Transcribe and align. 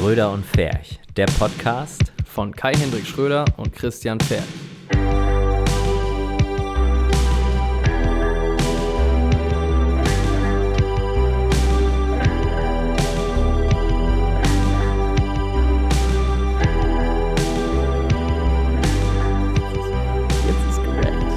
Schröder 0.00 0.32
und 0.32 0.46
Ferch, 0.46 0.98
der 1.18 1.26
Podcast. 1.26 2.10
von 2.24 2.56
Kai-Hendrik 2.56 3.06
Schröder 3.06 3.44
und 3.58 3.74
Christian 3.74 4.18
Pferd. 4.18 4.44
Jetzt 20.46 20.64
ist 20.70 20.82
gerackt. 20.82 21.32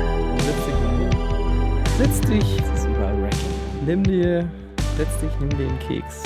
Setz 1.97 2.21
dich. 2.21 2.45
Setz 2.45 2.55
Jetzt 2.55 2.73
ist 2.75 2.85
überall 2.85 3.21
Racking. 3.21 3.39
nimm 3.85 4.03
dir, 4.05 4.49
setz 4.95 5.19
dich, 5.19 5.31
nimm 5.41 5.49
dir 5.49 5.67
einen 5.67 5.79
Keks. 5.79 6.23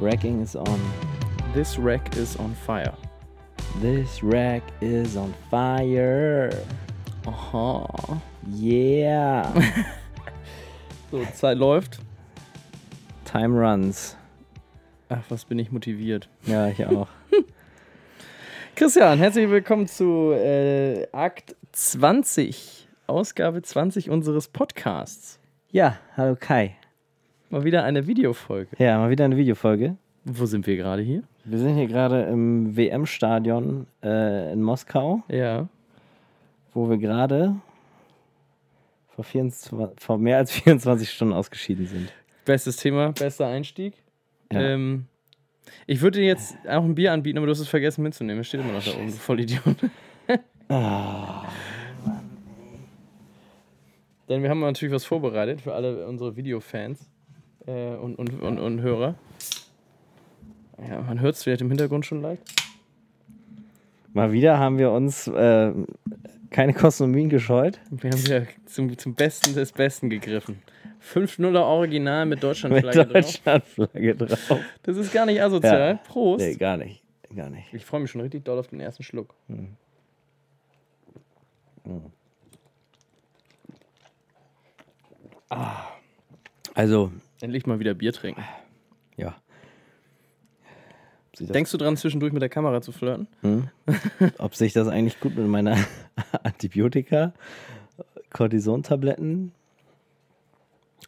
Racking 0.00 0.40
is 0.40 0.54
on. 0.54 1.07
This 1.54 1.78
rack 1.78 2.16
is 2.16 2.36
on 2.36 2.54
fire. 2.54 2.94
This 3.80 4.22
rack 4.22 4.62
is 4.80 5.16
on 5.16 5.34
fire. 5.50 6.50
Aha. 7.26 8.20
Yeah. 8.54 9.52
So, 11.10 11.24
Zeit 11.32 11.56
läuft. 11.56 12.00
Time 13.24 13.58
runs. 13.58 14.14
Ach, 15.08 15.22
was 15.30 15.46
bin 15.46 15.58
ich 15.58 15.72
motiviert. 15.72 16.28
Ja, 16.44 16.68
ich 16.68 16.84
auch. 16.84 17.08
Christian, 18.76 19.16
herzlich 19.16 19.48
willkommen 19.48 19.86
zu 19.86 20.32
äh, 20.32 21.06
Akt 21.12 21.56
20, 21.72 22.86
Ausgabe 23.06 23.62
20 23.62 24.10
unseres 24.10 24.48
Podcasts. 24.48 25.40
Ja, 25.70 25.96
hallo 26.14 26.36
Kai. 26.38 26.76
Mal 27.48 27.64
wieder 27.64 27.84
eine 27.84 28.06
Videofolge. 28.06 28.76
Ja, 28.76 28.98
mal 28.98 29.08
wieder 29.08 29.24
eine 29.24 29.38
Videofolge. 29.38 29.96
Wo 30.26 30.44
sind 30.44 30.66
wir 30.66 30.76
gerade 30.76 31.00
hier? 31.00 31.22
Wir 31.50 31.58
sind 31.58 31.76
hier 31.76 31.86
gerade 31.86 32.24
im 32.24 32.76
WM-Stadion 32.76 33.86
äh, 34.02 34.52
in 34.52 34.62
Moskau, 34.62 35.22
Ja. 35.28 35.66
wo 36.74 36.90
wir 36.90 36.98
gerade 36.98 37.56
vor, 39.08 39.24
24 39.24 39.98
vor 39.98 40.18
mehr 40.18 40.36
als 40.36 40.52
24 40.52 41.10
Stunden 41.10 41.32
ausgeschieden 41.32 41.86
sind. 41.86 42.12
Bestes 42.44 42.76
Thema, 42.76 43.12
bester 43.12 43.46
Einstieg. 43.46 43.94
Ja. 44.52 44.60
Ähm, 44.60 45.06
ich 45.86 46.02
würde 46.02 46.18
dir 46.20 46.26
jetzt 46.26 46.56
auch 46.68 46.84
ein 46.84 46.94
Bier 46.94 47.12
anbieten, 47.12 47.38
aber 47.38 47.46
du 47.46 47.52
hast 47.52 47.60
es 47.60 47.68
vergessen 47.68 48.02
mitzunehmen. 48.02 48.40
Es 48.42 48.48
steht 48.48 48.60
immer 48.60 48.72
noch 48.72 48.84
da 48.84 48.92
oben, 48.92 49.10
Vollidiot. 49.10 49.62
Ah, 50.70 51.46
Denn 54.28 54.42
wir 54.42 54.50
haben 54.50 54.60
natürlich 54.60 54.94
was 54.94 55.06
vorbereitet 55.06 55.62
für 55.62 55.72
alle 55.74 56.06
unsere 56.06 56.36
Videofans 56.36 57.08
äh, 57.66 57.94
und, 57.94 58.16
und, 58.18 58.42
und, 58.42 58.58
und 58.58 58.82
Hörer. 58.82 59.14
Ja, 60.86 61.00
man 61.02 61.20
hört 61.20 61.34
es 61.34 61.42
vielleicht 61.42 61.60
im 61.60 61.68
Hintergrund 61.68 62.06
schon 62.06 62.22
leicht. 62.22 62.42
mal 64.12 64.32
wieder 64.32 64.58
haben 64.58 64.78
wir 64.78 64.92
uns 64.92 65.26
äh, 65.26 65.72
keine 66.50 66.72
Kosten 66.72 67.04
und 67.04 67.10
Mühen 67.12 67.28
gescheut. 67.28 67.80
Wir 67.90 68.10
haben 68.10 68.24
ja 68.26 68.42
zum, 68.66 68.96
zum 68.96 69.14
Besten 69.14 69.54
des 69.54 69.72
Besten 69.72 70.08
gegriffen. 70.10 70.62
5-0er 71.14 71.60
Original 71.60 72.26
mit 72.26 72.36
Mit 72.36 72.42
Deutschlandflagge 72.44 73.04
drauf. 73.04 73.12
Deutschlandflagge 73.12 74.14
drauf. 74.16 74.60
Das 74.82 74.96
ist 74.96 75.12
gar 75.12 75.26
nicht 75.26 75.40
asozial. 75.42 75.92
Ja. 75.92 76.00
Prost. 76.08 76.44
Nee, 76.44 76.54
gar 76.56 76.76
nicht. 76.76 77.02
Gar 77.34 77.50
nicht. 77.50 77.72
Ich 77.72 77.84
freue 77.84 78.00
mich 78.00 78.10
schon 78.10 78.20
richtig 78.20 78.44
doll 78.44 78.58
auf 78.58 78.68
den 78.68 78.80
ersten 78.80 79.02
Schluck. 79.02 79.34
Also, 86.74 87.12
Endlich 87.40 87.66
mal 87.66 87.78
wieder 87.80 87.94
Bier 87.94 88.12
trinken. 88.12 88.42
ja. 89.16 89.28
Ob 89.28 89.36
sich 91.26 91.27
das, 91.27 91.27
Denkst 91.46 91.70
du 91.72 91.76
dran, 91.78 91.96
zwischendurch 91.96 92.32
mit 92.32 92.42
der 92.42 92.48
Kamera 92.48 92.80
zu 92.80 92.92
flirten? 92.92 93.28
hm? 93.42 93.68
ob 94.38 94.54
sich 94.54 94.72
das 94.72 94.88
eigentlich 94.88 95.20
gut 95.20 95.36
mit 95.36 95.46
meiner 95.46 95.76
Antibiotika, 96.42 97.32
Cortisontabletten 98.30 99.52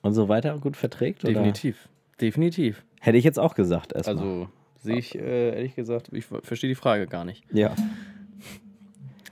und 0.02 0.12
so 0.14 0.28
weiter 0.28 0.58
gut 0.58 0.76
verträgt? 0.76 1.24
Oder? 1.24 1.34
Definitiv. 1.34 1.88
Definitiv. 2.20 2.82
Hätte 3.00 3.18
ich 3.18 3.24
jetzt 3.24 3.38
auch 3.38 3.54
gesagt 3.54 3.92
erstmal. 3.92 4.16
Also 4.18 4.48
sehe 4.82 4.96
ich 4.98 5.14
äh, 5.18 5.54
ehrlich 5.54 5.74
gesagt, 5.74 6.10
ich 6.12 6.24
verstehe 6.26 6.68
die 6.68 6.74
Frage 6.74 7.06
gar 7.06 7.24
nicht. 7.24 7.44
ja. 7.52 7.74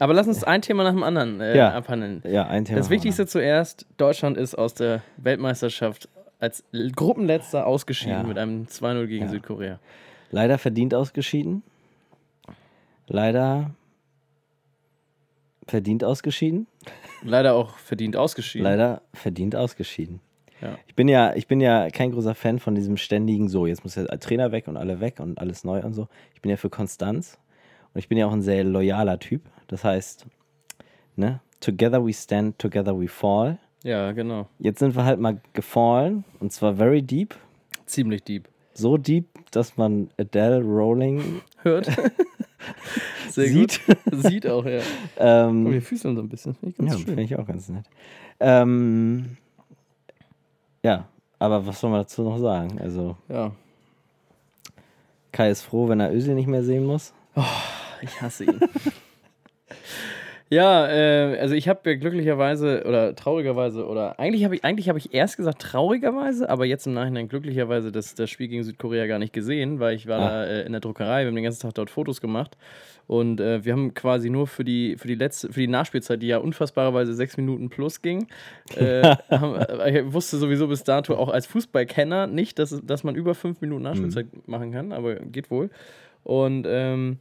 Aber 0.01 0.15
lass 0.15 0.29
uns 0.29 0.45
ein 0.45 0.63
Thema 0.63 0.85
nach 0.85 0.93
dem 0.93 1.03
anderen 1.03 1.41
äh, 1.41 1.57
Ja. 1.57 1.73
abhandeln. 1.75 2.23
ja, 2.25 2.47
ein 2.47 2.65
Thema. 2.65 2.79
Das 2.79 2.89
Wichtigste 2.89 3.27
zuerst: 3.27 3.85
Deutschland 3.97 4.37
ist 4.39 4.55
aus 4.55 4.75
der 4.75 5.03
Weltmeisterschaft 5.17 6.09
als 6.39 6.63
Gruppenletzter 6.95 7.67
ausgeschieden 7.67 8.13
Ja. 8.21 8.23
mit 8.23 8.39
einem 8.39 8.67
2-0 8.69 9.07
gegen 9.09 9.25
Ja. 9.25 9.31
Südkorea. 9.33 9.81
Leider 10.31 10.59
verdient 10.59 10.95
ausgeschieden. 10.95 11.63
Leider 13.07 13.71
verdient 15.67 16.05
ausgeschieden. 16.05 16.67
Leider 17.23 17.55
auch 17.55 17.79
verdient 17.79 18.17
ausgeschieden. 18.17 18.65
Leider 18.65 19.03
verdient 19.13 19.57
ausgeschieden. 19.57 20.21
Ja. 20.61 20.77
Ich 20.87 20.95
bin 20.95 21.09
ja, 21.09 21.35
ich 21.35 21.47
bin 21.47 21.61
ja 21.61 21.89
kein 21.91 22.11
großer 22.11 22.35
Fan 22.35 22.59
von 22.59 22.75
diesem 22.75 22.97
ständigen 22.97 23.49
so, 23.49 23.67
jetzt 23.67 23.85
muss 23.85 23.95
der 23.95 24.07
Trainer 24.19 24.51
weg 24.51 24.67
und 24.67 24.77
alle 24.77 25.01
weg 25.01 25.21
und 25.21 25.39
alles 25.39 25.65
neu 25.65 25.83
und 25.83 25.95
so. 25.95 26.09
Ich 26.35 26.43
bin 26.43 26.51
ja 26.51 26.57
für 26.57 26.71
Konstanz 26.71 27.39
und 27.95 27.99
ich 27.99 28.09
bin 28.09 28.19
ja 28.19 28.27
auch 28.27 28.33
ein 28.33 28.43
sehr 28.43 28.65
loyaler 28.65 29.19
Typ. 29.19 29.43
Das 29.69 29.85
heißt, 29.85 30.27
ne, 31.17 31.41
together 31.61 32.05
we 32.05 32.13
stand, 32.13 32.59
together 32.59 32.99
we 32.99 33.09
fall. 33.09 33.59
Ja, 33.85 34.11
genau. 34.13 34.49
Jetzt 34.59 34.81
sind 34.81 34.97
wir 34.97 35.05
halt 35.05 35.21
mal 35.21 35.41
gefallen 35.53 36.25
und 36.41 36.53
zwar 36.53 36.75
very 36.75 37.03
deep. 37.03 37.37
Ziemlich 37.87 38.25
deep. 38.25 38.49
So 38.79 38.97
deep, 38.97 39.27
dass 39.51 39.77
man 39.77 40.09
Adele 40.19 40.61
Rowling 40.63 41.41
Hört? 41.63 41.87
Sehr 43.31 43.49
sieht. 43.49 43.81
gut. 43.87 44.23
Sieht 44.25 44.47
auch, 44.47 44.65
ja. 44.65 44.81
Ähm, 45.19 45.67
Und 45.67 45.73
wir 45.73 45.83
füßeln 45.83 46.15
so 46.17 46.23
ein 46.23 46.29
bisschen. 46.29 46.55
Finde 46.55 46.71
ich 46.71 46.77
ganz 46.89 46.93
Ja, 47.01 47.05
finde 47.07 47.23
ich 47.23 47.37
auch 47.37 47.47
ganz 47.47 47.69
nett. 47.69 47.85
Ähm, 48.41 49.37
ja, 50.85 51.09
aber 51.39 51.67
was 51.67 51.81
soll 51.81 51.91
man 51.91 52.01
dazu 52.01 52.23
noch 52.23 52.39
sagen? 52.39 52.81
Also, 52.81 53.17
Ja. 53.29 53.53
Kai 55.33 55.51
ist 55.51 55.63
froh, 55.63 55.89
wenn 55.89 56.01
er 56.01 56.13
Özil 56.13 56.35
nicht 56.35 56.47
mehr 56.49 56.63
sehen 56.63 56.87
muss. 56.87 57.13
Ich 58.01 58.21
hasse 58.23 58.45
ihn. 58.45 58.61
Ja, 60.51 60.87
äh, 60.89 61.39
also 61.39 61.55
ich 61.55 61.69
habe 61.69 61.91
ja 61.91 61.97
glücklicherweise 61.97 62.85
oder 62.87 63.15
traurigerweise 63.15 63.87
oder 63.87 64.19
eigentlich 64.19 64.45
habe 64.45 64.55
ich 64.57 64.65
eigentlich 64.65 64.89
habe 64.89 64.99
ich 64.99 65.13
erst 65.13 65.37
gesagt 65.37 65.61
traurigerweise, 65.61 66.49
aber 66.49 66.65
jetzt 66.65 66.87
im 66.87 66.95
Nachhinein 66.95 67.29
glücklicherweise 67.29 67.93
das, 67.93 68.15
das 68.15 68.31
Spiel 68.31 68.49
gegen 68.49 68.65
Südkorea 68.65 69.07
gar 69.07 69.19
nicht 69.19 69.33
gesehen, 69.33 69.79
weil 69.81 69.95
ich 69.95 70.07
war 70.07 70.19
Ah. 70.19 70.29
da 70.29 70.45
äh, 70.47 70.63
in 70.67 70.73
der 70.73 70.81
Druckerei, 70.81 71.23
wir 71.23 71.29
haben 71.29 71.35
den 71.35 71.45
ganzen 71.45 71.63
Tag 71.63 71.75
dort 71.75 71.91
Fotos 71.91 72.21
gemacht 72.21 72.57
und 73.07 73.41
äh, 73.41 73.65
wir 73.65 73.73
haben 73.73 73.95
quasi 73.95 74.31
nur 74.31 74.47
für 74.47 74.65
die 74.65 74.97
für 74.97 75.09
die 75.09 75.15
letzte 75.15 75.53
für 75.53 75.61
die 75.61 75.69
Nachspielzeit, 75.69 76.23
die 76.23 76.29
ja 76.29 76.39
unfassbarerweise 76.39 77.15
sechs 77.15 77.37
Minuten 77.37 77.69
plus 77.69 78.01
ging, 78.03 78.27
äh, 78.77 79.03
haben, 79.31 79.57
äh, 79.57 80.01
ich 80.01 80.13
wusste 80.13 80.39
sowieso 80.39 80.67
bis 80.69 80.83
dato 80.85 81.15
auch 81.15 81.29
als 81.29 81.47
Fußballkenner 81.47 82.27
nicht, 82.27 82.59
dass, 82.59 82.81
dass 82.85 83.05
man 83.05 83.15
über 83.17 83.35
fünf 83.35 83.61
Minuten 83.61 83.83
Nachspielzeit 83.83 84.27
machen 84.49 84.73
kann, 84.73 84.93
aber 84.93 85.17
geht 85.17 85.51
wohl. 85.51 85.71
Und 86.25 86.67
ähm, 86.69 87.19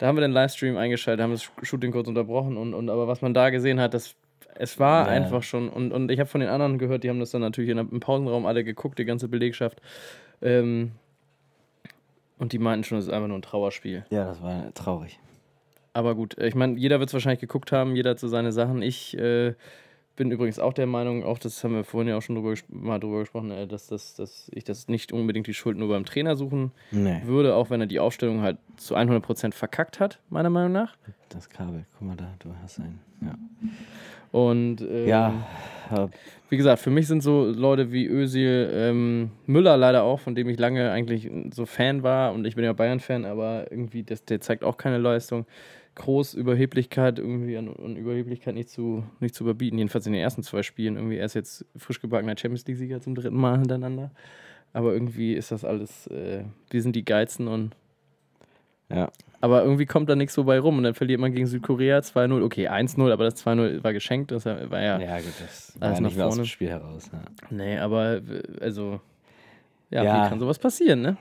da 0.00 0.06
haben 0.06 0.16
wir 0.16 0.22
den 0.22 0.32
Livestream 0.32 0.78
eingeschaltet, 0.78 1.22
haben 1.22 1.32
das 1.32 1.50
Shooting 1.62 1.92
kurz 1.92 2.08
unterbrochen 2.08 2.56
und, 2.56 2.72
und 2.72 2.88
aber 2.88 3.06
was 3.06 3.20
man 3.20 3.34
da 3.34 3.50
gesehen 3.50 3.78
hat, 3.80 3.92
das 3.94 4.16
es 4.54 4.78
war 4.78 5.06
Ja. 5.06 5.12
einfach 5.12 5.42
schon 5.42 5.68
und, 5.68 5.92
und 5.92 6.10
ich 6.10 6.18
habe 6.18 6.28
von 6.28 6.40
den 6.40 6.48
anderen 6.50 6.78
gehört, 6.78 7.04
die 7.04 7.10
haben 7.10 7.20
das 7.20 7.30
dann 7.30 7.42
natürlich 7.42 7.70
in, 7.70 7.78
im 7.78 8.00
Pausenraum 8.00 8.46
alle 8.46 8.64
geguckt, 8.64 8.98
die 8.98 9.04
ganze 9.04 9.28
Belegschaft. 9.28 9.80
Ähm, 10.42 10.92
und 12.38 12.52
die 12.52 12.58
meinten 12.58 12.84
schon, 12.84 12.96
es 12.98 13.04
ist 13.06 13.12
einfach 13.12 13.28
nur 13.28 13.38
ein 13.38 13.42
Trauerspiel. 13.42 14.04
Ja, 14.10 14.24
das 14.24 14.42
war 14.42 14.72
traurig. 14.72 15.18
Aber 15.92 16.14
gut, 16.14 16.38
ich 16.38 16.54
meine, 16.54 16.78
jeder 16.78 16.98
wird 16.98 17.10
es 17.10 17.14
wahrscheinlich 17.14 17.40
geguckt 17.40 17.70
haben, 17.72 17.94
jeder 17.94 18.10
hat 18.10 18.18
so 18.18 18.28
seine 18.28 18.52
Sachen. 18.52 18.80
Ich 18.80 19.16
äh, 19.18 19.54
bin 20.20 20.30
übrigens 20.30 20.58
auch 20.58 20.74
der 20.74 20.86
Meinung, 20.86 21.24
auch 21.24 21.38
das 21.38 21.64
haben 21.64 21.74
wir 21.74 21.82
vorhin 21.82 22.08
ja 22.08 22.18
auch 22.18 22.20
schon 22.20 22.36
drüber, 22.36 22.52
mal 22.68 23.00
drüber 23.00 23.20
gesprochen, 23.20 23.50
äh, 23.50 23.66
dass, 23.66 23.86
das, 23.86 24.14
dass 24.16 24.50
ich 24.54 24.64
das 24.64 24.86
nicht 24.86 25.14
unbedingt 25.14 25.46
die 25.46 25.54
Schuld 25.54 25.78
nur 25.78 25.88
beim 25.88 26.04
Trainer 26.04 26.36
suchen 26.36 26.72
Nee, 26.90 27.22
würde, 27.24 27.54
auch 27.54 27.70
wenn 27.70 27.80
er 27.80 27.86
die 27.86 28.00
Aufstellung 28.00 28.42
halt 28.42 28.58
zu 28.76 28.96
100% 28.96 29.54
verkackt 29.54 29.98
hat, 29.98 30.20
meiner 30.28 30.50
Meinung 30.50 30.72
nach. 30.72 30.98
das 31.30 31.48
Kabel, 31.48 31.86
guck 31.98 32.06
mal 32.06 32.16
da, 32.16 32.34
du 32.40 32.50
hast 32.62 32.80
einen. 32.80 33.00
Ja, 33.22 33.34
Und 34.30 34.82
ähm, 34.82 35.08
ja 35.08 35.32
wie 36.50 36.56
gesagt, 36.56 36.82
für 36.82 36.90
mich 36.90 37.06
sind 37.06 37.22
so 37.22 37.46
Leute 37.46 37.92
wie 37.92 38.06
Özil, 38.06 38.70
ähm, 38.74 39.30
Müller 39.46 39.76
leider 39.76 40.02
auch, 40.02 40.20
von 40.20 40.34
dem 40.34 40.48
ich 40.48 40.58
lange 40.58 40.90
eigentlich 40.90 41.30
so 41.54 41.64
Fan 41.64 42.02
war 42.02 42.32
und 42.32 42.44
ich 42.44 42.56
bin 42.56 42.64
ja 42.64 42.72
Bayern-Fan, 42.72 43.24
aber 43.24 43.70
irgendwie, 43.70 44.02
das, 44.02 44.24
der 44.24 44.40
zeigt 44.40 44.64
auch 44.64 44.76
keine 44.76 44.98
Leistung. 44.98 45.46
Groß 46.00 46.32
Überheblichkeit 46.32 47.18
irgendwie 47.18 47.58
an, 47.58 47.68
an 47.68 47.96
Überheblichkeit 47.96 48.54
nicht 48.54 48.70
zu, 48.70 49.04
nicht 49.20 49.34
zu 49.34 49.44
überbieten, 49.44 49.76
jedenfalls 49.76 50.06
in 50.06 50.14
den 50.14 50.22
ersten 50.22 50.42
zwei 50.42 50.62
Spielen. 50.62 50.96
Irgendwie 50.96 51.18
er 51.18 51.26
ist 51.26 51.34
jetzt 51.34 51.66
frisch 51.76 52.00
gebackener 52.00 52.36
Champions 52.38 52.66
League-Sieger 52.66 53.02
zum 53.02 53.14
dritten 53.14 53.36
Mal 53.36 53.58
hintereinander. 53.58 54.10
Aber 54.72 54.94
irgendwie 54.94 55.34
ist 55.34 55.52
das 55.52 55.62
alles, 55.64 56.06
äh, 56.06 56.44
wir 56.70 56.80
sind 56.82 56.96
die 56.96 57.04
Geilsten 57.04 57.48
und 57.48 57.76
ja. 58.88 59.10
aber 59.42 59.62
irgendwie 59.62 59.84
kommt 59.84 60.08
da 60.08 60.16
nichts 60.16 60.34
so 60.34 60.44
bei 60.44 60.58
rum 60.58 60.78
und 60.78 60.84
dann 60.84 60.94
verliert 60.94 61.20
man 61.20 61.32
gegen 61.32 61.46
Südkorea 61.46 61.98
2-0. 61.98 62.42
Okay, 62.42 62.68
1-0, 62.68 63.12
aber 63.12 63.24
das 63.24 63.44
2-0 63.44 63.84
war 63.84 63.92
geschenkt. 63.92 64.32
Das 64.32 64.46
war 64.46 64.80
ja. 64.80 64.98
ja, 64.98 65.16
gut, 65.18 65.34
das 65.40 65.74
war 65.78 65.92
ja 65.92 66.00
nicht 66.00 66.16
mehr 66.16 66.26
aus 66.26 66.34
vorne. 66.34 66.46
dem 66.46 66.48
Spiel 66.48 66.70
heraus. 66.70 67.10
Ja. 67.12 67.20
Nee, 67.50 67.78
aber 67.78 68.16
äh, 68.16 68.42
also 68.60 69.00
ja, 69.90 70.02
Ja. 70.02 70.24
wie 70.24 70.28
kann 70.30 70.40
sowas 70.40 70.58
passieren, 70.58 71.02
ne? 71.02 71.16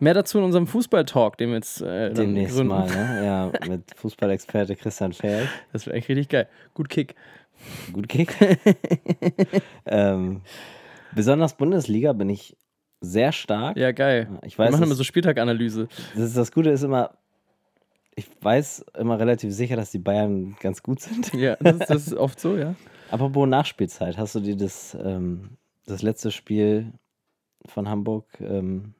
Mehr 0.00 0.14
dazu 0.14 0.38
in 0.38 0.44
unserem 0.44 0.66
Fußball-Talk, 0.66 1.36
den 1.36 1.50
wir 1.50 1.56
jetzt 1.56 1.82
äh, 1.82 2.12
Demnächst 2.12 2.56
gründen. 2.56 2.68
mal, 2.68 2.88
ne? 2.88 3.24
Ja, 3.24 3.68
mit 3.68 3.82
Fußballexperte 3.96 4.76
Christian 4.76 5.12
Feld. 5.12 5.48
Das 5.72 5.86
wäre 5.86 5.96
echt 5.96 6.08
richtig 6.08 6.28
geil. 6.28 6.48
Gut 6.74 6.88
Kick. 6.88 7.14
Gut 7.92 8.08
Kick. 8.08 8.34
ähm, 9.86 10.40
besonders 11.14 11.56
Bundesliga 11.56 12.12
bin 12.12 12.30
ich 12.30 12.56
sehr 13.00 13.32
stark. 13.32 13.76
Ja, 13.76 13.92
geil. 13.92 14.28
Ich 14.44 14.58
Wir 14.58 14.64
weiß, 14.64 14.72
machen 14.72 14.84
immer 14.84 14.94
so 14.94 15.04
Spieltaganalyse. 15.04 15.88
das, 16.14 16.24
ist, 16.24 16.36
das 16.36 16.52
Gute 16.52 16.70
ist 16.70 16.82
immer, 16.82 17.10
ich 18.14 18.26
weiß 18.40 18.86
immer 18.98 19.18
relativ 19.18 19.52
sicher, 19.52 19.76
dass 19.76 19.90
die 19.90 19.98
Bayern 19.98 20.56
ganz 20.60 20.82
gut 20.82 21.00
sind. 21.00 21.32
Ja, 21.34 21.56
das 21.60 21.76
ist, 21.76 21.90
das 21.90 22.06
ist 22.08 22.14
oft 22.14 22.40
so, 22.40 22.56
ja. 22.56 22.74
Apropos 23.10 23.46
Nachspielzeit, 23.46 24.16
hast 24.16 24.34
du 24.34 24.40
dir 24.40 24.56
das, 24.56 24.96
ähm, 25.02 25.58
das 25.86 26.02
letzte 26.02 26.30
Spiel 26.30 26.92
von 27.66 27.88
Hamburg 27.88 28.24
ähm, 28.40 28.94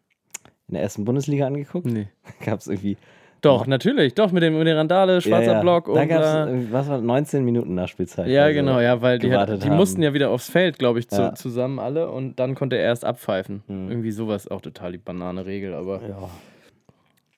in 0.68 0.74
der 0.74 0.82
ersten 0.82 1.04
Bundesliga 1.04 1.46
angeguckt? 1.46 1.86
Nee. 1.86 2.08
Gab 2.44 2.60
es 2.60 2.66
irgendwie. 2.68 2.96
Doch, 3.40 3.66
natürlich. 3.66 4.14
Doch, 4.14 4.30
mit 4.30 4.42
dem 4.44 4.56
mit 4.56 4.68
der 4.68 4.76
Randale, 4.76 5.20
schwarzer 5.20 5.46
ja, 5.46 5.52
ja. 5.54 5.60
Block 5.62 5.86
Da 5.86 6.02
und. 6.02 6.08
gab 6.08 6.22
äh, 6.48 6.58
es, 6.60 6.70
was 6.72 6.88
war 6.88 7.00
19 7.00 7.44
Minuten 7.44 7.74
Nachspielzeit. 7.74 8.28
ja, 8.28 8.44
also 8.44 8.54
genau, 8.54 8.78
ja, 8.78 9.02
weil 9.02 9.18
die, 9.18 9.32
hat, 9.34 9.64
die 9.64 9.68
mussten 9.70 10.00
ja 10.00 10.14
wieder 10.14 10.30
aufs 10.30 10.48
Feld, 10.48 10.78
glaube 10.78 11.00
ich, 11.00 11.08
zu, 11.08 11.20
Ja. 11.20 11.34
zusammen 11.34 11.80
alle 11.80 12.08
und 12.08 12.38
dann 12.38 12.54
konnte 12.54 12.76
er 12.76 12.84
erst 12.84 13.04
abpfeifen. 13.04 13.64
Mhm. 13.66 13.90
Irgendwie 13.90 14.12
sowas, 14.12 14.46
auch 14.46 14.60
total 14.60 14.92
die 14.92 14.98
Banane-Regel, 14.98 15.74
aber. 15.74 16.00
Ja. 16.08 16.30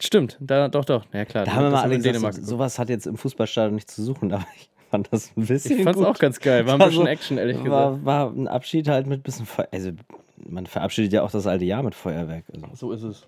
Stimmt, 0.01 0.37
da, 0.41 0.69
doch, 0.69 0.85
doch. 0.85 1.07
Ja, 1.15 1.25
klar. 1.25 1.45
Da 1.47 1.55
haben 1.55 1.65
wir 1.65 1.71
mal 1.71 1.83
alle 1.83 1.95
in 1.95 2.01
gesagt, 2.01 2.17
Dänemark 2.17 2.35
so, 2.35 2.43
sowas 2.43 2.79
hat 2.79 2.91
jetzt 2.91 3.07
im 3.07 3.17
Fußballstadion 3.17 3.75
nicht 3.75 3.91
zu 3.91 4.03
suchen, 4.03 4.31
aber 4.35 4.45
ich 4.57 4.69
fand 4.91 5.09
das 5.11 5.33
ein 5.37 5.47
bisschen 5.47 5.79
Ich 5.79 5.85
fand's 5.85 5.99
gut. 5.99 6.07
auch 6.07 6.19
ganz 6.19 6.39
geil. 6.41 6.67
War 6.67 6.75
ein 6.75 6.81
War 6.81 6.89
bisschen 6.89 7.05
so- 7.05 7.09
Action, 7.09 7.39
ehrlich 7.39 7.57
gesagt. 7.63 7.71
war, 7.73 8.05
war 8.05 8.31
ein 8.31 8.47
Abschied 8.49 8.89
halt 8.89 9.07
mit 9.07 9.23
bisschen 9.23 9.47
Feuer. 9.47 9.69
Also, 9.73 9.93
man 10.49 10.67
verabschiedet 10.67 11.13
ja 11.13 11.23
auch 11.23 11.31
das 11.31 11.47
alte 11.47 11.65
Jahr 11.65 11.83
mit 11.83 11.95
Feuerwerk. 11.95 12.45
Also, 12.53 12.67
So 12.75 12.93
ist 12.93 13.03
es. 13.03 13.27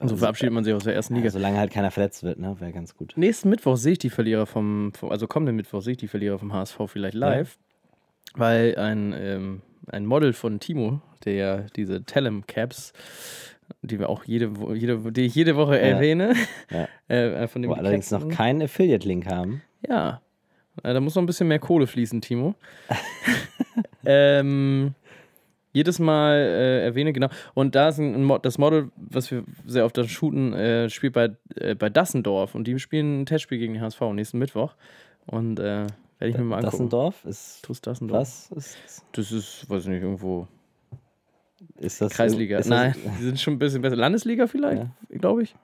Und 0.00 0.08
so 0.08 0.16
verabschiedet 0.16 0.52
man 0.52 0.64
sich 0.64 0.74
aus 0.74 0.84
der 0.84 0.94
ersten 0.94 1.14
Liga. 1.14 1.26
ja, 1.26 1.30
solange 1.30 1.58
halt 1.58 1.70
keiner 1.72 1.90
verletzt 1.90 2.22
wird, 2.22 2.38
ne, 2.38 2.56
wäre 2.60 2.72
ganz 2.72 2.94
gut. 2.94 3.14
Nächsten 3.16 3.48
Mittwoch 3.48 3.76
sehe 3.76 3.92
ich 3.92 3.98
die 3.98 4.10
Verlierer 4.10 4.44
vom, 4.46 4.92
vom- 4.94 5.10
also 5.10 5.26
kommenden 5.26 5.56
Mittwoch 5.56 5.80
sehe 5.80 5.92
ich 5.92 5.98
die 5.98 6.08
Verlierer 6.08 6.38
vom 6.38 6.52
HSV 6.52 6.76
vielleicht 6.86 7.14
live, 7.14 7.58
weil 8.34 8.76
ein, 8.76 9.14
ähm, 9.16 9.62
ein 9.86 10.04
Model 10.04 10.34
von 10.34 10.60
Timo, 10.60 11.00
der 11.24 11.32
ja 11.34 11.56
diese 11.74 12.04
Telem 12.04 12.46
Caps, 12.46 12.92
die 13.80 13.98
wir 13.98 14.10
auch 14.10 14.24
jede, 14.24 14.50
jede, 14.74 14.98
die 15.10 15.22
ich 15.22 15.34
jede 15.34 15.56
Woche 15.56 15.78
erwähne, 15.80 16.34
Ja. 16.70 16.86
äh, 17.08 17.48
von 17.48 17.62
dem 17.62 17.70
Wo 17.70 17.74
allerdings 17.74 18.10
Caps 18.10 18.22
noch 18.24 18.30
keinen 18.30 18.62
Affiliate-Link 18.62 19.26
haben. 19.26 19.62
Ja, 19.88 20.20
äh, 20.82 20.92
da 20.92 21.00
muss 21.00 21.14
noch 21.14 21.22
ein 21.22 21.26
bisschen 21.26 21.48
mehr 21.48 21.58
Kohle 21.60 21.86
fließen, 21.86 22.20
Timo. 22.20 22.54
ähm, 24.04 24.94
jedes 25.78 25.98
Mal 26.00 26.34
äh, 26.34 26.84
erwähne, 26.84 27.12
genau. 27.12 27.28
Und 27.54 27.74
da 27.74 27.88
ist 27.88 27.98
ein, 27.98 28.14
ein 28.14 28.24
Mo 28.24 28.38
das 28.38 28.58
Model, 28.58 28.90
was 28.96 29.30
wir 29.30 29.44
sehr 29.64 29.84
oft 29.84 29.96
dann 29.96 30.08
shooten, 30.08 30.52
äh, 30.52 30.90
spielt 30.90 31.12
bei, 31.12 31.30
äh, 31.54 31.74
bei 31.74 31.88
Dassendorf. 31.88 32.54
Und 32.54 32.64
die 32.64 32.78
spielen 32.78 33.22
ein 33.22 33.26
Testspiel 33.26 33.58
gegen 33.58 33.74
den 33.74 33.82
HSV 33.82 34.00
nächsten 34.12 34.38
Mittwoch. 34.38 34.74
Und 35.26 35.60
äh, 35.60 35.86
werde 36.18 36.30
ich 36.30 36.36
mir 36.36 36.42
mal 36.42 36.56
angucken. 36.56 36.72
Dassendorf 36.72 37.24
ist. 37.24 37.62
TuS 37.62 37.80
Dassendorf. 37.80 38.20
Was 38.20 38.50
ist, 38.50 39.04
Das 39.12 39.30
ist, 39.30 39.70
weiß 39.70 39.84
ich 39.84 39.90
nicht, 39.90 40.02
irgendwo 40.02 40.48
ist 41.78 42.00
das? 42.00 42.12
Kreisliga. 42.12 42.58
Ist 42.58 42.70
das, 42.70 42.76
Nein, 42.76 42.94
die 43.20 43.24
sind 43.24 43.40
schon 43.40 43.54
ein 43.54 43.58
bisschen 43.58 43.82
besser. 43.82 43.96
Landesliga 43.96 44.48
vielleicht, 44.48 44.86
glaube 45.10 45.44
ich. 45.44 45.54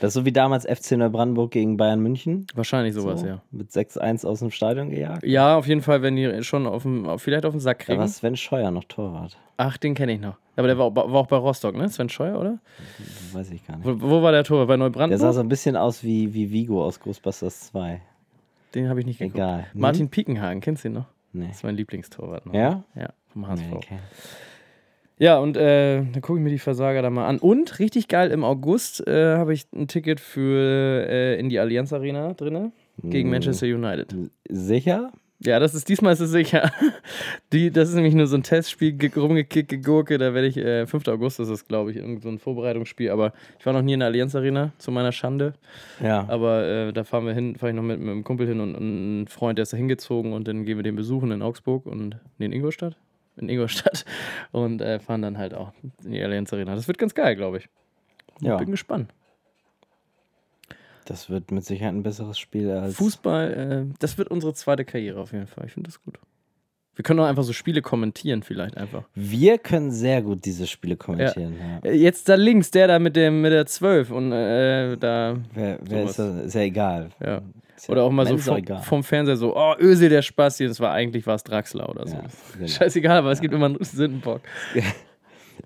Das 0.00 0.08
ist 0.08 0.14
so 0.14 0.24
wie 0.24 0.32
damals 0.32 0.64
FC 0.64 0.92
Neubrandenburg 0.96 1.50
gegen 1.50 1.76
Bayern 1.76 2.00
München. 2.00 2.46
Wahrscheinlich 2.54 2.94
sowas, 2.94 3.20
so, 3.20 3.26
ja. 3.26 3.42
Mit 3.50 3.70
6-1 3.70 4.24
aus 4.26 4.38
dem 4.40 4.50
Stadion 4.50 4.90
gejagt. 4.90 5.24
Ja, 5.24 5.56
auf 5.56 5.66
jeden 5.66 5.82
Fall, 5.82 6.02
wenn 6.02 6.14
die 6.16 6.42
schon 6.44 6.66
auf 6.66 6.82
dem, 6.82 7.18
vielleicht 7.18 7.44
auf 7.44 7.52
den 7.52 7.60
Sack 7.60 7.80
Da 7.80 7.84
kriegen. 7.86 7.98
war 8.00 8.08
Sven 8.08 8.36
Scheuer 8.36 8.70
noch 8.70 8.84
Torwart. 8.84 9.36
Ach, 9.56 9.76
den 9.76 9.94
kenne 9.94 10.12
ich 10.12 10.20
noch. 10.20 10.36
Aber 10.56 10.66
der 10.68 10.78
war, 10.78 10.86
auch- 10.86 10.94
war 10.94 11.04
auch 11.14 11.26
bei 11.26 11.36
Rostock, 11.36 11.76
ne? 11.76 11.88
Sven 11.88 12.08
Scheuer, 12.08 12.38
oder? 12.38 12.58
Weiß 13.32 13.50
ich 13.50 13.66
gar 13.66 13.76
nicht. 13.76 13.86
Wo, 13.86 14.00
wo 14.10 14.22
war 14.22 14.32
der 14.32 14.44
Tor? 14.44 14.66
Bei 14.66 14.76
Der 14.76 14.78
sah 14.78 14.84
Neubrandenburg? 14.84 15.34
so 15.34 15.40
ein 15.40 15.48
bisschen 15.48 15.76
aus 15.76 16.02
wie, 16.04 16.32
wie 16.34 16.50
Vigo 16.52 16.84
aus 16.84 17.00
Ghostbusters 17.00 17.60
2. 17.68 18.00
Den 18.74 18.88
habe 18.88 19.00
ich 19.00 19.06
nicht 19.06 19.18
geguckt. 19.18 19.36
Egal. 19.36 19.66
Hm? 19.72 19.80
Martin 19.80 20.08
Piekenhagen, 20.10 20.60
kennst 20.60 20.84
du 20.84 20.88
ihn 20.88 20.94
noch? 20.94 21.06
Nee. 21.32 21.46
Das 21.48 21.56
ist 21.58 21.64
mein 21.64 21.76
Lieblingstorwart. 21.76 22.46
Noch. 22.46 22.54
Ja? 22.54 22.84
Ja, 22.94 23.08
vom 23.32 23.46
HSV. 23.48 23.62
Nee, 23.68 23.74
okay. 23.76 23.98
Ja, 25.18 25.38
und 25.38 25.56
äh, 25.56 25.96
dann 25.96 26.22
gucke 26.22 26.38
ich 26.38 26.44
mir 26.44 26.50
die 26.50 26.58
Versager 26.58 27.02
da 27.02 27.10
mal 27.10 27.26
an. 27.26 27.38
Und 27.38 27.78
richtig 27.80 28.08
geil, 28.08 28.30
im 28.30 28.44
August 28.44 29.06
äh, 29.06 29.34
habe 29.36 29.52
ich 29.52 29.66
ein 29.74 29.88
Ticket 29.88 30.20
für 30.20 31.06
äh, 31.08 31.38
in 31.40 31.48
die 31.48 31.58
Allianz 31.58 31.92
Arena 31.92 32.34
drinne 32.34 32.72
gegen. 33.02 33.28
Manchester 33.30 33.66
United. 33.66 34.14
Sicher? 34.48 35.12
Ja, 35.40 35.60
das 35.60 35.72
ist 35.74 35.88
diesmal 35.88 36.12
ist 36.14 36.20
es 36.20 36.30
sicher. 36.32 36.72
Die, 37.52 37.70
das 37.70 37.88
ist 37.90 37.94
nämlich 37.94 38.14
nur 38.14 38.26
so 38.26 38.36
ein 38.36 38.42
Testspiel, 38.42 38.94
ge- 38.94 39.12
rumgekickt, 39.14 39.68
gegurke. 39.68 40.18
Da 40.18 40.34
werde 40.34 40.48
ich, 40.48 40.56
äh, 40.56 40.84
5. 40.84 41.06
August 41.06 41.38
ist 41.38 41.48
es, 41.48 41.68
glaube 41.68 41.92
ich, 41.92 41.96
irgend 41.96 42.22
so 42.22 42.28
ein 42.28 42.40
Vorbereitungsspiel. 42.40 43.10
Aber 43.10 43.32
ich 43.56 43.64
war 43.64 43.72
noch 43.72 43.82
nie 43.82 43.92
in 43.92 44.00
der 44.00 44.08
Allianz 44.08 44.34
Arena, 44.34 44.72
zu 44.78 44.90
meiner 44.90 45.12
Schande. 45.12 45.54
Ja. 46.02 46.24
Aber 46.28 46.64
äh, 46.66 46.92
da 46.92 47.04
fahren 47.04 47.24
wir 47.24 47.34
hin, 47.34 47.54
fahre 47.54 47.70
ich 47.70 47.76
noch 47.76 47.84
mit, 47.84 48.00
mit 48.00 48.08
einem 48.08 48.24
Kumpel 48.24 48.48
hin 48.48 48.58
und, 48.58 48.74
und 48.74 49.22
ein 49.22 49.28
Freund, 49.28 49.58
der 49.58 49.62
ist 49.62 49.72
da 49.72 49.76
hingezogen 49.76 50.32
und 50.32 50.48
dann 50.48 50.64
gehen 50.64 50.76
wir 50.76 50.82
den 50.82 50.96
besuchen 50.96 51.30
in 51.30 51.40
Augsburg 51.40 51.86
und 51.86 52.16
nee, 52.38 52.46
in 52.46 52.52
Ingolstadt. 52.52 52.96
In 53.38 53.48
Ingolstadt 53.48 54.04
und 54.52 54.80
äh, 54.80 54.98
fahren 55.00 55.22
dann 55.22 55.38
halt 55.38 55.54
auch 55.54 55.72
in 56.04 56.12
die 56.12 56.22
Allianz 56.22 56.52
Arena. 56.52 56.74
Das 56.74 56.88
wird 56.88 56.98
ganz 56.98 57.14
geil, 57.14 57.36
glaube 57.36 57.58
ich. 57.58 57.68
Ja. 58.40 58.56
Bin 58.56 58.70
gespannt. 58.70 59.12
Das 61.04 61.30
wird 61.30 61.50
mit 61.50 61.64
Sicherheit 61.64 61.94
ein 61.94 62.02
besseres 62.02 62.38
Spiel 62.38 62.70
als. 62.70 62.96
Fußball, 62.96 63.88
äh, 63.90 63.94
das 63.98 64.18
wird 64.18 64.28
unsere 64.30 64.52
zweite 64.54 64.84
Karriere 64.84 65.20
auf 65.20 65.32
jeden 65.32 65.46
Fall. 65.46 65.64
Ich 65.66 65.72
finde 65.72 65.88
das 65.88 66.02
gut. 66.02 66.18
Wir 66.98 67.04
können 67.04 67.20
auch 67.20 67.26
einfach 67.26 67.44
so 67.44 67.52
Spiele 67.52 67.80
kommentieren, 67.80 68.42
vielleicht 68.42 68.76
einfach. 68.76 69.04
Wir 69.14 69.58
können 69.58 69.92
sehr 69.92 70.20
gut 70.20 70.44
diese 70.44 70.66
Spiele 70.66 70.96
kommentieren. 70.96 71.54
Ja. 71.84 71.88
Äh, 71.88 71.94
Jetzt 71.94 72.28
da 72.28 72.34
links, 72.34 72.72
der 72.72 72.88
da 72.88 72.98
mit, 72.98 73.14
dem, 73.14 73.40
mit 73.40 73.52
der 73.52 73.66
12 73.66 74.10
und 74.10 74.32
äh, 74.32 74.96
da, 74.96 75.36
Wer, 75.54 75.78
wer 75.80 76.02
ist 76.02 76.18
das? 76.18 76.46
Ist 76.46 76.54
ja 76.54 76.62
egal. 76.62 77.10
ja. 77.24 77.40
Ist 77.76 77.86
ja- 77.86 77.92
Oder 77.92 78.02
auch 78.02 78.10
mal 78.10 78.26
so 78.26 78.36
vom, 78.36 78.64
vom 78.82 79.04
Fernseher 79.04 79.36
so, 79.36 79.56
oh, 79.56 79.74
Öse 79.78 80.08
der 80.08 80.22
Spasti, 80.22 80.66
das 80.66 80.80
war 80.80 80.90
eigentlich 80.90 81.24
was 81.28 81.44
Draxler 81.44 81.88
oder 81.88 82.04
so. 82.08 82.16
Ja, 82.16 82.24
genau. 82.54 82.66
Scheißegal, 82.66 83.18
aber 83.18 83.30
es 83.30 83.40
gibt 83.40 83.54
immer 83.54 83.66
einen 83.66 83.78
Sündenbock. 83.84 84.40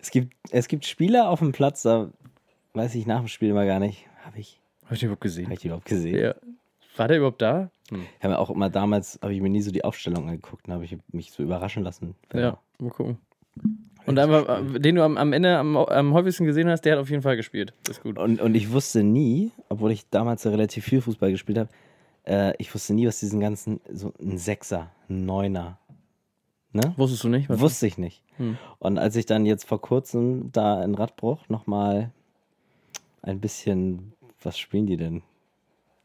Es 0.01 0.11
gibt, 0.11 0.35
es 0.51 0.69
gibt 0.69 0.85
Spieler 0.87 1.29
auf 1.29 1.39
dem 1.39 1.53
Platz, 1.53 1.83
da 1.83 2.11
weiß 2.75 2.95
ich 2.97 3.07
nach 3.07 3.21
dem 3.21 3.29
Spiel 3.29 3.51
immer 3.51 3.65
gar 3.67 3.79
nicht. 3.79 4.07
Habe 4.25 4.39
ich, 4.41 4.61
Habe 4.85 4.95
ich 4.95 5.01
den 5.01 5.07
überhaupt 5.07 5.21
gesehen? 5.23 5.47
hab 5.47 5.53
ich 5.53 5.61
die 5.61 5.69
überhaupt 5.69 5.85
gesehen? 5.87 6.19
Ja. 6.19 6.35
War 6.97 7.09
der 7.09 7.19
überhaupt 7.19 7.43
da? 7.43 7.71
Hm. 7.91 8.03
Ich 8.19 8.25
habe 8.25 8.35
mir 8.35 8.39
auch 8.39 8.51
immer 8.51 8.71
damals, 8.71 9.19
habe 9.23 9.35
ich 9.35 9.41
mir 9.41 9.51
nie 9.51 9.63
so 9.63 9.71
die 9.71 9.85
Aufstellung 9.85 10.29
angeguckt 10.29 10.67
und 10.67 10.75
habe 10.75 10.85
ich 10.85 10.97
mich 11.13 11.33
so 11.33 11.43
überraschen 11.43 11.83
lassen. 11.83 12.15
Ja, 12.33 12.59
mal 12.79 12.91
gucken. 12.91 13.19
Und 14.05 14.19
einfach, 14.19 14.61
äh, 14.75 14.81
den 14.81 14.97
du 14.97 15.05
am, 15.05 15.17
am 15.17 15.33
Ende 15.33 15.57
am, 15.57 15.77
am 15.77 16.13
häufigsten 16.13 16.45
gesehen 16.45 16.69
hast, 16.69 16.83
der 16.83 16.95
hat 16.95 17.01
auf 17.01 17.11
jeden 17.11 17.23
Fall 17.23 17.37
gespielt. 17.37 17.73
Das 17.85 17.99
ist 17.99 18.03
gut. 18.03 18.19
Und, 18.19 18.41
und 18.41 18.55
ich 18.55 18.73
wusste 18.73 19.03
nie, 19.03 19.53
obwohl 19.69 19.93
ich 19.93 20.09
damals 20.11 20.45
relativ 20.47 20.85
viel 20.85 21.01
Fußball 21.01 21.31
gespielt 21.31 21.59
habe, 21.59 21.71
äh, 22.25 22.55
ich 22.59 22.75
wusste 22.75 22.95
nie, 22.95 23.07
was 23.07 23.21
diesen 23.21 23.41
ganzen, 23.41 23.81
so 23.93 24.13
ein 24.21 24.39
Sechser, 24.39 24.91
ein 25.09 25.25
Neuner, 25.25 25.79
ne? 26.73 26.95
Wusstest 26.97 27.25
du 27.25 27.29
nicht? 27.29 27.49
Was 27.49 27.61
Wusste 27.61 27.87
ich 27.87 27.99
nicht. 27.99 28.23
Hm. 28.39 28.57
Und 28.79 28.99
als 28.99 29.17
ich 29.17 29.27
dann 29.27 29.47
jetzt 29.47 29.65
vor 29.65 29.81
kurzem 29.81 30.51
da 30.53 30.83
in 30.83 30.95
Radbruch 30.95 31.49
nochmal 31.49 32.11
ein 33.23 33.41
bisschen, 33.41 34.13
was 34.43 34.59
spielen 34.59 34.87
die 34.87 34.97
denn? 34.97 35.23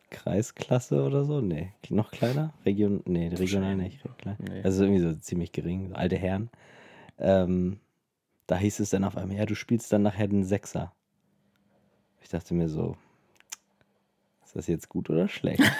Kreisklasse 0.10 1.04
oder 1.04 1.26
so? 1.26 1.42
Nee, 1.42 1.74
noch 1.90 2.12
kleiner? 2.12 2.54
Region, 2.66 3.02
nee, 3.06 3.28
regional 3.28 3.76
nicht. 3.76 4.00
Nee. 4.40 4.62
Also 4.64 4.84
irgendwie 4.84 5.02
so 5.02 5.14
ziemlich 5.14 5.52
gering, 5.52 5.90
so 5.90 5.96
alte 5.96 6.16
Herren. 6.16 6.50
Ähm, 7.20 7.80
da 8.46 8.58
hieß 8.58 8.80
es 8.80 8.92
dann 8.92 9.04
auf 9.04 9.18
einmal, 9.18 9.38
ja, 9.38 9.46
du 9.46 9.56
spielst 9.56 9.92
dann 9.92 10.04
nachher 10.04 10.28
den 10.28 10.44
Sechser. 10.44 10.94
Ich 12.22 12.30
dachte 12.30 12.54
mir 12.54 12.70
so, 12.70 12.96
ist 14.46 14.56
das 14.56 14.68
jetzt 14.68 14.90
gut 14.90 15.10
oder 15.10 15.28
schlecht? 15.28 15.64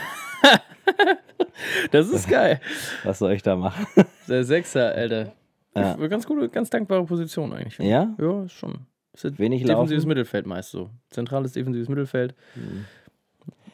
Das 1.92 2.10
ist 2.10 2.28
geil. 2.30 2.60
Was 3.04 3.20
soll 3.20 3.34
ich 3.34 3.44
da 3.44 3.56
machen? 3.56 3.88
Der 4.28 4.44
Sechser, 4.44 4.94
Alter. 4.94 5.34
Ja. 5.76 5.96
Ganz 6.08 6.26
gute, 6.26 6.50
ganz 6.50 6.70
dankbare 6.70 7.06
Position 7.06 7.54
eigentlich. 7.54 7.78
Ja? 7.80 8.16
Ja, 8.20 8.50
schon. 8.50 8.86
Wenig 9.14 9.64
defensives 9.64 10.04
laufen? 10.04 10.08
Mittelfeld 10.08 10.46
meist 10.46 10.72
so. 10.72 10.90
Zentrales 11.10 11.54
defensives 11.54 11.90
Mittelfeld. 11.90 12.36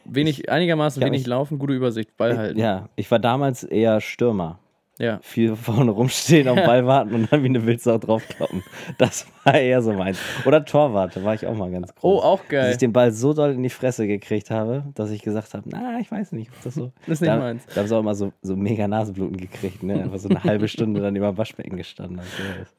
Wenig, 0.05 0.49
einigermaßen 0.49 1.01
ich 1.01 1.05
wenig 1.07 1.21
mich- 1.21 1.27
laufen, 1.27 1.59
gute 1.59 1.73
Übersicht, 1.73 2.15
Ball 2.17 2.37
halten. 2.37 2.59
Ja, 2.59 2.89
ich 2.95 3.09
war 3.11 3.19
damals 3.19 3.63
eher 3.63 4.01
Stürmer. 4.01 4.59
ja. 4.99 5.19
viel 5.23 5.55
vorne 5.55 5.91
rumstehen, 5.91 6.47
auf 6.47 6.55
den 6.55 6.65
Ball 6.67 6.85
warten 6.85 7.15
und 7.15 7.31
dann 7.31 7.41
wie 7.41 7.47
eine 7.47 7.65
Wildsau 7.65 7.97
draufkloppen. 7.97 8.63
Das 8.99 9.25
war 9.43 9.55
eher 9.55 9.81
so 9.81 9.91
meins. 9.93 10.19
Oder 10.45 10.63
Torwart, 10.65 11.15
da 11.15 11.23
war 11.23 11.33
ich 11.33 11.47
auch 11.47 11.55
mal 11.55 11.71
ganz 11.71 11.95
groß. 11.95 12.03
Oh, 12.03 12.23
auch 12.23 12.39
Dass 12.41 12.49
geil. 12.49 12.71
ich 12.73 12.77
den 12.77 12.93
Ball 12.93 13.11
so 13.11 13.33
doll 13.33 13.51
in 13.53 13.63
die 13.63 13.69
Fresse 13.69 14.05
gekriegt 14.07 14.51
habe, 14.51 14.83
dass 14.93 15.09
ich 15.09 15.21
gesagt 15.23 15.53
habe, 15.55 15.67
na, 15.69 15.99
ich 15.99 16.11
weiß 16.11 16.33
nicht, 16.33 16.51
ob 16.55 16.63
das 16.63 16.75
so... 16.75 16.91
Das 17.07 17.13
ist 17.15 17.21
nicht 17.21 17.29
da, 17.31 17.37
meins. 17.39 17.65
Da 17.73 17.77
haben 17.81 17.87
sie 17.87 17.95
auch 17.95 18.01
immer 18.01 18.13
so, 18.15 18.33
so 18.41 18.55
mega 18.55 18.87
Nasenbluten 18.87 19.37
gekriegt, 19.37 19.81
ne? 19.83 19.95
Einfach 20.03 20.19
so 20.19 20.29
eine 20.29 20.43
halbe 20.43 20.67
Stunde 20.67 21.01
dann 21.01 21.15
über 21.15 21.27
dem 21.31 21.37
Waschbecken 21.37 21.75
gestanden. 21.75 22.19
Also, 22.19 22.29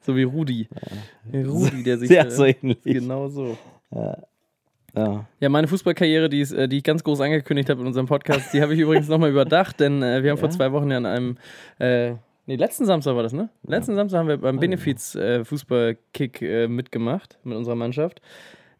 So 0.02 0.14
wie 0.16 0.22
Rudi. 0.22 0.68
Rudi, 1.32 1.82
der 1.82 1.98
sich. 1.98 2.08
Sehr 2.08 2.26
äh, 2.26 2.30
so 2.30 2.44
ähnlich. 2.44 2.78
Genau 2.84 3.28
so. 3.28 3.56
Ja. 3.90 4.18
Ja, 4.96 5.48
meine 5.48 5.66
Fußballkarriere, 5.66 6.28
die, 6.28 6.40
ist, 6.40 6.52
äh, 6.52 6.68
die 6.68 6.78
ich 6.78 6.84
ganz 6.84 7.02
groß 7.02 7.20
angekündigt 7.20 7.68
habe 7.68 7.80
in 7.80 7.86
unserem 7.86 8.06
Podcast, 8.06 8.52
die 8.52 8.62
habe 8.62 8.74
ich 8.74 8.80
übrigens 8.80 9.08
nochmal 9.08 9.30
überdacht, 9.30 9.80
denn 9.80 10.02
äh, 10.02 10.22
wir 10.22 10.30
haben 10.30 10.38
vor 10.38 10.48
Ja? 10.48 10.54
zwei 10.54 10.72
Wochen 10.72 10.90
ja 10.90 10.98
an 10.98 11.06
einem 11.06 11.36
äh, 11.78 12.14
Nee, 12.46 12.56
letzten 12.56 12.84
Samstag 12.84 13.16
war 13.16 13.22
das, 13.22 13.32
ne? 13.32 13.48
Letzten 13.66 13.94
Samstag 13.94 14.18
haben 14.18 14.28
wir 14.28 14.36
beim 14.36 14.58
Benefiz-Fußballkick 14.60 16.42
äh, 16.42 16.68
mitgemacht 16.68 17.38
mit 17.42 17.56
unserer 17.56 17.74
Mannschaft. 17.74 18.20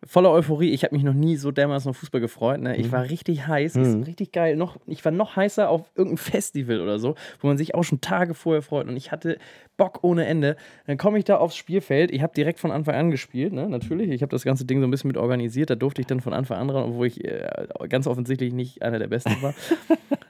Voller 0.07 0.31
Euphorie. 0.31 0.71
Ich 0.73 0.85
habe 0.85 0.95
mich 0.95 1.03
noch 1.03 1.15
nie 1.15 1.37
so 1.37 1.51
dermaßen 1.51 1.89
auf 1.89 1.97
Fußball 1.97 2.21
gefreut. 2.21 2.61
Ne? 2.61 2.77
Ich 2.77 2.93
war 2.93 3.09
richtig 3.09 3.47
heiß. 3.47 3.77
Ist 3.77 4.07
richtig 4.07 4.33
geil. 4.33 4.55
Noch, 4.57 4.77
ich 4.87 5.03
war 5.03 5.13
noch 5.13 5.35
heißer 5.37 5.71
auf 5.71 5.91
irgendeinem 5.95 6.19
Festival 6.19 6.83
oder 6.83 6.99
so, 6.99 7.15
wo 7.41 7.47
man 7.47 7.57
sich 7.57 7.75
auch 7.75 7.85
schon 7.85 8.03
Tage 8.03 8.35
vorher 8.35 8.61
freut. 8.61 8.87
Und 8.87 8.99
ich 8.99 9.13
hatte 9.13 9.39
Bock 9.77 10.01
ohne 10.03 10.27
Ende. 10.27 10.57
Dann 10.87 10.97
komme 10.99 11.19
ich 11.19 11.25
da 11.25 11.37
aufs 11.37 11.57
Spielfeld. 11.57 12.11
Ich 12.13 12.23
habe 12.23 12.33
direkt 12.35 12.61
von 12.61 12.71
Anfang 12.71 12.95
an 12.95 13.11
gespielt, 13.11 13.53
ne? 13.53 13.69
natürlich. 13.69 14.11
Ich 14.11 14.23
habe 14.23 14.31
das 14.31 14.45
ganze 14.45 14.65
Ding 14.65 14.81
so 14.81 14.87
ein 14.87 14.91
bisschen 14.91 15.09
mit 15.09 15.17
organisiert. 15.17 15.71
Da 15.71 15.75
durfte 15.75 16.01
ich 16.01 16.07
dann 16.07 16.21
von 16.21 16.33
Anfang 16.33 16.59
an 16.59 16.71
ran, 16.71 16.85
obwohl 16.91 17.07
ich 17.09 17.25
äh, 17.25 17.49
ganz 17.89 18.07
offensichtlich 18.07 18.53
nicht 18.53 18.83
einer 18.83 18.99
der 18.99 19.09
Besten 19.09 19.41
war. 19.43 19.55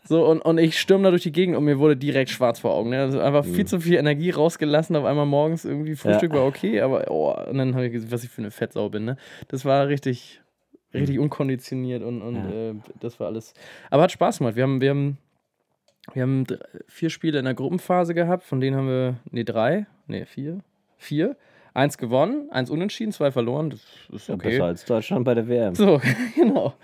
So, 0.07 0.27
und, 0.27 0.43
und 0.43 0.59
ich 0.59 0.79
stürme 0.79 1.05
da 1.05 1.09
durch 1.11 1.23
die 1.23 1.33
Gegend 1.33 1.57
und 1.57 1.65
mir 1.65 1.79
wurde 1.79 1.97
direkt 1.97 2.29
schwarz 2.29 2.59
vor 2.61 2.75
Augen. 2.75 2.91
Ne? 2.91 3.01
Also 3.01 3.21
einfach 3.21 3.43
viel 3.43 3.65
zu 3.65 3.81
viel 3.81 3.95
Energie 3.95 4.29
rausgelassen. 4.29 4.95
Auf 4.97 5.07
einmal 5.07 5.25
morgens 5.25 5.65
irgendwie 5.65 5.97
Frühstück 5.97 6.31
Ja. 6.35 6.41
war 6.41 6.47
okay, 6.47 6.83
aber 6.83 7.11
oh, 7.11 7.33
und 7.49 7.57
dann 7.57 7.75
habe 7.75 7.87
ich 7.87 7.93
gesehen, 7.93 8.13
was 8.13 8.23
ich 8.23 8.29
für 8.29 8.43
eine 8.43 8.51
Fettsau 8.51 8.91
bin. 8.91 9.07
Ne? 9.07 9.17
Das 9.49 9.65
war 9.65 9.89
richtig, 9.89 10.43
richtig 10.93 11.19
unkonditioniert 11.19 12.03
und, 12.03 12.21
und 12.21 12.35
Ja. 12.35 12.51
äh, 12.71 12.75
das 13.01 13.19
war 13.19 13.29
alles. 13.29 13.55
Aber 13.89 14.03
hat 14.03 14.13
Spaß 14.13 14.39
gemacht. 14.41 14.57
Wir 14.57 14.65
haben, 14.65 14.83
wir 14.83 14.91
haben, 14.91 15.17
wir 16.13 16.23
haben 16.23 16.45
vier 16.87 17.11
Spiele 17.11 17.39
in 17.39 17.45
der 17.45 17.55
Gruppenphase 17.55 18.15
gehabt, 18.15 18.45
von 18.45 18.61
denen 18.61 18.77
haben 18.77 18.89
wir, 18.89 19.17
nee, 19.31 19.45
drei, 19.45 19.87
nee, 20.07 20.27
vier, 20.27 20.61
vier. 20.99 21.37
Eins 21.77 21.99
gewonnen, 21.99 22.49
eins 22.53 22.71
unentschieden, 22.71 23.11
zwei 23.11 23.33
verloren. 23.33 23.71
Das 23.71 23.81
ist 24.13 24.29
Ja, 24.29 24.37
okay. 24.37 24.51
Besser 24.51 24.65
als 24.67 24.85
Deutschland 24.85 25.25
bei 25.25 25.35
der 25.35 25.49
WM. 25.49 25.75
So, 25.75 26.01
genau. 26.37 26.75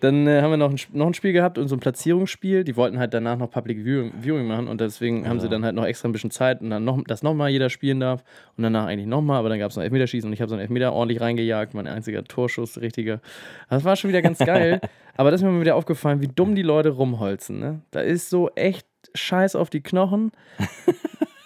Dann 0.00 0.26
äh, 0.26 0.40
haben 0.40 0.50
wir 0.50 0.56
noch 0.56 0.70
ein, 0.70 0.78
noch 0.94 1.08
ein 1.08 1.12
Spiel 1.12 1.34
gehabt 1.34 1.58
und 1.58 1.68
so 1.68 1.76
ein 1.76 1.80
Platzierungsspiel. 1.80 2.64
Die 2.64 2.74
wollten 2.74 2.98
halt 2.98 3.12
danach 3.12 3.36
noch 3.36 3.50
Public 3.50 3.84
Viewing, 3.84 4.12
Viewing 4.22 4.46
machen 4.46 4.66
und 4.66 4.80
deswegen 4.80 5.28
haben 5.28 5.40
sie 5.40 5.46
Ja. 5.46 5.50
dann 5.50 5.64
halt 5.66 5.74
noch 5.74 5.84
extra 5.84 6.08
ein 6.08 6.12
bisschen 6.12 6.30
Zeit 6.30 6.62
und 6.62 6.70
dann 6.70 6.84
noch, 6.86 7.04
dass 7.04 7.22
nochmal 7.22 7.50
jeder 7.50 7.68
spielen 7.68 8.00
darf 8.00 8.24
und 8.56 8.62
danach 8.62 8.86
eigentlich 8.86 9.06
nochmal, 9.06 9.38
aber 9.40 9.50
dann 9.50 9.58
gab 9.58 9.72
es 9.72 9.76
noch 9.76 9.82
Elfmeterschießen 9.82 10.26
und 10.26 10.32
ich 10.32 10.40
habe 10.40 10.48
so 10.48 10.54
einen 10.54 10.62
Elfmeter 10.62 10.94
ordentlich 10.94 11.20
reingejagt, 11.20 11.74
mein 11.74 11.86
einziger 11.86 12.24
Torschuss, 12.24 12.80
richtiger. 12.80 13.20
Das 13.68 13.84
war 13.84 13.94
schon 13.96 14.08
wieder 14.08 14.22
ganz 14.22 14.38
geil, 14.38 14.80
aber 15.18 15.30
das 15.30 15.42
ist 15.42 15.44
mir 15.44 15.52
mal 15.52 15.60
wieder 15.60 15.76
aufgefallen, 15.76 16.22
wie 16.22 16.28
dumm 16.28 16.54
die 16.54 16.62
Leute 16.62 16.88
rumholzen. 16.88 17.58
Ne? 17.60 17.82
Da 17.90 18.00
ist 18.00 18.30
so 18.30 18.48
echt 18.54 18.86
Scheiß 19.14 19.54
auf 19.54 19.68
die 19.68 19.82
Knochen. 19.82 20.32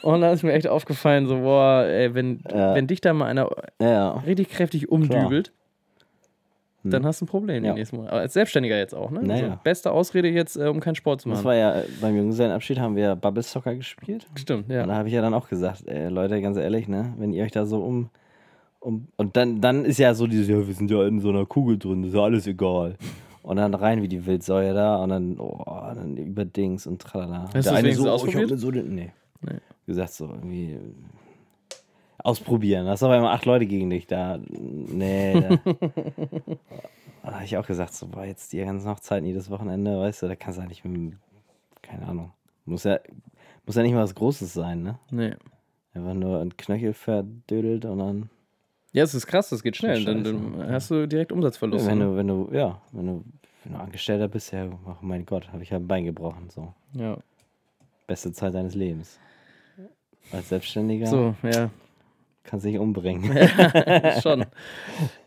Und 0.05 0.21
da 0.21 0.33
ist 0.33 0.43
mir 0.43 0.53
echt 0.53 0.67
aufgefallen, 0.69 1.27
so, 1.27 1.39
boah, 1.41 1.85
ey, 1.87 2.15
wenn, 2.15 2.43
Ja. 2.53 2.75
wenn 2.75 2.87
dich 2.87 3.01
da 3.01 3.13
mal 3.15 3.27
einer 3.27 3.49
Ja, 3.81 4.11
richtig 4.27 4.51
kräftig 4.51 4.91
umdübelt, 4.91 5.53
Hm. 6.83 6.91
dann 6.91 7.07
hast 7.07 7.23
du 7.23 7.25
ein 7.25 7.29
Problem 7.29 7.65
Ja. 7.65 7.73
nächsten 7.73 7.97
Monate. 7.97 8.13
Aber 8.13 8.21
als 8.21 8.35
Selbstständiger 8.35 8.77
jetzt 8.77 8.95
auch, 8.95 9.11
ne? 9.11 9.23
Naja. 9.23 9.45
Also 9.45 9.59
beste 9.65 9.91
Ausrede 9.93 10.29
jetzt, 10.29 10.57
äh, 10.57 10.67
um 10.69 10.81
keinen 10.81 10.95
Sport 10.97 11.23
zu 11.23 11.31
das 11.31 11.39
machen. 11.39 11.47
war 11.47 11.55
ja, 11.55 11.83
beim 12.03 12.15
Junggesellenabschied 12.17 12.79
haben 12.79 12.97
wir 12.97 13.17
Bubble 13.17 13.43
Soccer 13.43 13.75
gespielt. 13.75 14.27
Stimmt, 14.35 14.69
Und 14.69 14.75
ja. 14.75 14.85
da 14.87 14.95
habe 14.95 15.09
ich 15.09 15.15
ja 15.15 15.23
dann 15.23 15.33
auch 15.33 15.49
gesagt, 15.49 15.85
ey, 15.89 16.09
Leute, 16.09 16.41
ganz 16.43 16.59
ehrlich, 16.59 16.87
ne, 16.87 17.15
wenn 17.17 17.33
ihr 17.33 17.43
euch 17.45 17.53
da 17.53 17.65
so 17.65 17.79
um. 17.83 18.11
um 18.81 19.09
und 19.17 19.35
dann, 19.39 19.63
dann 19.63 19.87
ist 19.87 19.97
ja 19.99 20.13
so 20.13 20.27
dieses, 20.27 20.47
ja, 20.49 20.57
wir 20.67 20.75
sind 20.75 20.91
ja 20.91 21.07
in 21.07 21.21
so 21.21 21.31
einer 21.31 21.47
Kugel 21.47 21.79
drin, 21.79 22.03
das 22.03 22.11
ist 22.11 22.17
ja 22.17 22.23
alles 22.23 22.47
egal. 22.47 22.97
Und 23.43 23.57
dann 23.57 23.73
rein 23.73 24.03
wie 24.03 24.09
die 24.09 24.27
Wildsäue 24.27 24.75
da 24.75 24.97
und 24.97 25.09
dann, 25.09 25.39
oh, 25.39 25.65
dann 25.95 26.19
über 26.19 26.45
Dings 26.45 26.87
und 26.87 27.01
tralala. 27.01 27.49
Hast 27.55 27.71
du 27.71 27.77
wenigstens 27.77 28.05
so, 28.05 28.11
oh, 28.11 28.13
ausprobiert? 28.13 28.37
Ich 28.45 28.51
hab 28.51 28.51
mir 28.51 28.59
so 28.59 28.71
den, 28.71 28.95
nee. 28.95 29.13
Nee. 29.41 29.53
Gesagt 29.87 30.13
so, 30.13 30.29
irgendwie. 30.29 30.73
äh, 30.73 30.81
Ausprobieren. 32.19 32.87
Da 32.87 32.93
hast 32.93 33.03
auf 33.03 33.11
einmal 33.11 33.35
acht 33.35 33.45
Leute 33.45 33.67
gegen 33.67 33.91
dich 33.91 34.07
da. 34.07 34.39
Nee. 34.49 35.35
Da, 35.35 35.57
da 37.23 37.33
habe 37.33 37.45
ich 37.45 37.57
auch 37.59 37.67
gesagt, 37.67 37.93
so, 37.93 38.07
boah, 38.07 38.25
jetzt 38.25 38.53
die 38.53 38.65
ganzen 38.65 38.89
Hochzeiten 38.89 39.27
jedes 39.27 39.51
Wochenende, 39.51 39.99
weißt 39.99 40.23
du, 40.23 40.29
da 40.29 40.35
kannst 40.35 40.59
du 40.59 40.63
ja 40.63 40.69
nicht 40.69 40.87
mit, 40.87 41.15
keine 41.83 42.07
Ahnung. 42.07 42.33
Muss 42.65 42.85
ja, 42.85 42.99
muss 43.67 43.77
ja 43.77 43.83
nicht 43.83 43.93
mal 43.93 44.03
was 44.03 44.15
Großes 44.15 44.55
sein, 44.55 44.83
ne? 44.83 44.99
Nee. 45.11 45.35
Einfach 45.93 46.15
nur 46.15 46.41
ein 46.41 46.57
Knöchel 46.57 46.95
verdödelt 46.95 47.85
und 47.85 47.99
dann. 47.99 48.31
Ja, 48.93 49.03
es 49.05 49.15
ist 49.15 49.27
krass, 49.27 49.51
das 49.51 49.63
geht 49.63 49.77
schnell. 49.77 50.05
Dann, 50.05 50.25
dann 50.25 50.73
hast 50.73 50.91
du 50.91 51.07
direkt 51.07 51.31
Umsatzverlust. 51.31 51.87
wenn 51.87 51.99
ne? 51.99 52.05
du, 52.07 52.17
wenn 52.17 52.27
du, 52.27 52.49
ja, 52.53 52.81
wenn 52.93 53.07
du, 53.07 53.25
wenn 53.65 53.73
du 53.75 53.79
Angestellter 53.79 54.29
bist, 54.29 54.51
ja, 54.53 54.67
oh 54.67 54.97
mein 55.03 55.27
Gott, 55.27 55.53
habe 55.53 55.63
ich 55.63 55.71
ja 55.71 55.77
ein 55.77 55.87
Bein 55.87 56.05
gebrochen. 56.05 56.49
So. 56.49 56.73
Ja. 56.95 57.19
Beste 58.07 58.33
Zeit 58.33 58.55
deines 58.55 58.75
Lebens. 58.75 59.19
Als 60.33 60.49
Selbstständiger 60.49 61.07
So, 61.07 61.35
ja. 61.43 61.71
kannst 62.45 62.65
dich 62.67 62.79
umbringen. 62.79 63.37
Schon. 64.23 64.47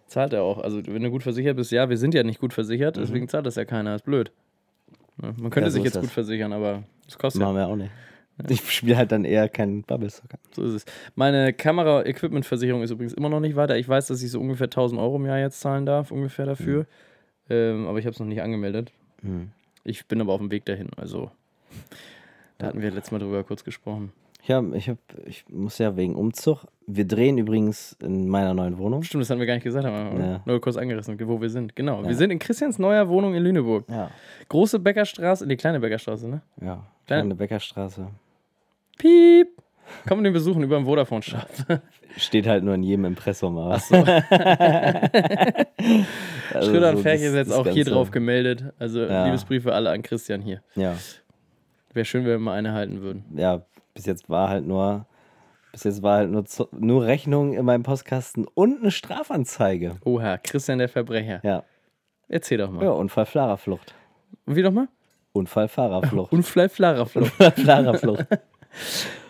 Zahlt 0.07 0.33
er 0.33 0.43
auch. 0.43 0.59
Also, 0.59 0.85
wenn 0.87 1.03
du 1.03 1.09
gut 1.11 1.23
versichert 1.23 1.55
bist, 1.57 1.71
ja, 1.71 1.89
wir 1.89 1.97
sind 1.97 2.13
ja 2.13 2.23
nicht 2.23 2.39
gut 2.39 2.53
versichert, 2.53 2.97
deswegen 2.97 3.27
zahlt 3.27 3.45
das 3.45 3.55
ja 3.55 3.65
keiner. 3.65 3.95
Ist 3.95 4.05
blöd. 4.05 4.31
Ne? 5.17 5.33
Man 5.37 5.49
könnte 5.49 5.59
Mhm. 5.61 5.63
Ja, 5.65 5.69
so 5.69 5.75
sich 5.75 5.83
jetzt 5.83 5.95
das. 5.95 6.01
gut 6.03 6.11
versichern, 6.11 6.53
aber 6.53 6.83
es 7.07 7.17
kostet 7.17 7.41
ja. 7.41 7.47
Machen 7.47 7.57
wir 7.57 7.67
auch 7.67 7.75
nicht. 7.75 7.91
Ich 8.49 8.71
spiele 8.71 8.95
halt 8.97 9.11
dann 9.11 9.25
eher 9.25 9.49
keinen 9.49 9.81
Bubble 9.81 10.09
Soccer. 10.11 10.37
So 10.55 10.63
ist 10.63 10.73
es. 10.73 10.85
Meine 11.15 11.53
Kamera-Equipment-Versicherung 11.53 12.83
ist 12.83 12.91
übrigens 12.91 13.13
immer 13.13 13.29
noch 13.29 13.39
nicht 13.39 13.55
weiter. 13.55 13.77
Ich 13.77 13.89
weiß, 13.89 14.07
dass 14.07 14.21
ich 14.21 14.29
so 14.29 14.39
ungefähr 14.39 14.65
1000 14.67 15.01
Euro 15.01 15.15
im 15.15 15.25
Jahr 15.25 15.39
jetzt 15.39 15.59
zahlen 15.59 15.87
darf, 15.87 16.11
ungefähr 16.11 16.45
dafür. 16.45 16.85
Ähm, 17.49 17.87
aber 17.87 17.97
ich 17.97 18.05
habe 18.05 18.13
es 18.13 18.19
noch 18.19 18.27
nicht 18.27 18.43
angemeldet. 18.43 18.91
Mhm. 19.23 19.49
Ich 19.83 20.05
bin 20.05 20.21
aber 20.21 20.33
auf 20.33 20.39
dem 20.39 20.51
Weg 20.51 20.65
dahin. 20.65 20.89
Also, 20.97 21.31
da 22.59 22.67
hatten 22.67 22.81
wir 22.81 22.91
letztes 22.91 23.11
Mal 23.11 23.17
drüber 23.19 23.43
kurz 23.43 23.63
gesprochen. 23.63 24.11
Ja, 24.47 24.63
ich, 24.73 24.87
hab, 24.89 24.97
ich 25.25 25.45
muss 25.49 25.77
ja 25.77 25.95
wegen 25.97 26.15
Umzug. 26.15 26.65
Wir 26.85 27.05
drehen 27.05 27.37
übrigens 27.37 27.97
in 28.01 28.29
meiner 28.29 28.53
neuen 28.53 28.77
Wohnung. 28.77 29.03
Stimmt, 29.03 29.21
das 29.23 29.29
haben 29.29 29.39
wir 29.39 29.45
gar 29.45 29.55
nicht 29.55 29.63
gesagt, 29.63 29.85
aber 29.85 30.17
Ja. 30.19 30.41
nur 30.45 30.61
kurz 30.61 30.77
angerissen, 30.77 31.19
wo 31.27 31.41
wir 31.41 31.49
sind. 31.49 31.75
Genau. 31.75 32.01
Ja. 32.01 32.07
Wir 32.07 32.15
sind 32.15 32.31
in 32.31 32.39
Christians 32.39 32.79
neuer 32.79 33.09
Wohnung 33.09 33.33
in 33.35 33.43
Lüneburg. 33.43 33.85
Ja, 33.89 34.09
Große 34.47 34.79
Bäckerstraße, 34.79 35.45
die 35.47 35.57
kleine 35.57 35.79
Bäckerstraße, 35.81 36.29
ne? 36.29 36.41
ja. 36.61 36.85
Kleine- 37.07 37.21
Kleine 37.23 37.35
Bäckerstraße. 37.35 38.07
Piep! 38.97 39.49
Kommen 40.07 40.23
den 40.23 40.33
besuchen 40.33 40.63
über 40.63 40.75
den 40.77 40.85
Vodafone-Shop. 40.85 41.47
Steht 42.17 42.45
halt 42.47 42.63
nur 42.63 42.73
in 42.75 42.83
jedem 42.83 43.05
Impressum. 43.05 43.57
Aber. 43.57 43.75
Achso. 43.75 43.95
Also 46.53 46.71
Schröder 46.71 46.89
und 46.91 46.97
so 46.97 47.03
Ferch 47.03 47.21
ist 47.21 47.33
jetzt 47.35 47.51
auch 47.53 47.67
hier 47.67 47.85
drauf 47.85 48.11
gemeldet. 48.11 48.65
Also 48.79 49.01
Ja. 49.01 49.25
Liebesbriefe 49.25 49.73
alle 49.73 49.89
an 49.91 50.01
Christian 50.01 50.41
hier. 50.41 50.61
Ja, 50.75 50.95
Wäre 51.93 52.05
schön, 52.05 52.23
wenn 52.23 52.31
wir 52.31 52.39
mal 52.39 52.53
eine 52.53 52.73
halten 52.73 53.01
würden. 53.01 53.25
ja, 53.35 53.63
bis 53.97 54.05
jetzt 54.05 54.29
war 54.29 54.49
halt 54.49 54.65
nur. 54.65 55.05
Bis 55.71 55.83
jetzt 55.83 56.01
war 56.01 56.17
halt 56.17 56.29
nur, 56.31 56.45
nur 56.71 57.05
Rechnung 57.05 57.53
in 57.53 57.65
meinem 57.65 57.83
Postkasten 57.83 58.45
und 58.53 58.79
eine 58.81 58.91
Strafanzeige. 58.91 59.97
Oha, 60.05 60.37
Christian 60.37 60.79
der 60.79 60.87
Verbrecher. 60.87 61.39
Ja, 61.43 61.63
Erzähl 62.29 62.57
doch 62.57 62.71
mal. 62.71 62.83
ja 62.83 62.91
Unfall, 62.91 63.25
Fahrerflucht. 63.25 63.93
Und 64.45 64.55
wie 64.55 64.61
doch 64.61 64.71
mal? 64.71 64.87
Unfall, 65.33 65.67
Fahrerflucht. 65.67 66.31
Unfall, 66.33 66.69
Flarerflucht. 66.69 67.31
Unfall, 67.39 67.51
Fahrerflucht. 67.51 68.25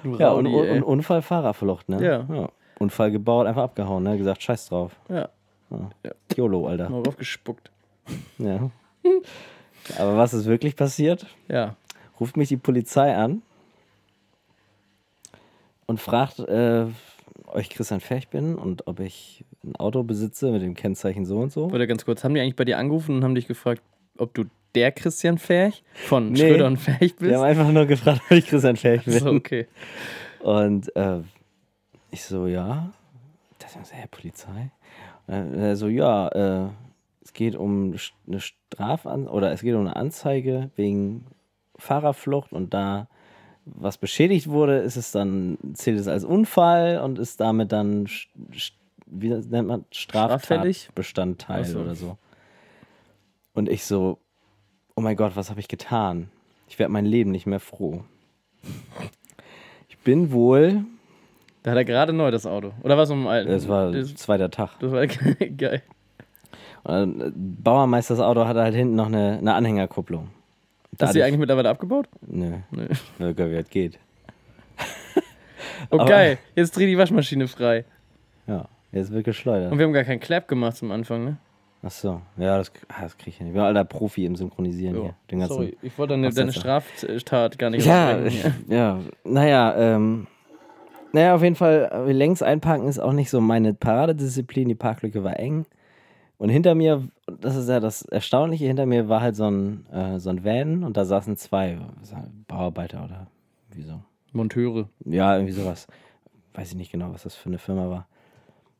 Du 0.03 0.17
Ja, 0.17 0.31
und, 0.31 0.45
und 0.47 0.83
Unfall, 0.83 1.21
Fahrerflucht, 1.21 1.87
ne? 1.89 2.03
Ja. 2.05 2.49
Unfall 2.79 3.11
gebaut, 3.11 3.47
einfach 3.47 3.63
abgehauen, 3.63 4.03
ne? 4.03 4.17
Gesagt, 4.17 4.43
scheiß 4.43 4.67
drauf. 4.69 4.91
Ja, 5.09 5.29
YOLO, 6.35 6.67
Alter. 6.67 6.89
mal 6.89 7.01
raufgespuckt. 7.01 7.71
Ja. 8.37 8.69
Aber 9.97 10.17
was 10.17 10.33
ist 10.33 10.45
wirklich 10.45 10.75
passiert? 10.75 11.25
Ja. 11.47 11.75
Ruft 12.19 12.35
mich 12.37 12.49
die 12.49 12.57
Polizei 12.57 13.15
an 13.15 13.41
und 15.87 15.99
fragt, 15.99 16.39
äh, 16.39 16.85
ob 17.45 17.57
ich 17.59 17.69
Christian 17.69 17.99
Ferch 18.01 18.27
bin 18.29 18.55
und 18.55 18.87
ob 18.87 18.99
ich 18.99 19.43
ein 19.63 19.75
Auto 19.75 20.03
besitze 20.03 20.51
mit 20.51 20.61
dem 20.61 20.73
Kennzeichen 20.75 21.25
so 21.25 21.39
und 21.39 21.51
so. 21.51 21.71
Warte 21.71 21.87
ganz 21.87 22.05
kurz. 22.05 22.23
Haben 22.23 22.33
die 22.35 22.41
eigentlich 22.41 22.55
bei 22.55 22.65
dir 22.65 22.77
angerufen 22.77 23.15
und 23.15 23.23
haben 23.23 23.35
dich 23.35 23.47
gefragt, 23.47 23.81
ob 24.17 24.33
du 24.33 24.45
der 24.75 24.91
Christian 24.91 25.37
Ferch 25.37 25.83
von 25.93 26.31
Nee. 26.33 26.39
Schröder 26.39 26.67
und 26.67 26.77
Ferch 26.77 27.15
Die 27.15 27.23
bist? 27.25 27.35
haben 27.35 27.43
einfach 27.43 27.71
nur 27.71 27.85
gefragt, 27.85 28.21
ob 28.29 28.31
ich 28.37 28.45
Christian 28.47 28.75
Ferch 28.75 29.05
bin. 29.05 29.19
so, 29.19 29.29
okay. 29.31 29.67
Und 30.39 30.95
äh, 30.95 31.19
ich 32.11 32.23
so, 32.23 32.47
ja. 32.47 32.91
Das 33.59 33.75
ist 33.75 33.91
ja 33.91 34.05
Polizei. 34.11 34.71
Er 35.27 35.75
so, 35.75 35.87
ja, 35.87 36.27
äh, 36.29 36.69
es 37.21 37.33
geht 37.33 37.55
um 37.55 37.95
eine 38.27 38.39
Strafanzeige 38.39 39.29
oder 39.31 39.51
es 39.51 39.61
geht 39.61 39.73
um 39.75 39.81
eine 39.81 39.95
Anzeige 39.95 40.69
wegen 40.75 41.25
Fahrerflucht 41.77 42.53
und 42.53 42.73
da 42.73 43.07
was 43.75 43.97
beschädigt 43.97 44.47
wurde, 44.49 44.77
ist 44.79 44.95
es 44.95 45.11
dann, 45.11 45.57
zählt 45.73 45.99
es 45.99 46.07
als 46.07 46.23
Unfall 46.23 46.99
und 46.99 47.19
ist 47.19 47.39
damit 47.39 47.71
dann, 47.71 48.07
wie 49.05 49.29
nennt 49.29 49.67
man? 49.67 49.85
Straftatbestandteil 49.91 51.65
so. 51.65 51.79
oder 51.79 51.95
so. 51.95 52.17
Und 53.53 53.69
ich 53.69 53.85
so, 53.85 54.19
oh 54.95 55.01
mein 55.01 55.15
Gott, 55.15 55.35
was 55.35 55.49
habe 55.49 55.59
ich 55.59 55.67
getan? 55.67 56.29
Ich 56.67 56.79
werde 56.79 56.91
mein 56.91 57.05
Leben 57.05 57.31
nicht 57.31 57.45
mehr 57.45 57.59
froh. 57.59 58.03
Ich 59.89 59.97
bin 59.99 60.31
wohl, 60.31 60.85
Da 61.63 61.71
hat 61.71 61.77
er 61.77 61.85
gerade 61.85 62.13
neu 62.13 62.31
das 62.31 62.45
Auto. 62.45 62.73
Oder 62.83 62.95
war 62.97 63.03
es 63.03 63.09
um 63.09 63.27
alten? 63.27 63.51
es 63.51 63.67
war 63.67 63.91
Das, 63.91 64.15
zweiter 64.15 64.49
Tag. 64.49 64.79
das 64.79 64.91
war 64.91 65.05
geil. 65.57 65.81
Und 66.83 66.93
dann, 66.93 67.21
äh, 67.21 67.31
Bauermeisters 67.35 68.19
Auto 68.19 68.45
hatte 68.45 68.61
halt 68.61 68.75
hinten 68.75 68.95
noch 68.95 69.07
eine, 69.07 69.37
eine 69.39 69.53
Anhängerkupplung. 69.53 70.29
Hast 70.99 71.13
du 71.13 71.19
die 71.19 71.23
eigentlich 71.23 71.39
mittlerweile 71.39 71.69
abgebaut? 71.69 72.07
Nö, 72.25 72.57
Nö. 72.71 72.87
wie 73.19 73.55
das 73.55 73.69
geht. 73.69 73.99
Oh, 75.91 75.99
Aber-. 75.99 76.37
Jetzt 76.55 76.75
dreh 76.75 76.85
die 76.87 76.97
Waschmaschine 76.97 77.47
frei. 77.47 77.85
Ja, 78.47 78.67
jetzt 78.91 79.11
wird 79.11 79.25
geschleudert. 79.25 79.71
Und 79.71 79.77
wir 79.77 79.85
haben 79.85 79.93
gar 79.93 80.03
keinen 80.03 80.19
Clap 80.19 80.47
gemacht 80.47 80.77
zum 80.77 80.91
Anfang, 80.91 81.23
ne? 81.23 81.37
Ach 81.83 81.91
so, 81.91 82.21
ja, 82.37 82.57
das, 82.57 82.71
ah, 82.89 83.03
das 83.03 83.17
kriege 83.17 83.29
ich 83.29 83.39
nicht. 83.39 83.49
Ich 83.49 83.53
bin 83.53 83.61
alter 83.61 83.85
Profi 83.85 84.25
im 84.25 84.35
Synchronisieren 84.35 84.95
Jo. 84.95 85.13
hier. 85.29 85.47
Sorry, 85.47 85.77
ich 85.81 85.97
wollte 85.97 86.13
deine, 86.13 86.31
deine. 86.31 86.51
Straftat 86.51 87.59
gar 87.59 87.69
nicht 87.69 87.85
Ja, 87.85 88.17
ja, 88.67 88.99
naja, 89.23 89.75
ähm, 89.77 90.27
naja, 91.13 91.35
auf 91.35 91.43
jeden 91.43 91.55
Fall, 91.55 91.89
äh, 91.91 92.11
längs 92.11 92.41
einparken 92.41 92.87
ist 92.87 92.99
auch 92.99 93.13
nicht 93.13 93.29
so 93.29 93.39
meine 93.41 93.73
Paradedisziplin. 93.73 94.67
Die 94.67 94.75
Parklücke 94.75 95.23
war 95.23 95.39
eng. 95.39 95.65
Und 96.37 96.49
hinter 96.49 96.75
mir, 96.75 97.07
das 97.25 97.55
ist 97.55 97.67
ja 97.67 97.79
das 97.79 98.03
Erstaunliche, 98.03 98.65
hinter 98.65 98.85
mir 98.85 99.09
war 99.09 99.21
halt 99.21 99.35
so 99.35 99.49
ein, 99.49 99.87
äh, 99.91 100.19
so 100.19 100.29
ein 100.29 100.43
Van 100.43 100.83
und 100.83 100.95
da 100.95 101.05
saßen 101.05 101.35
zwei 101.37 101.79
Bauarbeiter 102.47 103.03
oder 103.03 103.27
wieso. 103.71 104.01
Monteure. 104.33 104.87
Ja, 105.05 105.35
irgendwie 105.35 105.53
sowas. 105.53 105.87
Weiß 106.53 106.69
ich 106.69 106.75
nicht 106.75 106.91
genau, 106.91 107.11
was 107.11 107.23
das 107.23 107.35
für 107.35 107.49
eine 107.49 107.57
Firma 107.57 107.89
war. 107.89 108.07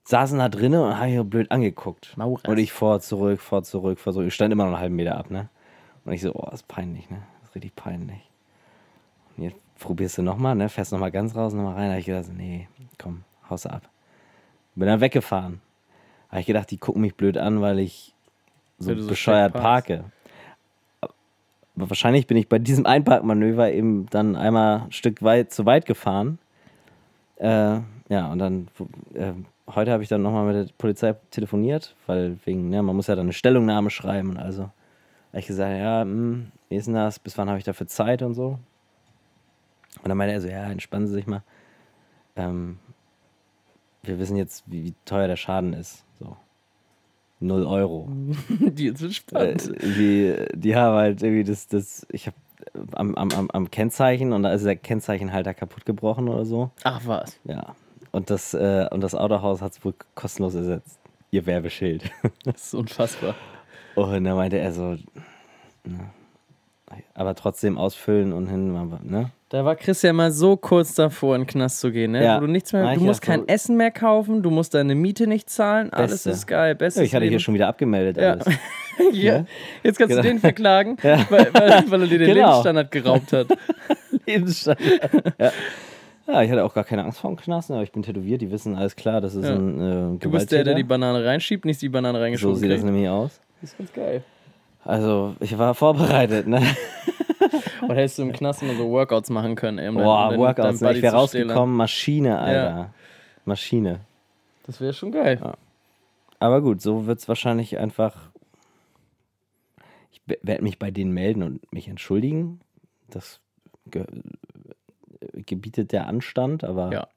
Saßen 0.03 0.37
da 0.37 0.49
drinnen 0.49 0.81
und 0.81 0.97
haben 0.97 1.09
hier 1.09 1.23
blöd 1.23 1.51
angeguckt. 1.51 2.15
Maurers. 2.15 2.45
Und 2.45 2.57
ich 2.59 2.71
vor, 2.71 2.99
zurück, 3.01 3.41
vor, 3.41 3.63
zurück, 3.63 3.99
vor, 3.99 4.13
zurück. 4.13 4.27
Ich 4.27 4.35
stand 4.35 4.53
immer 4.53 4.63
noch 4.63 4.73
einen 4.73 4.79
halben 4.79 4.95
Meter 4.95 5.17
ab, 5.17 5.31
ne? 5.31 5.49
Und 6.05 6.13
ich 6.13 6.21
so, 6.21 6.33
oh, 6.33 6.49
ist 6.53 6.67
peinlich, 6.67 7.09
ne? 7.09 7.23
Das 7.41 7.49
ist 7.49 7.55
richtig 7.55 7.75
peinlich. 7.75 8.21
Und 9.35 9.43
jetzt 9.43 9.57
probierst 9.79 10.17
du 10.17 10.21
nochmal, 10.21 10.55
ne? 10.55 10.69
Fährst 10.69 10.91
nochmal 10.91 11.11
ganz 11.11 11.35
raus, 11.35 11.53
nochmal 11.53 11.73
rein. 11.73 11.87
Da 11.87 11.93
hab 11.93 11.99
ich 11.99 12.05
gedacht, 12.05 12.29
nee, 12.33 12.67
komm, 12.97 13.23
haust 13.49 13.69
ab. 13.69 13.89
Bin 14.75 14.87
dann 14.87 15.01
weggefahren. 15.01 15.59
Habe 16.29 16.41
ich 16.41 16.47
gedacht, 16.47 16.69
die 16.71 16.77
gucken 16.77 17.01
mich 17.01 17.15
blöd 17.15 17.37
an, 17.37 17.61
weil 17.61 17.79
ich 17.79 18.13
so 18.79 18.89
Weil 18.89 18.99
so 18.99 19.07
bescheuert 19.07 19.53
parke. 19.53 20.05
Aber 21.01 21.11
wahrscheinlich 21.89 22.27
bin 22.27 22.37
ich 22.37 22.49
bei 22.49 22.59
diesem 22.59 22.85
Einparkmanöver 22.85 23.71
eben 23.71 24.07
dann 24.09 24.35
einmal 24.35 24.81
ein 24.81 24.91
Stück 24.91 25.23
weit 25.23 25.51
zu 25.51 25.65
weit 25.65 25.85
gefahren. 25.85 26.39
Äh, 27.37 27.79
ja, 28.09 28.31
und 28.31 28.39
dann 28.39 28.67
äh, 29.13 29.33
heute 29.73 29.91
habe 29.91 30.03
ich 30.03 30.09
dann 30.09 30.21
nochmal 30.21 30.45
mit 30.45 30.69
der 30.69 30.73
Polizei 30.77 31.15
telefoniert, 31.31 31.95
weil 32.07 32.37
wegen, 32.45 32.69
ne, 32.69 32.81
man 32.81 32.95
muss 32.95 33.07
ja 33.07 33.15
dann 33.15 33.25
eine 33.25 33.33
Stellungnahme 33.33 33.89
schreiben 33.89 34.31
und 34.31 34.37
also 34.37 34.63
habe 34.63 35.39
ich 35.39 35.47
gesagt, 35.47 35.77
ja, 35.77 36.01
hm, 36.01 36.51
wie 36.69 36.75
ist 36.75 36.85
denn 36.85 36.93
das, 36.93 37.19
bis 37.19 37.37
wann 37.37 37.49
habe 37.49 37.59
ich 37.59 37.65
dafür 37.65 37.87
Zeit 37.87 38.21
und 38.21 38.33
so. 38.33 38.59
Und 40.01 40.09
dann 40.09 40.17
meinte 40.17 40.33
er 40.33 40.41
so, 40.41 40.47
ja, 40.47 40.69
entspannen 40.69 41.07
Sie 41.07 41.13
sich 41.13 41.27
mal. 41.27 41.43
Ähm, 42.35 42.79
wir 44.07 44.19
wissen 44.19 44.37
jetzt, 44.37 44.63
wie, 44.67 44.83
wie 44.85 44.93
teuer 45.05 45.27
der 45.27 45.35
Schaden 45.35 45.73
ist. 45.73 46.03
So. 46.19 46.37
Null 47.39 47.65
Euro. 47.65 48.09
Die 48.49 48.87
ist 48.87 49.01
Äh, 49.01 49.05
entspannt. 49.05 49.71
die, 49.81 50.35
die 50.55 50.75
haben 50.75 50.95
halt 50.95 51.21
irgendwie 51.21 51.43
das, 51.43 51.67
das 51.67 52.05
ich 52.11 52.27
habe 52.27 52.35
am, 52.93 53.15
am, 53.15 53.29
am, 53.31 53.51
am 53.51 53.71
Kennzeichen 53.71 54.33
und 54.33 54.43
da 54.43 54.51
ist 54.51 54.65
der 54.65 54.75
Kennzeichenhalter 54.75 55.53
kaputt 55.53 55.85
gebrochen 55.85 56.27
oder 56.29 56.45
so. 56.45 56.71
Ach 56.83 57.01
was. 57.05 57.39
Ja. 57.43 57.75
Und 58.11 58.29
das, 58.29 58.53
äh, 58.53 58.87
und 58.91 59.01
das 59.01 59.13
Autohaus 59.13 59.61
hat 59.61 59.73
es 59.73 59.85
wohl 59.85 59.93
kostenlos 60.15 60.55
ersetzt. 60.55 60.99
Ihr 61.31 61.45
Werbeschild. 61.45 62.09
Das 62.43 62.67
ist 62.67 62.73
unfassbar. 62.73 63.35
Und 63.95 64.23
dann 64.23 64.35
meinte 64.35 64.57
er 64.57 64.71
so, 64.71 64.95
ne, 65.83 66.11
aber 67.13 67.35
trotzdem 67.35 67.77
ausfüllen 67.77 68.31
und 68.33 68.47
hin, 68.47 68.71
ne? 69.03 69.31
Da 69.49 69.63
war 69.63 69.77
Christian 69.77 70.17
mal 70.17 70.29
so 70.31 70.57
kurz 70.57 70.93
davor, 70.95 71.35
in 71.35 71.43
den 71.43 71.47
Knast 71.47 71.79
zu 71.79 71.89
gehen, 71.91 72.11
ne? 72.11 72.21
Ja. 72.23 72.35
Wo 72.37 72.41
du 72.45 72.51
nichts 72.51 72.73
mehr, 72.73 72.93
du 72.95 72.99
musst 73.01 73.21
kein 73.21 73.41
so- 73.41 73.45
Essen 73.47 73.77
mehr 73.77 73.91
kaufen, 73.91 74.43
du 74.43 74.49
musst 74.49 74.73
deine 74.73 74.93
Miete 74.93 75.25
nicht 75.25 75.49
zahlen, 75.49 75.91
alles 75.93 76.11
Beste. 76.11 76.29
ist 76.31 76.47
geil, 76.47 76.75
bestes 76.75 76.99
Ja, 76.99 77.05
ich 77.05 77.15
hatte 77.15 77.23
hier 77.23 77.29
Leben. 77.31 77.39
schon 77.39 77.53
wieder 77.53 77.69
abgemeldet 77.69 78.17
Ja. 78.17 78.31
alles. 78.33 78.45
ja. 79.13 79.45
Jetzt 79.83 79.97
kannst 79.99 80.11
du 80.17 80.21
Genau. 80.21 80.21
den 80.21 80.39
verklagen, 80.39 80.97
Ja. 81.01 81.25
weil, 81.29 81.47
weil, 81.53 81.83
weil 81.89 82.01
er 82.01 82.07
dir 82.07 82.19
den 82.19 82.27
Genau. 82.33 82.47
Lebensstandard 82.47 82.91
geraubt 82.91 83.31
hat. 83.31 83.47
Lebensstandard. 84.27 85.33
ja. 85.39 85.51
ja, 86.27 86.41
ich 86.43 86.51
hatte 86.51 86.65
auch 86.65 86.73
gar 86.73 86.83
keine 86.83 87.05
Angst 87.05 87.19
vor 87.19 87.29
dem 87.31 87.37
Knast, 87.37 87.71
aber 87.71 87.83
ich 87.83 87.91
bin 87.93 88.03
tätowiert, 88.03 88.41
die 88.41 88.51
wissen 88.51 88.75
alles 88.75 88.97
klar, 88.97 89.21
das 89.21 89.33
ist 89.33 89.45
Ja. 89.45 89.55
ein 89.55 90.15
äh, 90.15 90.19
Du 90.19 90.29
bist 90.29 90.51
der, 90.51 90.65
der 90.65 90.75
die. 90.75 90.83
Banane 90.83 91.23
reinschiebt, 91.23 91.63
nicht 91.63 91.81
die 91.81 91.87
Banane 91.87 92.17
So 92.17 92.21
reingeschoben 92.23 92.55
sieht 92.57 92.69
das 92.69 92.81
kriegt. 92.81 92.91
nämlich 92.91 93.07
aus. 93.09 93.39
Das 93.61 93.71
ist 93.71 93.77
ganz 93.77 93.93
geil. 93.93 94.23
Also, 94.87 95.35
ich 95.41 95.57
war 95.57 95.73
vorbereitet, 95.75 96.47
ne? 96.47 96.61
Und 97.81 97.95
hättest 97.95 98.17
du 98.17 98.23
im 98.23 98.31
Knast 98.33 98.63
immer 98.63 98.75
so 98.75 98.89
Workouts 98.89 99.29
machen 99.29 99.55
können, 99.55 99.77
ey, 99.79 99.89
um 99.89 99.95
Boah, 99.95 100.29
dein- 100.29 100.31
dein- 100.31 100.39
Workouts, 100.39 100.79
dein 100.79 100.91
ne? 100.91 100.95
ich 100.97 101.03
wäre 101.03 101.15
rausgekommen, 101.15 101.75
Maschine, 101.75 102.39
Alter. 102.39 102.93
Maschine. 103.45 103.99
Das 104.65 104.81
wäre 104.81 104.93
schon 104.93 105.11
geil. 105.11 105.39
Aber 106.39 106.61
gut, 106.61 106.81
so 106.81 107.05
wird 107.05 107.19
es 107.19 107.27
wahrscheinlich 107.27 107.77
einfach. 107.77 108.15
Ich 110.11 110.21
werde 110.25 110.63
mich 110.63 110.79
bei 110.79 110.91
denen 110.91 111.11
melden 111.13 111.43
und 111.43 111.71
mich 111.73 111.87
entschuldigen. 111.87 112.59
Das 113.09 113.39
ge 113.89 114.03
äh, 115.33 115.41
gebietet 115.43 115.91
der 115.93 116.07
Anstand, 116.07 116.63
aber 116.63 116.91
Ja. 116.91 117.07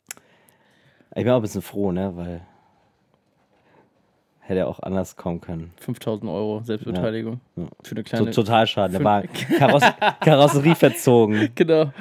ich 1.16 1.24
bin 1.24 1.30
auch 1.30 1.36
ein 1.36 1.42
bisschen 1.42 1.62
froh, 1.62 1.90
ne? 1.92 2.16
Weil 2.16 2.42
hätte 4.50 4.66
auch 4.66 4.80
anders 4.80 5.16
kommen 5.16 5.40
können. 5.40 5.72
5000 5.80 6.30
Euro 6.30 6.60
Selbstbeteiligung. 6.64 7.40
Ja. 7.56 7.64
Für 7.82 7.94
eine 7.94 8.04
kleine. 8.04 8.30
total 8.32 8.66
schade. 8.66 8.92
Der 8.92 9.04
war 9.04 9.22
Kaross 9.58 9.82
Karosserie 10.20 10.74
verzogen. 10.74 11.48
Genau. 11.54 11.92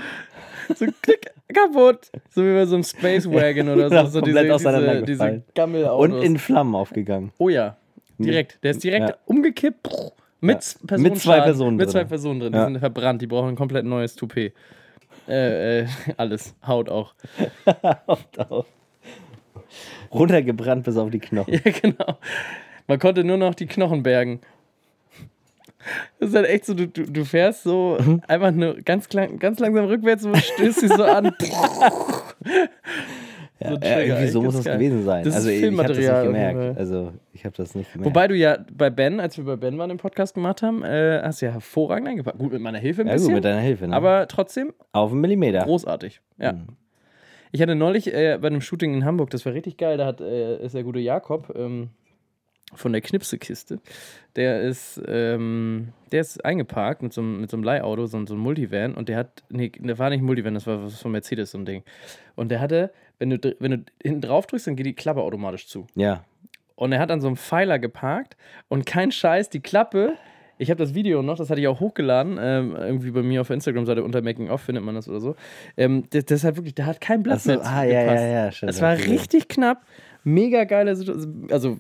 So 0.76 0.86
klick, 1.02 1.32
kaputt. 1.52 2.12
So 2.30 2.44
wie 2.44 2.54
bei 2.54 2.66
so 2.66 2.76
einem 2.76 2.84
Space 2.84 3.28
Wagon 3.28 3.70
oder 3.70 3.90
so. 3.90 4.10
so 4.12 4.20
komplett 4.22 4.52
diese, 4.54 4.82
diese, 4.82 5.04
diese 5.06 5.44
Gammelautos. 5.56 6.04
Und 6.18 6.22
in 6.24 6.38
Flammen 6.38 6.76
aufgegangen. 6.76 7.32
oh 7.40 7.50
ja, 7.50 7.76
direkt. 8.20 8.64
Der 8.64 8.72
ist 8.72 8.84
direkt 8.84 9.10
Ja. 9.10 9.16
umgekippt. 9.26 9.90
Mit, 10.42 10.78
Ja. 10.90 10.98
Mit 10.98 11.18
zwei 11.20 11.42
Personen 11.42 11.76
Mit 11.78 11.88
drin. 11.88 11.92
zwei 11.92 12.04
Personen 12.04 12.40
drin. 12.40 12.54
Die 12.54 12.60
sind 12.60 12.80
verbrannt. 12.80 13.22
Die 13.22 13.28
brauchen 13.28 13.50
ein 13.50 13.56
komplett 13.56 13.86
neues 13.86 14.16
Toupet. 14.16 14.54
Äh, 15.28 15.80
äh, 15.82 15.88
alles. 16.18 16.56
Haut 16.66 16.88
auch. 16.90 17.14
Runtergebrannt 20.12 20.84
bis 20.84 20.98
auf 20.98 21.10
die 21.10 21.20
Knochen. 21.20 21.54
Ja, 21.66 21.72
genau. 21.72 22.18
Man 22.88 23.00
konnte 23.00 23.24
nur 23.24 23.38
noch 23.38 23.54
die 23.56 23.68
Knochen 23.68 24.02
bergen. 24.04 24.40
Das 26.20 26.30
ist 26.30 26.36
halt 26.36 26.48
echt 26.48 26.66
so, 26.66 26.74
du, 26.74 26.88
du, 26.88 27.04
du 27.04 27.24
fährst 27.26 27.64
so 27.64 27.98
Mhm. 28.00 28.22
einfach 28.28 28.52
nur 28.52 28.76
ganz, 28.82 29.08
klein, 29.08 29.40
ganz 29.40 29.60
langsam 29.60 29.86
rückwärts 29.86 30.26
und 30.26 30.36
stößt 30.38 30.82
dich 30.82 30.94
so 30.94 31.04
an. 31.06 31.32
Ja, 33.62 33.72
So 33.72 33.74
ja, 33.76 33.80
Trigger, 33.82 34.00
irgendwie 34.06 34.28
so 34.30 34.42
muss 34.42 34.64
geil. 34.64 34.78
gewesen 34.78 35.04
sein. 35.04 35.26
Das 35.26 35.34
ist 35.34 35.36
also 35.36 35.50
ich 35.50 35.58
habe 35.66 35.76
das 35.76 35.98
nicht 35.98 36.08
Filmmaterial 36.08 36.26
gemerkt. 36.28 36.60
Fall. 36.60 36.76
Also 36.78 37.14
ich 37.34 37.44
habe 37.44 37.56
das 37.58 37.76
nicht 37.76 37.92
gemerkt. 37.92 38.06
Wobei 38.10 38.28
du 38.30 38.36
ja 38.36 38.58
bei 38.74 38.90
Ben, 38.90 39.20
als 39.20 39.36
wir 39.38 39.44
bei 39.44 39.58
Ben 39.58 39.78
waren 39.78 39.90
im 39.90 39.98
Podcast 39.98 40.34
gemacht 40.34 40.62
haben, 40.62 40.82
äh, 40.84 41.20
hast 41.22 41.42
du 41.42 41.48
ja 41.48 41.52
hervorragend 41.52 42.08
eingepackt. 42.08 42.38
Gut, 42.40 42.54
mit 42.54 42.62
meiner 42.62 42.78
Hilfe 42.78 43.02
ein 43.02 43.08
ja 43.08 43.14
gut, 43.16 43.20
bisschen. 43.20 43.34
mit 43.34 43.44
deiner 43.44 43.60
Hilfe. 43.60 43.90
Ne? 43.90 43.94
aber 43.94 44.30
trotzdem 44.30 44.74
auf 44.94 45.12
einen 45.12 45.20
Millimeter. 45.20 45.64
großartig. 45.66 46.22
Ja. 46.38 46.54
Mhm. 46.54 46.68
Ich 47.52 47.62
hatte 47.62 47.76
neulich 47.76 48.14
äh, 48.14 48.38
bei 48.40 48.48
einem 48.48 48.62
Shooting 48.62 48.94
in 48.94 49.06
Hamburg, 49.06 49.30
das 49.32 49.46
war 49.46 49.54
richtig 49.54 49.78
geil, 49.78 49.98
da 49.98 50.06
hat, 50.06 50.22
äh, 50.22 50.64
ist 50.64 50.76
der 50.76 50.84
gute 50.84 51.00
Jakob 51.00 51.52
ähm, 51.56 51.90
von 52.76 52.92
der 52.92 53.02
Knipsekiste, 53.02 53.80
der 54.36 54.62
ist, 54.62 55.02
ähm, 55.08 55.90
der 56.12 56.22
ist 56.22 56.46
eingeparkt 56.46 57.02
mit 57.02 57.12
so, 57.14 57.22
einem- 57.22 57.42
mit 57.42 57.50
so 57.50 57.58
einem 57.58 57.64
Leihauto, 57.64 58.06
so, 58.06 58.24
so 58.28 58.34
einem 58.36 58.44
Multivan 58.44 58.94
und 58.94 59.10
der 59.10 59.18
hat, 59.18 59.44
nee, 59.50 59.70
der 59.70 59.98
war 59.98 60.12
nicht 60.12 60.22
Multivan, 60.22 60.54
das 60.54 60.68
war 60.68 60.84
was 60.84 61.02
von 61.02 61.12
Mercedes 61.12 61.52
so 61.52 61.58
ein 61.58 61.66
Ding. 61.66 61.84
Und 62.36 62.50
der 62.50 62.60
hatte, 62.60 62.92
wenn 63.18 63.32
du, 63.32 63.56
wenn 63.60 63.72
du 63.72 63.78
hinten 64.04 64.22
drauf 64.22 64.46
drückst, 64.46 64.68
dann 64.68 64.76
geht 64.76 64.86
die 64.86 64.94
Klappe 64.94 65.22
automatisch 65.22 65.68
zu. 65.68 65.88
Ja. 65.96 66.24
Und 66.76 66.92
er 66.94 67.00
hat 67.00 67.10
an 67.12 67.20
so 67.20 67.28
einem 67.28 67.36
Pfeiler 67.36 67.80
geparkt 67.80 68.38
und 68.70 68.86
kein 68.86 69.12
Scheiß, 69.12 69.50
die 69.50 69.60
Klappe. 69.60 70.14
Ich 70.62 70.70
habe 70.70 70.78
das 70.78 70.94
Video 70.94 71.22
noch, 71.24 71.38
das 71.38 71.50
hatte 71.50 71.62
ich 71.62 71.68
auch 71.68 71.80
hochgeladen, 71.80 72.38
ähm, 72.40 72.76
irgendwie 72.78 73.12
bei 73.12 73.24
mir 73.24 73.42
auf 73.42 73.50
Instagram-Seite 73.50 74.04
unter 74.04 74.22
Making 74.22 74.50
Off 74.50 74.62
findet 74.62 74.84
man 74.84 74.94
das 74.94 75.08
oder 75.08 75.22
so. 75.22 75.36
Ähm, 75.78 76.04
das, 76.12 76.26
das 76.26 76.44
hat 76.44 76.58
wirklich, 76.58 76.76
da 76.76 76.86
hat 76.86 77.00
kein 77.00 77.24
Blatt 77.24 77.38
Achso, 77.38 77.52
mehr 77.52 77.66
ah, 77.66 77.84
ja, 77.86 78.02
gepasst. 78.04 78.22
ja, 78.24 78.28
ja. 78.30 78.52
Stimmt, 78.52 78.70
Es 78.72 78.82
war 78.82 78.96
gesehen. 78.98 79.12
richtig 79.14 79.48
knapp, 79.48 79.82
mega 80.26 80.66
geile 80.66 80.96
Situation. 80.98 81.48
Also, 81.50 81.78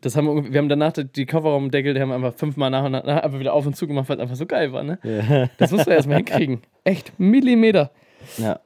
das 0.00 0.16
haben 0.16 0.26
wir, 0.26 0.52
wir 0.52 0.58
haben 0.58 0.68
danach 0.68 0.92
die- 0.92 1.26
Kofferraumdeckel, 1.26 1.94
die 1.94 2.00
haben 2.00 2.12
einfach 2.12 2.34
fünfmal 2.34 2.70
nach 2.70 2.84
und 2.84 2.92
nach 2.92 3.04
einfach 3.04 3.38
wieder 3.40 3.52
auf 3.52 3.66
und 3.66 3.74
zu 3.76 3.86
gemacht, 3.88 4.08
weil 4.08 4.16
es 4.16 4.22
einfach 4.22 4.36
so 4.36 4.46
geil 4.46 4.72
war, 4.72 4.84
ne? 4.84 4.98
Ja. 5.02 5.48
Das 5.58 5.72
musst 5.72 5.86
du 5.86 5.90
erstmal 5.90 6.18
hinkriegen. 6.18 6.60
Echt, 6.84 7.12
Millimeter. 7.18 7.90
ja. 8.38 8.60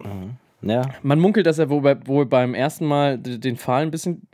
Mhm. 0.00 0.36
Ja. 0.68 0.82
Man 1.02 1.20
munkelt, 1.20 1.46
dass 1.46 1.58
er 1.58 1.68
wohl, 1.68 1.82
wohl 2.06 2.24
beim 2.26 2.54
ersten 2.54 2.86
Mal 2.86 3.18
den 3.18 3.56
Pfahl 3.56 3.82
ein 3.82 3.90
bisschen 3.90 4.26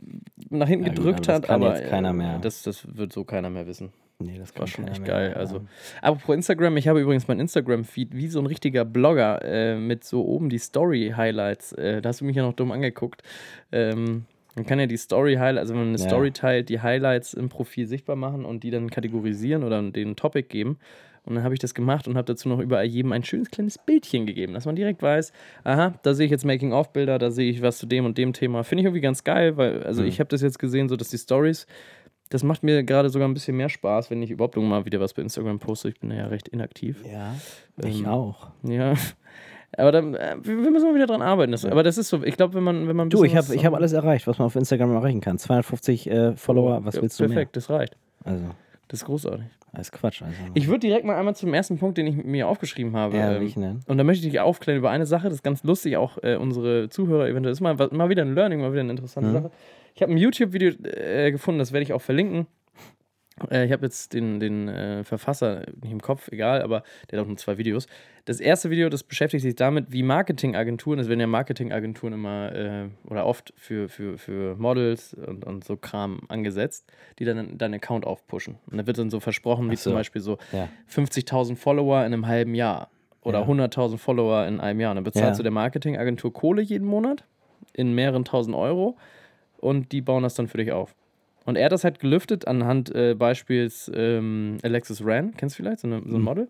nach 0.49 0.67
hinten 0.67 0.85
Ja, 0.85 0.89
gut, 0.93 0.97
gedrückt 0.97 1.29
aber 1.29 1.39
das 1.39 1.41
hat, 1.41 1.47
kann 1.47 1.63
aber 1.63 1.77
jetzt 1.79 1.89
keiner 1.89 2.13
mehr. 2.13 2.39
Das, 2.39 2.63
das 2.63 2.87
wird 2.95 3.11
so 3.11 3.23
keiner 3.25 3.49
mehr 3.49 3.67
wissen. 3.67 3.91
Nee, 4.23 4.37
das 4.39 4.57
War 4.57 4.67
schon 4.67 4.87
echt 4.87 5.03
geil. 5.05 5.33
Also, 5.33 5.61
apropos 6.01 6.35
Instagram, 6.35 6.77
ich 6.77 6.87
habe 6.87 6.99
übrigens 7.01 7.27
mein 7.27 7.39
Instagram-Feed 7.39 8.15
wie 8.15 8.27
so 8.27 8.39
ein 8.39 8.45
richtiger 8.45 8.85
Blogger 8.85 9.41
äh, 9.43 9.75
mit 9.75 10.03
so 10.03 10.25
oben 10.25 10.49
die 10.49 10.57
Story-Highlights. 10.59 11.73
Äh, 11.73 12.01
da 12.01 12.09
hast 12.09 12.21
du 12.21 12.25
mich 12.25 12.35
ja 12.35 12.43
noch 12.43 12.53
dumm 12.53 12.71
angeguckt. 12.71 13.23
Ähm, 13.71 14.25
man 14.55 14.65
kann 14.65 14.79
ja 14.79 14.85
die 14.85 14.97
Story-Highlights, 14.97 15.61
also 15.61 15.73
wenn 15.73 15.79
man 15.81 15.89
eine 15.89 15.97
Ja. 16.03 16.07
Story 16.09 16.31
teilt, 16.31 16.69
die 16.69 16.81
Highlights 16.81 17.33
im 17.33 17.49
Profil 17.49 17.87
sichtbar 17.87 18.15
machen 18.15 18.45
und 18.45 18.63
die 18.63 18.71
dann 18.71 18.89
kategorisieren 18.89 19.63
oder 19.63 19.81
den 19.81 20.15
Topic 20.15 20.47
geben. 20.49 20.77
Und 21.23 21.35
dann 21.35 21.43
habe 21.43 21.53
ich 21.53 21.59
das 21.59 21.75
gemacht 21.75 22.07
und 22.07 22.17
habe 22.17 22.25
dazu 22.25 22.49
noch 22.49 22.59
überall 22.59 22.85
jedem 22.85 23.11
ein 23.11 23.23
schönes 23.23 23.51
kleines 23.51 23.77
Bildchen 23.77 24.25
gegeben, 24.25 24.53
dass 24.53 24.65
man 24.65 24.75
direkt 24.75 25.03
weiß, 25.03 25.31
aha, 25.63 25.93
da 26.01 26.15
sehe 26.15 26.25
ich 26.25 26.31
jetzt 26.31 26.45
Making-of-Bilder, 26.45 27.19
da 27.19 27.29
sehe 27.29 27.47
ich 27.51 27.61
was 27.61 27.77
zu 27.77 27.85
dem 27.85 28.05
und 28.05 28.17
dem 28.17 28.33
Thema. 28.33 28.63
Finde 28.63 28.81
ich 28.81 28.85
irgendwie 28.85 29.01
ganz 29.01 29.23
geil, 29.23 29.55
weil, 29.55 29.83
also 29.83 30.01
Mhm. 30.01 30.07
ich 30.07 30.19
habe 30.19 30.29
das 30.29 30.41
jetzt 30.41 30.57
gesehen, 30.57 30.89
so 30.89 30.95
dass 30.95 31.09
die 31.09 31.19
Stories, 31.19 31.67
das 32.31 32.43
macht 32.43 32.63
mir 32.63 32.83
gerade 32.83 33.09
sogar 33.09 33.27
ein 33.27 33.33
bisschen 33.33 33.55
mehr 33.57 33.69
Spaß, 33.69 34.09
wenn 34.09 34.21
ich 34.23 34.31
überhaupt 34.31 34.57
mal 34.57 34.85
wieder 34.85 34.99
was 34.99 35.13
bei 35.13 35.21
Instagram 35.21 35.59
poste. 35.59 35.89
Ich 35.89 35.99
bin 35.99 36.09
ja 36.11 36.25
recht 36.27 36.47
inaktiv. 36.47 37.03
Ja, 37.05 37.35
ich 37.83 37.99
Ähm, 37.99 38.05
auch. 38.07 38.47
Ja. 38.63 38.93
Aber 39.77 39.91
dann, 39.93 40.15
äh, 40.15 40.35
wir 40.41 40.71
müssen 40.71 40.87
mal 40.89 40.95
wieder 40.95 41.07
dran 41.07 41.21
arbeiten. 41.21 41.51
Das, 41.53 41.63
Aber 41.65 41.83
das 41.83 41.97
ist 41.97 42.09
so, 42.09 42.23
ich 42.23 42.35
glaube, 42.35 42.55
wenn 42.55 42.63
man, 42.63 42.87
wenn 42.89 42.95
man 42.95 43.09
Du, 43.09 43.23
ich 43.23 43.35
habe 43.37 43.55
ich 43.55 43.65
hab 43.65 43.73
alles 43.73 43.93
erreicht, 43.93 44.27
was 44.27 44.37
man 44.37 44.47
auf 44.47 44.55
Instagram 44.55 44.91
erreichen 44.93 45.21
kann. 45.21 45.37
250 45.37 46.09
äh, 46.09 46.35
Follower, 46.35 46.83
was 46.83 46.95
Ja, 46.95 47.01
willst 47.03 47.19
du 47.19 47.25
Perfekt, 47.25 47.55
das 47.55 47.69
reicht. 47.69 47.95
mehr? 48.25 48.33
Also, 48.33 48.45
Das 48.89 48.99
ist 49.01 49.05
großartig. 49.05 49.45
alles 49.71 49.91
Quatsch. 49.93 50.21
Also. 50.23 50.35
Ich 50.55 50.67
würde 50.67 50.79
direkt 50.79 51.05
mal 51.05 51.15
einmal 51.15 51.35
zum 51.37 51.53
ersten 51.53 51.77
Punkt, 51.77 51.97
den 51.97 52.05
ich 52.07 52.15
mir 52.21 52.49
aufgeschrieben 52.49 52.97
habe. 52.97 53.15
ja, 53.15 53.31
ähm, 53.33 53.39
welchen 53.41 53.61
denn? 53.61 53.79
und 53.87 53.97
da 53.97 54.03
möchte 54.03 54.25
ich 54.25 54.31
dich 54.33 54.41
aufklären 54.41 54.77
über 54.77 54.89
eine 54.89 55.05
Sache, 55.05 55.25
das 55.27 55.35
ist 55.35 55.43
ganz 55.43 55.63
lustig, 55.63 55.95
auch 55.95 56.17
äh, 56.21 56.35
unsere 56.35 56.89
Zuhörer 56.89 57.29
eventuell. 57.29 57.51
Das 57.53 57.57
ist 57.57 57.61
mal, 57.61 57.75
mal 57.91 58.09
wieder 58.09 58.23
ein 58.23 58.35
Learning, 58.35 58.59
mal 58.59 58.73
wieder 58.73 58.81
eine 58.81 58.91
interessante 58.91 59.29
Mhm. 59.29 59.33
Sache. 59.33 59.51
Ich 59.93 60.01
habe 60.01 60.11
ein 60.11 60.17
YouTube-Video 60.17 60.71
äh, 60.83 61.31
gefunden, 61.31 61.59
das 61.59 61.71
werde 61.73 61.83
ich 61.83 61.93
auch 61.93 62.01
verlinken. 62.01 62.47
Äh, 63.49 63.65
ich 63.65 63.71
habe 63.71 63.85
jetzt 63.85 64.13
den, 64.13 64.39
den 64.39 64.67
äh, 64.67 65.03
Verfasser 65.03 65.63
nicht 65.81 65.91
im 65.91 66.01
Kopf, 66.01 66.29
egal, 66.31 66.61
aber 66.61 66.83
der 67.09 67.17
hat 67.19 67.25
auch 67.25 67.27
nur 67.27 67.37
zwei 67.37 67.57
Videos. 67.57 67.87
Das 68.25 68.39
erste 68.39 68.69
Video, 68.69 68.89
das 68.89 69.03
beschäftigt 69.03 69.41
sich 69.43 69.55
damit, 69.55 69.91
wie 69.91 70.03
Marketingagenturen, 70.03 70.99
es 70.99 71.07
werden 71.09 71.19
ja 71.19 71.27
Marketingagenturen 71.27 72.13
immer 72.13 72.53
äh, 72.53 72.89
oder 73.09 73.25
oft 73.25 73.53
für, 73.57 73.89
für, 73.89 74.17
für 74.17 74.55
Models 74.57 75.13
und, 75.15 75.43
und 75.45 75.63
so 75.63 75.75
Kram 75.75 76.21
angesetzt, 76.29 76.91
die 77.19 77.25
dann 77.25 77.57
deinen 77.57 77.73
Account 77.75 78.05
aufpushen. 78.05 78.57
Und 78.69 78.77
da 78.77 78.85
wird 78.85 78.97
dann 78.97 79.09
so 79.09 79.19
versprochen, 79.19 79.71
wie 79.71 79.75
so. 79.75 79.89
zum 79.89 79.93
Beispiel 79.93 80.21
so 80.21 80.37
Ja. 80.51 80.69
50.000 80.93 81.55
Follower 81.55 81.99
in 82.05 82.13
einem 82.13 82.27
halben 82.27 82.53
Jahr 82.53 82.89
oder 83.21 83.39
Ja. 83.39 83.45
100.000 83.45 83.97
Follower 83.97 84.45
in 84.45 84.59
einem 84.59 84.79
Jahr. 84.79 84.91
Und 84.91 84.97
dann 84.97 85.03
bezahlst 85.03 85.31
Ja. 85.31 85.37
du 85.37 85.43
der 85.43 85.51
Marketingagentur 85.51 86.31
Kohle 86.31 86.61
jeden 86.61 86.85
Monat 86.87 87.25
in 87.73 87.93
mehreren 87.93 88.23
tausend 88.25 88.55
Euro 88.55 88.97
und 89.61 89.91
die 89.91 90.01
bauen 90.01 90.23
das 90.23 90.35
dann 90.35 90.47
für 90.47 90.57
dich 90.57 90.71
auf. 90.71 90.95
Und 91.45 91.55
er 91.55 91.65
hat 91.65 91.71
das 91.71 91.83
halt 91.83 91.99
gelüftet 91.99 92.47
anhand 92.47 92.93
äh, 92.93 93.15
Beispiels 93.15 93.91
ähm, 93.93 94.57
Alexis 94.61 95.03
Ran, 95.03 95.33
kennst 95.37 95.57
du 95.57 95.63
vielleicht, 95.63 95.79
so, 95.79 95.87
eine, 95.87 96.01
so 96.05 96.17
ein 96.17 96.21
Model. 96.21 96.49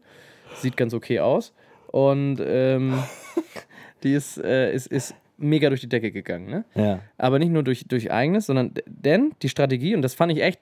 Sieht 0.55 0.75
ganz 0.75 0.93
okay 0.93 1.19
aus. 1.19 1.53
Und 1.87 2.39
ähm, 2.45 3.01
die 4.03 4.13
ist, 4.13 4.37
äh, 4.37 4.73
ist, 4.73 4.87
ist 4.87 5.15
mega 5.37 5.69
durch 5.69 5.81
die 5.81 5.89
Decke 5.89 6.11
gegangen, 6.11 6.49
ne? 6.49 6.65
Ja. 6.75 6.99
aber 7.17 7.39
nicht 7.39 7.51
nur 7.51 7.63
durch, 7.63 7.85
durch 7.87 8.11
eigenes, 8.11 8.45
sondern 8.45 8.73
denn 8.85 9.33
die 9.41 9.49
Strategie, 9.49 9.95
und 9.95 10.01
das 10.01 10.13
fand 10.13 10.31
ich 10.31 10.41
echt 10.41 10.61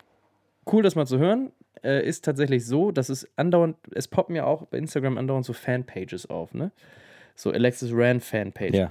cool, 0.71 0.83
das 0.83 0.95
mal 0.95 1.05
zu 1.05 1.17
hören, 1.17 1.51
äh, 1.83 2.05
ist 2.05 2.23
tatsächlich 2.25 2.65
so, 2.65 2.91
dass 2.91 3.09
es 3.09 3.27
andauernd, 3.35 3.77
es 3.91 4.07
poppen 4.07 4.35
ja 4.35 4.45
auch 4.45 4.65
bei 4.67 4.77
Instagram 4.77 5.17
andauernd 5.17 5.45
so 5.45 5.53
Fanpages 5.53 6.29
auf, 6.29 6.53
ne? 6.53 6.71
So 7.39 7.51
Alexis 7.51 7.91
Rand 7.93 8.21
Fanpage. 8.21 8.75
Ja. 8.75 8.89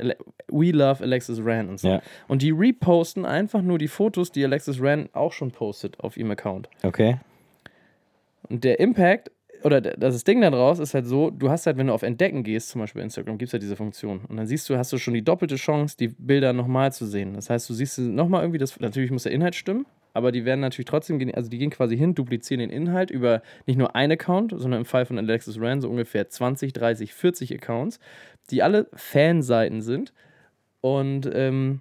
We 0.49 0.71
love 0.71 1.03
Alexis 1.03 1.39
Rand 1.43 1.69
und 1.69 1.81
so. 1.81 1.89
Ja. 1.89 2.03
Und 2.29 2.41
die 2.41 2.51
reposten 2.51 3.27
einfach 3.27 3.61
nur 3.61 3.77
die 3.77 3.89
Fotos, 3.89 4.33
die 4.33 4.43
Alexis 4.43 4.81
Rand 4.81 5.15
auch 5.15 5.33
schon 5.33 5.51
postet 5.51 6.01
auf 6.01 6.17
ihrem 6.17 6.31
Account. 6.31 6.71
Okay. 6.83 7.19
Und 8.49 8.65
der 8.65 8.81
Impact 8.81 9.31
oder 9.65 9.81
das 9.81 10.25
Ding 10.25 10.41
da 10.41 10.51
draus 10.51 10.79
ist 10.79 10.95
halt 10.95 11.07
so, 11.07 11.31
du 11.31 11.51
hast 11.51 11.67
halt, 11.67 11.77
wenn 11.77 11.89
du 11.89 11.93
auf 11.93 12.03
Entdecken 12.03 12.43
gehst, 12.43 12.71
zum 12.71 12.81
Beispiel 12.81 13.01
bei 13.01 13.05
Instagram, 13.05 13.39
gibt 13.39 13.49
es 13.49 13.53
ja 13.53 13.59
diese 13.59 13.77
Funktion. 13.77 14.21
Und 14.29 14.37
dann 14.37 14.47
siehst 14.47 14.71
du, 14.71 14.77
hast 14.77 14.93
du 14.93 14.99
schon 14.99 15.15
die 15.15 15.25
doppelte 15.25 15.57
Chance, 15.57 15.97
die 15.99 16.09
Bilder 16.09 16.53
nochmal 16.53 16.93
zu 16.93 17.07
sehen. 17.07 17.35
Das 17.35 17.51
heißt, 17.51 17.69
du 17.69 17.75
siehst 17.75 17.99
nochmal 17.99 18.43
irgendwie, 18.43 18.59
das, 18.59 18.79
natürlich 18.79 19.11
muss 19.11 19.25
der 19.25 19.33
Inhalt 19.33 19.57
stimmen, 19.57 19.85
aber 20.15 20.33
die 20.33 20.45
werden 20.45 20.61
natürlich 20.61 20.87
trotzdem, 20.87 21.21
also 21.35 21.51
die 21.51 21.59
gehen 21.59 21.71
quasi 21.71 21.97
hin, 21.97 22.15
duplizieren 22.15 22.61
den 22.61 22.71
Inhalt 22.71 23.11
über 23.11 23.43
nicht 23.67 23.77
nur 23.77 23.95
ein 23.95 24.11
Account, 24.13 24.55
sondern 24.57 24.81
im 24.81 24.85
Fall 24.85 25.07
von 25.07 25.19
Alexis 25.19 25.61
Rand 25.61 25.83
so 25.83 25.91
ungefähr 25.91 26.29
20, 26.29 26.73
30, 26.73 27.15
40 27.15 27.55
Accounts, 27.55 27.99
die 28.51 28.63
alle 28.63 28.89
Fanseiten 28.95 29.81
sind. 29.83 30.13
Und 30.81 31.29
ähm, 31.33 31.81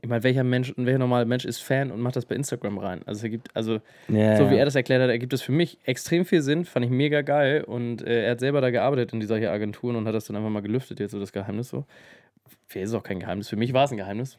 ich 0.00 0.08
meine, 0.08 0.22
welcher 0.22 0.44
Mensch, 0.44 0.72
welcher 0.76 0.98
normale 0.98 1.26
Mensch 1.26 1.44
ist 1.44 1.60
Fan 1.60 1.90
und 1.90 2.00
macht 2.00 2.16
das 2.16 2.24
bei 2.24 2.36
Instagram 2.36 2.78
rein? 2.78 3.00
Also 3.06 3.26
es 3.26 3.30
gibt, 3.30 3.54
also 3.56 3.80
Ja, 4.08 4.36
so 4.36 4.50
wie 4.50 4.56
er 4.56 4.64
das 4.64 4.76
erklärt 4.76 5.02
hat, 5.02 5.10
ergibt 5.10 5.32
es 5.32 5.42
für 5.42 5.52
mich 5.52 5.78
extrem 5.84 6.24
viel 6.24 6.40
Sinn, 6.40 6.64
fand 6.64 6.84
ich 6.84 6.90
mega 6.90 7.22
geil 7.22 7.64
und 7.64 8.02
äh, 8.02 8.24
er 8.24 8.32
hat 8.32 8.40
selber 8.40 8.60
da 8.60 8.70
gearbeitet 8.70 9.12
in 9.12 9.20
dieser 9.20 9.38
hier 9.38 9.50
Agenturen 9.50 9.96
und 9.96 10.06
hat 10.06 10.14
das 10.14 10.26
dann 10.26 10.36
einfach 10.36 10.50
mal 10.50 10.62
gelüftet, 10.62 11.00
jetzt 11.00 11.10
so 11.10 11.18
das 11.18 11.32
Geheimnis 11.32 11.68
so. 11.68 11.84
Für 12.66 12.78
ist 12.78 12.90
es 12.90 12.94
auch 12.94 13.02
kein 13.02 13.18
Geheimnis, 13.18 13.48
für 13.48 13.56
mich 13.56 13.72
war 13.72 13.84
es 13.84 13.90
ein 13.90 13.96
Geheimnis. 13.96 14.38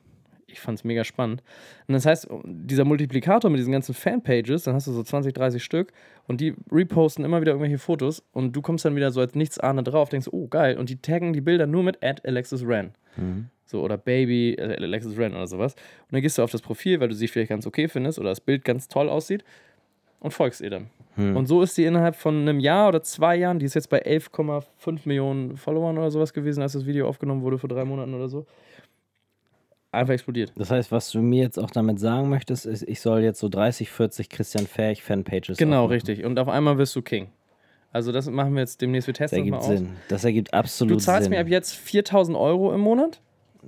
Ich 0.51 0.59
fand 0.59 0.77
es 0.77 0.83
mega 0.83 1.03
spannend. 1.03 1.43
Und 1.87 1.93
das 1.93 2.05
heißt, 2.05 2.27
dieser 2.43 2.85
Multiplikator 2.85 3.49
mit 3.49 3.59
diesen 3.59 3.71
ganzen 3.71 3.93
Fanpages, 3.93 4.63
dann 4.63 4.73
hast 4.73 4.87
du 4.87 4.91
so 4.91 5.03
20, 5.03 5.33
30 5.33 5.63
Stück 5.63 5.91
und 6.27 6.41
die 6.41 6.53
reposten 6.71 7.25
immer 7.25 7.41
wieder 7.41 7.51
irgendwelche 7.51 7.77
Fotos 7.77 8.23
und 8.33 8.55
du 8.55 8.61
kommst 8.61 8.85
dann 8.85 8.95
wieder 8.95 9.11
so 9.11 9.19
als 9.21 9.35
Nichtsahnender 9.35 9.91
drauf, 9.91 10.09
denkst, 10.09 10.27
oh 10.31 10.47
geil, 10.47 10.77
und 10.77 10.89
die 10.89 10.97
taggen 11.01 11.33
die 11.33 11.41
Bilder 11.41 11.67
nur 11.67 11.83
mit 11.83 12.03
at 12.03 12.25
Alexis 12.25 12.63
Ran. 12.65 12.91
So, 13.65 13.81
oder 13.83 13.97
Baby, 13.97 14.53
äh, 14.53 14.75
Alexis 14.81 15.17
Ran 15.17 15.33
oder 15.33 15.45
sowas. 15.47 15.73
Und 15.73 16.13
dann 16.13 16.21
gehst 16.21 16.37
du 16.37 16.41
auf 16.43 16.51
das 16.51 16.61
Profil, 16.61 16.99
weil 16.99 17.09
du 17.09 17.15
sie 17.15 17.27
vielleicht 17.27 17.49
ganz 17.49 17.67
okay 17.67 17.87
findest 17.87 18.17
oder 18.17 18.29
das 18.29 18.41
Bild 18.41 18.65
ganz 18.65 18.87
toll 18.87 19.09
aussieht 19.09 19.43
und 20.19 20.31
folgst 20.31 20.61
ihr 20.61 20.69
dann. 20.71 20.89
Und 21.35 21.47
so 21.47 21.61
ist 21.61 21.75
sie 21.75 21.83
innerhalb 21.83 22.15
von 22.15 22.35
einem 22.41 22.59
Jahr 22.59 22.87
oder 22.87 23.03
zwei 23.03 23.35
Jahren, 23.35 23.59
die 23.59 23.65
ist 23.65 23.73
jetzt 23.73 23.89
bei 23.89 24.01
11,5 24.05 24.99
Millionen 25.03 25.57
Followern 25.57 25.97
oder 25.97 26.09
sowas 26.11 26.33
gewesen, 26.33 26.61
als 26.61 26.73
das 26.73 26.85
Video 26.85 27.07
aufgenommen 27.07 27.41
wurde 27.41 27.57
vor 27.57 27.67
drei 27.67 27.83
Monaten 27.83 28.13
oder 28.13 28.29
so. 28.29 28.45
Einfach 29.91 30.13
explodiert. 30.13 30.51
Das 30.55 30.69
heißt, 30.69 30.91
was 30.91 31.09
du 31.11 31.19
mir 31.19 31.41
jetzt 31.43 31.57
auch 31.57 31.71
damit 31.71 31.99
sagen 31.99 32.29
möchtest, 32.29 32.65
ist, 32.67 32.83
ich 32.83 33.01
soll 33.01 33.21
jetzt 33.21 33.39
so 33.39 33.49
30, 33.49 33.89
40 33.89 34.29
Christian 34.29 34.67
Fähig 34.67 35.01
Fanpages 35.03 35.57
Genau, 35.57 35.77
aufmachen. 35.77 35.91
richtig. 35.93 36.25
Und 36.25 36.37
auf 36.37 36.47
einmal 36.47 36.77
wirst 36.77 36.95
du 36.95 37.01
King. 37.01 37.29
Also 37.91 38.11
das 38.11 38.29
machen 38.29 38.53
wir 38.53 38.59
jetzt 38.61 38.81
demnächst, 38.81 39.07
wir 39.07 39.13
Das 39.15 39.31
testen 39.31 39.39
das 39.39 39.49
mal 39.49 39.57
ergibt 39.57 39.71
aus. 39.71 39.77
Sinn. 39.79 39.97
Das 40.09 40.23
ergibt 40.23 40.53
absolut 40.53 40.95
Du 40.95 40.99
zahlst 40.99 41.23
Sinn. 41.23 41.31
mir 41.31 41.39
ab 41.39 41.47
jetzt 41.47 41.73
4000 41.75 42.37
Euro 42.37 42.71
im 42.71 42.81
Monat 42.81 43.19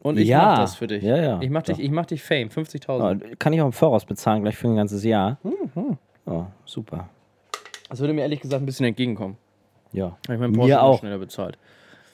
und 0.04 0.20
ich 0.20 0.28
Ja. 0.28 0.44
mach 0.46 0.60
das 0.60 0.76
für 0.76 0.86
dich. 0.86 1.02
Ja, 1.02 1.18
ja. 1.18 1.42
Ich 1.42 1.50
mach 1.50 1.64
dich, 1.64 1.80
ich 1.80 1.90
mach 1.90 2.06
dich 2.06 2.22
Fame, 2.22 2.50
50.000. 2.50 3.24
Oh, 3.24 3.36
kann 3.40 3.52
ich 3.54 3.62
auch 3.62 3.66
im 3.66 3.74
Voraus 3.74 4.06
bezahlen, 4.06 4.44
gleich 4.44 4.56
für 4.58 4.68
ein 4.68 4.76
ganzes 4.76 5.04
Jahr. 5.04 5.40
Mhm. 5.42 5.98
Oh, 6.28 6.46
super. 6.66 7.10
Das 7.90 8.00
würde 8.00 8.14
mir 8.14 8.22
ehrlich 8.22 8.42
gesagt 8.42 8.62
ein 8.62 8.68
bisschen 8.68 8.86
entgegenkommen. 8.86 9.38
Ja. 9.92 10.16
Ich 10.30 10.38
mein 10.38 10.52
Mir 10.52 10.84
auch. 10.84 11.00
schneller 11.00 11.18
bezahlt. 11.18 11.58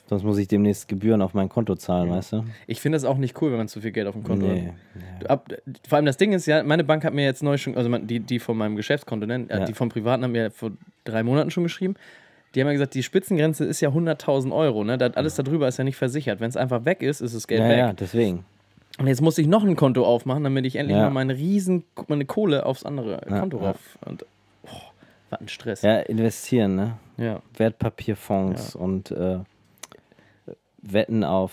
Sonst 0.09 0.23
muss 0.23 0.37
ich 0.37 0.47
demnächst 0.47 0.87
Gebühren 0.87 1.21
auf 1.21 1.33
mein 1.33 1.49
Konto 1.49 1.75
zahlen, 1.75 2.09
weißt 2.09 2.33
du? 2.33 2.43
Ich 2.65 2.79
finde 2.79 2.95
das 2.95 3.03
auch 3.03 3.17
nicht 3.17 3.41
cool, 3.41 3.51
wenn 3.51 3.57
man 3.57 3.67
zu 3.67 3.81
viel 3.81 3.91
Geld 3.91 4.07
auf 4.07 4.13
dem 4.15 4.23
Konto 4.23 4.45
Nee. 4.47 4.71
hat. 5.19 5.29
Ab, 5.29 5.53
vor 5.87 5.97
allem 5.97 6.05
das 6.05 6.15
Ding 6.17 6.31
ist 6.31 6.45
ja, 6.45 6.63
meine 6.63 6.83
Bank 6.85 7.03
hat 7.03 7.13
mir 7.13 7.25
jetzt 7.25 7.43
neu 7.43 7.57
schon, 7.57 7.75
also 7.75 7.95
die, 7.97 8.21
die 8.21 8.39
von 8.39 8.57
meinem 8.57 8.75
Geschäftskonto, 8.77 9.25
ne, 9.25 9.45
äh, 9.49 9.59
Ja. 9.59 9.65
die 9.65 9.73
vom 9.73 9.89
Privaten 9.89 10.23
haben 10.23 10.31
mir 10.31 10.49
vor 10.51 10.71
drei 11.03 11.23
Monaten 11.23 11.51
schon 11.51 11.63
geschrieben. 11.63 11.95
Die 12.55 12.61
haben 12.61 12.67
ja 12.67 12.73
gesagt, 12.73 12.93
die 12.93 13.03
Spitzengrenze 13.03 13.65
ist 13.65 13.81
ja 13.81 13.89
100.000 13.89 14.53
Euro. 14.55 14.85
Ne? 14.85 14.97
Das, 14.97 15.15
alles 15.17 15.35
darüber 15.35 15.67
ist 15.67 15.77
ja 15.77 15.83
nicht 15.83 15.97
versichert. 15.97 16.39
Wenn 16.39 16.47
es 16.49 16.55
einfach 16.57 16.85
weg 16.85 17.03
ist, 17.03 17.19
ist 17.19 17.35
das 17.35 17.45
Geld 17.47 17.61
Ja, 17.61 17.69
weg. 17.69 17.77
ja, 17.77 17.93
deswegen. 17.93 18.45
Und 18.99 19.07
jetzt 19.07 19.21
muss 19.21 19.37
ich 19.37 19.45
noch 19.47 19.63
ein 19.63 19.75
Konto 19.75 20.05
aufmachen, 20.05 20.43
damit 20.45 20.65
ich 20.65 20.77
endlich 20.77 20.97
Ja. 20.97 21.03
mal 21.03 21.11
meine 21.11 21.35
riesen 21.35 21.83
meine 22.07 22.23
Kohle 22.25 22.65
aufs 22.65 22.83
andere 22.85 23.21
Ja, 23.29 23.39
Konto 23.41 23.59
ja. 23.59 23.71
rauf. 23.71 23.99
Und 24.05 24.25
oh, 24.63 24.69
was 25.29 25.41
ein 25.41 25.49
Stress. 25.49 25.81
Ja, 25.81 25.99
investieren, 25.99 26.75
ne? 26.77 26.93
Ja. 27.17 27.41
Wertpapierfonds 27.57 28.75
und 28.75 29.11
äh, 29.11 29.39
Wetten 30.93 31.23
auf 31.23 31.51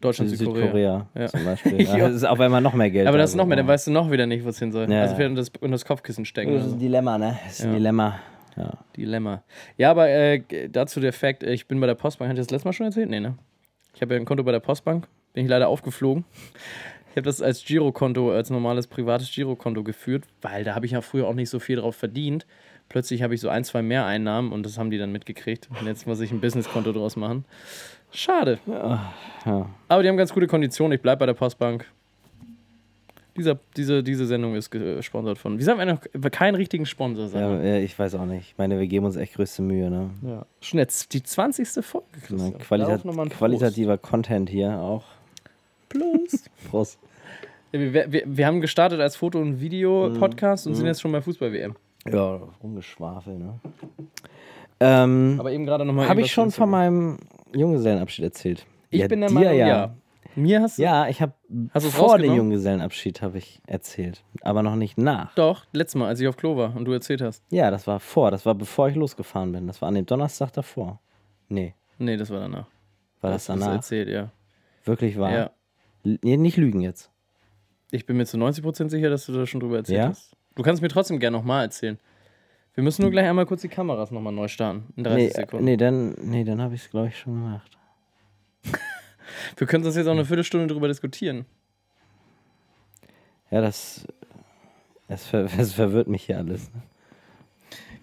Deutschland, 0.00 0.30
Südkorea. 0.30 0.62
Südkorea 0.62 1.06
Ja. 1.14 1.26
zum 1.28 1.44
Beispiel. 1.44 1.80
Ja. 1.82 1.96
Das 1.98 2.14
ist 2.14 2.24
auf 2.24 2.38
einmal 2.40 2.60
noch 2.60 2.74
mehr 2.74 2.90
Geld. 2.90 3.06
Aber 3.08 3.16
das 3.18 3.30
ist 3.30 3.36
noch 3.36 3.46
mehr, 3.46 3.56
dann 3.56 3.66
weißt 3.66 3.86
du 3.86 3.90
noch 3.90 4.10
wieder 4.10 4.26
nicht, 4.26 4.44
wo 4.44 4.48
es 4.50 4.58
hin 4.58 4.72
soll. 4.72 4.90
Ja. 4.90 5.02
Also 5.02 5.14
vielleicht 5.16 5.30
unter 5.30 5.40
das, 5.42 5.48
unter 5.60 5.72
das 5.72 5.84
Kopfkissen 5.84 6.24
stecken. 6.24 6.54
Das 6.54 6.66
ist 6.66 6.72
ein 6.74 6.78
Dilemma, 6.78 7.16
ne? 7.18 7.38
Das 7.44 7.54
ist 7.58 7.64
ein 7.64 7.68
Ja. 7.72 7.74
Dilemma. 7.78 8.20
Ja. 8.56 8.70
Dilemma. 8.96 9.42
Ja, 9.78 9.90
aber 9.90 10.08
äh, 10.10 10.42
dazu 10.70 11.00
der 11.00 11.12
Fakt, 11.12 11.42
äh, 11.42 11.52
ich 11.52 11.66
bin 11.66 11.80
bei 11.80 11.86
der 11.86 11.94
Postbank, 11.94 12.28
hatte 12.28 12.40
ich 12.40 12.46
das 12.46 12.52
letztes 12.52 12.64
Mal 12.66 12.72
schon 12.72 12.86
erzählt? 12.86 13.10
Nee, 13.10 13.20
ne? 13.20 13.34
Ich 13.94 14.02
habe 14.02 14.14
ja 14.14 14.20
ein 14.20 14.26
Konto 14.26 14.44
bei 14.44 14.52
der 14.52 14.60
Postbank, 14.60 15.08
bin 15.32 15.44
ich 15.44 15.50
leider 15.50 15.68
aufgeflogen. 15.68 16.24
Ich 17.10 17.16
habe 17.16 17.22
das 17.26 17.40
als 17.40 17.64
Girokonto, 17.64 18.32
als 18.32 18.50
normales 18.50 18.86
privates 18.88 19.32
Girokonto 19.32 19.82
geführt, 19.84 20.24
weil 20.42 20.64
da 20.64 20.74
habe 20.74 20.84
ich 20.86 20.92
ja 20.92 21.00
früher 21.00 21.26
auch 21.28 21.34
nicht 21.34 21.48
so 21.48 21.58
viel 21.60 21.76
drauf 21.76 21.94
verdient. 21.96 22.44
Plötzlich 22.88 23.22
habe 23.22 23.34
ich 23.34 23.40
so 23.40 23.48
ein, 23.48 23.64
zwei 23.64 23.82
mehr 23.82 24.04
Einnahmen 24.04 24.52
und 24.52 24.66
das 24.66 24.78
haben 24.78 24.90
die 24.90 24.98
dann 24.98 25.10
mitgekriegt. 25.12 25.68
Und 25.80 25.86
jetzt 25.86 26.06
muss 26.06 26.20
ich 26.20 26.30
ein 26.32 26.40
Businesskonto 26.40 26.92
draus 26.92 27.16
machen. 27.16 27.44
Schade. 28.14 28.58
ja. 28.66 29.12
Aber 29.88 30.02
die 30.02 30.08
haben 30.08 30.16
ganz 30.16 30.32
gute 30.32 30.46
Konditionen. 30.46 30.94
Ich 30.96 31.02
bleibe 31.02 31.20
bei 31.20 31.26
der 31.26 31.34
Postbank. 31.34 31.86
Dieser, 33.36 33.58
diese, 33.76 34.04
diese 34.04 34.26
Sendung 34.26 34.54
ist 34.54 34.70
gesponsert 34.70 35.38
von. 35.38 35.58
Wieso 35.58 35.72
haben 35.72 35.78
wir 35.78 35.86
noch 35.86 36.30
keinen 36.30 36.54
richtigen 36.54 36.86
Sponsor? 36.86 37.26
Sag 37.26 37.40
mal? 37.40 37.64
Ja, 37.64 37.74
ja, 37.74 37.78
ich 37.78 37.98
weiß 37.98 38.14
auch 38.14 38.26
nicht. 38.26 38.50
Ich 38.52 38.58
meine, 38.58 38.78
wir 38.78 38.86
geben 38.86 39.06
uns 39.06 39.16
echt 39.16 39.34
größte 39.34 39.60
Mühe, 39.60 39.90
ne? 39.90 40.10
Ja. 40.22 40.46
Schon 40.60 40.78
jetzt 40.78 41.12
die 41.12 41.22
20. 41.22 41.84
Folge, 41.84 42.06
Na, 42.28 42.50
Christian. 42.50 42.58
Qualita 42.58 43.24
qualitativer 43.30 43.98
Content 43.98 44.48
hier 44.48 44.78
auch. 44.78 45.02
Prost. 45.88 46.48
Prost. 46.70 46.98
Ja, 47.72 47.80
wir, 47.80 48.12
wir, 48.12 48.22
wir 48.24 48.46
haben 48.46 48.60
gestartet 48.60 49.00
als 49.00 49.16
Foto- 49.16 49.40
und 49.40 49.60
Video-Podcast 49.60 50.68
und 50.68 50.76
sind 50.76 50.86
jetzt 50.86 51.00
schon 51.00 51.10
bei 51.10 51.20
Fußball-WM. 51.20 51.74
Ja, 52.08 52.40
rumgeschwafel, 52.62 53.36
ne? 53.36 53.58
Ähm, 54.78 55.36
Aber 55.40 55.50
eben 55.50 55.66
gerade 55.66 55.84
nochmal. 55.84 56.08
Habe 56.08 56.20
ich 56.20 56.30
schon 56.30 56.52
von 56.52 56.70
meinem 56.70 57.18
Junggesellenabschied 57.54 58.24
erzählt? 58.24 58.66
Ich 58.90 59.00
ja, 59.00 59.08
bin 59.08 59.20
der 59.20 59.30
Meinung, 59.30 59.54
ja. 59.54 59.66
ja. 59.66 59.94
Mir 60.36 60.62
hast 60.62 60.78
du. 60.78 60.82
Ja, 60.82 61.06
ich 61.08 61.22
habe 61.22 61.32
vor 61.78 62.18
dem? 62.18 62.34
Junggesellenabschied 62.34 63.22
habe 63.22 63.38
ich 63.38 63.60
erzählt, 63.66 64.24
aber 64.42 64.62
noch 64.62 64.74
nicht 64.74 64.98
nach. 64.98 65.32
Doch, 65.36 65.64
letztes 65.72 65.94
Mal, 65.98 66.08
als 66.08 66.18
ich 66.20 66.26
auf 66.26 66.36
Klo 66.36 66.56
war 66.56 66.74
und 66.74 66.84
du 66.86 66.92
erzählt 66.92 67.20
hast. 67.22 67.42
Ja, 67.50 67.70
das 67.70 67.86
war 67.86 68.00
vor, 68.00 68.30
das 68.32 68.44
war 68.44 68.54
bevor 68.54 68.88
ich 68.88 68.96
losgefahren 68.96 69.52
bin. 69.52 69.66
Das 69.68 69.80
war 69.80 69.88
an 69.88 69.94
dem 69.94 70.06
Donnerstag 70.06 70.52
davor. 70.52 71.00
Nee, 71.48 71.74
Nee, 71.98 72.16
das 72.16 72.30
war 72.30 72.40
danach. 72.40 72.66
war 73.20 73.30
das 73.30 73.46
du 73.46 73.52
danach? 73.52 73.74
erzählt, 73.74 74.08
ja. 74.08 74.30
Wirklich 74.84 75.16
wahr? 75.18 75.32
Ja. 75.32 75.50
L- 76.04 76.18
nicht 76.38 76.56
lügen 76.56 76.80
jetzt. 76.80 77.10
Ich 77.92 78.04
bin 78.06 78.16
mir 78.16 78.26
zu 78.26 78.36
90% 78.36 78.90
sicher, 78.90 79.10
dass 79.10 79.26
du 79.26 79.32
da 79.32 79.46
schon 79.46 79.60
drüber 79.60 79.76
erzählt 79.76 79.98
Ja? 79.98 80.08
hast. 80.08 80.32
Du 80.56 80.62
kannst 80.64 80.82
mir 80.82 80.88
trotzdem 80.88 81.20
gerne 81.20 81.36
nochmal 81.36 81.64
erzählen. 81.64 81.98
Wir 82.74 82.82
müssen 82.82 83.02
nur 83.02 83.10
gleich 83.10 83.26
einmal 83.26 83.46
kurz 83.46 83.60
die 83.62 83.68
Kameras 83.68 84.10
nochmal 84.10 84.32
neu 84.32 84.48
starten. 84.48 84.92
In 84.96 85.04
30 85.04 85.16
Nee, 85.16 85.26
äh, 85.28 85.34
Sekunden. 85.34 85.64
nee, 85.64 85.76
dann, 85.76 86.10
nee, 86.20 86.44
dann 86.44 86.60
habe 86.60 86.74
ich 86.74 86.82
es, 86.84 86.90
glaube 86.90 87.08
ich, 87.08 87.18
schon 87.18 87.34
gemacht. 87.34 87.78
Wir 89.56 89.66
können 89.66 89.84
uns 89.84 89.96
jetzt 89.96 90.06
auch 90.06 90.12
eine 90.12 90.24
Viertelstunde 90.24 90.66
drüber 90.66 90.88
diskutieren. 90.88 91.44
Ja, 93.50 93.60
das, 93.60 94.06
das, 95.08 95.26
ver, 95.26 95.44
das 95.56 95.72
verwirrt 95.72 96.08
mich 96.08 96.24
hier 96.24 96.38
alles. 96.38 96.72
Ne? 96.74 96.82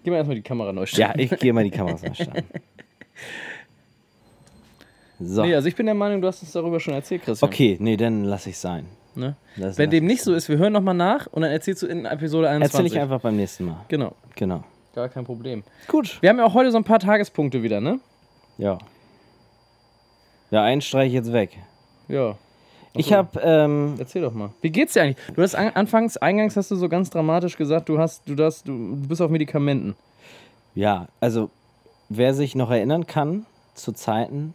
Geh 0.02 0.10
mal 0.10 0.16
erstmal 0.16 0.36
die 0.36 0.42
Kamera 0.42 0.72
neu 0.72 0.86
stellen. 0.86 1.12
Ja, 1.16 1.18
ich 1.18 1.30
gehe 1.38 1.52
mal 1.52 1.64
die 1.64 1.70
Kameras 1.70 2.02
anstarren. 2.02 2.44
So. 5.24 5.42
Nee, 5.42 5.54
also 5.54 5.68
ich 5.68 5.76
bin 5.76 5.86
der 5.86 5.94
Meinung, 5.94 6.20
du 6.20 6.28
hast 6.28 6.42
uns 6.42 6.52
darüber 6.52 6.80
schon 6.80 6.94
erzählt, 6.94 7.22
Christian. 7.24 7.48
Okay, 7.50 7.76
nee, 7.80 7.96
dann 7.96 8.24
lass 8.24 8.46
ich 8.46 8.58
sein. 8.58 8.86
Ne? 9.14 9.36
Das 9.56 9.76
Wenn 9.78 9.86
lass 9.86 9.90
dem 9.90 10.04
ich 10.04 10.10
nicht 10.12 10.22
so 10.22 10.32
ist, 10.34 10.48
wir 10.48 10.56
hören 10.58 10.72
nochmal 10.72 10.94
nach 10.94 11.26
und 11.26 11.42
dann 11.42 11.50
erzählst 11.50 11.82
du 11.82 11.86
in 11.86 12.04
Episode 12.06 12.48
21. 12.48 12.74
Erzähl 12.74 12.86
ich 12.96 13.00
einfach 13.02 13.20
beim 13.20 13.36
nächsten 13.36 13.66
Mal. 13.66 13.84
Genau, 13.88 14.14
Genau. 14.36 14.64
gar 14.94 15.08
kein 15.08 15.24
Problem. 15.24 15.62
Gut. 15.88 16.18
Wir 16.22 16.30
haben 16.30 16.38
ja 16.38 16.44
auch 16.46 16.54
heute 16.54 16.70
so 16.70 16.78
ein 16.78 16.84
paar 16.84 16.98
Tagespunkte 16.98 17.62
wieder, 17.62 17.80
ne? 17.80 18.00
Ja. 18.58 18.78
Ja, 20.50 20.62
einen 20.64 20.80
streich 20.80 21.08
ich 21.08 21.14
jetzt 21.14 21.32
weg. 21.32 21.58
Ja. 22.08 22.36
Ich 22.94 23.06
so. 23.06 23.14
habe, 23.16 23.40
ähm, 23.42 23.94
Erzähl 23.98 24.20
doch 24.22 24.34
mal. 24.34 24.50
Wie 24.60 24.70
geht's 24.70 24.92
dir 24.92 25.02
eigentlich? 25.02 25.16
Du 25.34 25.42
hast 25.42 25.54
an, 25.54 25.70
anfangs, 25.74 26.16
eingangs 26.18 26.56
hast 26.56 26.70
du 26.70 26.76
so 26.76 26.88
ganz 26.88 27.08
dramatisch 27.10 27.56
gesagt, 27.56 27.88
du 27.88 27.98
hast, 27.98 28.28
du 28.28 28.34
das, 28.34 28.62
du, 28.62 28.72
du 28.96 29.08
bist 29.08 29.22
auf 29.22 29.30
Medikamenten. 29.30 29.94
ja, 30.74 31.08
also, 31.20 31.48
wer 32.10 32.34
sich 32.34 32.54
noch 32.54 32.70
erinnern 32.70 33.06
kann, 33.06 33.46
zu 33.74 33.92
Zeiten 33.92 34.52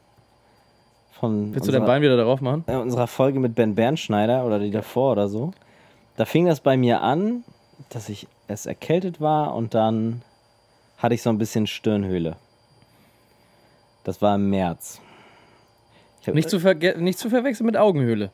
von 1.20 1.54
Willst 1.54 1.68
du 1.68 1.72
dein 1.72 1.82
unserer, 1.82 1.94
Bein 1.96 2.02
wieder 2.02 2.18
darauf 2.18 2.42
machen? 2.42 2.64
äh, 2.68 2.76
unserer 2.76 3.08
Folge 3.08 3.40
mit 3.40 3.56
Ben 3.56 3.76
Bernschneider 3.76 4.46
oder 4.46 4.60
die 4.60 4.72
davor 4.72 5.12
oder 5.14 5.28
so, 5.28 5.52
da 6.16 6.26
fing 6.26 6.46
das 6.46 6.60
bei 6.62 6.78
mir 6.78 7.02
an, 7.02 7.44
dass 7.90 8.10
ich 8.10 8.28
erst 8.48 8.66
erkältet 8.68 9.20
war 9.22 9.56
und 9.56 9.74
dann 9.74 10.22
hatte 10.98 11.14
ich 11.16 11.22
so 11.22 11.30
ein 11.30 11.38
bisschen 11.38 11.68
Stirnhöhle. 11.68 12.36
Das 14.04 14.22
war 14.22 14.36
im 14.36 14.50
März. 14.50 15.00
Hab- 16.26 16.34
Nicht 16.34 16.50
zu, 16.50 16.58
nicht 16.98 17.20
zu 17.20 17.30
verwechseln 17.30 17.66
mit 17.66 17.78
Augenhöhle. 17.78 18.32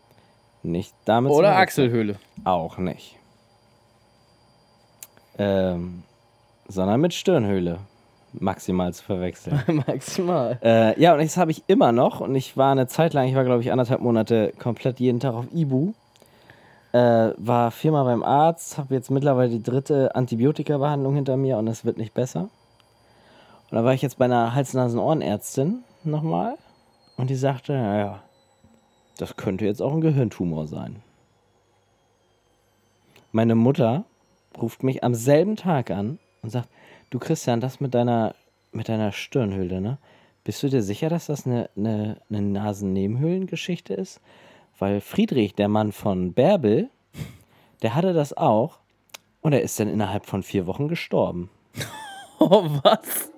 nicht 0.63 0.93
damit 1.05 1.31
Oder. 1.31 1.57
Achselhöhle. 1.57 2.15
Auch 2.43 2.77
nicht. 2.77 3.17
Ähm, 5.37 6.03
sondern 6.67 7.01
mit 7.01 7.13
Stirnhöhle. 7.13 7.79
Maximal 8.33 8.93
zu 8.93 9.03
verwechseln. 9.03 9.61
Maximal. 9.87 10.59
äh, 10.63 10.99
ja, 10.99 11.13
und 11.13 11.21
das 11.21 11.37
habe 11.37 11.51
ich 11.51 11.63
immer 11.67 11.91
noch. 11.91 12.19
Und 12.19 12.35
ich 12.35 12.57
war 12.57 12.71
eine 12.71 12.87
Zeit 12.87 13.13
lang, 13.13 13.27
ich 13.27 13.35
war 13.35 13.43
glaube 13.43 13.61
ich 13.61 13.71
anderthalb 13.71 14.01
Monate 14.01 14.53
komplett 14.59 14.99
jeden 14.99 15.19
Tag 15.19 15.33
auf 15.33 15.45
Ibu. 15.53 15.93
Äh, 16.91 17.31
war 17.37 17.71
viermal 17.71 18.05
beim 18.05 18.23
Arzt, 18.23 18.77
habe 18.77 18.93
jetzt 18.93 19.09
mittlerweile 19.09 19.49
die 19.49 19.63
dritte 19.63 20.15
Antibiotika-Behandlung 20.15 21.15
hinter 21.15 21.37
mir 21.37 21.57
und 21.57 21.67
es 21.67 21.85
wird 21.85 21.97
nicht 21.97 22.13
besser. 22.13 22.49
Und 23.71 23.77
da 23.77 23.83
war 23.83 23.93
ich 23.93 24.03
jetzt 24.03 24.19
bei 24.19 24.25
einer 24.25 24.53
Hals-Nasen-Ohrenärztin 24.53 25.83
nochmal. 26.03 26.55
Und 27.17 27.29
die 27.29 27.35
sagte, 27.35 27.73
naja, 27.73 28.21
das 29.17 29.35
könnte 29.35 29.65
jetzt 29.65 29.81
auch 29.81 29.93
ein 29.93 30.01
Gehirntumor 30.01 30.67
sein. 30.67 31.01
Meine 33.31 33.55
Mutter 33.55 34.05
ruft 34.59 34.83
mich 34.83 35.03
am 35.03 35.15
selben 35.15 35.55
Tag 35.55 35.89
an 35.89 36.19
und 36.43 36.51
sagt, 36.51 36.69
du 37.13 37.19
Christian, 37.19 37.61
das 37.61 37.79
mit 37.79 37.93
deiner, 37.93 38.35
mit 38.71 38.89
deiner 38.89 39.11
Stirnhöhle, 39.11 39.81
ne? 39.81 39.97
Bist 40.43 40.61
du 40.61 40.67
dir 40.67 40.81
sicher, 40.81 41.07
dass 41.07 41.27
das 41.27 41.45
eine, 41.45 41.69
eine, 41.77 42.17
eine 42.29 42.41
Nasennebenhöhlengeschichte 42.41 43.93
ist? 43.93 44.19
Weil 44.77 44.99
Friedrich, 44.99 45.55
der 45.55 45.69
Mann 45.69 45.93
von 45.93 46.33
Bärbel, 46.33 46.89
der 47.81 47.95
hatte 47.95 48.13
das 48.13 48.35
auch 48.35 48.79
und 49.41 49.53
er 49.53 49.61
ist 49.61 49.79
dann 49.79 49.87
innerhalb 49.87 50.25
von 50.25 50.43
vier 50.43 50.67
Wochen 50.67 50.87
gestorben. 50.87 51.49
Oh, 52.39 52.65
was? 52.83 53.31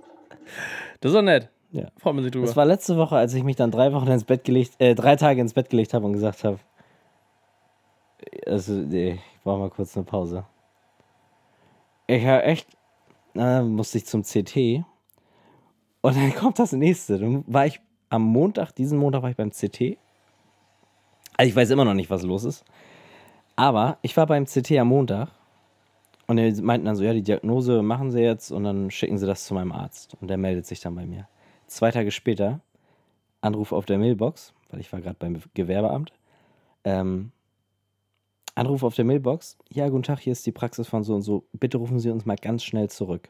Das 0.99 1.11
ist 1.11 1.15
doch 1.15 1.21
nett. 1.21 1.49
Ja. 1.71 1.89
Freut 1.97 2.15
man 2.15 2.23
sich 2.23 2.31
drüber. 2.31 2.47
Das 2.47 2.55
war 2.55 2.65
letzte 2.65 2.97
Woche, 2.97 3.17
als 3.17 3.35
ich 3.35 3.43
mich 3.43 3.55
dann 3.55 3.69
drei 3.69 3.93
Wochen 3.93 4.07
ins 4.07 4.23
Bett 4.23 4.43
gelegt, 4.43 4.71
äh, 4.79 4.95
drei 4.95 5.15
Tage 5.15 5.41
ins 5.41 5.53
Bett 5.53 5.69
gelegt 5.69 5.93
habe 5.93 6.07
und 6.07 6.13
gesagt 6.13 6.43
habe, 6.43 6.57
also, 8.47 8.73
nee, 8.73 9.19
ich 9.35 9.41
brauche 9.43 9.59
mal 9.59 9.69
kurz 9.69 9.95
eine 9.95 10.05
Pause. 10.05 10.45
Ich 12.07 12.25
habe 12.25 12.43
echt, 12.43 12.74
na, 13.35 13.63
musste 13.63 13.97
ich 13.97 14.05
zum 14.05 14.23
CT 14.23 14.83
und 16.01 16.15
dann 16.15 16.33
kommt 16.35 16.59
das 16.59 16.71
nächste. 16.71 17.19
Dann 17.19 17.43
war 17.47 17.65
ich 17.65 17.79
am 18.09 18.23
Montag, 18.23 18.71
diesen 18.71 18.97
Montag 18.97 19.21
war 19.21 19.29
ich 19.29 19.37
beim 19.37 19.51
CT. 19.51 19.97
Also 21.37 21.49
ich 21.49 21.55
weiß 21.55 21.69
immer 21.71 21.85
noch 21.85 21.93
nicht, 21.93 22.09
was 22.09 22.23
los 22.23 22.45
ist. 22.45 22.63
Aber 23.55 23.97
ich 24.01 24.15
war 24.17 24.25
beim 24.25 24.45
CT 24.45 24.71
am 24.79 24.87
Montag 24.87 25.29
und 26.27 26.37
die 26.37 26.61
meinten 26.61 26.85
dann 26.85 26.95
so, 26.95 27.03
ja, 27.03 27.13
die 27.13 27.21
Diagnose 27.21 27.81
machen 27.81 28.11
sie 28.11 28.21
jetzt 28.21 28.51
und 28.51 28.63
dann 28.63 28.89
schicken 28.89 29.17
sie 29.17 29.27
das 29.27 29.45
zu 29.45 29.53
meinem 29.53 29.71
Arzt. 29.71 30.15
Und 30.21 30.29
der 30.29 30.37
meldet 30.37 30.65
sich 30.65 30.79
dann 30.79 30.95
bei 30.95 31.05
mir. 31.05 31.27
Zwei 31.67 31.91
Tage 31.91 32.11
später, 32.11 32.61
Anruf 33.41 33.71
auf 33.71 33.85
der 33.85 33.97
Mailbox, 33.97 34.53
weil 34.69 34.79
ich 34.79 34.91
war 34.91 35.01
gerade 35.01 35.17
beim 35.19 35.41
Gewerbeamt. 35.53 36.13
Ähm, 36.83 37.31
Anruf 38.55 38.83
auf 38.83 38.95
der 38.95 39.03
Mailbox. 39.03 39.57
Ja, 39.69 39.89
guten 39.89 40.03
Tag, 40.03 40.19
hier 40.19 40.31
ist 40.31 40.45
die 40.45 40.53
Praxis 40.53 40.87
von 40.87 41.03
so 41.03 41.13
und 41.13 41.21
so. 41.21 41.43
Bitte 41.51 41.77
rufen 41.77 41.99
Sie 41.99 42.09
uns 42.09 42.25
mal 42.25 42.37
ganz 42.37 42.63
schnell 42.63 42.89
zurück. 42.89 43.27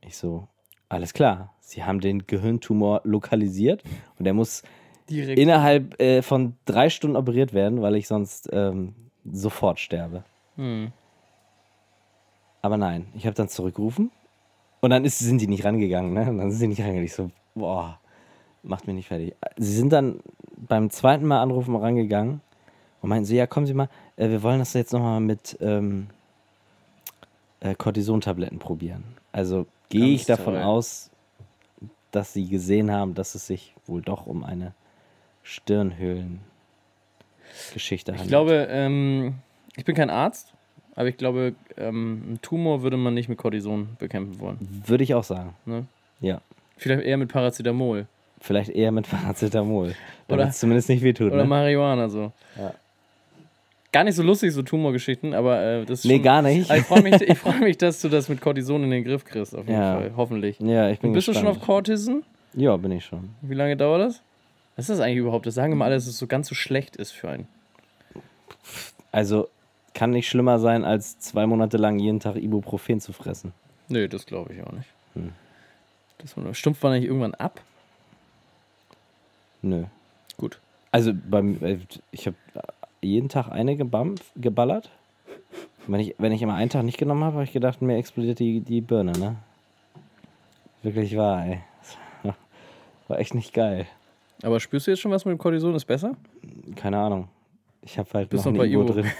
Ich 0.00 0.16
so, 0.16 0.48
alles 0.88 1.12
klar. 1.14 1.54
Sie 1.60 1.84
haben 1.84 2.00
den 2.00 2.26
Gehirntumor 2.26 3.00
lokalisiert 3.04 3.84
und 4.18 4.24
der 4.24 4.34
muss 4.34 4.62
Direkt. 5.08 5.38
innerhalb 5.38 6.00
äh, 6.00 6.22
von 6.22 6.56
drei 6.64 6.90
Stunden 6.90 7.16
operiert 7.16 7.52
werden, 7.52 7.80
weil 7.80 7.94
ich 7.94 8.08
sonst 8.08 8.48
ähm, 8.52 8.94
sofort 9.30 9.78
sterbe. 9.78 10.24
Hm. 10.56 10.92
Aber 12.60 12.76
nein, 12.76 13.06
ich 13.14 13.24
habe 13.26 13.34
dann 13.34 13.48
zurückgerufen 13.48 14.10
und 14.80 14.90
dann 14.90 15.04
ist, 15.04 15.20
sind 15.20 15.40
die 15.40 15.46
nicht 15.46 15.64
rangegangen. 15.64 16.12
Ne? 16.12 16.28
Und 16.28 16.38
dann 16.38 16.50
sind 16.50 16.60
die 16.60 16.68
nicht 16.68 16.80
rangegangen. 16.80 17.04
Ich 17.04 17.14
so, 17.14 17.30
boah, 17.54 18.00
macht 18.64 18.88
mich 18.88 18.96
nicht 18.96 19.08
fertig. 19.08 19.36
Sie 19.56 19.76
sind 19.76 19.92
dann 19.92 20.20
beim 20.56 20.90
zweiten 20.90 21.24
Mal 21.24 21.40
anrufen 21.40 21.76
rangegangen 21.76 22.40
und 23.02 23.08
meinten 23.08 23.24
so, 23.26 23.34
ja, 23.34 23.46
kommen 23.46 23.66
Sie 23.66 23.74
mal, 23.74 23.88
äh, 24.16 24.28
wir 24.28 24.42
wollen 24.42 24.58
das 24.58 24.72
jetzt 24.74 24.92
nochmal 24.92 25.20
mit 25.20 25.56
ähm, 25.60 26.08
äh, 27.60 27.74
Cortisontabletten 27.74 28.58
probieren. 28.58 29.04
Also 29.32 29.66
gehe 29.88 30.14
ich 30.14 30.26
davon 30.26 30.54
toll. 30.54 30.62
aus, 30.62 31.10
dass 32.10 32.32
Sie 32.32 32.48
gesehen 32.48 32.90
haben, 32.90 33.14
dass 33.14 33.34
es 33.34 33.46
sich 33.46 33.74
wohl 33.86 34.02
doch 34.02 34.26
um 34.26 34.44
eine 34.44 34.72
Stirnhöhlen-Geschichte 35.42 38.12
handelt. 38.12 38.26
Ich 38.26 38.28
glaube, 38.28 38.66
ähm, 38.70 39.34
ich 39.76 39.84
bin 39.84 39.94
kein 39.94 40.10
Arzt, 40.10 40.52
aber 40.94 41.08
ich 41.08 41.16
glaube, 41.16 41.54
ähm, 41.76 42.22
einen 42.26 42.42
Tumor 42.42 42.82
würde 42.82 42.96
man 42.96 43.14
nicht 43.14 43.28
mit 43.28 43.38
Cortison 43.38 43.96
bekämpfen 43.98 44.40
wollen. 44.40 44.58
Würde 44.86 45.04
ich 45.04 45.14
auch 45.14 45.24
sagen. 45.24 45.54
Ne? 45.66 45.86
Ja. 46.20 46.40
Vielleicht 46.76 47.02
eher 47.04 47.16
mit 47.16 47.30
Paracetamol. 47.32 48.06
Vielleicht 48.40 48.70
eher 48.70 48.92
mit 48.92 49.08
Paracetamol. 49.10 49.88
Oder- 49.88 49.94
Damit 50.28 50.48
es 50.50 50.60
zumindest 50.60 50.88
nicht 50.88 51.02
wehtut. 51.02 51.32
Oder 51.32 51.42
Ne? 51.42 51.48
Marihuana 51.48 52.08
so. 52.08 52.32
Ja. 52.56 52.72
Gar 53.90 54.04
nicht 54.04 54.16
so 54.16 54.22
lustig, 54.22 54.52
so 54.52 54.62
Tumorgeschichten, 54.62 55.32
aber 55.32 55.62
äh, 55.62 55.84
das 55.86 56.00
ist 56.00 56.04
Nee, 56.04 56.16
schon, 56.16 56.22
gar 56.22 56.42
nicht. 56.42 56.70
Aber 56.70 56.78
ich 56.78 56.84
freue 56.86 57.02
mich, 57.02 57.20
ich 57.22 57.38
freu 57.38 57.52
mich, 57.58 57.78
dass 57.78 58.00
du 58.02 58.08
das 58.10 58.28
mit 58.28 58.40
Cortison 58.40 58.84
in 58.84 58.90
den 58.90 59.02
Griff 59.04 59.24
kriegst, 59.24 59.54
auf 59.56 59.66
jeden 59.66 59.80
Ja. 59.80 59.94
Fall. 59.96 60.12
Hoffentlich. 60.16 60.60
Ja, 60.60 60.90
ich 60.90 61.00
bin 61.00 61.10
Und 61.10 61.14
bist 61.14 61.28
du 61.28 61.32
schon 61.32 61.44
gespannt. 61.44 61.60
auf 61.62 61.66
Cortison? 61.66 62.22
Ja, 62.54 62.76
bin 62.76 62.92
ich 62.92 63.04
schon. 63.06 63.30
Wie 63.40 63.54
lange 63.54 63.76
dauert 63.76 64.02
das? 64.02 64.22
Was 64.76 64.88
ist 64.88 64.98
das 64.98 65.00
eigentlich 65.00 65.18
überhaupt? 65.18 65.46
Das 65.46 65.54
sagen 65.54 65.72
immer 65.72 65.86
alle, 65.86 65.94
dass 65.94 66.06
es 66.06 66.18
so 66.18 66.26
ganz 66.26 66.48
so 66.48 66.54
schlecht 66.54 66.96
ist 66.96 67.12
für 67.12 67.30
einen. 67.30 67.48
Also 69.10 69.48
kann 69.94 70.10
nicht 70.10 70.28
schlimmer 70.28 70.58
sein, 70.58 70.84
als 70.84 71.18
zwei 71.18 71.46
Monate 71.46 71.78
lang 71.78 71.98
jeden 71.98 72.20
Tag 72.20 72.36
Ibuprofen 72.36 73.00
zu 73.00 73.12
fressen. 73.12 73.52
Nö, 73.88 74.06
das 74.06 74.26
glaube 74.26 74.52
ich 74.52 74.62
auch 74.62 74.72
nicht. 74.72 74.88
Hm. 75.14 75.32
Das 76.18 76.58
stumpft 76.58 76.82
man 76.82 76.92
nicht 76.92 77.04
irgendwann 77.04 77.34
ab? 77.34 77.60
Nö. 79.62 79.84
Gut. 80.36 80.58
Also 80.92 81.12
beim, 81.14 81.58
äh, 81.64 81.78
ich 82.12 82.26
habe 82.26 82.36
jeden 83.00 83.28
Tag 83.28 83.48
eine 83.50 83.76
gebamf, 83.76 84.20
geballert. 84.36 84.90
Wenn 85.86 86.00
ich, 86.00 86.14
wenn 86.18 86.32
ich 86.32 86.42
immer 86.42 86.54
einen 86.54 86.70
Tag 86.70 86.84
nicht 86.84 86.98
genommen 86.98 87.24
habe, 87.24 87.34
habe 87.36 87.44
ich 87.44 87.52
gedacht, 87.52 87.80
mir 87.80 87.96
explodiert 87.96 88.38
die, 88.38 88.60
die 88.60 88.80
Birne, 88.80 89.12
ne? 89.12 89.36
Wirklich 90.82 91.16
wahr, 91.16 91.46
ey. 91.46 91.60
War 93.08 93.18
echt 93.18 93.34
nicht 93.34 93.54
geil. 93.54 93.86
Aber 94.42 94.60
spürst 94.60 94.86
du 94.86 94.90
jetzt 94.92 95.00
schon 95.00 95.10
was 95.10 95.24
mit 95.24 95.32
dem 95.32 95.38
Cortison? 95.38 95.74
Ist 95.74 95.86
besser? 95.86 96.12
Keine 96.76 96.98
Ahnung. 96.98 97.28
Ich 97.82 97.98
habe 97.98 98.08
halt 98.12 98.28
Bist 98.28 98.44
noch 98.44 98.52
noch 98.52 98.60
ein 98.62 98.70
bei 98.70 98.72
Ibu 98.72 98.82
Ibu. 98.82 98.92
drin. 98.92 99.10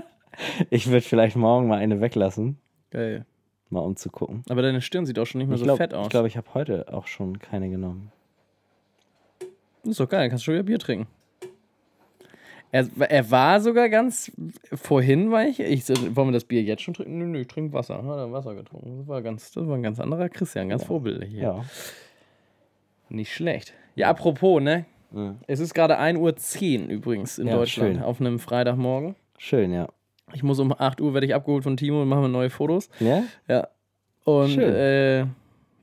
ich 0.70 0.86
würde 0.86 1.02
vielleicht 1.02 1.36
morgen 1.36 1.68
mal 1.68 1.78
eine 1.78 2.00
weglassen, 2.00 2.56
Geil. 2.90 3.26
mal 3.68 3.80
um 3.80 3.94
zu 3.96 4.10
gucken. 4.10 4.42
Aber 4.48 4.62
deine 4.62 4.80
Stirn 4.80 5.04
sieht 5.06 5.18
auch 5.18 5.26
schon 5.26 5.40
nicht 5.40 5.48
mehr 5.48 5.56
Ich 5.56 5.60
so 5.60 5.64
glaube, 5.66 5.78
fett 5.78 5.92
aus. 5.94 6.06
ich, 6.06 6.10
glaub, 6.10 6.26
ich 6.26 6.36
habe 6.36 6.46
heute 6.54 6.92
auch 6.92 7.06
schon 7.06 7.38
keine 7.38 7.68
genommen. 7.68 8.10
Ist 9.84 10.00
doch 10.00 10.08
geil, 10.08 10.22
dann 10.22 10.30
kannst 10.30 10.42
du 10.42 10.46
schon 10.46 10.54
wieder 10.54 10.64
Bier 10.64 10.78
trinken. 10.78 11.06
Er, 12.76 13.10
er 13.10 13.30
war 13.30 13.60
sogar 13.60 13.88
ganz. 13.88 14.30
Vorhin 14.74 15.30
war 15.30 15.44
ich. 15.46 15.60
ich 15.60 15.88
wollen 16.14 16.28
wir 16.28 16.32
das 16.32 16.44
Bier 16.44 16.62
jetzt 16.62 16.82
schon 16.82 16.94
trinken? 16.94 17.18
Nö, 17.18 17.26
nö, 17.26 17.40
ich 17.40 17.48
trinke 17.48 17.72
Wasser. 17.72 17.96
Hat 17.96 18.18
er 18.18 18.32
Wasser 18.32 18.54
getrunken. 18.54 18.98
Das 18.98 19.08
war, 19.08 19.22
ganz, 19.22 19.50
das 19.52 19.66
war 19.66 19.76
ein 19.76 19.82
ganz 19.82 19.98
anderer 20.00 20.28
Christian, 20.28 20.68
ganz 20.68 20.84
vorbildlich 20.84 21.30
hier. 21.30 21.42
Ja. 21.42 21.64
Nicht 23.08 23.32
schlecht. 23.34 23.72
Ja, 23.94 24.08
apropos, 24.10 24.60
ne? 24.62 24.84
Mhm. 25.12 25.36
Es 25.46 25.60
ist 25.60 25.74
gerade 25.74 25.98
1.10 25.98 26.84
Uhr 26.84 26.90
übrigens 26.90 27.38
in 27.38 27.46
Ja, 27.46 27.54
Deutschland 27.56 27.96
schön. 27.96 28.02
auf 28.02 28.20
einem 28.20 28.38
Freitagmorgen. 28.38 29.14
Schön, 29.38 29.72
ja. 29.72 29.88
Ich 30.34 30.42
muss 30.42 30.58
um 30.58 30.74
8 30.76 31.00
Uhr 31.00 31.14
werde 31.14 31.26
ich 31.26 31.34
abgeholt 31.34 31.62
von 31.62 31.76
Timo 31.76 32.02
und 32.02 32.08
machen 32.08 32.22
wir 32.22 32.28
neue 32.28 32.50
Fotos. 32.50 32.88
Ja? 32.98 33.22
Ja. 33.48 33.68
Und 34.24 34.50
Schön. 34.50 34.74
äh, 34.74 35.26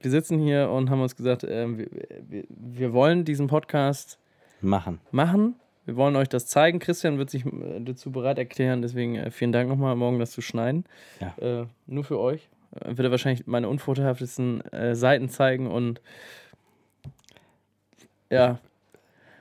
wir 0.01 0.11
sitzen 0.11 0.37
hier 0.39 0.69
und 0.69 0.89
haben 0.89 1.01
uns 1.01 1.15
gesagt, 1.15 1.45
ähm, 1.49 1.77
wir, 1.77 1.87
wir, 2.27 2.43
wir 2.49 2.93
wollen 2.93 3.23
diesen 3.23 3.47
Podcast 3.47 4.19
Machen. 4.59 4.99
machen. 5.11 5.55
Wir 5.85 5.95
wollen 5.95 6.15
euch 6.15 6.29
das 6.29 6.47
zeigen. 6.47 6.79
Christian 6.79 7.17
wird 7.17 7.29
sich 7.29 7.45
äh, 7.45 7.79
dazu 7.81 8.11
bereit 8.11 8.37
erklären. 8.37 8.81
Deswegen 8.81 9.15
äh, 9.15 9.31
vielen 9.31 9.51
Dank 9.51 9.69
nochmal, 9.69 9.95
morgen 9.95 10.19
das 10.19 10.31
zu 10.31 10.41
schneiden. 10.41 10.85
Ja. 11.19 11.61
Äh, 11.61 11.65
nur 11.87 12.03
für 12.03 12.19
euch. 12.19 12.47
Äh, 12.79 12.89
wird 12.97 13.01
er 13.01 13.11
wahrscheinlich 13.11 13.45
meine 13.47 13.67
unvorteilhaftesten 13.69 14.61
äh, 14.71 14.95
Seiten 14.95 15.29
zeigen 15.29 15.67
und 15.67 16.01
ja, 18.29 18.59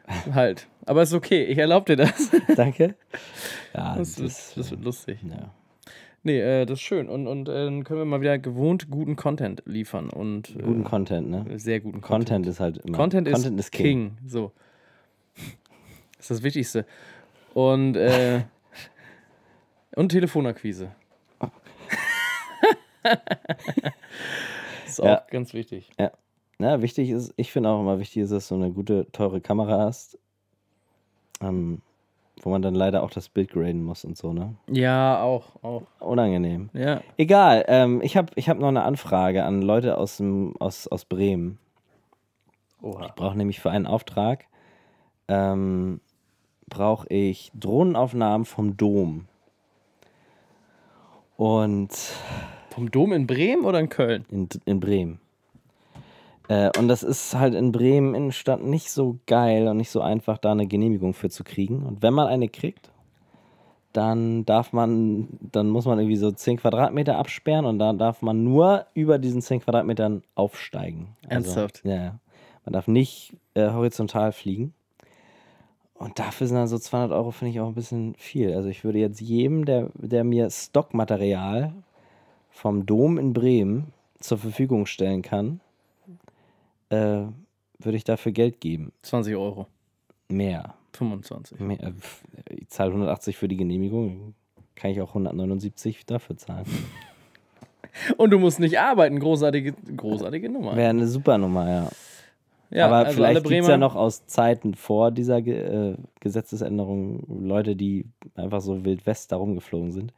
halt. 0.35 0.67
Aber 0.85 1.03
ist 1.03 1.15
okay. 1.15 1.45
Ich 1.45 1.59
erlaube 1.59 1.87
dir 1.95 2.05
das. 2.05 2.31
Danke. 2.57 2.95
Ja, 3.75 3.97
Das, 3.97 4.17
das, 4.17 4.53
das 4.55 4.71
wird 4.71 4.85
lustig. 4.85 5.21
ja. 5.23 5.51
Nee, 6.25 6.41
äh, 6.41 6.67
das 6.67 6.75
ist 6.79 6.83
schön. 6.83 7.09
Und, 7.09 7.27
und 7.27 7.47
dann 7.47 7.85
können 7.85 8.01
wir 8.01 8.05
mal 8.05 8.21
wieder 8.21 8.39
gewohnt 8.39 8.91
guten 8.91 9.17
Content 9.17 9.63
liefern. 9.65 10.11
Und 10.11 10.55
Guten 10.63 10.85
Content, 10.85 11.31
ne? 11.31 11.59
sehr 11.59 11.81
guten 11.81 12.03
Content 12.03 12.47
ist 12.47 12.61
halt 12.61 12.77
immer. 12.77 12.95
Content, 12.95 13.29
ist, 13.29 13.73
King. 13.73 14.19
So. 14.27 14.53
Das 16.23 16.31
ist 16.31 16.39
das 16.39 16.43
Wichtigste. 16.45 16.87
Und, 17.53 17.97
äh, 17.97 18.43
und 19.97 20.11
Telefonakquise. 20.11 20.93
ist 24.87 25.01
auch 25.01 25.05
Ja. 25.07 25.23
ganz 25.31 25.53
wichtig. 25.53 25.91
Ja, 26.61 26.81
wichtig 26.81 27.11
ist, 27.11 27.35
ich 27.37 27.51
finde 27.51 27.71
auch 27.71 27.81
immer 27.81 27.99
wichtig 27.99 28.23
ist, 28.23 28.31
dass 28.31 28.47
du 28.47 28.55
eine 28.55 28.71
gute, 28.71 29.11
teure 29.11 29.41
Kamera 29.41 29.79
hast, 29.81 30.17
ähm, 31.41 31.83
wo 32.41 32.51
man 32.51 32.63
dann 32.63 32.77
leider 32.77 33.03
auch 33.03 33.11
das 33.11 33.29
Bild 33.29 33.51
graden 33.51 33.83
muss 33.83 34.05
und 34.05 34.17
so, 34.17 34.33
ne? 34.33 34.55
Ja, 34.69 35.21
auch. 35.23 35.57
auch. 35.65 35.83
Unangenehm. 35.99 36.71
Ja. 36.73 37.01
Egal, 37.17 37.65
ähm, 37.67 38.01
ich 38.01 38.17
habe 38.17 38.29
ich 38.37 38.49
hab 38.49 38.59
noch 38.61 38.69
eine 38.69 38.85
Anfrage 38.85 39.43
an 39.45 39.61
Leute 39.61 39.99
aus, 39.99 40.19
dem, 40.19 40.55
aus, 40.61 40.87
aus 40.87 41.05
Bremen. 41.05 41.59
Oha. 42.81 43.07
Ich 43.07 43.13
brauche 43.15 43.37
nämlich 43.37 43.59
für 43.59 43.73
einen 43.73 43.87
Auftrag, 43.89 44.45
ähm, 45.27 46.01
brauche 46.73 47.07
ich 47.09 47.53
Drohnenaufnahmen 47.55 48.45
vom 48.45 48.77
Dom. 48.77 49.27
Und 51.37 51.91
Vom 52.71 52.91
Dom 52.91 53.13
in 53.13 53.27
Bremen 53.27 53.65
oder 53.65 53.79
in 53.81 53.89
Köln? 53.89 54.25
in, 54.31 54.49
in 54.65 54.81
Bremen. 54.81 55.21
Äh, 56.49 56.71
und 56.79 56.89
das 56.89 57.03
ist 57.03 57.35
halt 57.35 57.55
in 57.55 57.73
Bremen 57.73 58.15
Innenstadt 58.15 58.63
nicht 58.63 58.91
so 58.91 59.19
geil 59.27 59.69
und 59.69 59.77
nicht 59.77 59.91
so 59.91 60.01
einfach, 60.01 60.39
da 60.39 60.53
eine 60.53 60.67
Genehmigung 60.67 61.15
für 61.15 61.31
zu 61.31 61.45
kriegen. 61.45 61.83
Und 61.85 62.03
wenn 62.03 62.15
man 62.15 62.27
eine 62.27 62.49
kriegt, 62.49 62.91
dann 63.93 64.47
darf 64.47 64.73
man, 64.73 65.29
dann 65.41 65.69
muss 65.69 65.85
man 65.85 65.99
irgendwie 65.99 66.17
so 66.17 66.31
10 66.31 66.57
Quadratmeter 66.57 67.19
absperren 67.19 67.67
und 67.67 67.79
dann 67.79 67.99
darf 67.99 68.23
man 68.23 68.43
nur 68.43 68.87
über 68.95 69.19
diesen 69.19 69.43
10 69.43 69.61
Quadratmetern 69.61 70.23
aufsteigen. 70.35 71.09
Ernsthaft? 71.29 71.83
Ja, 71.85 71.95
ja. 71.95 72.19
Man 72.65 72.73
darf 72.73 72.89
nicht 72.89 73.37
äh, 73.55 73.71
horizontal 73.71 74.33
fliegen. 74.33 74.73
Und 76.03 76.19
dafür 76.19 76.49
sind 76.49 76.57
dann 76.57 76.67
so 76.67 76.81
200 76.81 77.13
Euro, 77.13 77.31
finde 77.31 77.53
ich 77.53 77.61
auch 77.61 77.69
ein 77.69 77.75
bisschen 77.77 78.17
viel. 78.19 78.55
Also 78.55 78.69
ich 78.69 78.83
würde 78.83 78.99
jetzt 78.99 79.21
jedem, 79.21 79.65
der, 79.65 79.89
der 79.95 80.25
mir 80.25 80.51
Stockmaterial 80.51 81.73
vom 82.51 82.87
Dom 82.87 83.19
in 83.19 83.33
Bremen 83.33 83.93
zur 84.19 84.39
Verfügung 84.39 84.87
stellen 84.87 85.23
kann, 85.23 85.61
äh, 86.89 87.23
würde 87.79 87.97
ich 87.97 88.03
dafür 88.03 88.33
Geld 88.33 88.61
geben. 88.61 88.91
20 89.03 89.37
Euro. 89.37 89.69
Mehr. 90.29 90.75
25. 90.95 91.61
Mehr. 91.61 91.81
Äh, 91.81 91.93
Ich 92.57 92.69
zahle 92.69 92.91
180 92.91 93.37
für 93.37 93.47
die 93.47 93.57
Genehmigung, 93.57 94.35
kann 94.75 94.91
ich 94.91 95.01
auch 95.01 95.11
179 95.11 96.05
dafür 96.05 96.37
zahlen. 96.37 96.67
Und 98.17 98.31
du 98.31 98.41
musst 98.41 98.59
nicht 98.59 98.81
arbeiten. 98.81 99.21
Großartige, 99.21 99.75
großartige 99.97 100.49
Nummer. 100.49 100.75
Wäre 100.75 100.91
eine 100.91 101.07
super 101.07 101.39
Nummer, 101.39 101.71
ja. 101.71 101.89
Ja, 102.73 102.87
Aber 102.87 102.97
also 102.99 103.13
vielleicht 103.13 103.45
gibt 103.45 103.63
es 103.63 103.69
ja 103.69 103.77
noch 103.77 103.95
aus 103.95 104.27
Zeiten 104.27 104.75
vor 104.75 105.11
dieser 105.11 105.39
äh, 105.39 105.95
Gesetzesänderung 106.21 107.25
Leute, 107.45 107.77
die 107.77 108.07
einfach 108.35 108.61
so 108.61 108.85
wild 108.85 109.07
west 109.07 109.33
da 109.33 109.37
rumgeflogen 109.37 109.93
sind 109.93 110.13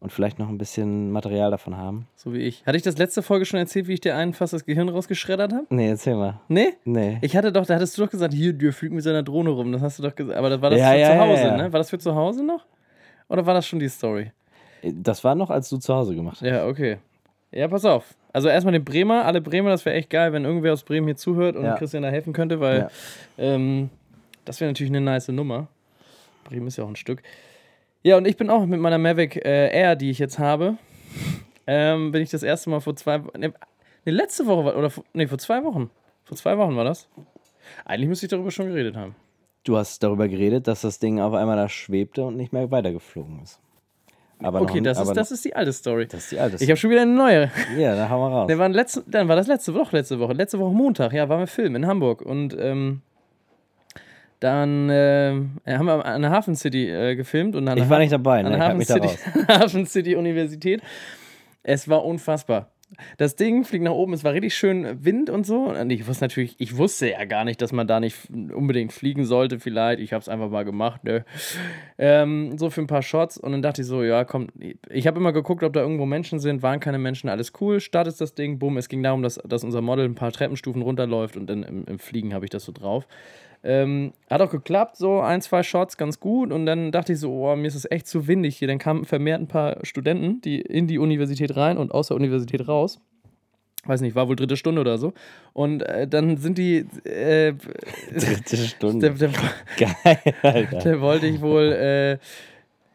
und 0.00 0.10
vielleicht 0.12 0.38
noch 0.38 0.48
ein 0.48 0.56
bisschen 0.56 1.10
Material 1.10 1.50
davon 1.50 1.76
haben. 1.76 2.06
So 2.16 2.32
wie 2.32 2.38
ich. 2.38 2.64
Hatte 2.66 2.76
ich 2.76 2.82
das 2.82 2.96
letzte 2.96 3.22
Folge 3.22 3.44
schon 3.44 3.58
erzählt, 3.58 3.86
wie 3.86 3.92
ich 3.92 4.00
dir 4.00 4.16
einen 4.16 4.32
fast 4.32 4.54
das 4.54 4.64
Gehirn 4.64 4.88
rausgeschreddert 4.88 5.52
habe? 5.52 5.66
Nee, 5.68 5.90
erzähl 5.90 6.14
mal. 6.16 6.40
Nee? 6.48 6.74
Nee. 6.84 7.18
Ich 7.20 7.36
hatte 7.36 7.52
doch, 7.52 7.66
da 7.66 7.74
hattest 7.74 7.98
du 7.98 8.02
doch 8.04 8.10
gesagt, 8.10 8.32
hier, 8.32 8.54
der 8.54 8.72
fliegt 8.72 8.94
mit 8.94 9.04
seiner 9.04 9.22
Drohne 9.22 9.50
rum. 9.50 9.70
Das 9.72 9.82
hast 9.82 9.98
du 9.98 10.02
doch 10.02 10.14
gesagt. 10.14 10.36
Aber 10.38 10.48
das 10.48 10.62
war 10.62 10.70
das 10.70 10.80
Ja, 10.80 10.92
für 10.92 10.98
ja, 10.98 11.12
zu 11.12 11.18
Hause, 11.20 11.42
ja. 11.42 11.56
ne? 11.56 11.72
War 11.72 11.78
das 11.78 11.90
für 11.90 11.98
zu 11.98 12.14
Hause 12.14 12.42
noch? 12.44 12.64
Oder 13.28 13.44
war 13.44 13.52
das 13.54 13.66
schon 13.66 13.78
die 13.78 13.88
Story? 13.88 14.32
Das 14.82 15.22
war 15.22 15.34
noch, 15.34 15.50
als 15.50 15.68
du 15.68 15.76
zu 15.76 15.94
Hause 15.94 16.14
gemacht 16.14 16.40
hast. 16.40 16.48
Ja, 16.48 16.66
okay. 16.66 16.96
Ja, 17.52 17.68
pass 17.68 17.84
auf. 17.84 18.14
Also 18.32 18.48
erstmal 18.48 18.72
den 18.72 18.84
Bremer, 18.84 19.24
alle 19.24 19.40
Bremer, 19.40 19.70
das 19.70 19.84
wäre 19.84 19.96
echt 19.96 20.10
geil, 20.10 20.32
wenn 20.32 20.44
irgendwer 20.44 20.72
aus 20.72 20.84
Bremen 20.84 21.06
hier 21.06 21.16
zuhört 21.16 21.56
und 21.56 21.64
Ja. 21.64 21.76
Christian 21.76 22.02
da 22.02 22.10
helfen 22.10 22.32
könnte, 22.32 22.60
weil 22.60 22.88
ähm, 23.38 23.90
das 24.44 24.60
wäre 24.60 24.70
natürlich 24.70 24.90
eine 24.92 25.00
nice 25.00 25.28
Nummer. 25.28 25.68
Bremen 26.44 26.66
ist 26.68 26.76
ja 26.76 26.84
auch 26.84 26.88
ein 26.88 26.96
Stück. 26.96 27.22
Ja, 28.02 28.16
und 28.16 28.26
ich 28.26 28.36
bin 28.36 28.48
auch 28.50 28.64
mit 28.66 28.80
meiner 28.80 28.98
Mavic 28.98 29.36
äh, 29.36 29.68
Air, 29.76 29.96
die 29.96 30.10
ich 30.10 30.18
jetzt 30.18 30.38
habe, 30.38 30.76
ähm, 31.66 32.12
bin 32.12 32.22
ich 32.22 32.30
das 32.30 32.42
erste 32.42 32.70
Mal 32.70 32.80
vor 32.80 32.96
zwei 32.96 33.24
Wochen, 33.24 33.38
ne, 33.38 33.48
ne, 34.04 34.12
letzte 34.12 34.46
Woche, 34.46 34.64
war- 34.64 34.76
oder 34.76 34.90
nee, 35.12 35.26
vor 35.26 35.38
zwei 35.38 35.62
Wochen. 35.64 35.90
Vor 36.24 36.36
zwei 36.36 36.56
Wochen 36.56 36.76
war 36.76 36.84
das. 36.84 37.08
Eigentlich 37.84 38.08
müsste 38.08 38.26
ich 38.26 38.30
darüber 38.30 38.50
schon 38.50 38.68
geredet 38.68 38.96
haben. 38.96 39.14
Du 39.64 39.76
hast 39.76 40.02
darüber 40.02 40.28
geredet, 40.28 40.66
dass 40.66 40.80
das 40.80 40.98
Ding 40.98 41.20
auf 41.20 41.34
einmal 41.34 41.56
da 41.56 41.68
schwebte 41.68 42.24
und 42.24 42.36
nicht 42.36 42.52
mehr 42.52 42.70
weitergeflogen 42.70 43.42
ist. 43.42 43.60
Aber 44.42 44.60
Okay, 44.62 44.78
noch, 44.80 44.84
das, 44.84 44.98
aber 44.98 45.10
ist, 45.10 45.16
das 45.16 45.30
ist 45.32 45.44
die 45.44 45.54
alte 45.54 45.72
Story. 45.72 46.06
das 46.06 46.20
ist 46.24 46.32
die 46.32 46.38
alte. 46.38 46.56
Ich 46.62 46.68
habe 46.70 46.76
schon 46.76 46.90
wieder 46.90 47.02
eine 47.02 47.12
neue. 47.12 47.50
ja, 47.76 47.94
dann 47.94 48.08
hau 48.10 48.18
mal 48.20 48.28
raus. 48.40 48.48
Ne, 48.48 48.58
waren 48.58 48.72
letzte, 48.72 49.02
dann 49.06 49.28
war 49.28 49.36
das 49.36 49.46
letzte 49.46 49.74
Woche, 49.74 49.96
letzte 49.96 50.18
Woche. 50.18 50.32
Letzte 50.32 50.58
Woche 50.58 50.72
Montag, 50.72 51.12
ja, 51.12 51.28
waren 51.28 51.40
wir 51.40 51.46
Film 51.46 51.76
in 51.76 51.86
Hamburg. 51.86 52.22
Und 52.22 52.56
ähm, 52.58 53.02
dann 54.40 54.88
äh, 54.88 55.34
haben 55.66 55.84
wir 55.86 56.04
an 56.04 56.22
der 56.22 56.30
Hafen 56.30 56.56
City 56.56 56.88
äh, 56.88 57.14
gefilmt. 57.16 57.54
Und 57.56 57.68
an 57.68 57.76
der 57.76 57.84
ich 57.84 57.90
war 57.90 57.98
Ha- 57.98 58.00
nicht 58.02 58.12
dabei, 58.12 58.38
an 58.40 58.44
ne? 58.44 58.50
der 58.50 58.58
ich 58.58 58.64
Hafen 58.64 58.78
da 58.78 58.84
City, 58.94 59.06
raus. 59.06 59.48
Hafen 59.48 59.86
City 59.86 60.16
Universität. 60.16 60.82
Es 61.62 61.88
war 61.88 62.04
unfassbar. 62.04 62.70
Das 63.18 63.36
Ding 63.36 63.64
fliegt 63.64 63.84
nach 63.84 63.92
oben, 63.92 64.12
es 64.12 64.24
war 64.24 64.32
richtig 64.32 64.54
schön 64.54 65.04
Wind 65.04 65.30
und 65.30 65.46
so. 65.46 65.70
Und 65.70 65.90
ich 65.90 66.06
wusste 66.06 66.24
natürlich, 66.24 66.56
ich 66.58 66.76
wusste 66.76 67.10
ja 67.10 67.24
gar 67.24 67.44
nicht, 67.44 67.62
dass 67.62 67.72
man 67.72 67.86
da 67.86 68.00
nicht 68.00 68.16
unbedingt 68.30 68.92
fliegen 68.92 69.24
sollte, 69.24 69.60
vielleicht. 69.60 70.00
Ich 70.00 70.12
habe 70.12 70.20
es 70.20 70.28
einfach 70.28 70.50
mal 70.50 70.64
gemacht, 70.64 71.04
ne? 71.04 71.24
Ähm, 71.98 72.58
so 72.58 72.70
für 72.70 72.80
ein 72.80 72.86
paar 72.86 73.02
Shots. 73.02 73.38
Und 73.38 73.52
dann 73.52 73.62
dachte 73.62 73.82
ich 73.82 73.88
so, 73.88 74.02
ja, 74.02 74.24
komm, 74.24 74.48
ich 74.88 75.06
habe 75.06 75.18
immer 75.18 75.32
geguckt, 75.32 75.62
ob 75.62 75.72
da 75.72 75.80
irgendwo 75.80 76.06
Menschen 76.06 76.40
sind, 76.40 76.62
waren 76.62 76.80
keine 76.80 76.98
Menschen, 76.98 77.28
alles 77.28 77.52
cool. 77.60 77.80
Startet 77.80 78.20
das 78.20 78.34
Ding, 78.34 78.58
bumm. 78.58 78.76
Es 78.76 78.88
ging 78.88 79.02
darum, 79.02 79.22
dass, 79.22 79.36
dass 79.36 79.64
unser 79.64 79.80
Model 79.80 80.04
ein 80.04 80.14
paar 80.14 80.32
Treppenstufen 80.32 80.82
runterläuft 80.82 81.36
und 81.36 81.48
dann 81.48 81.62
im, 81.62 81.84
im 81.84 81.98
Fliegen 81.98 82.34
habe 82.34 82.44
ich 82.44 82.50
das 82.50 82.64
so 82.64 82.72
drauf. 82.72 83.06
Ähm, 83.62 84.12
hat 84.30 84.40
auch 84.40 84.50
geklappt, 84.50 84.96
so 84.96 85.20
ein, 85.20 85.42
zwei 85.42 85.62
Shots 85.62 85.96
ganz 85.96 86.18
gut. 86.18 86.52
Und 86.52 86.66
dann 86.66 86.92
dachte 86.92 87.12
ich 87.12 87.20
so, 87.20 87.32
oh, 87.32 87.56
mir 87.56 87.66
ist 87.66 87.74
es 87.74 87.90
echt 87.90 88.06
zu 88.06 88.26
windig 88.26 88.56
hier. 88.56 88.68
Dann 88.68 88.78
kamen 88.78 89.04
vermehrt 89.04 89.40
ein 89.40 89.48
paar 89.48 89.78
Studenten, 89.84 90.40
die 90.40 90.60
in 90.60 90.86
die 90.86 90.98
Universität 90.98 91.56
rein 91.56 91.76
und 91.76 91.92
aus 91.92 92.08
der 92.08 92.16
Universität 92.16 92.66
raus. 92.66 93.00
Weiß 93.84 94.02
nicht, 94.02 94.14
war 94.14 94.28
wohl 94.28 94.36
dritte 94.36 94.56
Stunde 94.56 94.80
oder 94.80 94.98
so. 94.98 95.12
Und 95.52 95.82
äh, 95.82 96.06
dann 96.06 96.36
sind 96.36 96.58
die. 96.58 96.86
Äh, 97.04 97.54
Dritte 98.12 98.56
der, 98.56 98.56
Stunde. 98.66 99.10
der, 99.10 99.30
Geil, 99.76 100.34
Alter. 100.42 100.78
der 100.78 101.00
wollte 101.00 101.26
ich 101.26 101.40
wohl. 101.40 101.72
Äh, 101.72 102.18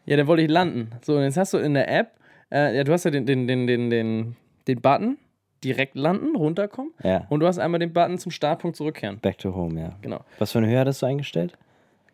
ja, 0.08 0.16
der 0.16 0.26
wollte 0.28 0.42
ich 0.42 0.50
landen. 0.50 0.90
So, 1.02 1.16
und 1.16 1.22
jetzt 1.22 1.36
hast 1.36 1.52
du 1.54 1.58
in 1.58 1.74
der 1.74 1.92
App. 1.92 2.12
Äh, 2.52 2.76
ja, 2.76 2.84
du 2.84 2.92
hast 2.92 3.04
ja 3.04 3.10
den, 3.10 3.26
den, 3.26 3.48
den, 3.48 3.66
den, 3.66 3.90
den, 3.90 4.36
den 4.68 4.80
Button. 4.80 5.18
Direkt 5.64 5.94
landen, 5.96 6.36
runterkommen. 6.36 6.92
Ja, 7.02 7.26
Und 7.28 7.40
du 7.40 7.46
hast 7.46 7.58
einmal 7.58 7.80
den 7.80 7.92
Button 7.92 8.18
zum 8.18 8.30
Startpunkt 8.30 8.76
zurückkehren. 8.76 9.18
back 9.20 9.38
to 9.38 9.54
home, 9.54 9.80
ja. 9.80 9.92
Genau. 10.02 10.20
Was 10.38 10.52
für 10.52 10.58
eine 10.58 10.68
Höhe 10.68 10.78
hattest 10.78 11.02
du 11.02 11.06
eingestellt? 11.06 11.56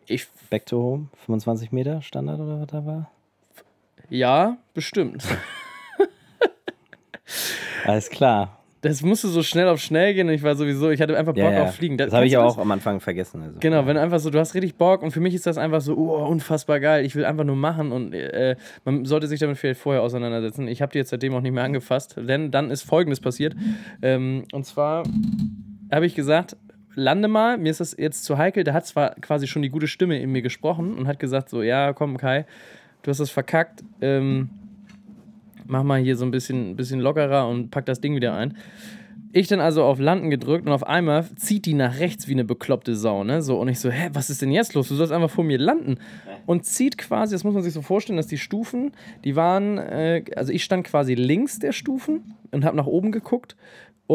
Ich. 0.05 0.27
Back 0.49 0.65
to 0.65 0.77
home? 0.81 1.07
25 1.25 1.71
Meter 1.71 2.01
Standard 2.01 2.39
oder 2.39 2.61
was 2.61 2.67
da 2.67 2.85
war? 2.85 3.11
Ja, 4.09 4.57
bestimmt. 4.73 5.23
Alles 7.85 8.09
klar. 8.09 8.62
Das 8.83 9.01
musste 9.01 9.29
so 9.29 9.43
schnell 9.43 9.69
auf 9.69 9.79
schnell 9.79 10.13
gehen 10.13 10.27
und 10.27 10.33
ich 10.33 10.43
war 10.43 10.55
sowieso, 10.55 10.89
ich 10.89 10.99
hatte 10.99 11.17
einfach 11.17 11.33
Bock 11.33 11.41
Ja, 11.41 11.51
ja. 11.51 11.63
auf 11.63 11.75
Fliegen. 11.75 11.97
Das, 11.97 12.11
habe 12.11 12.25
ich 12.25 12.33
du 12.33 12.41
auch 12.41 12.57
am 12.57 12.69
Anfang 12.69 12.99
vergessen. 12.99 13.41
Also. 13.41 13.59
Genau, 13.61 13.87
wenn 13.87 13.95
du 13.95 14.01
einfach 14.01 14.19
so, 14.19 14.29
du 14.29 14.37
hast 14.39 14.55
richtig 14.55 14.75
Bock 14.75 15.01
und 15.03 15.11
für 15.11 15.21
mich 15.21 15.33
ist 15.33 15.47
das 15.47 15.57
einfach 15.57 15.79
so, 15.79 15.95
oh, 15.95 16.27
unfassbar 16.27 16.81
geil. 16.81 17.05
Ich 17.05 17.15
will 17.15 17.23
einfach 17.23 17.45
nur 17.45 17.55
machen 17.55 17.93
und 17.93 18.13
äh, 18.13 18.57
man 18.83 19.05
sollte 19.05 19.27
sich 19.27 19.39
damit 19.39 19.57
vielleicht 19.57 19.79
vorher 19.79 20.01
auseinandersetzen. 20.01 20.67
Ich 20.67 20.81
habe 20.81 20.91
die 20.91 20.97
jetzt 20.97 21.11
seitdem 21.11 21.33
auch 21.33 21.39
nicht 21.39 21.53
mehr 21.53 21.63
angefasst, 21.63 22.17
denn 22.17 22.51
dann 22.51 22.71
ist 22.71 22.83
Folgendes 22.83 23.21
passiert. 23.21 23.55
Ähm, 24.01 24.43
und 24.51 24.65
zwar 24.65 25.03
habe 25.89 26.05
ich 26.05 26.13
gesagt, 26.13 26.57
lande 26.93 27.29
mal, 27.29 27.57
mir 27.57 27.69
ist 27.69 27.79
das 27.79 27.95
jetzt 27.97 28.25
zu 28.25 28.37
heikel. 28.37 28.65
Der 28.65 28.73
hat 28.73 28.85
zwar 28.85 29.15
quasi 29.15 29.47
schon 29.47 29.61
die 29.61 29.69
gute 29.69 29.87
Stimme 29.87 30.19
in 30.19 30.29
mir 30.29 30.41
gesprochen 30.41 30.95
und 30.97 31.07
hat 31.07 31.21
gesagt 31.21 31.47
so, 31.47 31.61
ja, 31.61 31.93
komm 31.93 32.17
Kai, 32.17 32.45
du 33.03 33.11
hast 33.11 33.21
das 33.21 33.29
verkackt. 33.29 33.81
Ähm, 34.01 34.49
mach 35.65 35.83
mal 35.83 36.01
hier 36.01 36.15
so 36.15 36.25
ein 36.25 36.31
bisschen, 36.31 36.75
bisschen 36.75 36.99
lockerer 36.99 37.47
und 37.47 37.69
pack 37.71 37.85
das 37.85 38.01
Ding 38.01 38.15
wieder 38.15 38.35
ein. 38.35 38.57
Ich 39.35 39.47
dann 39.47 39.59
also 39.59 39.83
auf 39.83 39.99
Landen 39.99 40.29
gedrückt 40.29 40.67
und 40.67 40.71
auf 40.71 40.85
einmal 40.85 41.25
zieht 41.35 41.65
die 41.65 41.73
nach 41.73 41.99
rechts 41.99 42.27
wie 42.27 42.33
eine 42.33 42.43
bekloppte 42.43 42.95
Sau, 42.95 43.23
ne? 43.23 43.41
So, 43.41 43.59
und 43.59 43.67
ich 43.67 43.79
so, 43.79 43.89
hä, 43.89 44.09
was 44.13 44.29
ist 44.29 44.43
denn 44.43 44.51
jetzt 44.51 44.75
los? 44.75 44.89
Du 44.89 44.95
sollst 44.95 45.11
einfach 45.11 45.31
vor 45.31 45.43
mir 45.43 45.57
landen. 45.57 45.97
Und 46.45 46.65
zieht 46.65 46.99
quasi, 46.99 47.33
das 47.33 47.43
muss 47.43 47.55
man 47.55 47.63
sich 47.63 47.73
so 47.73 47.81
vorstellen, 47.81 48.17
dass 48.17 48.27
die 48.27 48.37
Stufen, 48.37 48.91
die 49.23 49.35
waren, 49.35 49.79
äh, 49.79 50.23
also 50.35 50.53
ich 50.53 50.63
stand 50.63 50.85
quasi 50.85 51.15
links 51.15 51.57
der 51.57 51.71
Stufen 51.71 52.35
und 52.51 52.63
habe 52.63 52.77
nach 52.77 52.85
oben 52.85 53.11
geguckt. 53.11 53.55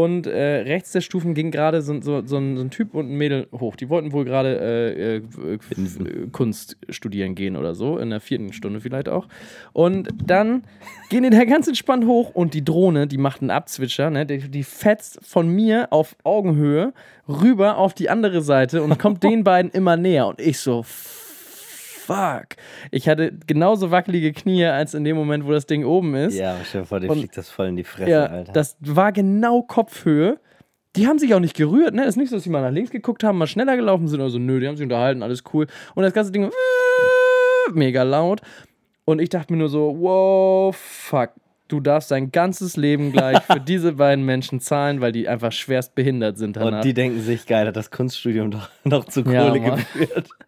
Und 0.03 0.27
äh, 0.27 0.61
rechts 0.61 0.93
der 0.93 1.01
Stufen 1.01 1.35
ging 1.35 1.51
gerade 1.51 1.83
so, 1.83 2.01
so, 2.01 2.25
so, 2.25 2.37
ein, 2.37 2.57
so 2.57 2.63
ein 2.63 2.71
Typ 2.71 2.95
und 2.95 3.11
ein 3.11 3.17
Mädel 3.17 3.49
hoch. 3.53 3.75
Die 3.75 3.89
wollten 3.89 4.13
wohl 4.13 4.25
gerade 4.25 4.59
äh, 4.61 5.17
äh, 5.17 5.55
äh, 5.57 6.29
Kunst 6.31 6.77
studieren 6.89 7.35
gehen 7.35 7.57
oder 7.57 7.75
so, 7.75 7.99
in 7.99 8.11
der 8.11 8.21
vierten 8.21 8.53
Stunde 8.53 8.81
vielleicht 8.81 9.09
auch. 9.09 9.27
Und 9.73 10.09
dann 10.25 10.63
gehen 11.11 11.25
die 11.25 11.31
da 11.31 11.45
ganz 11.45 11.67
entspannt 11.67 12.07
hoch 12.07 12.31
und 12.31 12.55
die 12.55 12.65
Drohne, 12.65 13.09
die 13.09 13.19
macht 13.19 13.41
einen 13.41 13.51
Abzwitscher, 13.51 14.11
ne? 14.11 14.25
die, 14.25 14.49
die 14.49 14.63
fetzt 14.63 15.19
von 15.23 15.49
mir 15.49 15.89
auf 15.91 16.15
Augenhöhe 16.23 16.93
rüber 17.29 17.79
auf 17.79 17.93
die 17.93 18.09
andere 18.09 18.43
Seite 18.43 18.83
und 18.83 18.99
kommt 18.99 19.25
den 19.25 19.43
beiden 19.43 19.71
immer 19.73 19.97
näher. 19.97 20.29
Und 20.29 20.41
ich 20.41 20.61
so, 20.61 20.85
fuck. 20.85 21.18
Ich 22.91 23.09
hatte 23.09 23.33
genauso 23.47 23.91
wackelige 23.91 24.33
Knie 24.33 24.65
als 24.65 24.95
in 24.95 25.05
dem 25.05 25.17
Moment, 25.17 25.47
wo 25.47 25.53
das 25.53 25.67
Ding 25.67 25.85
oben 25.85 26.15
ist. 26.15 26.37
Ja, 26.37 26.57
stell 26.65 26.83
dir 26.83 26.87
vor, 26.87 27.01
dir 27.01 27.13
fliegt 27.13 27.37
das 27.37 27.51
voll 27.51 27.67
in 27.69 27.77
die 27.77 27.85
Fresse, 27.85 28.11
Ja, 28.11 28.27
Alter. 28.27 28.53
das 28.53 28.77
war 28.81 29.13
genau 29.13 29.63
Kopfhöhe. 29.63 30.39
Die 30.97 31.07
haben 31.07 31.19
sich 31.19 31.35
auch 31.35 31.41
nicht 31.41 31.55
gerührt, 31.57 31.95
ne? 31.95 32.03
Es 32.03 32.11
ist 32.11 32.17
nicht 32.17 32.31
so, 32.31 32.37
dass 32.37 32.45
sie 32.45 32.51
mal 32.51 32.63
nach 32.63 32.71
links 32.73 32.91
geguckt 32.91 33.23
haben, 33.23 33.39
mal 33.39 33.47
schneller 33.47 33.77
gelaufen 33.77 34.09
sind 34.09 34.21
oder 34.21 34.31
so. 34.31 34.39
Nö, 34.39 34.59
die 34.59 34.67
haben 34.67 34.77
sich 34.77 34.85
unterhalten, 34.85 35.23
alles 35.23 35.45
cool. 35.53 35.67
Und 35.95 36.03
das 36.03 36.13
ganze 36.15 36.33
Ding 36.33 36.51
mega 37.73 38.03
laut. 38.03 38.41
Und 39.05 39.21
ich 39.21 39.29
dachte 39.29 39.53
mir 39.53 39.59
nur 39.59 39.69
so, 39.69 39.97
wow, 40.01 40.75
fuck. 40.77 41.31
Du 41.69 41.81
darfst 41.81 42.11
dein 42.11 42.33
ganzes 42.33 42.79
Leben 42.79 43.13
gleich 43.13 43.43
für 43.43 43.61
diese 43.67 43.93
beiden 43.93 44.25
Menschen 44.25 44.59
zahlen, 44.61 45.03
weil 45.03 45.13
die 45.13 45.29
einfach 45.29 45.53
schwerst 45.53 45.95
behindert 45.95 46.39
sind 46.39 46.57
danach. 46.57 46.79
und 46.79 46.85
die 46.85 46.95
denken 46.95 47.21
sich, 47.21 47.47
geil, 47.47 47.67
hat 47.67 47.77
das 47.77 47.91
Kunststudium 47.91 48.51
doch 48.51 48.71
noch 48.85 49.05
zu 49.05 49.21
Ja, 49.21 49.49
Kohle 49.49 49.61
Mann. 49.61 49.77
geführt. 49.77 50.29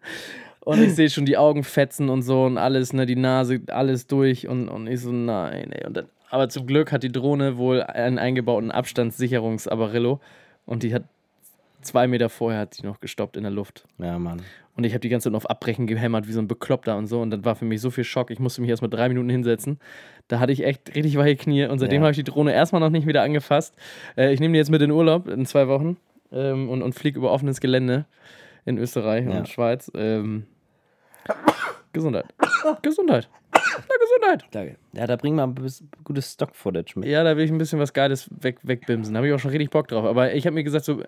Und 0.63 0.81
ich 0.81 0.93
sehe 0.95 1.09
schon 1.09 1.25
die 1.25 1.37
Augen 1.37 1.63
fetzen 1.63 2.09
und 2.09 2.21
so 2.21 2.43
und 2.43 2.57
alles, 2.57 2.93
ne, 2.93 3.05
die 3.05 3.15
Nase, 3.15 3.61
alles 3.67 4.05
durch 4.07 4.47
und, 4.47 4.69
und 4.69 4.87
ich 4.87 5.01
so, 5.01 5.11
nein, 5.11 5.71
ey. 5.71 5.85
Und 5.87 5.97
dann, 5.97 6.05
aber 6.29 6.49
zum 6.49 6.67
Glück 6.67 6.91
hat 6.91 7.03
die 7.03 7.11
Drohne 7.11 7.57
wohl 7.57 7.81
einen 7.83 8.19
eingebauten 8.19 8.71
Abstandssicherungs-Abarillo 8.71 10.19
und 10.65 10.83
die 10.83 10.93
hat 10.93 11.03
zwei 11.81 12.07
Meter 12.07 12.29
vorher 12.29 12.59
hat 12.61 12.75
sie 12.75 12.85
noch 12.85 12.99
gestoppt 12.99 13.37
in 13.37 13.43
der 13.43 13.51
Luft. 13.51 13.85
Ja, 13.97 14.19
Mann. 14.19 14.41
Und 14.75 14.83
ich 14.85 14.93
habe 14.93 14.99
die 15.01 15.09
ganze 15.09 15.29
Zeit 15.29 15.35
auf 15.35 15.49
Abbrechen 15.49 15.87
gehämmert, 15.87 16.27
wie 16.27 16.31
so 16.31 16.39
ein 16.39 16.47
Bekloppter 16.47 16.95
und 16.95 17.07
so. 17.07 17.21
Und 17.21 17.31
dann 17.31 17.43
war 17.43 17.55
für 17.55 17.65
mich 17.65 17.81
so 17.81 17.89
viel 17.89 18.03
Schock. 18.03 18.31
Ich 18.31 18.39
musste 18.39 18.61
mich 18.61 18.69
erst 18.69 18.81
mal 18.81 18.87
drei 18.87 19.09
Minuten 19.09 19.29
hinsetzen. 19.29 19.79
Da 20.27 20.39
hatte 20.39 20.53
ich 20.53 20.63
echt 20.63 20.95
richtig 20.95 21.17
weiche 21.17 21.35
Knie. 21.35 21.65
Und 21.65 21.79
seitdem 21.79 22.01
Ja. 22.01 22.05
habe 22.07 22.11
ich 22.11 22.17
die 22.17 22.23
Drohne 22.23 22.53
erstmal 22.53 22.79
noch 22.79 22.89
nicht 22.89 23.05
wieder 23.05 23.21
angefasst. 23.23 23.75
Äh, 24.15 24.31
ich 24.33 24.39
nehme 24.39 24.53
die 24.53 24.59
jetzt 24.59 24.71
mit 24.71 24.81
in 24.81 24.91
Urlaub 24.91 25.27
in 25.27 25.45
zwei 25.45 25.67
Wochen 25.67 25.97
ähm, 26.31 26.69
und, 26.69 26.81
und 26.83 26.93
fliege 26.93 27.17
über 27.19 27.31
offenes 27.31 27.59
Gelände 27.59 28.05
in 28.65 28.77
Österreich 28.77 29.25
Ja. 29.25 29.37
und 29.37 29.49
Schweiz. 29.49 29.91
Ähm, 29.95 30.47
Gesundheit. 31.93 32.33
Gesundheit. 32.81 33.29
Na, 33.77 33.95
Gesundheit. 33.99 34.45
Danke. 34.51 34.75
Ja, 34.93 35.07
da 35.07 35.15
bringen 35.15 35.35
wir 35.37 35.43
ein 35.43 35.55
bis- 35.55 35.83
gutes 36.03 36.33
Stock-Footage 36.33 36.99
mit. 36.99 37.07
Ja, 37.09 37.23
da 37.23 37.37
will 37.37 37.45
ich 37.45 37.51
ein 37.51 37.57
bisschen 37.57 37.79
was 37.79 37.93
Geiles 37.93 38.29
weg, 38.41 38.57
wegbimsen. 38.63 39.13
Da 39.13 39.19
habe 39.19 39.27
ich 39.27 39.33
auch 39.33 39.39
schon 39.39 39.51
richtig 39.51 39.69
Bock 39.69 39.87
drauf. 39.87 40.05
Aber 40.05 40.33
ich 40.33 40.45
habe 40.45 40.53
mir 40.55 40.63
gesagt, 40.63 40.83
so, 40.85 41.01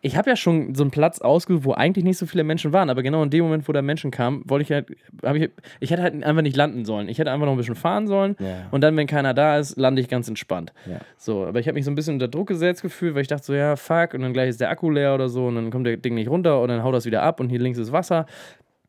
ich 0.00 0.16
habe 0.16 0.30
ja 0.30 0.36
schon 0.36 0.74
so 0.74 0.82
einen 0.82 0.90
Platz 0.90 1.20
ausgesucht, 1.20 1.64
wo 1.64 1.72
eigentlich 1.72 2.04
nicht 2.04 2.18
so 2.18 2.26
viele 2.26 2.42
Menschen 2.42 2.72
waren. 2.72 2.90
Aber 2.90 3.02
genau 3.02 3.22
in 3.22 3.30
dem 3.30 3.44
Moment, 3.44 3.68
wo 3.68 3.72
da 3.72 3.82
Menschen 3.82 4.10
kamen, 4.10 4.42
wollte 4.46 4.62
ich 4.64 4.72
halt, 4.72 4.88
habe 5.24 5.38
ich, 5.38 5.50
ich 5.78 5.90
hätte 5.90 6.02
halt 6.02 6.22
einfach 6.24 6.42
nicht 6.42 6.56
landen 6.56 6.84
sollen. 6.84 7.08
Ich 7.08 7.18
hätte 7.18 7.30
einfach 7.30 7.46
noch 7.46 7.52
ein 7.52 7.58
bisschen 7.58 7.76
fahren 7.76 8.06
sollen. 8.06 8.34
Ja. 8.40 8.66
Und 8.70 8.80
dann, 8.82 8.96
wenn 8.96 9.06
keiner 9.06 9.34
da 9.34 9.58
ist, 9.58 9.76
lande 9.76 10.00
ich 10.02 10.08
ganz 10.08 10.26
entspannt. 10.28 10.72
Ja. 10.86 10.98
So, 11.16 11.44
aber 11.46 11.60
ich 11.60 11.68
habe 11.68 11.74
mich 11.74 11.84
so 11.84 11.90
ein 11.90 11.94
bisschen 11.94 12.14
unter 12.14 12.28
Druck 12.28 12.48
gesetzt 12.48 12.82
gefühlt, 12.82 13.14
weil 13.14 13.22
ich 13.22 13.28
dachte 13.28 13.44
so, 13.44 13.54
ja, 13.54 13.76
fuck, 13.76 14.14
und 14.14 14.22
dann 14.22 14.32
gleich 14.32 14.48
ist 14.48 14.60
der 14.60 14.70
Akku 14.70 14.90
leer 14.90 15.14
oder 15.14 15.28
so 15.28 15.46
und 15.46 15.54
dann 15.54 15.70
kommt 15.70 15.86
der 15.86 15.96
Ding 15.96 16.14
nicht 16.14 16.28
runter 16.28 16.60
und 16.60 16.68
dann 16.68 16.82
haut 16.82 16.94
das 16.94 17.04
wieder 17.06 17.22
ab 17.22 17.38
und 17.40 17.48
hier 17.50 17.60
links 17.60 17.78
ist 17.78 17.92
Wasser. 17.92 18.26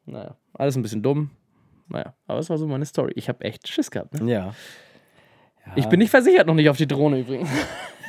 Naja, 0.05 0.35
alles 0.53 0.75
ein 0.75 0.81
bisschen 0.81 1.03
dumm. 1.03 1.29
Naja, 1.91 2.13
aber 2.27 2.39
es 2.39 2.49
war 2.49 2.57
so 2.57 2.67
meine 2.67 2.85
Story. 2.85 3.11
Ich 3.15 3.27
habe 3.27 3.43
echt 3.43 3.67
Schiss 3.67 3.91
gehabt. 3.91 4.19
Ne? 4.19 4.31
Ja. 4.31 4.55
Ich 5.75 5.87
bin 5.87 5.99
nicht 5.99 6.09
versichert, 6.09 6.47
noch 6.47 6.55
nicht 6.55 6.69
auf 6.69 6.77
die 6.77 6.87
Drohne 6.87 7.19
übrigens. 7.19 7.49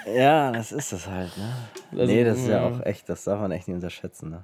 Ja, 0.04 0.50
das 0.50 0.72
ist 0.72 0.92
es 0.92 1.06
halt, 1.06 1.30
ne? 1.36 1.52
Also, 1.92 2.12
nee, 2.12 2.24
das 2.24 2.38
ist 2.38 2.48
ja 2.48 2.68
ja. 2.68 2.68
auch 2.68 2.84
echt, 2.84 3.08
das 3.08 3.22
darf 3.22 3.40
man 3.40 3.52
echt 3.52 3.68
nicht 3.68 3.76
unterschätzen, 3.76 4.30
ne? 4.30 4.42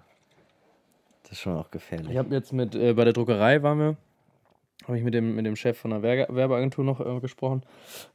Das 1.24 1.32
ist 1.32 1.40
schon 1.40 1.56
auch 1.56 1.72
gefährlich. 1.72 2.12
Ich 2.12 2.16
habe 2.16 2.32
jetzt 2.32 2.52
mit, 2.52 2.76
äh, 2.76 2.92
bei 2.92 3.02
der 3.02 3.12
Druckerei 3.12 3.60
waren 3.60 3.78
wir, 3.80 3.96
habe 4.84 4.96
ich 4.96 5.02
mit 5.02 5.14
dem, 5.14 5.34
mit 5.34 5.44
dem 5.46 5.56
Chef 5.56 5.76
von 5.76 5.90
der 5.90 6.00
Werbe 6.00 6.32
Werbeagentur 6.32 6.84
noch 6.84 7.00
äh, 7.00 7.18
gesprochen, 7.18 7.64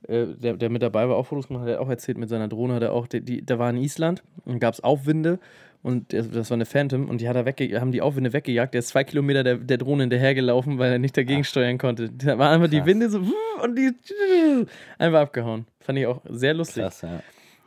äh, 0.07 0.28
der, 0.28 0.53
der 0.53 0.69
mit 0.69 0.82
dabei 0.82 1.09
war, 1.09 1.17
auch 1.17 1.26
Fotos 1.26 1.49
gemacht 1.49 1.63
hat, 1.63 1.67
der 1.67 1.76
hat 1.76 1.86
auch 1.86 1.89
erzählt, 1.89 2.17
mit 2.17 2.30
seiner 2.30 2.47
Drohne 2.47 2.76
hat 2.76 2.84
er 2.84 2.93
auch, 2.93 3.07
die, 3.07 3.19
die, 3.19 3.41
der 3.41 3.59
war 3.59 3.69
in 3.71 3.78
Island 3.78 4.24
und 4.45 4.59
gab 4.59 4.74
es 4.74 4.82
Aufwinde 4.82 5.39
und 5.84 6.13
das 6.13 6.49
war 6.49 6.55
eine 6.55 6.65
Phantom 6.65 7.09
und 7.09 7.19
die 7.19 7.27
hat 7.27 7.36
er 7.36 7.45
wegge 7.45 7.79
haben 7.79 7.91
die 7.91 8.01
Aufwinde 8.01 8.31
weggejagt, 8.31 8.73
der 8.73 8.79
ist 8.79 8.88
zwei 8.88 9.03
Kilometer 9.03 9.43
der, 9.43 9.57
der 9.57 9.77
Drohne 9.77 10.03
hinterhergelaufen, 10.03 10.79
weil 10.79 10.93
er 10.93 10.97
nicht 10.97 11.17
dagegen 11.17 11.43
steuern 11.43 11.77
konnte. 11.77 12.09
Da 12.09 12.39
war 12.39 12.51
einfach 12.51 12.69
die 12.69 12.77
Krass. 12.77 12.88
Winde 12.88 13.09
so 13.09 13.19
und 13.61 13.77
die 13.77 13.91
einfach 14.97 15.19
abgehauen. 15.19 15.65
Fand 15.81 15.99
ich 15.99 16.07
auch 16.07 16.21
sehr 16.29 16.53
lustig. 16.53 16.84
Krass, 16.84 17.01
ja. 17.01 17.21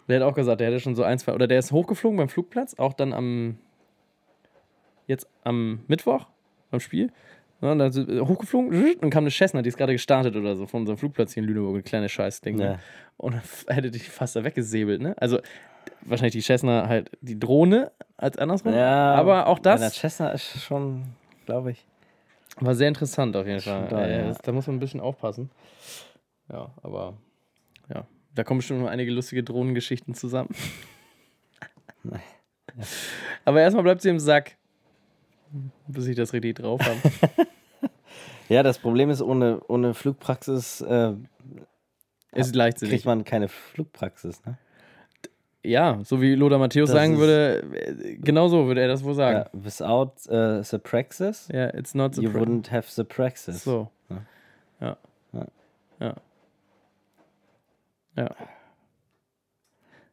Der 0.08 0.20
hat 0.20 0.26
auch 0.26 0.34
gesagt, 0.34 0.60
der 0.60 0.68
hätte 0.68 0.80
schon 0.80 0.94
so 0.94 1.02
ein, 1.02 1.18
zwei, 1.18 1.34
oder 1.34 1.46
der 1.46 1.58
ist 1.58 1.72
hochgeflogen 1.72 2.16
beim 2.16 2.30
Flugplatz, 2.30 2.78
auch 2.78 2.94
dann 2.94 3.12
am, 3.12 3.58
jetzt 5.06 5.28
am 5.44 5.80
Mittwoch, 5.86 6.26
beim 6.70 6.80
Spiel. 6.80 7.12
Ja, 7.60 7.72
und 7.72 7.78
dann 7.78 7.92
äh, 8.08 8.20
hochgeflogen 8.20 8.94
und 9.00 9.10
kam 9.10 9.24
eine 9.24 9.30
Cessna, 9.30 9.60
die 9.60 9.68
ist 9.68 9.76
gerade 9.76 9.92
gestartet 9.92 10.36
oder 10.36 10.56
so 10.56 10.66
von 10.66 10.80
unserem 10.80 10.96
Flugplatz 10.96 11.34
hier 11.34 11.42
in 11.42 11.48
Lüneburg, 11.48 11.76
ein 11.76 11.84
kleines 11.84 12.12
Scheißding. 12.12 12.58
Ja. 12.58 12.72
Ne? 12.72 12.78
Und 13.18 13.34
dann 13.34 13.74
hätte 13.74 13.90
die 13.90 13.98
fast 13.98 14.36
da 14.36 14.44
weggesäbelt, 14.44 15.00
ne? 15.02 15.14
Also 15.18 15.40
wahrscheinlich 16.08 16.32
die 16.32 16.40
Cessna 16.42 16.88
halt 16.88 17.10
die 17.20 17.38
Drohne 17.38 17.92
als 18.16 18.38
andersrum. 18.38 18.72
ja 18.72 19.14
aber 19.14 19.46
auch 19.46 19.58
Der 19.58 19.76
das 19.76 19.94
Cessna 19.94 20.30
ist 20.30 20.62
schon, 20.62 21.04
glaube 21.44 21.72
ich. 21.72 21.86
war 22.60 22.74
sehr 22.74 22.88
interessant 22.88 23.36
auf 23.36 23.46
jeden 23.46 23.60
Fall. 23.60 23.88
Äh, 23.92 24.26
ja. 24.28 24.34
da 24.42 24.52
muss 24.52 24.66
man 24.66 24.76
ein 24.76 24.80
bisschen 24.80 25.00
aufpassen. 25.00 25.50
Ja, 26.50 26.70
aber 26.82 27.14
ja, 27.92 28.06
da 28.34 28.44
kommen 28.44 28.58
bestimmt 28.58 28.80
noch 28.80 28.88
einige 28.88 29.10
lustige 29.10 29.42
Drohnengeschichten 29.42 30.14
zusammen. 30.14 30.50
aber 33.44 33.60
erstmal 33.60 33.82
bleibt 33.82 34.02
sie 34.02 34.10
im 34.10 34.20
Sack, 34.20 34.56
bis 35.88 36.06
ich 36.06 36.16
das 36.16 36.32
richtig 36.32 36.56
drauf 36.56 36.80
habe. 36.80 37.46
Ja, 38.48 38.62
das 38.62 38.78
Problem 38.78 39.10
ist, 39.10 39.22
ohne, 39.22 39.60
ohne 39.66 39.92
Flugpraxis 39.92 40.80
äh, 40.80 41.14
ist 42.32 42.54
leichtsinnig. 42.54 42.92
kriegt 42.92 43.04
man 43.04 43.24
keine 43.24 43.48
Flugpraxis, 43.48 44.44
ne? 44.44 44.56
Ja, 45.66 45.98
so 46.04 46.20
wie 46.20 46.34
Lothar 46.34 46.58
Matthäus 46.58 46.90
Das 46.90 46.96
sagen 46.96 47.18
würde, 47.18 47.62
äh, 47.74 48.16
genau 48.16 48.48
so 48.48 48.66
würde 48.66 48.82
er 48.82 48.88
das 48.88 49.02
wohl 49.02 49.14
sagen. 49.14 49.48
without 49.52 50.12
uh, 50.30 50.62
the 50.62 50.78
praxis, 50.78 51.48
Ja, 51.52 51.68
it's 51.74 51.94
not 51.94 52.14
the 52.14 52.22
you 52.22 52.30
wouldn't 52.30 52.70
have 52.70 52.86
the 52.88 53.04
praxis. 53.04 53.64
So. 53.64 53.90
Ja. 54.80 54.96
Ja. 55.32 55.46
Ja. 56.00 56.14
Ja. 58.16 58.30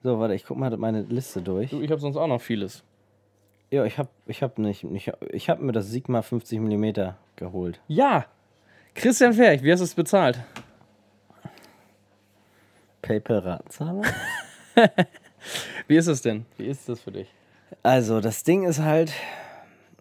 So, 0.01 0.19
warte, 0.19 0.33
ich 0.33 0.43
guck 0.45 0.57
mal 0.57 0.75
meine 0.77 1.03
Liste 1.03 1.41
durch. 1.41 1.69
Du, 1.69 1.81
ich 1.81 1.91
habe 1.91 2.01
sonst 2.01 2.17
auch 2.17 2.27
noch 2.27 2.41
vieles. 2.41 2.83
Ja, 3.71 3.85
ich 3.85 3.97
hab, 3.97 4.09
ich 4.25 4.43
hab 4.43 4.57
nicht, 4.59 4.83
nicht 4.83 5.11
ich 5.31 5.49
hab 5.49 5.59
mir 5.59 5.71
das 5.71 5.89
Sigma 5.89 6.21
50 6.21 6.59
mm 6.59 7.13
geholt. 7.37 7.79
Ja! 7.87 8.25
Christian 8.95 9.33
Ferch, 9.33 9.63
wie 9.63 9.71
hast 9.71 9.79
du 9.79 9.85
es 9.85 9.95
bezahlt? 9.95 10.39
PayPal-Ratenzahler? 13.01 14.03
Wie 15.87 15.95
ist 15.97 16.07
es 16.07 16.21
denn? 16.21 16.45
Wie 16.57 16.65
ist 16.65 16.87
das 16.89 17.01
für 17.01 17.11
dich? 17.11 17.27
Also, 17.81 18.21
das 18.21 18.43
Ding 18.43 18.63
ist 18.63 18.79
halt, 18.79 19.11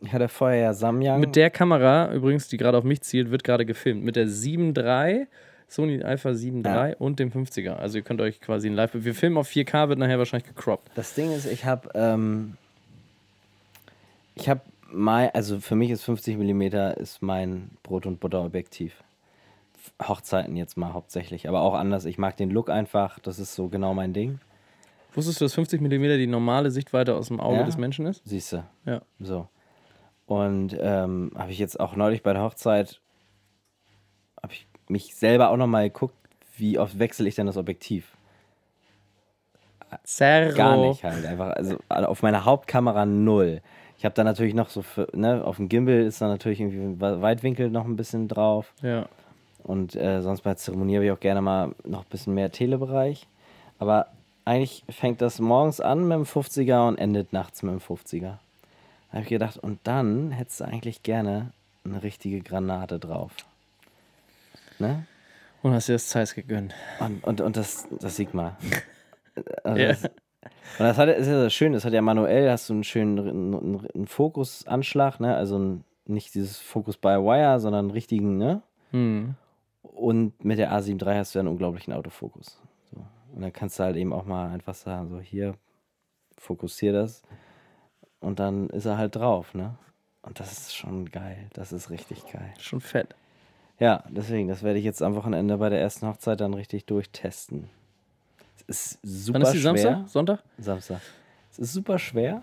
ich 0.00 0.12
hatte 0.12 0.28
vorher 0.28 0.60
ja 0.60 0.74
Samyang. 0.74 1.20
Mit 1.20 1.36
der 1.36 1.50
Kamera, 1.50 2.12
übrigens, 2.12 2.48
die 2.48 2.56
gerade 2.56 2.76
auf 2.76 2.84
mich 2.84 3.02
zielt, 3.02 3.30
wird 3.30 3.44
gerade 3.44 3.64
gefilmt. 3.64 4.02
Mit 4.04 4.16
der 4.16 4.26
7.3, 4.26 5.26
Sony 5.68 6.02
Alpha 6.02 6.30
7.3 6.30 6.96
und 6.96 7.18
dem 7.18 7.30
50er. 7.30 7.74
Also 7.74 7.98
ihr 7.98 8.04
könnt 8.04 8.20
euch 8.20 8.40
quasi 8.40 8.68
ein 8.68 8.74
Live... 8.74 8.90
Wir 8.94 9.14
filmen 9.14 9.38
auf 9.38 9.48
4K, 9.48 9.88
wird 9.88 9.98
nachher 9.98 10.18
wahrscheinlich 10.18 10.48
gecroppt. 10.48 10.90
Das 10.96 11.14
Ding 11.14 11.32
ist, 11.32 11.46
ich 11.46 11.64
habe, 11.64 11.88
ähm, 11.94 12.56
ich 14.34 14.48
habe 14.48 14.60
mein, 14.90 15.30
also 15.34 15.60
für 15.60 15.76
mich 15.76 15.90
ist 15.90 16.02
50 16.02 16.36
mm 16.36 16.62
ist 17.00 17.22
mein 17.22 17.70
Brot- 17.82 18.06
und 18.06 18.20
Butterobjektiv. 18.20 19.02
Hochzeiten 20.06 20.56
jetzt 20.56 20.76
mal 20.76 20.92
hauptsächlich, 20.92 21.48
aber 21.48 21.62
auch 21.62 21.74
anders. 21.74 22.04
Ich 22.04 22.18
mag 22.18 22.36
den 22.36 22.50
Look 22.50 22.70
einfach, 22.70 23.18
das 23.20 23.38
ist 23.38 23.54
so 23.54 23.68
genau 23.68 23.94
mein 23.94 24.12
Ding. 24.12 24.40
Wusstest 25.14 25.40
du, 25.40 25.44
dass 25.44 25.54
50 25.54 25.80
mm 25.80 26.02
die 26.18 26.26
normale 26.26 26.70
Sichtweite 26.70 27.14
aus 27.14 27.28
dem 27.28 27.40
Auge 27.40 27.56
Ja. 27.58 27.62
des 27.64 27.76
Menschen 27.76 28.06
ist? 28.06 28.22
Siehst 28.24 28.52
du. 28.52 28.64
Ja. 28.86 29.02
So. 29.20 29.48
Und 30.26 30.76
ähm, 30.80 31.32
habe 31.36 31.50
ich 31.52 31.58
jetzt 31.58 31.78
auch 31.78 31.96
neulich 31.96 32.22
bei 32.22 32.32
der 32.32 32.42
Hochzeit, 32.42 33.00
habe 34.42 34.52
ich 34.54 34.66
mich 34.88 35.14
selber 35.14 35.50
auch 35.50 35.56
nochmal 35.56 35.90
geguckt, 35.90 36.14
wie 36.56 36.78
oft 36.78 36.98
wechsle 36.98 37.28
ich 37.28 37.34
denn 37.34 37.46
das 37.46 37.56
Objektiv? 37.56 38.16
Zerro. 40.04 40.54
Gar 40.56 40.76
nicht 40.88 41.04
halt. 41.04 41.24
Einfach, 41.26 41.50
also 41.50 41.76
auf 41.88 42.22
meiner 42.22 42.44
Hauptkamera 42.44 43.04
null. 43.04 43.60
Ich 43.98 44.04
habe 44.04 44.14
da 44.14 44.24
natürlich 44.24 44.54
noch 44.54 44.68
so, 44.70 44.82
für, 44.82 45.06
ne, 45.12 45.44
auf 45.44 45.56
dem 45.56 45.68
Gimbal 45.68 46.00
ist 46.00 46.20
da 46.20 46.28
natürlich 46.28 46.60
irgendwie 46.60 47.00
Weitwinkel 47.00 47.70
noch 47.70 47.84
ein 47.84 47.96
bisschen 47.96 48.26
drauf. 48.26 48.72
Ja. 48.82 49.06
Und 49.62 49.94
äh, 49.94 50.22
sonst 50.22 50.40
bei 50.40 50.54
Zeremonie 50.54 50.96
habe 50.96 51.04
ich 51.04 51.12
auch 51.12 51.20
gerne 51.20 51.40
mal 51.42 51.74
noch 51.84 52.00
ein 52.00 52.08
bisschen 52.10 52.34
mehr 52.34 52.50
Telebereich. 52.50 53.28
Aber 53.78 54.06
eigentlich 54.44 54.84
fängt 54.88 55.20
das 55.20 55.38
morgens 55.38 55.80
an 55.80 56.06
mit 56.08 56.16
dem 56.16 56.24
50er 56.24 56.88
und 56.88 56.98
endet 56.98 57.32
nachts 57.32 57.62
mit 57.62 57.72
dem 57.72 57.80
50er. 57.80 58.20
Da 58.20 58.38
habe 59.12 59.22
ich 59.22 59.28
gedacht, 59.28 59.58
und 59.58 59.80
dann 59.84 60.30
hättest 60.30 60.60
du 60.60 60.64
eigentlich 60.64 61.02
gerne 61.02 61.52
eine 61.84 62.02
richtige 62.02 62.40
Granate 62.40 62.98
drauf. 62.98 63.32
Ne? 64.78 65.06
Und 65.62 65.72
hast 65.74 65.88
dir 65.88 65.94
das 65.94 66.08
Zeiss 66.08 66.34
gegönnt. 66.34 66.74
Und, 66.98 67.22
und, 67.24 67.40
und 67.40 67.56
das, 67.56 67.88
das 68.00 68.16
Sigma. 68.16 68.56
Also 69.64 69.78
das, 69.78 70.04
Und 70.78 70.86
das 70.86 70.98
hat, 70.98 71.08
ist 71.08 71.26
ja 71.26 71.44
das 71.44 71.52
Schöne, 71.52 71.74
das 71.74 71.84
hat 71.84 71.92
ja 71.92 72.02
manuell, 72.02 72.50
hast 72.50 72.68
du 72.68 72.74
einen 72.74 72.84
schönen 72.84 73.18
einen, 73.18 73.86
einen 73.94 74.06
Fokusanschlag, 74.06 75.20
ne? 75.20 75.36
Also 75.36 75.58
ein, 75.58 75.84
nicht 76.06 76.34
dieses 76.34 76.58
Focus 76.58 76.96
by 76.96 77.16
Wire, 77.16 77.60
sondern 77.60 77.86
einen 77.86 77.90
richtigen, 77.90 78.38
ne? 78.38 78.62
Hm. 78.90 79.34
Und 79.82 80.44
mit 80.44 80.58
der 80.58 80.72
A7 80.72 81.04
III 81.04 81.18
hast 81.18 81.34
du 81.34 81.38
ja 81.38 81.40
einen 81.40 81.48
unglaublichen 81.48 81.92
Autofokus. 81.92 82.58
Und 83.34 83.42
dann 83.42 83.52
kannst 83.52 83.78
du 83.78 83.84
halt 83.84 83.96
eben 83.96 84.12
auch 84.12 84.24
mal 84.24 84.50
einfach 84.50 84.74
sagen, 84.74 85.08
so 85.08 85.20
hier, 85.20 85.54
fokussier 86.38 86.92
das. 86.92 87.22
Und 88.20 88.38
dann 88.38 88.68
ist 88.70 88.84
er 88.84 88.98
halt 88.98 89.16
drauf, 89.16 89.54
ne? 89.54 89.76
Und 90.22 90.38
das 90.38 90.52
ist 90.52 90.74
schon 90.74 91.10
geil. 91.10 91.48
Das 91.54 91.72
ist 91.72 91.90
richtig 91.90 92.24
geil. 92.30 92.54
Schon 92.58 92.80
fett. 92.80 93.14
Ja, 93.80 94.04
deswegen, 94.08 94.48
das 94.48 94.62
werde 94.62 94.78
ich 94.78 94.84
jetzt 94.84 95.02
am 95.02 95.16
Wochenende 95.16 95.56
bei 95.56 95.68
der 95.68 95.80
ersten 95.80 96.06
Hochzeit 96.06 96.40
dann 96.40 96.54
richtig 96.54 96.86
durchtesten. 96.86 97.68
Es 98.68 98.92
ist 98.92 98.98
super 99.02 99.40
Wann 99.40 99.42
ist 99.42 99.52
die 99.54 99.58
schwer. 99.58 99.72
Samstag? 99.72 100.08
Sonntag? 100.08 100.42
Samstag. 100.58 101.00
Es 101.50 101.58
ist 101.58 101.72
super 101.72 101.98
schwer. 101.98 102.42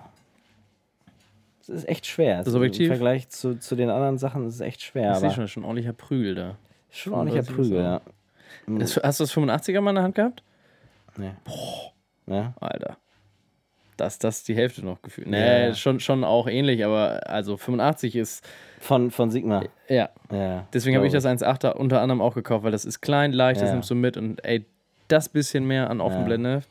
Es 1.62 1.70
ist 1.70 1.88
echt 1.88 2.08
schwer. 2.08 2.44
Das 2.44 2.54
Objektiv? 2.54 2.88
Im 2.88 2.88
Vergleich 2.90 3.30
zu, 3.30 3.58
zu 3.58 3.76
den 3.76 3.90
anderen 3.90 4.18
Sachen 4.18 4.46
ist 4.48 4.56
es 4.56 4.62
echt 4.62 4.82
schwer. 4.82 5.14
Ich 5.14 5.20
sehe 5.20 5.32
schon, 5.32 5.48
schon 5.48 5.64
ordentlicher 5.64 5.94
Prügel 5.94 6.36
da. 6.36 6.58
schon 6.90 7.14
ordentlicher 7.14 7.46
35 7.46 7.56
Prügel, 7.56 7.80
ist 8.84 8.96
ja. 8.96 9.02
Das, 9.02 9.04
hast 9.04 9.20
du 9.20 9.24
das 9.24 9.34
85er 9.34 9.82
mal 9.82 9.92
in 9.92 9.96
der 9.96 10.04
Hand 10.04 10.16
gehabt? 10.16 10.44
Nee. 11.20 11.32
Ja. 12.28 12.54
Alter. 12.60 12.98
Das, 13.98 14.18
das 14.18 14.38
ist 14.38 14.48
die 14.48 14.56
Hälfte 14.56 14.86
noch 14.86 15.02
gefühlt. 15.02 15.28
Nee, 15.28 15.68
Ja. 15.68 15.74
schon, 15.76 16.00
schon 16.00 16.24
auch 16.24 16.48
ähnlich, 16.48 16.86
aber 16.86 17.28
also 17.30 17.58
85 17.58 18.16
ist, 18.16 18.48
Von, 18.80 19.12
von 19.12 19.30
Sigma. 19.30 19.64
ja. 19.90 20.10
Ja. 20.32 20.66
Deswegen 20.72 20.96
habe 20.96 21.06
ich 21.06 21.12
das 21.12 21.26
1.8er 21.26 21.74
unter 21.74 22.02
anderem 22.02 22.22
auch 22.22 22.34
gekauft, 22.36 22.64
weil 22.64 22.72
das 22.72 22.86
ist 22.86 23.02
klein, 23.02 23.34
leicht, 23.34 23.60
das 23.60 23.68
Ja. 23.70 23.74
nimmst 23.74 23.90
du 23.90 23.96
mit 23.96 24.16
und 24.16 24.44
ey, 24.46 24.66
das 25.10 25.28
bisschen 25.28 25.66
mehr 25.66 25.90
an 25.90 26.00
Offenblende. 26.02 26.62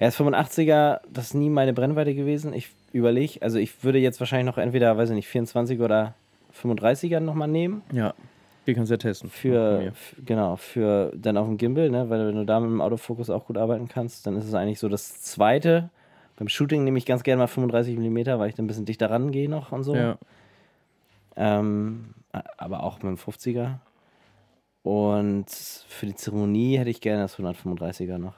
Ja, 0.00 0.06
das 0.06 0.16
85er, 0.18 1.00
das 1.12 1.26
ist 1.26 1.34
nie 1.34 1.50
meine 1.50 1.72
Brennweite 1.74 2.14
gewesen. 2.14 2.54
Ich 2.54 2.70
überlege, 2.92 3.40
also 3.42 3.58
ich 3.58 3.84
würde 3.84 3.98
jetzt 3.98 4.18
wahrscheinlich 4.18 4.46
noch 4.46 4.58
entweder, 4.60 4.96
weiß 4.96 5.10
ich 5.10 5.14
nicht, 5.16 5.28
24 5.28 5.78
oder 5.80 6.14
35er 6.60 7.20
nochmal 7.20 7.46
nehmen. 7.48 7.82
Ja. 7.92 8.14
Die 8.70 8.74
kannst 8.74 8.90
du 8.90 8.94
ja 8.94 8.98
testen. 8.98 9.30
Für, 9.30 9.92
genau, 10.24 10.56
für 10.56 11.12
dann 11.16 11.36
auf 11.36 11.46
dem 11.46 11.56
Gimbal, 11.58 11.90
ne? 11.90 12.08
weil 12.08 12.28
wenn 12.28 12.36
du 12.36 12.44
da 12.44 12.60
mit 12.60 12.70
dem 12.70 12.80
Autofokus 12.80 13.30
auch 13.30 13.46
gut 13.46 13.58
arbeiten 13.58 13.88
kannst, 13.88 14.26
dann 14.26 14.36
ist 14.36 14.46
es 14.46 14.54
eigentlich 14.54 14.78
so 14.78 14.88
das 14.88 15.20
zweite. 15.22 15.90
Beim 16.36 16.48
Shooting 16.48 16.84
nehme 16.84 16.98
ich 16.98 17.04
ganz 17.06 17.22
gerne 17.22 17.40
mal 17.40 17.46
35 17.48 17.98
mm, 17.98 18.16
weil 18.38 18.48
ich 18.48 18.54
dann 18.54 18.64
ein 18.64 18.68
bisschen 18.68 18.86
dichter 18.86 19.10
rangehe 19.10 19.48
noch 19.48 19.72
und 19.72 19.82
so. 19.84 19.94
Ja. 19.94 20.16
Ähm, 21.36 22.14
aber 22.56 22.82
auch 22.82 23.02
mit 23.02 23.04
dem 23.08 23.16
50er. 23.16 23.78
Und 24.82 25.50
für 25.50 26.06
die 26.06 26.14
Zeremonie 26.14 26.78
hätte 26.78 26.90
ich 26.90 27.00
gerne 27.00 27.22
das 27.22 27.36
135er 27.36 28.18
noch. 28.18 28.34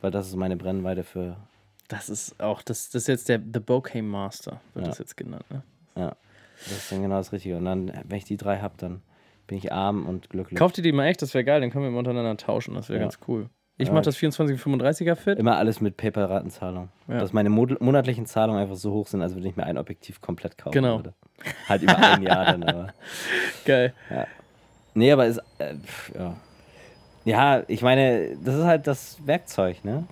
Weil 0.00 0.10
das 0.10 0.28
ist 0.28 0.36
meine 0.36 0.56
Brennweite 0.56 1.02
für. 1.02 1.36
Das 1.88 2.08
ist 2.08 2.40
auch, 2.40 2.62
das, 2.62 2.90
das 2.90 3.02
ist 3.02 3.08
jetzt 3.08 3.28
der 3.28 3.40
The 3.40 3.60
Bokeh 3.60 4.02
Master, 4.02 4.60
wird 4.74 4.86
Ja. 4.86 4.90
das 4.90 4.98
jetzt 4.98 5.16
genannt. 5.16 5.44
Ne? 5.50 5.62
Ja, 5.96 6.16
das 6.64 6.72
ist 6.72 6.92
dann 6.92 7.02
genau 7.02 7.16
das 7.16 7.32
Richtige. 7.32 7.56
Und 7.56 7.64
dann, 7.64 7.92
wenn 8.04 8.18
ich 8.18 8.24
die 8.24 8.36
drei 8.36 8.58
habe, 8.60 8.74
dann 8.78 9.02
bin 9.52 9.58
ich 9.58 9.70
arm 9.70 10.06
und 10.06 10.30
glücklich. 10.30 10.58
Kauft 10.58 10.78
ihr 10.78 10.82
die 10.82 10.92
mal 10.92 11.04
echt, 11.06 11.20
das 11.20 11.34
wäre 11.34 11.44
geil, 11.44 11.60
dann 11.60 11.70
können 11.70 11.84
wir 11.84 11.88
immer 11.90 11.98
untereinander 11.98 12.38
tauschen, 12.38 12.74
das 12.74 12.88
wäre 12.88 13.00
Ja. 13.00 13.04
ganz 13.04 13.18
cool. 13.28 13.50
Ich 13.76 13.88
Ja. 13.88 13.92
mache 13.94 14.04
das 14.04 14.16
24 14.16 14.58
35er 14.58 15.14
fit. 15.14 15.38
Immer 15.38 15.58
alles 15.58 15.82
mit 15.82 15.98
PayPal-Ratenzahlung. 15.98 16.88
Ja. 17.08 17.18
Dass 17.18 17.34
meine 17.34 17.50
monatlichen 17.50 18.24
Zahlungen 18.24 18.62
einfach 18.62 18.76
so 18.76 18.92
hoch 18.92 19.08
sind, 19.08 19.20
als 19.20 19.34
würde 19.34 19.46
ich 19.48 19.54
mir 19.56 19.64
ein 19.64 19.76
Objektiv 19.76 20.22
komplett 20.22 20.56
kaufen 20.56 20.72
Genau. 20.72 20.96
würde. 20.96 21.12
Halt 21.68 21.82
über 21.82 21.98
ein 21.98 22.22
Jahr 22.22 22.46
dann, 22.46 22.62
aber. 22.62 22.86
Geil. 23.66 23.92
Nee, 24.94 25.12
aber 25.12 25.26
ist. 25.26 25.38
Äh, 25.58 25.74
pf, 25.74 26.12
ja. 26.14 26.36
Ja, 27.24 27.62
ich 27.68 27.82
meine, 27.82 28.36
das 28.42 28.54
ist 28.56 28.64
halt 28.64 28.86
das 28.86 29.18
Werkzeug, 29.26 29.84
ne? 29.84 30.04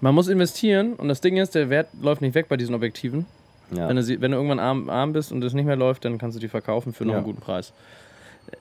Man 0.00 0.12
muss 0.14 0.26
investieren 0.28 0.94
und 0.94 1.06
das 1.08 1.20
Ding 1.20 1.36
ist, 1.36 1.54
der 1.54 1.70
Wert 1.70 1.88
läuft 2.00 2.20
nicht 2.20 2.34
weg 2.34 2.48
bei 2.48 2.56
diesen 2.56 2.74
Objektiven. 2.74 3.26
Ja. 3.74 3.88
Wenn, 3.88 3.96
du 3.96 4.02
sie, 4.02 4.20
wenn 4.20 4.30
du 4.32 4.36
irgendwann 4.36 4.58
arm, 4.60 4.90
arm 4.90 5.12
bist 5.12 5.32
und 5.32 5.42
es 5.44 5.54
nicht 5.54 5.64
mehr 5.66 5.76
läuft, 5.76 6.04
dann 6.04 6.18
kannst 6.18 6.36
du 6.36 6.40
die 6.40 6.48
verkaufen 6.48 6.92
für 6.92 7.04
noch 7.04 7.12
Ja. 7.12 7.18
einen 7.18 7.26
guten 7.26 7.40
Preis. 7.40 7.72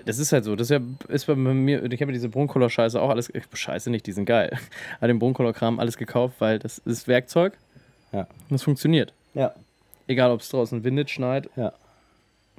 Das 0.05 0.19
ist 0.19 0.31
halt 0.31 0.43
so. 0.43 0.55
Das 0.55 0.69
ist, 0.69 0.79
ja, 0.79 0.81
ist 1.13 1.25
bei 1.27 1.36
mir, 1.36 1.84
ich 1.84 2.01
habe 2.01 2.11
ja 2.11 2.13
diese 2.13 2.29
Broncolor-Scheiße 2.29 3.01
auch 3.01 3.09
alles, 3.09 3.29
ich- 3.34 3.43
Scheiße 3.53 3.89
nicht, 3.89 4.05
die 4.07 4.11
sind 4.11 4.25
geil. 4.25 4.57
Aber 4.99 5.07
den 5.07 5.19
Broncolor-Kram 5.19 5.79
alles 5.79 5.97
gekauft, 5.97 6.36
weil 6.39 6.59
das 6.59 6.79
ist 6.79 7.07
Werkzeug 7.07 7.57
Ja. 8.11 8.27
und 8.49 8.55
es 8.55 8.63
funktioniert. 8.63 9.13
ja. 9.34 9.53
Egal, 10.05 10.31
ob 10.31 10.41
es 10.41 10.49
draußen 10.49 10.84
windet, 10.84 11.09
schneit, 11.09 11.49
Ja. 11.55 11.71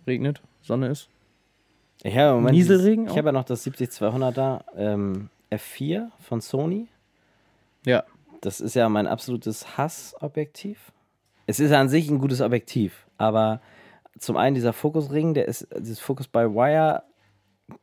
regnet, 0.06 0.40
Sonne 0.62 0.88
ist. 0.88 1.08
Ich 2.02 2.16
habe 2.16 2.30
im 2.30 2.34
Moment 2.36 2.56
Nieselregen 2.56 3.04
dieses-? 3.04 3.12
Ich 3.12 3.18
habe 3.18 3.28
ja 3.28 3.32
noch 3.32 3.44
das 3.44 3.66
70-200er 3.66 4.64
ähm, 4.76 5.28
F4 5.50 6.08
von 6.20 6.40
Sony. 6.40 6.88
Ja. 7.84 8.02
Das 8.40 8.60
ist 8.62 8.74
ja 8.74 8.88
mein 8.88 9.06
absolutes 9.06 9.76
Hassobjektiv. 9.76 10.90
Es 11.46 11.60
ist 11.60 11.72
an 11.72 11.90
sich 11.90 12.08
ein 12.10 12.18
gutes 12.18 12.40
Objektiv, 12.40 13.06
aber 13.18 13.60
zum 14.18 14.36
einen 14.38 14.54
dieser 14.54 14.72
Fokusring, 14.72 15.34
der 15.34 15.46
ist, 15.46 15.66
dieses 15.78 16.00
Focus 16.00 16.26
by 16.28 16.40
Wire, 16.40 17.02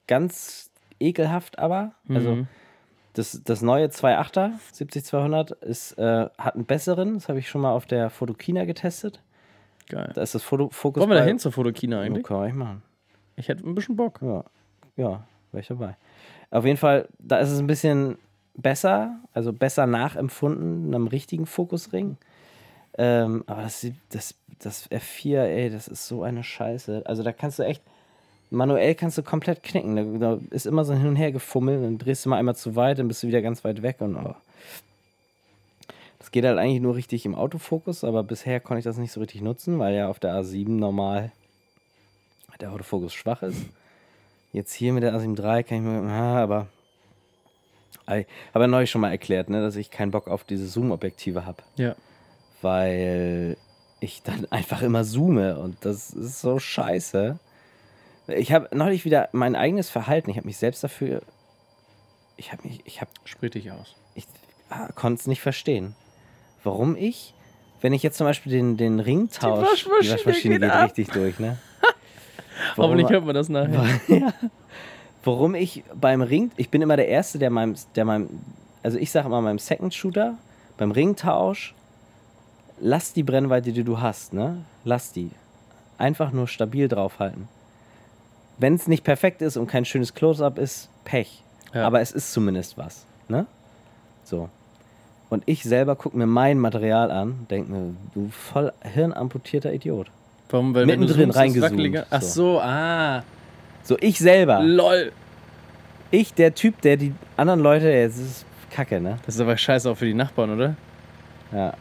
ganz 0.08 0.72
ekelhaft 1.00 1.60
aber. 1.60 1.94
Also 2.10 2.36
Mhm. 2.36 2.48
das, 3.14 3.42
das 3.44 3.62
neue 3.62 3.88
2.8er 3.88 4.52
70-200 4.74 5.54
ist, 5.64 5.98
äh, 5.98 6.28
hat 6.38 6.56
einen 6.56 6.66
besseren, 6.66 7.16
das 7.16 7.30
habe 7.30 7.40
ich 7.40 7.50
schon 7.50 7.62
mal 7.62 7.72
auf 7.72 7.86
der 7.86 8.10
Fotokina 8.10 8.66
getestet. 8.66 9.22
Geil. 9.90 10.12
Da 10.14 10.22
ist 10.22 10.36
das 10.36 10.44
Foto, 10.44 10.70
Focus 10.70 11.02
Wollen 11.02 11.10
wir 11.10 11.18
da 11.18 11.26
hin 11.26 11.40
zur 11.40 11.52
Fotokina 11.52 12.02
eigentlich? 12.02 12.24
kann 12.26 12.48
ich 12.48 12.54
machen. 12.54 12.84
Ich 13.36 13.48
hätte 13.50 13.68
ein 13.68 13.76
bisschen 13.76 13.96
Bock. 13.96 14.20
Ja, 14.22 14.44
ja, 14.96 15.24
wäre 15.52 15.62
ich 15.62 15.68
dabei. 15.68 15.98
Auf 16.52 16.66
jeden 16.66 16.78
Fall, 16.78 17.08
da 17.20 17.40
ist 17.40 17.50
es 17.50 17.60
ein 17.60 17.68
bisschen 17.68 18.18
besser, 18.56 19.20
also 19.34 19.52
besser 19.54 19.88
nachempfunden, 19.88 20.94
einem 20.94 21.08
richtigen 21.08 21.46
Fokusring. 21.46 22.18
Ähm, 22.98 23.44
aber 23.48 23.62
das, 23.64 23.86
das, 24.10 24.36
das 24.60 24.90
F4, 24.92 25.40
ey, 25.44 25.70
das 25.70 25.88
ist 25.88 26.08
so 26.08 26.24
eine 26.24 26.44
Scheiße. 26.44 27.04
Also 27.06 27.24
da 27.24 27.32
kannst 27.32 27.58
du 27.60 27.64
echt, 27.64 27.82
manuell 28.52 28.94
kannst 28.96 29.18
du 29.18 29.24
komplett 29.24 29.64
knicken. 29.64 29.96
Da, 30.20 30.34
da 30.36 30.40
ist 30.52 30.68
immer 30.68 30.86
so 30.86 30.92
ein 30.94 31.00
Hin 31.00 31.08
und 31.10 31.16
Her 31.16 31.32
gefummelt, 31.32 31.84
dann 31.84 31.98
drehst 31.98 32.26
du 32.26 32.30
mal 32.30 32.38
einmal 32.38 32.56
zu 32.56 32.76
weit, 32.76 33.00
dann 33.00 33.08
bist 33.08 33.24
du 33.24 33.28
wieder 33.28 33.42
ganz 33.42 33.64
weit 33.64 33.82
weg 33.82 33.98
und 34.00 34.16
oh. 34.16 34.36
Das 36.20 36.30
geht 36.32 36.46
halt 36.46 36.60
eigentlich 36.60 36.82
nur 36.82 36.96
richtig 36.96 37.26
im 37.26 37.34
Autofokus, 37.34 38.04
aber 38.04 38.22
bisher 38.24 38.60
konnte 38.60 38.78
ich 38.80 38.86
das 38.86 38.98
nicht 38.98 39.12
so 39.12 39.20
richtig 39.20 39.42
nutzen, 39.42 39.80
weil 39.80 39.96
ja 39.96 40.08
auf 40.08 40.20
der 40.20 40.36
A7 40.36 40.70
normal 40.70 41.32
der 42.62 42.72
Autofokus 42.72 43.12
schwach 43.14 43.42
ist. 43.42 43.58
Jetzt 44.54 44.74
hier 44.74 44.94
mit 44.94 45.02
der 45.02 45.16
A7 45.16 45.36
III 45.36 45.64
kann 45.64 45.78
ich 45.78 45.84
mir, 45.84 46.12
ah, 46.12 46.44
aber 46.44 46.68
ich 48.06 48.28
habe 48.54 48.66
ja 48.66 48.68
neulich 48.68 48.92
schon 48.92 49.02
mal 49.02 49.10
erklärt, 49.10 49.50
ne, 49.50 49.62
dass 49.62 49.76
ich 49.76 49.90
keinen 49.90 50.12
Bock 50.12 50.28
auf 50.28 50.44
diese 50.44 50.68
Zoom-Objektive 50.68 51.46
habe, 51.48 51.64
Ja. 51.78 51.96
weil 52.62 53.58
ich 54.00 54.22
dann 54.22 54.46
einfach 54.52 54.84
immer 54.84 55.04
zoome 55.04 55.58
und 55.58 55.78
das 55.86 56.12
ist 56.12 56.40
so 56.42 56.60
scheiße. 56.60 57.40
Ich 58.38 58.52
habe 58.52 58.68
neulich 58.76 59.06
wieder 59.06 59.30
mein 59.32 59.56
eigenes 59.56 59.90
Verhalten, 59.90 60.30
ich 60.30 60.38
habe 60.38 60.48
mich 60.48 60.58
selbst 60.58 60.84
dafür, 60.84 61.22
ich 62.38 62.52
habe 62.52 62.68
mich, 62.68 62.82
ich 62.86 63.02
habe, 63.02 63.12
Sprich 63.26 63.52
dich 63.52 63.72
aus. 63.72 63.96
ich 64.16 64.26
ah, 64.70 64.88
konnte 64.94 65.20
es 65.20 65.28
nicht 65.28 65.42
verstehen, 65.42 65.96
warum 66.64 66.96
ich, 66.96 67.34
wenn 67.82 67.94
ich 67.94 68.04
jetzt 68.04 68.18
zum 68.18 68.28
Beispiel 68.28 68.52
den, 68.52 68.78
den 68.78 69.00
Ring 69.00 69.30
tausche, 69.30 69.90
Waschmaschine 69.90 70.60
geht 70.60 70.70
ab. 70.70 70.86
richtig 70.86 71.10
durch, 71.10 71.40
ne? 71.40 71.58
Hoffentlich 72.78 73.06
Warum- 73.06 73.14
hört 73.14 73.26
man 73.26 73.36
das 73.36 73.50
nachher. 73.50 74.02
ja. 74.08 74.34
Warum 75.24 75.56
ich 75.56 75.84
beim 75.94 76.22
Ring, 76.22 76.52
ich 76.58 76.70
bin 76.70 76.82
immer 76.82 76.96
der 76.96 77.08
Erste, 77.08 77.38
der 77.38 77.50
meinem, 77.50 77.76
der 77.96 78.06
meinem, 78.06 78.30
also 78.82 78.98
ich 78.98 79.12
sage 79.12 79.28
immer 79.28 79.42
meinem 79.42 79.60
Second 79.60 79.94
Shooter, 79.94 80.38
beim 80.78 80.92
Ringtausch, 80.92 81.76
lass 82.80 83.14
die 83.14 83.24
Brennweite, 83.24 83.72
die 83.72 83.84
du 83.84 84.00
hast, 84.00 84.34
ne? 84.34 84.64
Lass 84.84 85.12
die. 85.12 85.30
Einfach 86.00 86.32
nur 86.32 86.48
stabil 86.48 86.88
draufhalten. 86.88 87.48
Wenn 88.62 88.76
es 88.76 88.88
nicht 88.88 89.04
perfekt 89.04 89.42
ist 89.42 89.58
und 89.58 89.66
kein 89.66 89.86
schönes 89.86 90.14
Close-Up 90.14 90.60
ist, 90.60 90.88
Pech. 91.04 91.42
Ja. 91.74 91.88
Aber 91.88 92.00
es 92.00 92.12
ist 92.12 92.32
zumindest 92.32 92.78
was, 92.78 93.08
ne? 93.28 93.48
So. 94.24 94.50
Und 95.32 95.42
ich 95.48 95.64
selber 95.64 95.96
gucke 95.96 96.16
mir 96.16 96.28
mein 96.28 96.60
Material 96.60 97.10
an, 97.10 97.48
denke 97.50 97.72
mir, 97.72 97.96
du 98.14 98.30
voll 98.30 98.72
hirnamputierter 98.82 99.74
Idiot. 99.74 100.12
Warum? 100.52 100.76
Weil 100.76 100.86
Mittendrin 100.86 101.32
reingezoomt, 101.32 102.06
Ach 102.12 102.22
so. 102.22 102.54
so, 102.54 102.62
ah. 102.62 103.24
So, 103.82 103.98
ich 104.00 104.20
selber. 104.20 104.62
Lol. 104.62 105.12
Ich, 106.12 106.36
der 106.36 106.54
Typ, 106.54 106.82
der 106.82 106.98
die 106.98 107.16
anderen 107.38 107.62
Leute, 107.62 107.90
jetzt 107.90 108.20
ist 108.20 108.46
Kacke, 108.70 109.02
ne? 109.02 109.18
Das 109.26 109.34
ist 109.34 109.42
aber 109.42 109.58
scheiße 109.58 109.90
auch 109.90 109.98
für 109.98 110.06
die 110.06 110.14
Nachbarn, 110.14 110.54
oder? 110.54 110.76
Ja. 111.52 111.74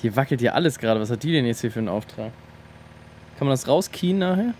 Hier 0.00 0.16
wackelt 0.16 0.40
hier 0.40 0.56
alles 0.56 0.80
gerade. 0.80 0.98
Was 0.98 1.10
hat 1.12 1.22
die 1.22 1.30
denn 1.30 1.46
jetzt 1.46 1.60
hier 1.60 1.70
für 1.70 1.78
einen 1.78 1.88
Auftrag? 1.88 2.32
Kann 3.38 3.46
man 3.46 3.52
das 3.52 3.68
rauskien 3.68 4.18
nachher? 4.18 4.54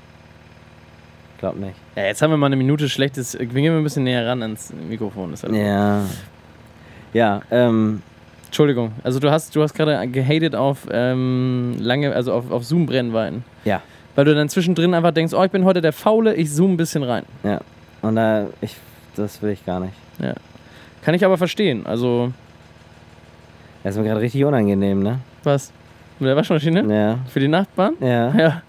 Glaub 1.42 1.56
nicht. 1.56 1.74
Ja, 1.96 2.04
jetzt 2.04 2.22
haben 2.22 2.30
wir 2.30 2.36
mal 2.36 2.46
eine 2.46 2.54
Minute 2.54 2.88
schlechtes. 2.88 3.36
Wir 3.36 3.46
gehen 3.46 3.76
ein 3.76 3.82
bisschen 3.82 4.04
näher 4.04 4.24
ran 4.28 4.42
ans 4.42 4.72
Mikrofon. 4.88 5.32
Ist 5.32 5.42
halt 5.42 5.52
Ja. 5.56 6.04
Ja, 7.12 7.42
ähm, 7.50 8.00
Entschuldigung. 8.46 8.92
Also 9.02 9.18
du 9.18 9.28
hast, 9.28 9.56
du 9.56 9.60
hast 9.60 9.74
gerade 9.74 10.06
gehatet 10.08 10.54
auf 10.54 10.86
ähm, 10.92 11.74
lange, 11.80 12.14
also 12.14 12.32
auf, 12.32 12.48
auf 12.52 12.64
Zoom-Brennweiten. 12.64 13.42
ja, 13.64 13.82
Weil 14.14 14.24
du 14.24 14.36
dann 14.36 14.48
zwischendrin 14.48 14.94
einfach 14.94 15.10
denkst, 15.10 15.34
oh, 15.34 15.42
ich 15.42 15.50
bin 15.50 15.64
heute 15.64 15.80
der 15.80 15.92
Faule, 15.92 16.32
ich 16.36 16.48
zoome 16.52 16.74
ein 16.74 16.76
bisschen 16.76 17.02
rein. 17.02 17.24
ja. 17.42 17.60
Und 18.02 18.14
da, 18.16 18.46
ich, 18.60 18.76
das 19.16 19.42
will 19.42 19.50
ich 19.50 19.66
gar 19.66 19.80
nicht. 19.80 19.94
Kann 21.04 21.14
ich 21.14 21.24
aber 21.24 21.36
verstehen. 21.38 21.86
Also, 21.86 22.32
Das 23.82 23.96
ist 23.96 24.00
mir 24.00 24.06
gerade 24.08 24.20
richtig 24.20 24.44
unangenehm, 24.44 25.02
ne? 25.02 25.18
Was? 25.42 25.72
Mit 26.20 26.28
der 26.28 26.36
Waschmaschine? 26.36 26.82
Ja. 26.94 27.18
Für 27.28 27.40
die 27.40 27.48
Nachbarn? 27.48 27.94
Ja. 28.00 28.32
Ja. 28.32 28.62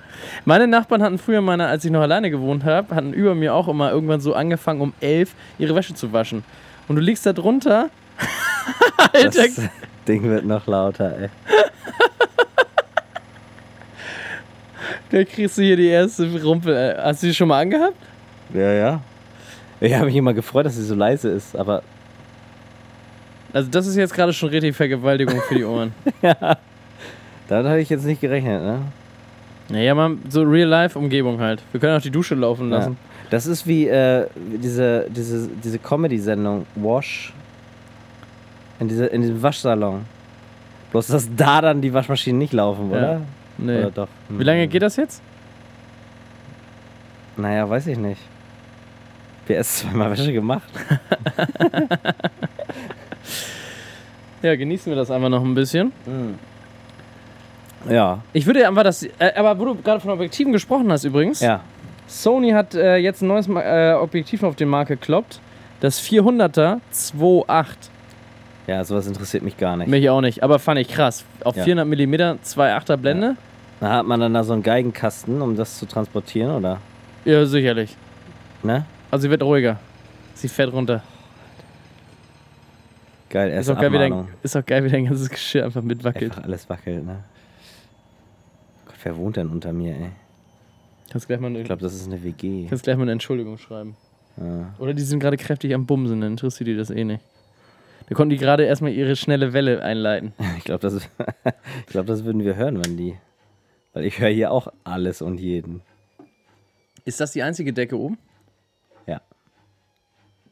Meine 0.45 0.67
Nachbarn 0.67 1.01
hatten 1.03 1.17
früher, 1.17 1.41
meine, 1.41 1.67
als 1.67 1.83
ich 1.85 1.91
noch 1.91 2.01
alleine 2.01 2.29
gewohnt 2.31 2.63
habe, 2.63 2.95
hatten 2.95 3.13
über 3.13 3.35
mir 3.35 3.53
auch 3.53 3.67
immer 3.67 3.91
irgendwann 3.91 4.21
so 4.21 4.33
angefangen, 4.33 4.81
um 4.81 4.93
elf 5.01 5.33
ihre 5.57 5.75
Wäsche 5.75 5.93
zu 5.93 6.13
waschen. 6.13 6.43
Und 6.87 6.95
du 6.97 7.01
liegst 7.01 7.25
da 7.25 7.33
drunter. 7.33 7.89
Alter, 9.13 9.29
Das 9.47 9.59
Ding 10.07 10.23
wird 10.23 10.45
noch 10.45 10.67
lauter, 10.67 11.17
ey. 11.17 11.29
da 15.11 15.23
kriegst 15.23 15.57
du 15.57 15.61
hier 15.61 15.77
die 15.77 15.87
erste 15.87 16.27
Rumpel. 16.43 16.75
ey. 16.75 16.95
Hast 17.01 17.23
du 17.23 17.27
die 17.27 17.33
schon 17.33 17.47
mal 17.47 17.61
angehabt? 17.61 17.95
Ja, 18.53 18.71
ja. 18.71 19.01
Ich 19.79 19.93
habe 19.93 20.05
mich 20.05 20.15
immer 20.15 20.33
gefreut, 20.33 20.65
dass 20.65 20.75
sie 20.75 20.83
so 20.83 20.95
leise 20.95 21.29
ist, 21.29 21.55
aber 21.55 21.83
Also, 23.51 23.69
das 23.69 23.85
ist 23.87 23.95
jetzt 23.95 24.13
gerade 24.13 24.33
schon 24.33 24.49
richtig 24.49 24.75
Vergewaltigung 24.75 25.41
für 25.47 25.55
die 25.55 25.63
Ohren. 25.65 25.93
damit 26.21 27.67
habe 27.67 27.81
ich 27.81 27.89
jetzt 27.89 28.05
nicht 28.05 28.21
gerechnet, 28.21 28.61
ne? 28.63 28.79
Naja, 29.69 29.95
mal 29.95 30.17
so 30.29 30.43
Real-Life-Umgebung 30.43 31.39
halt. 31.39 31.61
Wir 31.71 31.79
können 31.79 31.97
auch 31.97 32.01
die 32.01 32.11
Dusche 32.11 32.35
laufen 32.35 32.69
Ja. 32.71 32.77
lassen. 32.77 32.97
Das 33.29 33.45
ist 33.47 33.65
wie 33.65 33.87
äh, 33.87 34.27
diese, 34.61 35.07
diese, 35.09 35.49
diese 35.63 35.79
Comedy-Sendung 35.79 36.65
Wash 36.75 37.33
in, 38.79 38.87
diese, 38.87 39.05
in 39.07 39.21
diesem 39.21 39.41
Waschsalon. 39.41 40.05
Bloß, 40.91 41.07
dass 41.07 41.29
da 41.35 41.61
dann 41.61 41.81
die 41.81 41.93
Waschmaschinen 41.93 42.37
nicht 42.37 42.53
laufen, 42.53 42.91
Ja. 42.91 42.97
oder? 42.97 43.21
Nee. 43.57 43.79
Oder 43.79 43.91
doch? 43.91 44.07
Wie 44.29 44.43
lange 44.43 44.67
geht 44.67 44.81
das 44.81 44.95
jetzt? 44.97 45.21
Naja, 47.37 47.67
weiß 47.67 47.87
ich 47.87 47.97
nicht. 47.97 48.21
Wir 49.47 49.55
erst 49.57 49.79
zweimal 49.79 50.11
Wäsche 50.11 50.31
gemacht. 50.33 50.69
Ja, 54.41 54.55
genießen 54.57 54.91
wir 54.91 54.97
das 54.97 55.09
einfach 55.09 55.29
noch 55.29 55.41
ein 55.43 55.55
bisschen. 55.55 55.93
Ja. 57.89 58.19
Ich 58.33 58.45
würde 58.45 58.67
einfach 58.67 58.83
das. 58.83 59.03
Äh, 59.03 59.33
aber 59.35 59.57
wo 59.59 59.65
du 59.65 59.75
gerade 59.75 59.99
von 59.99 60.11
Objektiven 60.11 60.53
gesprochen 60.53 60.91
hast, 60.91 61.03
übrigens. 61.03 61.41
Ja. 61.41 61.61
Sony 62.07 62.51
hat 62.51 62.75
äh, 62.75 62.97
jetzt 62.97 63.21
ein 63.21 63.27
neues 63.27 63.47
äh, 63.47 63.93
Objektiv 63.93 64.43
auf 64.43 64.55
den 64.55 64.69
Markt 64.69 64.89
gekloppt. 64.89 65.39
Das 65.79 66.01
400er 66.01 66.79
2.8. 66.93 67.65
Ja, 68.67 68.83
sowas 68.85 69.07
interessiert 69.07 69.43
mich 69.43 69.57
gar 69.57 69.75
nicht. 69.75 69.87
Mich 69.89 70.09
auch 70.09 70.21
nicht, 70.21 70.43
aber 70.43 70.59
fand 70.59 70.79
ich 70.79 70.87
krass. 70.87 71.25
Auf 71.43 71.55
Ja. 71.57 71.63
400 71.63 71.85
mm 71.87 72.13
2.8er 72.43 72.97
Blende? 72.97 73.35
Da 73.79 73.89
hat 73.89 74.05
man 74.05 74.19
dann 74.19 74.33
da 74.33 74.43
so 74.43 74.53
einen 74.53 74.63
Geigenkasten, 74.63 75.41
um 75.41 75.57
das 75.57 75.77
zu 75.77 75.85
transportieren, 75.85 76.51
oder? 76.51 76.77
Ja. 77.25 77.45
sicherlich. 77.45 77.97
Ne? 78.63 78.85
Also 79.11 79.23
sie 79.23 79.29
wird 79.29 79.43
ruhiger. 79.43 79.77
Sie 80.35 80.47
fährt 80.47 80.71
runter. 80.71 81.01
Geil, 83.29 83.49
Ist 83.49 83.55
erste 83.55 83.73
auch, 83.73 83.81
geil, 83.81 83.91
wie 83.91 83.97
dein, 83.97 84.27
ist 84.43 84.55
auch 84.55 84.65
geil, 84.65 84.83
wie 84.85 84.89
dein 84.89 85.05
ganzes 85.05 85.29
Geschirr 85.29 85.65
einfach 85.65 85.81
mitwackelt. 85.81 86.31
Einfach 86.31 86.43
alles 86.43 86.69
wackelt, 86.69 87.05
ne? 87.05 87.17
Wer 89.03 89.17
wohnt 89.17 89.37
denn 89.37 89.49
unter 89.49 89.73
mir, 89.73 89.95
ey? 89.95 90.11
Kannst 91.11 91.27
gleich, 91.27 91.39
mal 91.39 91.47
eine, 91.47 91.59
Ich 91.59 91.65
glaube, 91.65 91.81
das 91.81 91.93
ist 91.93 92.07
eine 92.07 92.23
WG. 92.23 92.67
kannst 92.67 92.83
gleich 92.85 92.95
mal 92.95 93.03
eine 93.03 93.11
Entschuldigung 93.11 93.57
schreiben. 93.57 93.95
Ja. 94.37 94.73
Oder 94.79 94.93
die 94.93 95.03
sind 95.03 95.19
gerade 95.19 95.37
kräftig 95.37 95.73
am 95.75 95.85
Bumsen, 95.85 96.21
dann 96.21 96.31
interessiert 96.31 96.67
die 96.67 96.75
das 96.75 96.89
eh 96.89 97.03
nicht. 97.03 97.23
Da 98.09 98.15
konnten 98.15 98.31
die 98.31 98.37
gerade 98.37 98.63
erstmal 98.63 98.91
ihre 98.91 99.15
schnelle 99.15 99.53
Welle 99.53 99.81
einleiten. 99.83 100.33
Ich 100.57 100.63
glaube, 100.63 100.81
das, 100.81 100.95
ich 100.95 101.85
glaub, 101.87 102.05
das 102.07 102.23
würden 102.23 102.43
wir 102.43 102.55
hören, 102.55 102.83
wenn 102.83 102.97
die. 102.97 103.15
Weil 103.93 104.05
ich 104.05 104.19
höre 104.19 104.29
hier 104.29 104.51
auch 104.51 104.67
alles 104.83 105.21
und 105.21 105.39
jeden. 105.39 105.81
Ist 107.05 107.19
das 107.19 107.33
die 107.33 107.43
einzige 107.43 107.73
Decke 107.73 107.99
oben? 107.99 108.17
Ja. 109.05 109.21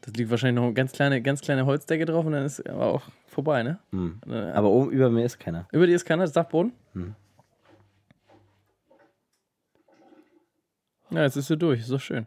Das 0.02 0.14
liegt 0.14 0.30
wahrscheinlich 0.30 0.56
noch 0.56 0.64
eine 0.64 0.74
ganz 0.74 0.92
kleine, 0.92 1.22
ganz 1.22 1.40
kleine 1.40 1.66
Holzdecke 1.66 2.04
drauf 2.04 2.24
und 2.26 2.32
dann 2.32 2.44
ist 2.44 2.68
aber 2.68 2.86
auch 2.86 3.02
vorbei, 3.26 3.62
ne? 3.62 3.78
Hm. 3.90 4.20
Äh, 4.28 4.50
Aber 4.52 4.68
oben 4.68 4.90
über 4.90 5.10
mir 5.10 5.24
ist 5.24 5.40
keiner. 5.40 5.66
Über 5.72 5.86
die 5.86 5.92
ist 5.94 6.04
keiner, 6.04 6.22
das 6.24 6.32
Dachboden? 6.32 6.72
Hm. 6.92 7.14
Ja, 11.12 11.22
jetzt 11.22 11.36
ist 11.36 11.46
sie 11.48 11.56
durch, 11.56 11.80
ist 11.80 11.90
doch 11.90 12.00
schön. 12.00 12.26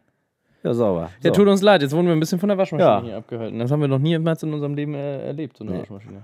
Ja, 0.62 0.74
sauber. 0.74 1.10
Ja, 1.22 1.30
So. 1.32 1.40
tut 1.40 1.48
uns 1.48 1.62
leid, 1.62 1.82
jetzt 1.82 1.92
wurden 1.92 2.06
wir 2.06 2.12
ein 2.12 2.20
bisschen 2.20 2.38
von 2.38 2.48
der 2.48 2.58
Waschmaschine 2.58 2.88
Ja. 2.90 3.02
hier 3.02 3.16
abgehalten. 3.16 3.58
Das 3.58 3.70
haben 3.70 3.80
wir 3.80 3.88
noch 3.88 3.98
niemals 3.98 4.42
in 4.42 4.52
unserem 4.52 4.74
Leben 4.74 4.94
äh, 4.94 5.26
erlebt, 5.26 5.56
so 5.56 5.64
eine 5.64 5.72
Nee. 5.74 5.78
Waschmaschine. 5.80 6.22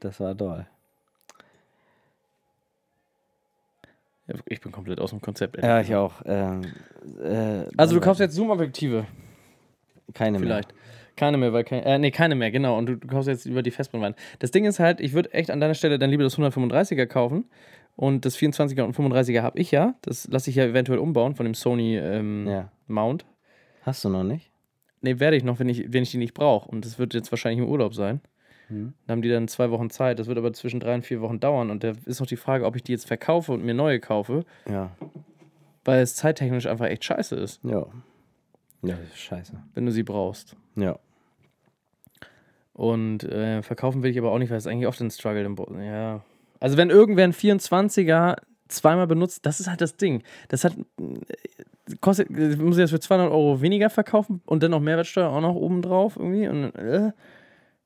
Das 0.00 0.18
war 0.20 0.36
toll. 0.36 0.66
Ja, 4.26 4.34
ich 4.46 4.60
bin 4.60 4.72
komplett 4.72 5.00
aus 5.00 5.10
dem 5.10 5.20
Konzept. 5.20 5.56
ehrlich 5.56 5.68
Ja, 5.68 5.80
ich 5.80 5.94
auch. 5.94 6.20
Ähm, 6.26 6.62
äh, 7.22 7.64
Also 7.76 7.94
du 7.94 8.00
dann- 8.00 8.04
kaufst 8.04 8.20
jetzt 8.20 8.34
Zoom-Objektive, 8.34 9.06
keine 10.14 10.38
vielleicht. 10.38 10.74
Keine 11.16 11.36
mehr, 11.36 11.52
weil 11.52 11.64
kein, 11.64 11.82
äh, 11.82 11.98
nee, 11.98 12.10
keine 12.12 12.34
mehr, 12.36 12.50
genau. 12.52 12.78
Und 12.78 12.86
du, 12.86 12.96
du 12.96 13.08
kaufst 13.08 13.26
jetzt 13.28 13.44
über 13.46 13.62
die 13.62 13.72
Festbrennweite. 13.72 14.14
Das 14.38 14.52
Ding 14.52 14.64
ist 14.66 14.78
halt, 14.78 15.00
ich 15.00 15.14
würde 15.14 15.32
echt 15.32 15.50
an 15.50 15.58
deiner 15.60 15.74
Stelle 15.74 15.98
dann 15.98 16.10
lieber 16.10 16.22
das 16.22 16.36
135er 16.38 17.06
kaufen. 17.06 17.46
Und 18.00 18.24
das 18.24 18.36
24er 18.38 18.82
und 18.82 18.94
35er 18.96 19.42
habe 19.42 19.58
ich 19.58 19.72
ja. 19.72 19.96
Das 20.02 20.28
lasse 20.28 20.50
ich 20.50 20.56
ja 20.56 20.64
eventuell 20.64 21.00
umbauen 21.00 21.34
von 21.34 21.44
dem 21.44 21.54
Sony 21.54 21.96
ähm. 21.96 22.46
Ja. 22.46 22.70
Mount. 22.86 23.26
Hast 23.82 24.04
du 24.04 24.08
noch 24.08 24.22
nicht? 24.22 24.52
Nee, 25.00 25.18
werde 25.18 25.36
ich 25.36 25.42
noch, 25.42 25.58
wenn 25.58 25.68
ich, 25.68 25.92
wenn 25.92 26.04
ich 26.04 26.12
die 26.12 26.18
nicht 26.18 26.32
brauche. 26.32 26.68
Und 26.68 26.84
das 26.84 27.00
wird 27.00 27.12
jetzt 27.12 27.32
wahrscheinlich 27.32 27.58
im 27.66 27.68
Urlaub 27.68 27.94
sein. 27.94 28.20
Hm. 28.68 28.94
Dann 29.06 29.16
haben 29.16 29.22
die 29.22 29.28
dann 29.30 29.48
zwei 29.48 29.70
Wochen 29.72 29.90
Zeit. 29.90 30.20
Das 30.20 30.28
wird 30.28 30.38
aber 30.38 30.52
zwischen 30.52 30.78
drei 30.78 30.94
und 30.94 31.04
vier 31.04 31.20
Wochen 31.20 31.40
dauern. 31.40 31.70
Und 31.70 31.82
da 31.82 31.92
ist 32.06 32.20
noch 32.20 32.28
die 32.28 32.36
Frage, 32.36 32.66
ob 32.66 32.76
ich 32.76 32.84
die 32.84 32.92
jetzt 32.92 33.08
verkaufe 33.08 33.50
und 33.50 33.64
mir 33.64 33.74
neue 33.74 33.98
kaufe, 33.98 34.44
Ja. 34.70 34.92
weil 35.84 36.00
es 36.00 36.14
zeittechnisch 36.14 36.66
einfach 36.66 36.86
echt 36.86 37.02
scheiße 37.04 37.34
ist, 37.34 37.60
Ja. 37.64 37.86
Ja, 38.82 38.94
das 38.94 39.08
ist 39.08 39.18
scheiße. 39.18 39.54
wenn 39.74 39.86
du 39.86 39.90
sie 39.92 40.04
brauchst. 40.04 40.54
Ja. 40.76 41.00
Und 42.74 43.24
äh, 43.24 43.60
verkaufen 43.62 44.04
will 44.04 44.10
ich 44.12 44.18
aber 44.20 44.30
auch 44.30 44.38
nicht, 44.38 44.50
weil 44.50 44.58
es 44.58 44.68
eigentlich 44.68 44.86
oft 44.86 45.00
ein 45.00 45.10
Struggle 45.10 45.42
im 45.44 45.56
Bo 45.56 45.66
Ja. 45.80 46.22
Also 46.60 46.76
wenn 46.76 46.90
irgendwer 46.90 47.24
einen 47.24 47.32
24er 47.32 48.36
zweimal 48.68 49.06
benutzt, 49.06 49.46
das 49.46 49.60
ist 49.60 49.68
halt 49.68 49.80
das 49.80 49.96
Ding. 49.96 50.22
Das 50.48 50.64
hat 50.64 50.74
kostet, 52.00 52.28
muss 52.30 52.76
ich 52.76 52.82
das 52.84 52.90
für 52.90 53.00
200 53.00 53.30
Euro 53.30 53.60
weniger 53.62 53.88
verkaufen 53.90 54.42
und 54.44 54.62
dann 54.62 54.70
noch 54.72 54.80
Mehrwertsteuer 54.80 55.30
auch 55.30 55.40
noch 55.40 55.54
oben 55.54 55.80
drauf 55.82 56.16
irgendwie. 56.16 56.48
Und, 56.48 56.74
äh, 56.74 57.12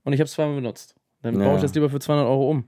und 0.05 0.13
ich 0.13 0.19
habe 0.21 0.25
es 0.27 0.33
zweimal 0.33 0.57
benutzt. 0.57 0.95
Dann 1.23 1.35
baue 1.35 1.45
Ja. 1.45 1.55
ich 1.57 1.61
das 1.63 1.75
lieber 1.75 1.89
für 1.89 2.01
200 2.01 2.27
Euro 2.27 2.51
um. 2.51 2.65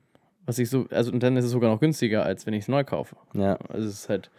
Was 0.46 0.59
ich 0.59 0.68
so, 0.70 0.86
also 0.90 1.11
und 1.11 1.22
dann 1.22 1.36
ist 1.36 1.46
es 1.46 1.50
sogar 1.50 1.70
noch 1.72 1.80
günstiger, 1.80 2.24
als 2.24 2.46
wenn 2.46 2.55
ich 2.55 2.62
es 2.64 2.68
neu 2.68 2.84
kaufe. 2.84 3.16
Ja. 3.32 3.57
Also 3.68 3.88
es 3.88 3.94
ist 3.94 4.09
halt. 4.09 4.30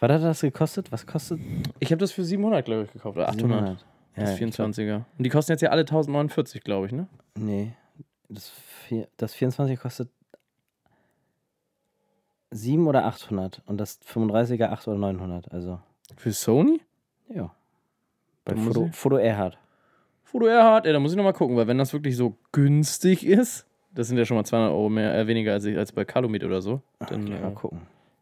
Was 0.00 0.12
hat 0.12 0.22
das 0.22 0.40
gekostet? 0.40 0.92
Was 0.92 1.06
kostet? 1.06 1.40
Ich 1.80 1.90
habe 1.90 1.98
das 1.98 2.12
für 2.12 2.22
700, 2.24 2.64
glaube 2.64 2.84
ich, 2.84 2.92
gekauft. 2.92 3.16
Oder 3.16 3.28
800. 3.28 3.40
700. 3.40 3.84
Das 4.14 4.30
Ja, 4.30 4.36
glaub- 4.46 4.70
24er. 4.70 4.94
Und 5.18 5.24
die 5.24 5.28
kosten 5.28 5.52
jetzt 5.52 5.60
ja 5.60 5.70
alle 5.70 5.84
1049, 5.84 6.62
glaube 6.62 6.86
ich, 6.86 6.92
ne? 6.92 7.06
Nee. 7.36 7.72
Das, 8.28 8.52
das 9.16 9.34
24 9.34 9.78
kostet 9.78 10.10
7 12.50 12.86
oder 12.86 13.04
800 13.04 13.62
und 13.66 13.78
das 13.78 14.00
35er 14.02 14.66
8 14.70 14.88
oder 14.88 14.98
900. 14.98 15.52
Also, 15.52 15.80
Für 16.16 16.32
Sony? 16.32 16.80
ja. 17.28 17.54
Bei 18.44 18.56
Foto, 18.56 18.88
Foto 18.92 19.16
Erhard. 19.16 19.58
Foto 20.24 20.46
Erhard, 20.46 20.86
ja, 20.86 20.92
da 20.92 21.00
muss 21.00 21.10
ich 21.12 21.16
nochmal 21.18 21.34
gucken, 21.34 21.56
weil 21.56 21.66
wenn 21.66 21.76
das 21.78 21.92
wirklich 21.92 22.16
so 22.16 22.36
günstig 22.52 23.26
ist, 23.26 23.66
das 23.94 24.08
sind 24.08 24.16
ja 24.16 24.24
schon 24.24 24.36
mal 24.38 24.44
200 24.44 24.72
Euro 24.72 24.88
mehr, 24.88 25.14
äh, 25.14 25.26
weniger 25.26 25.52
als, 25.52 25.64
ich, 25.66 25.76
als 25.76 25.92
bei 25.92 26.04
Calumet 26.06 26.44
oder 26.44 26.62
so. 26.62 26.80
Dann, 27.00 27.24
Okay, 27.26 27.36
äh, 27.36 27.40
mal 27.40 27.52
gucken. 27.52 27.80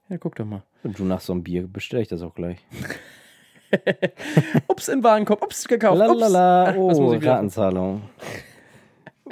ja, 0.08 0.18
guck 0.18 0.34
doch 0.34 0.44
mal. 0.44 0.62
Und 0.82 0.98
du 0.98 1.04
nach 1.04 1.20
so 1.20 1.32
einem 1.32 1.42
Bier 1.44 1.66
bestelle 1.68 2.02
ich 2.02 2.08
das 2.08 2.22
auch 2.22 2.34
gleich. 2.34 2.58
Ups, 4.68 4.88
in 4.88 5.02
Warenkorb, 5.02 5.42
ups, 5.42 5.66
gekauft, 5.66 6.00
ups. 6.00 6.20
Lalala, 6.20 6.70
Ach, 6.70 6.76
was 6.76 6.98
oh, 6.98 7.12
Ratenzahlung. 7.14 8.02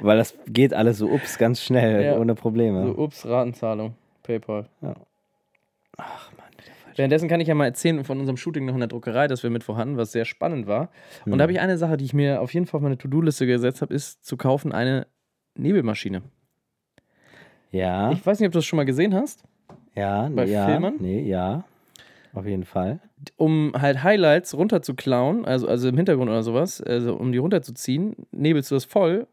Weil 0.02 0.16
das 0.18 0.34
geht 0.46 0.74
alles 0.74 0.98
so 0.98 1.08
ups 1.08 1.38
ganz 1.38 1.62
schnell, 1.62 2.04
Ja. 2.04 2.18
ohne 2.18 2.34
Probleme. 2.34 2.84
So, 2.86 2.98
ups, 2.98 3.26
Ratenzahlung, 3.26 3.94
Paypal. 4.22 4.66
Ach 4.82 6.30
man, 6.32 6.48
wieder 6.52 6.72
falsch. 6.84 6.96
Währenddessen 6.98 7.28
kann 7.28 7.40
ich 7.40 7.48
ja 7.48 7.54
mal 7.54 7.66
erzählen 7.66 8.02
von 8.04 8.18
unserem 8.18 8.36
Shooting 8.36 8.64
noch 8.66 8.74
in 8.74 8.80
der 8.80 8.88
Druckerei, 8.88 9.28
das 9.28 9.42
wir 9.42 9.50
mit 9.50 9.62
vorhanden, 9.64 9.96
was 9.96 10.12
sehr 10.12 10.24
spannend 10.24 10.66
war. 10.66 10.88
Und 11.24 11.32
Hm. 11.32 11.38
da 11.38 11.42
habe 11.42 11.52
ich 11.52 11.60
eine 11.60 11.78
Sache, 11.78 11.96
die 11.96 12.04
ich 12.04 12.14
mir 12.14 12.40
auf 12.40 12.52
jeden 12.54 12.66
Fall 12.66 12.78
auf 12.78 12.82
meine 12.82 12.98
To-Do-Liste 12.98 13.46
gesetzt 13.46 13.82
habe, 13.82 13.94
ist 13.94 14.24
zu 14.24 14.36
kaufen 14.36 14.72
eine 14.72 15.06
Nebelmaschine. 15.56 16.22
Ja, 17.70 18.12
Ich 18.12 18.24
weiß 18.24 18.38
nicht, 18.40 18.46
ob 18.46 18.52
du 18.52 18.58
das 18.58 18.66
schon 18.66 18.76
mal 18.76 18.84
gesehen 18.84 19.14
hast. 19.14 19.42
ja, 19.94 20.28
bei 20.28 20.44
ja. 20.46 20.66
Filmern? 20.66 20.94
Nee, 21.00 21.22
ja. 21.22 21.64
Auf 22.32 22.46
jeden 22.46 22.64
Fall. 22.64 22.98
um 23.36 23.72
halt 23.80 24.02
Highlights 24.02 24.54
runterzuklauen, 24.54 25.44
also, 25.44 25.66
also 25.68 25.88
im 25.88 25.96
Hintergrund 25.96 26.28
oder 26.30 26.42
sowas, 26.42 26.80
also 26.82 27.14
um 27.16 27.30
die 27.32 27.38
runterzuziehen, 27.38 28.14
nebelst 28.32 28.70
du 28.70 28.74
das 28.74 28.84
voll 28.84 29.26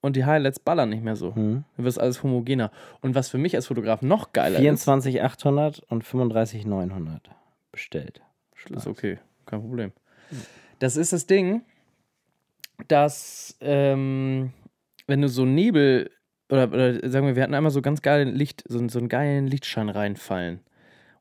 und 0.00 0.16
die 0.16 0.24
Highlights 0.24 0.60
ballern 0.60 0.90
nicht 0.90 1.02
mehr 1.02 1.16
so. 1.16 1.34
Hm. 1.34 1.64
Dann 1.76 1.84
wird 1.84 1.92
es 1.92 1.98
alles 1.98 2.22
homogener. 2.22 2.70
Und 3.00 3.14
was 3.14 3.28
für 3.28 3.38
mich 3.38 3.54
als 3.56 3.66
Fotograf 3.66 4.02
noch 4.02 4.32
geiler 4.32 4.58
24 4.58 5.22
800 5.22 5.80
und 5.88 6.04
35 6.04 6.66
900 6.66 7.30
bestellt. 7.72 8.22
ist, 8.54 8.70
ist 8.70 8.86
okay, 8.86 9.18
kein 9.46 9.60
Problem. 9.60 9.92
Das 10.78 10.96
ist 10.96 11.12
das 11.12 11.26
Ding, 11.26 11.62
dass 12.88 13.56
ähm, 13.60 14.52
wenn 15.06 15.22
du 15.22 15.28
so 15.28 15.44
Nebel 15.44 16.10
oder, 16.48 16.68
oder 16.68 17.10
sagen 17.10 17.26
wir, 17.26 17.36
wir 17.36 17.42
hatten 17.42 17.54
einmal 17.54 17.72
so 17.72 17.82
ganz 17.82 18.02
geilen 18.02 18.34
Licht, 18.34 18.64
so, 18.68 18.86
so 18.88 18.98
einen 18.98 19.08
geilen 19.08 19.46
Lichtschein 19.46 19.88
reinfallen. 19.88 20.60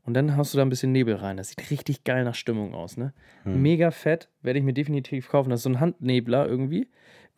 Und 0.05 0.13
dann 0.13 0.37
hast 0.37 0.53
du 0.53 0.57
da 0.57 0.63
ein 0.63 0.69
bisschen 0.69 0.91
Nebel 0.91 1.15
rein. 1.15 1.37
Das 1.37 1.49
sieht 1.49 1.71
richtig 1.71 2.03
geil 2.03 2.23
nach 2.25 2.35
Stimmung 2.35 2.75
aus, 2.75 2.95
ne? 2.95 3.13
Hm. 3.43 3.59
Mega 3.61 3.89
fett, 3.89 4.29
werde 4.43 4.59
ich 4.59 4.65
mir 4.65 4.73
definitiv 4.73 5.29
kaufen. 5.29 5.49
Das 5.49 5.61
ist 5.61 5.63
so 5.63 5.69
ein 5.69 5.79
Handnebler 5.79 6.47
irgendwie. 6.47 6.89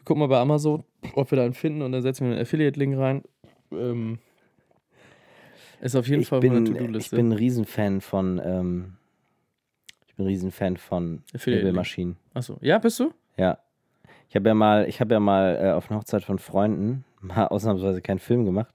Gucken 0.08 0.22
mal 0.22 0.28
bei 0.28 0.39
Amazon, 0.39 0.86
ob 1.16 1.30
wir 1.32 1.36
da 1.36 1.43
einen 1.43 1.53
finden 1.53 1.82
und 1.82 1.91
dann 1.91 2.01
setzen 2.01 2.26
wir 2.26 2.32
einen 2.32 2.41
Affiliate-Link 2.41 2.97
rein. 2.97 3.24
Ähm, 3.74 4.20
ist 5.82 5.97
auf 5.97 6.08
jeden 6.08 6.22
Ich 6.22 6.30
Fall 6.30 6.38
auf 6.39 6.43
meiner 6.45 6.62
bin, 6.62 6.66
ich 6.68 6.80
To-Do-Liste. 6.80 7.16
bin 7.18 7.30
ein 7.30 7.32
Riesenfan 7.34 7.99
von, 7.99 8.41
ähm, 8.41 8.93
ich 10.08 10.16
bin 10.16 10.26
ein 10.26 10.30
Riesenfan 10.30 10.78
von. 10.78 11.24
Nebelmaschinen. 11.45 12.16
Achso, 12.34 12.58
ja, 12.62 12.78
bist 12.78 13.01
du? 13.01 13.12
Ja. 13.36 13.58
Ich 14.30 14.36
habe 14.38 14.47
ja 14.47 14.55
mal, 14.55 14.88
ich 14.88 15.01
habe 15.01 15.14
ja 15.14 15.20
mal 15.20 15.60
äh, 15.62 15.72
auf 15.72 15.91
einer 15.91 15.99
Hochzeit 15.99 16.24
von 16.24 16.39
Freunden 16.39 17.03
mal 17.20 17.47
ausnahmsweise 17.49 18.01
keinen 18.01 18.20
Film 18.20 18.45
gemacht, 18.45 18.74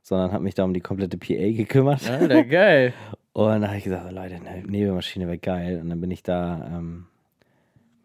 sondern 0.00 0.32
habe 0.32 0.42
mich 0.42 0.54
da 0.54 0.64
um 0.64 0.72
die 0.72 0.80
komplette 0.80 1.18
PA 1.18 1.52
gekümmert. 1.52 2.08
Alter, 2.08 2.44
geil. 2.44 2.94
Und 3.34 3.60
da 3.60 3.68
habe 3.68 3.76
ich 3.76 3.84
gesagt, 3.84 4.06
oh, 4.08 4.14
Leute, 4.14 4.36
eine 4.36 4.62
Nebelmaschine 4.66 5.26
wäre 5.26 5.38
geil. 5.38 5.80
Und 5.82 5.90
dann 5.90 6.00
bin 6.00 6.10
ich 6.10 6.22
da 6.22 6.78
ähm, 6.78 7.06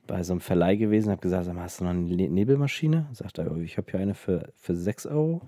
bei 0.07 0.23
so 0.23 0.33
einem 0.33 0.41
Verleih 0.41 0.75
gewesen, 0.75 1.11
habe 1.11 1.21
gesagt, 1.21 1.45
sag 1.45 1.53
mal, 1.55 1.63
hast 1.63 1.79
du 1.79 1.83
noch 1.83 1.91
eine 1.91 2.01
Ne- 2.01 2.29
Nebelmaschine? 2.29 3.07
Sagt 3.13 3.37
er, 3.37 3.51
oh, 3.51 3.57
ich 3.57 3.77
habe 3.77 3.89
hier 3.91 3.99
eine 3.99 4.15
für, 4.15 4.51
für 4.55 4.75
6 4.75 5.05
Euro 5.05 5.41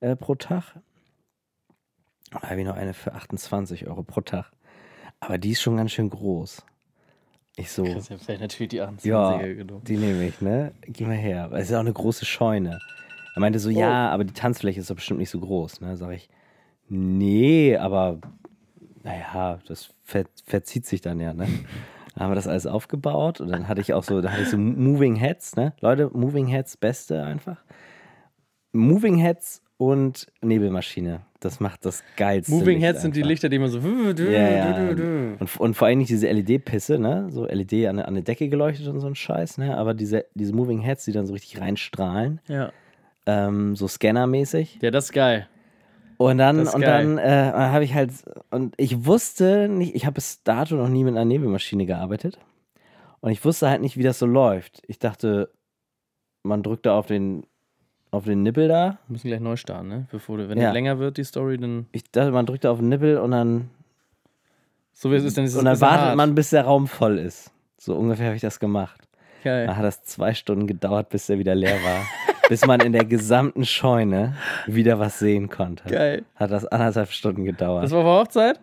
äh, 0.00 0.16
pro 0.16 0.34
Tag. 0.34 0.76
Da 2.30 2.42
habe 2.42 2.60
ich 2.60 2.66
noch 2.66 2.76
eine 2.76 2.94
für 2.94 3.14
28 3.14 3.86
Euro 3.86 4.02
pro 4.02 4.20
Tag. 4.20 4.50
Aber 5.20 5.38
die 5.38 5.50
ist 5.50 5.62
schon 5.62 5.76
ganz 5.76 5.92
schön 5.92 6.10
groß. 6.10 6.64
Ich 7.56 7.72
so, 7.72 7.82
Das 7.84 8.08
ist 8.10 8.22
vielleicht 8.24 8.40
natürlich 8.40 8.70
die 8.70 8.80
28er 8.82 9.06
ja, 9.08 9.54
genommen. 9.54 9.82
die 9.84 9.96
nehme 9.96 10.28
ich, 10.28 10.40
ne? 10.40 10.72
Geh 10.82 11.04
mal 11.04 11.16
her. 11.16 11.50
Es 11.54 11.64
ist 11.64 11.70
ja 11.70 11.78
auch 11.78 11.82
eine 11.82 11.92
große 11.92 12.24
Scheune. 12.24 12.78
Er 13.34 13.40
meinte 13.40 13.58
so, 13.58 13.68
ja, 13.70 14.10
aber 14.10 14.24
die 14.24 14.32
Tanzfläche 14.32 14.78
ist 14.80 14.90
doch 14.90 14.94
bestimmt 14.96 15.18
nicht 15.18 15.30
so 15.30 15.40
groß, 15.40 15.80
ne? 15.80 15.96
Sag 15.96 16.12
ich, 16.12 16.28
nee, 16.88 17.76
aber 17.76 18.20
naja, 19.02 19.58
das 19.66 19.90
ver 20.04 20.24
verzieht 20.44 20.86
sich 20.86 21.00
dann 21.00 21.18
ja, 21.18 21.32
ne? 21.34 21.48
Dann 22.18 22.24
haben 22.24 22.30
wir 22.32 22.34
das 22.34 22.48
alles 22.48 22.66
aufgebaut 22.66 23.40
und 23.40 23.46
dann 23.48 23.68
hatte 23.68 23.80
ich 23.80 23.94
auch 23.94 24.02
so, 24.02 24.20
da 24.20 24.32
hatte 24.32 24.42
ich 24.42 24.48
so 24.48 24.58
Moving 24.58 25.14
Heads, 25.14 25.54
ne? 25.54 25.72
Leute, 25.80 26.10
Moving 26.12 26.48
Heads, 26.48 26.76
beste 26.76 27.22
einfach. 27.22 27.62
Moving 28.72 29.18
Heads 29.18 29.62
und 29.76 30.26
Nebelmaschine. 30.42 31.20
Das 31.40 31.60
macht 31.60 31.84
das 31.84 32.02
geilste. 32.16 32.52
Moving 32.52 32.78
Licht 32.78 32.82
Heads 32.86 33.02
sind 33.02 33.14
die 33.14 33.20
einfach. 33.20 33.28
Lichter, 33.28 33.48
die 33.48 33.58
man 33.60 33.68
so. 33.70 33.78
Ja, 33.78 34.50
ja. 34.50 34.88
Und, 35.38 35.56
und 35.60 35.74
vor 35.74 35.86
allem 35.86 35.98
nicht 35.98 36.10
diese 36.10 36.28
LED-Pisse, 36.28 36.98
ne? 36.98 37.28
So 37.30 37.46
LED 37.46 37.86
an, 37.86 38.00
an 38.00 38.14
der 38.14 38.24
Decke 38.24 38.48
geleuchtet 38.48 38.88
und 38.88 38.98
so 38.98 39.06
ein 39.06 39.14
Scheiß, 39.14 39.58
ne? 39.58 39.76
Aber 39.78 39.94
diese, 39.94 40.24
diese 40.34 40.52
Moving 40.52 40.80
Heads, 40.80 41.04
die 41.04 41.12
dann 41.12 41.26
so 41.26 41.32
richtig 41.34 41.60
reinstrahlen, 41.60 42.40
Ja. 42.48 42.72
ähm, 43.26 43.76
so 43.76 43.86
Scanner-mäßig. 43.86 44.78
ja, 44.82 44.90
das 44.90 45.04
ist 45.06 45.12
geil. 45.12 45.46
Und 46.18 46.38
dann, 46.38 46.58
und 46.66 46.80
geil. 46.80 47.16
dann 47.16 47.18
äh, 47.18 47.52
habe 47.54 47.84
ich 47.84 47.94
halt, 47.94 48.10
und 48.50 48.74
ich 48.76 49.06
wusste 49.06 49.68
nicht, 49.68 49.94
ich 49.94 50.04
habe 50.04 50.14
bis 50.14 50.42
dato 50.42 50.74
noch 50.74 50.88
nie 50.88 51.04
mit 51.04 51.14
einer 51.14 51.24
Nebelmaschine 51.24 51.86
gearbeitet. 51.86 52.38
Und 53.20 53.30
ich 53.30 53.44
wusste 53.44 53.68
halt 53.70 53.80
nicht, 53.80 53.96
wie 53.96 54.02
das 54.02 54.18
so 54.18 54.26
läuft. 54.26 54.82
Ich 54.88 54.98
dachte, 54.98 55.50
man 56.42 56.62
drückt 56.62 56.86
da 56.86 56.96
auf 56.98 57.06
den, 57.06 57.44
auf 58.10 58.24
den 58.24 58.42
Nippel 58.42 58.68
da. 58.68 58.98
Wir 59.06 59.12
müssen 59.12 59.28
gleich 59.28 59.40
neu 59.40 59.56
starten, 59.56 59.88
ne? 59.88 60.06
Bevor 60.10 60.38
du, 60.38 60.48
wenn 60.48 60.58
Ja. 60.58 60.70
die 60.70 60.74
länger 60.74 60.98
wird, 60.98 61.16
die 61.18 61.24
Story, 61.24 61.56
dann. 61.56 61.86
Ich 61.92 62.10
dachte, 62.10 62.32
man 62.32 62.46
drückt 62.46 62.64
da 62.64 62.70
auf 62.72 62.78
den 62.78 62.88
Nippel 62.88 63.18
und 63.18 63.30
dann, 63.30 63.70
So 64.92 65.10
wie 65.12 65.16
es 65.16 65.24
ist, 65.24 65.36
dann 65.38 65.44
ist 65.44 65.52
es 65.52 65.58
und 65.58 65.64
dann 65.66 65.80
wartet 65.80 66.00
hart. 66.06 66.16
man, 66.16 66.34
bis 66.34 66.50
der 66.50 66.64
Raum 66.64 66.86
voll 66.88 67.18
ist. 67.18 67.52
So 67.76 67.94
ungefähr 67.94 68.26
habe 68.26 68.36
ich 68.36 68.42
das 68.42 68.58
gemacht. 68.58 69.07
Geil. 69.44 69.66
Da 69.66 69.76
hat 69.76 69.84
das 69.84 70.02
zwei 70.04 70.34
Stunden 70.34 70.66
gedauert, 70.66 71.08
bis 71.10 71.26
der 71.26 71.38
wieder 71.38 71.54
leer 71.54 71.76
war. 71.84 72.04
bis 72.48 72.64
man 72.66 72.80
in 72.80 72.92
der 72.92 73.04
gesamten 73.04 73.64
Scheune 73.64 74.34
wieder 74.66 74.98
was 74.98 75.18
sehen 75.18 75.48
konnte. 75.50 75.88
Geil. 75.88 76.24
Hat 76.34 76.50
das 76.50 76.64
anderthalb 76.66 77.10
Stunden 77.10 77.44
gedauert. 77.44 77.84
Das 77.84 77.90
war 77.92 78.02
vor 78.02 78.20
Hochzeit? 78.20 78.58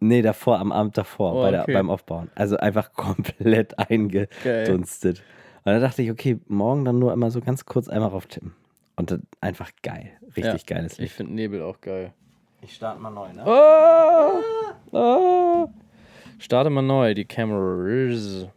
nee, 0.00 0.22
davor, 0.22 0.58
am 0.58 0.72
Abend 0.72 0.96
davor, 0.98 1.34
Oh, 1.34 1.42
bei 1.42 1.50
der, 1.50 1.62
okay. 1.62 1.74
beim 1.74 1.90
Aufbauen. 1.90 2.30
Also 2.34 2.56
einfach 2.56 2.92
komplett 2.94 3.78
eingedunstet. 3.78 5.22
Und 5.64 5.72
dann 5.72 5.80
dachte 5.82 6.02
ich, 6.02 6.10
okay, 6.10 6.40
morgen 6.48 6.84
dann 6.84 6.98
nur 6.98 7.12
immer 7.12 7.30
so 7.30 7.40
ganz 7.40 7.66
kurz 7.66 7.88
einmal 7.88 8.08
rauf 8.10 8.26
tippen. 8.26 8.54
Und 8.96 9.10
dann 9.10 9.22
einfach 9.40 9.70
geil. 9.82 10.10
Richtig 10.36 10.68
Ja. 10.68 10.76
geiles 10.76 10.94
Ich 10.94 10.98
Licht. 11.00 11.14
finde 11.14 11.34
Nebel 11.34 11.62
auch 11.62 11.80
geil. 11.80 12.12
Ich 12.62 12.74
starte 12.74 13.00
mal 13.00 13.10
neu, 13.10 13.32
ne? 13.32 13.44
Oh! 13.46 14.96
Oh! 14.96 15.68
Starte 16.38 16.70
mal 16.70 16.82
neu, 16.82 17.14
die 17.14 17.24
Cameras. 17.26 18.48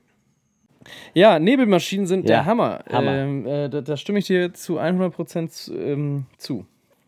Ja, 1.13 1.39
Nebelmaschinen 1.39 2.05
sind 2.05 2.29
Ja, 2.29 2.37
der 2.37 2.45
Hammer. 2.45 2.83
Hammer. 2.89 3.11
Ähm, 3.15 3.45
äh, 3.45 3.69
da, 3.69 3.81
da 3.81 3.97
stimme 3.97 4.19
ich 4.19 4.25
dir 4.25 4.53
zu 4.53 4.79
100% 4.79 5.49
zu, 5.49 5.75
ähm, 5.77 6.25
zu. 6.37 6.65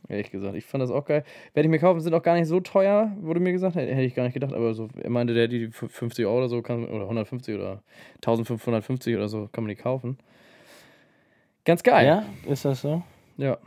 Ehrlich 0.08 0.30
gesagt. 0.30 0.56
Ich 0.56 0.66
fand 0.66 0.84
das 0.84 0.92
auch 0.92 1.06
geil. 1.06 1.24
Werde 1.54 1.68
ich 1.68 1.72
mir 1.72 1.80
kaufen, 1.80 2.00
sind 2.00 2.14
auch 2.14 2.22
gar 2.22 2.36
nicht 2.36 2.48
so 2.48 2.60
teuer, 2.60 3.12
wurde 3.22 3.40
mir 3.40 3.52
gesagt. 3.52 3.76
Hätte 3.76 4.02
ich 4.02 4.14
gar 4.14 4.24
nicht 4.24 4.34
gedacht, 4.34 4.54
aber 4.54 4.74
so, 4.74 4.88
er 5.02 5.10
meinte, 5.10 5.34
der 5.34 5.48
die 5.48 5.70
für 5.72 5.90
50 5.90 6.26
Euro 6.26 6.38
oder 6.38 6.50
so 6.50 6.62
kann, 6.62 6.86
oder 6.86 7.04
150 7.04 7.56
oder 7.56 7.82
1550 8.18 9.16
oder 9.16 9.28
so 9.28 9.50
kann 9.52 9.64
man 9.64 9.70
die 9.70 9.82
kaufen. 9.82 10.18
Ganz 11.64 11.82
geil. 11.82 12.06
Ja, 12.06 12.26
ist 12.48 12.66
das 12.66 12.82
so? 12.82 13.02
ja. 13.38 13.58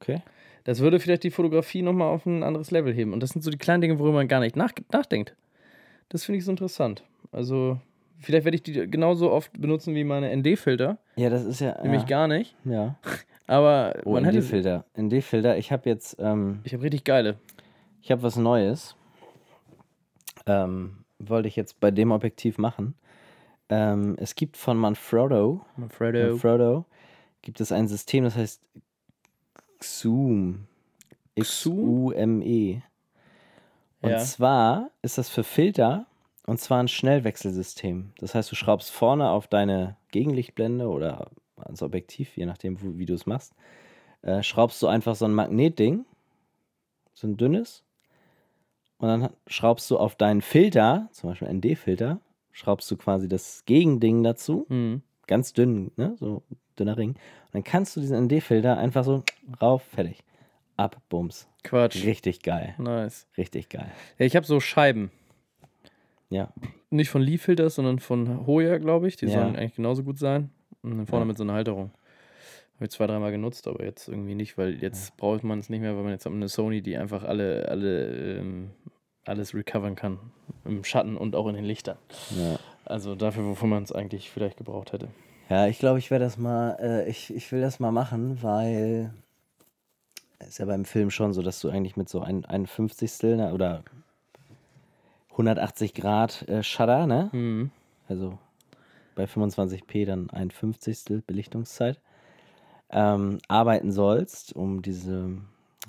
Okay. 0.00 0.22
Das 0.64 0.80
würde 0.80 1.00
vielleicht 1.00 1.24
die 1.24 1.30
Fotografie 1.30 1.82
nochmal 1.82 2.08
auf 2.08 2.26
ein 2.26 2.42
anderes 2.42 2.70
Level 2.70 2.92
heben. 2.92 3.12
Und 3.12 3.22
das 3.22 3.30
sind 3.30 3.42
so 3.42 3.50
die 3.50 3.58
kleinen 3.58 3.80
Dinge, 3.80 3.98
worüber 3.98 4.14
man 4.14 4.28
gar 4.28 4.40
nicht 4.40 4.54
nach 4.54 4.72
nachdenkt. 4.92 5.34
Das 6.08 6.24
finde 6.24 6.38
ich 6.38 6.44
so 6.44 6.50
interessant. 6.50 7.04
Also, 7.32 7.80
vielleicht 8.20 8.44
werde 8.44 8.56
ich 8.56 8.62
die 8.62 8.90
genauso 8.90 9.30
oft 9.30 9.52
benutzen 9.60 9.94
wie 9.94 10.04
meine 10.04 10.34
ND-Filter. 10.36 10.98
Ja, 11.16 11.30
das 11.30 11.44
ist 11.44 11.60
ja. 11.60 11.80
Nämlich 11.82 12.02
ja. 12.02 12.08
gar 12.08 12.28
nicht. 12.28 12.54
Ja. 12.64 12.96
Aber 13.46 13.94
Oh, 14.04 14.12
man 14.12 14.24
hätte. 14.24 14.38
ND-Filter. 14.38 14.84
ND-Filter. 14.98 15.56
Ich 15.56 15.72
habe 15.72 15.88
jetzt, 15.88 16.16
ähm, 16.18 16.60
Ich 16.64 16.74
habe 16.74 16.82
richtig 16.82 17.04
geile. 17.04 17.36
ich 18.02 18.10
habe 18.10 18.22
was 18.22 18.36
Neues. 18.36 18.94
Ähm, 20.46 21.04
wollte 21.18 21.48
ich 21.48 21.56
jetzt 21.56 21.80
bei 21.80 21.90
dem 21.90 22.10
Objektiv 22.12 22.58
machen. 22.58 22.94
Ähm, 23.70 24.16
es 24.18 24.34
gibt 24.34 24.56
von 24.56 24.76
Manfrotto, 24.78 25.60
Manfredo. 25.76 26.30
Manfrotto, 26.30 26.84
gibt 27.42 27.60
es 27.60 27.70
ein 27.72 27.86
System, 27.88 28.24
das 28.24 28.34
heißt 28.36 28.62
Xoom. 29.80 30.66
X-U-M-E. 31.34 32.80
Und 34.00 34.10
Ja. 34.10 34.18
zwar 34.18 34.90
ist 35.02 35.18
das 35.18 35.28
für 35.28 35.44
Filter 35.44 36.06
und 36.48 36.58
zwar 36.58 36.82
ein 36.82 36.88
Schnellwechselsystem. 36.88 38.12
Das 38.18 38.34
heißt, 38.34 38.50
du 38.50 38.56
schraubst 38.56 38.90
vorne 38.90 39.30
auf 39.30 39.46
deine 39.48 39.96
Gegenlichtblende 40.10 40.88
oder 40.88 41.30
ans 41.56 41.82
Objektiv, 41.82 42.36
je 42.36 42.46
nachdem, 42.46 42.80
wo, 42.82 42.96
wie 42.98 43.04
du 43.04 43.14
es 43.14 43.26
machst, 43.26 43.54
äh, 44.22 44.42
schraubst 44.42 44.80
du 44.82 44.86
einfach 44.86 45.14
so 45.14 45.26
ein 45.26 45.34
Magnetding, 45.34 46.06
so 47.12 47.26
ein 47.26 47.36
dünnes, 47.36 47.84
und 48.96 49.08
dann 49.08 49.30
schraubst 49.46 49.90
du 49.90 49.98
auf 49.98 50.16
deinen 50.16 50.40
Filter, 50.40 51.08
zum 51.12 51.30
Beispiel 51.30 51.48
einen 51.48 51.60
D-Filter, 51.60 52.20
schraubst 52.50 52.90
du 52.90 52.96
quasi 52.96 53.28
das 53.28 53.64
Gegending 53.66 54.22
dazu, 54.22 54.66
Hm. 54.70 55.02
ganz 55.26 55.52
dünn, 55.52 55.92
ne? 55.96 56.16
so 56.18 56.42
dünner 56.78 56.96
Ring. 56.96 57.10
Und 57.10 57.18
dann 57.52 57.64
kannst 57.64 57.94
du 57.94 58.00
diesen 58.00 58.26
ND-Filter 58.26 58.78
einfach 58.78 59.04
so 59.04 59.22
rauf, 59.60 59.82
fertig. 59.82 60.24
Ab, 60.76 60.96
Bums. 61.08 61.48
Quatsch. 61.64 62.04
Richtig 62.04 62.42
geil. 62.42 62.74
Nice. 62.78 63.26
Richtig 63.36 63.68
geil. 63.68 63.90
Ja, 64.18 64.26
ich 64.26 64.34
habe 64.36 64.46
so 64.46 64.60
Scheiben. 64.60 65.10
Ja. 66.30 66.52
Nicht 66.90 67.10
von 67.10 67.22
Lee 67.22 67.38
Filters, 67.38 67.74
sondern 67.76 67.98
von 67.98 68.46
Hoya, 68.46 68.78
glaube 68.78 69.08
ich. 69.08 69.16
Die 69.16 69.26
Ja. 69.26 69.32
sollen 69.32 69.56
eigentlich 69.56 69.74
genauso 69.76 70.02
gut 70.04 70.18
sein. 70.18 70.50
Und 70.82 70.96
dann 70.96 71.06
vorne 71.06 71.24
Ja. 71.24 71.26
mit 71.28 71.36
so 71.36 71.42
einer 71.44 71.54
Halterung. 71.54 71.90
Habe 72.76 72.84
ich 72.84 72.90
zwei, 72.90 73.06
dreimal 73.06 73.32
genutzt, 73.32 73.66
aber 73.66 73.84
jetzt 73.84 74.08
irgendwie 74.08 74.34
nicht, 74.36 74.56
weil 74.56 74.80
jetzt 74.82 75.16
braucht 75.16 75.42
man 75.42 75.58
es 75.58 75.68
nicht 75.68 75.80
mehr, 75.80 75.96
weil 75.96 76.02
man 76.04 76.12
jetzt 76.12 76.26
hat 76.26 76.32
eine 76.32 76.48
Sony, 76.48 76.80
die 76.80 76.96
einfach 76.96 77.24
alle, 77.24 77.66
alle, 77.68 78.38
ähm, 78.38 78.70
alles 79.24 79.52
recovern 79.54 79.96
kann. 79.96 80.18
Im 80.64 80.84
Schatten 80.84 81.16
und 81.16 81.34
auch 81.34 81.48
in 81.48 81.54
den 81.56 81.64
Lichtern. 81.64 81.98
Ja. 82.36 82.58
Also 82.84 83.14
dafür, 83.16 83.44
wovon 83.46 83.68
man 83.70 83.82
es 83.82 83.90
eigentlich 83.92 84.30
vielleicht 84.30 84.58
gebraucht 84.58 84.92
hätte. 84.92 85.08
Ja, 85.50 85.66
ich 85.66 85.78
glaube, 85.78 85.98
ich 85.98 86.10
werde 86.10 86.24
das 86.26 86.38
mal, 86.38 86.76
äh, 86.80 87.08
ich, 87.08 87.34
ich 87.34 87.50
will 87.52 87.60
das 87.60 87.80
mal 87.80 87.90
machen, 87.90 88.42
weil 88.42 89.12
es 90.38 90.48
ist 90.48 90.58
ja 90.58 90.66
beim 90.66 90.84
Film 90.84 91.10
schon 91.10 91.32
so, 91.32 91.42
dass 91.42 91.58
du 91.60 91.68
eigentlich 91.70 91.96
mit 91.96 92.08
so 92.08 92.20
ein, 92.20 92.44
ein 92.44 92.66
Fünfzigstel 92.66 93.36
ne, 93.36 93.52
oder 93.52 93.82
180 95.38 95.94
Grad 95.94 96.48
äh, 96.48 96.62
Shutter, 96.64 97.06
ne? 97.06 97.30
Mhm. 97.32 97.70
Also 98.08 98.38
bei 99.14 99.24
25p 99.24 100.04
dann 100.04 100.30
ein 100.30 100.50
Fünfzigstel 100.50 101.22
Belichtungszeit, 101.26 102.00
ähm, 102.90 103.38
arbeiten 103.48 103.92
sollst, 103.92 104.54
um 104.54 104.82
diese 104.82 105.38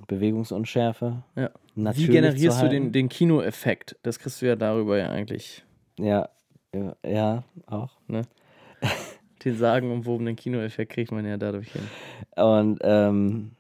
Bewegungsunschärfe 0.08 1.24
Ja. 1.36 1.50
natürlich 1.76 2.10
Wie 2.10 2.14
generierst 2.14 2.62
du 2.62 2.70
den, 2.70 2.92
den 2.92 3.10
Kinoeffekt? 3.10 3.98
Das 4.04 4.20
kriegst 4.20 4.42
du 4.42 4.48
ja 4.48 4.56
darüber 4.56 4.98
ja 4.98 5.10
eigentlich. 5.10 5.64
Ja, 5.98 6.30
ja, 6.74 6.96
ja, 7.06 7.44
auch. 7.66 7.98
Den 9.46 9.58
sagenumwobenen 9.58 10.36
Kinoeffekt 10.36 10.92
kriegt 10.92 11.12
man 11.12 11.26
ja 11.26 11.38
dadurch 11.38 11.72
hin. 11.72 11.88
Und, 12.36 12.80
ähm, 12.84 13.52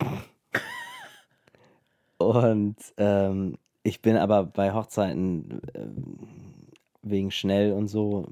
und 2.18 2.76
ähm, 2.96 3.58
ich 3.82 4.02
bin 4.02 4.16
aber 4.16 4.44
bei 4.44 4.72
Hochzeiten 4.72 5.60
ähm, 5.74 6.18
wegen 7.02 7.30
schnell 7.30 7.72
und 7.72 7.88
so, 7.88 8.28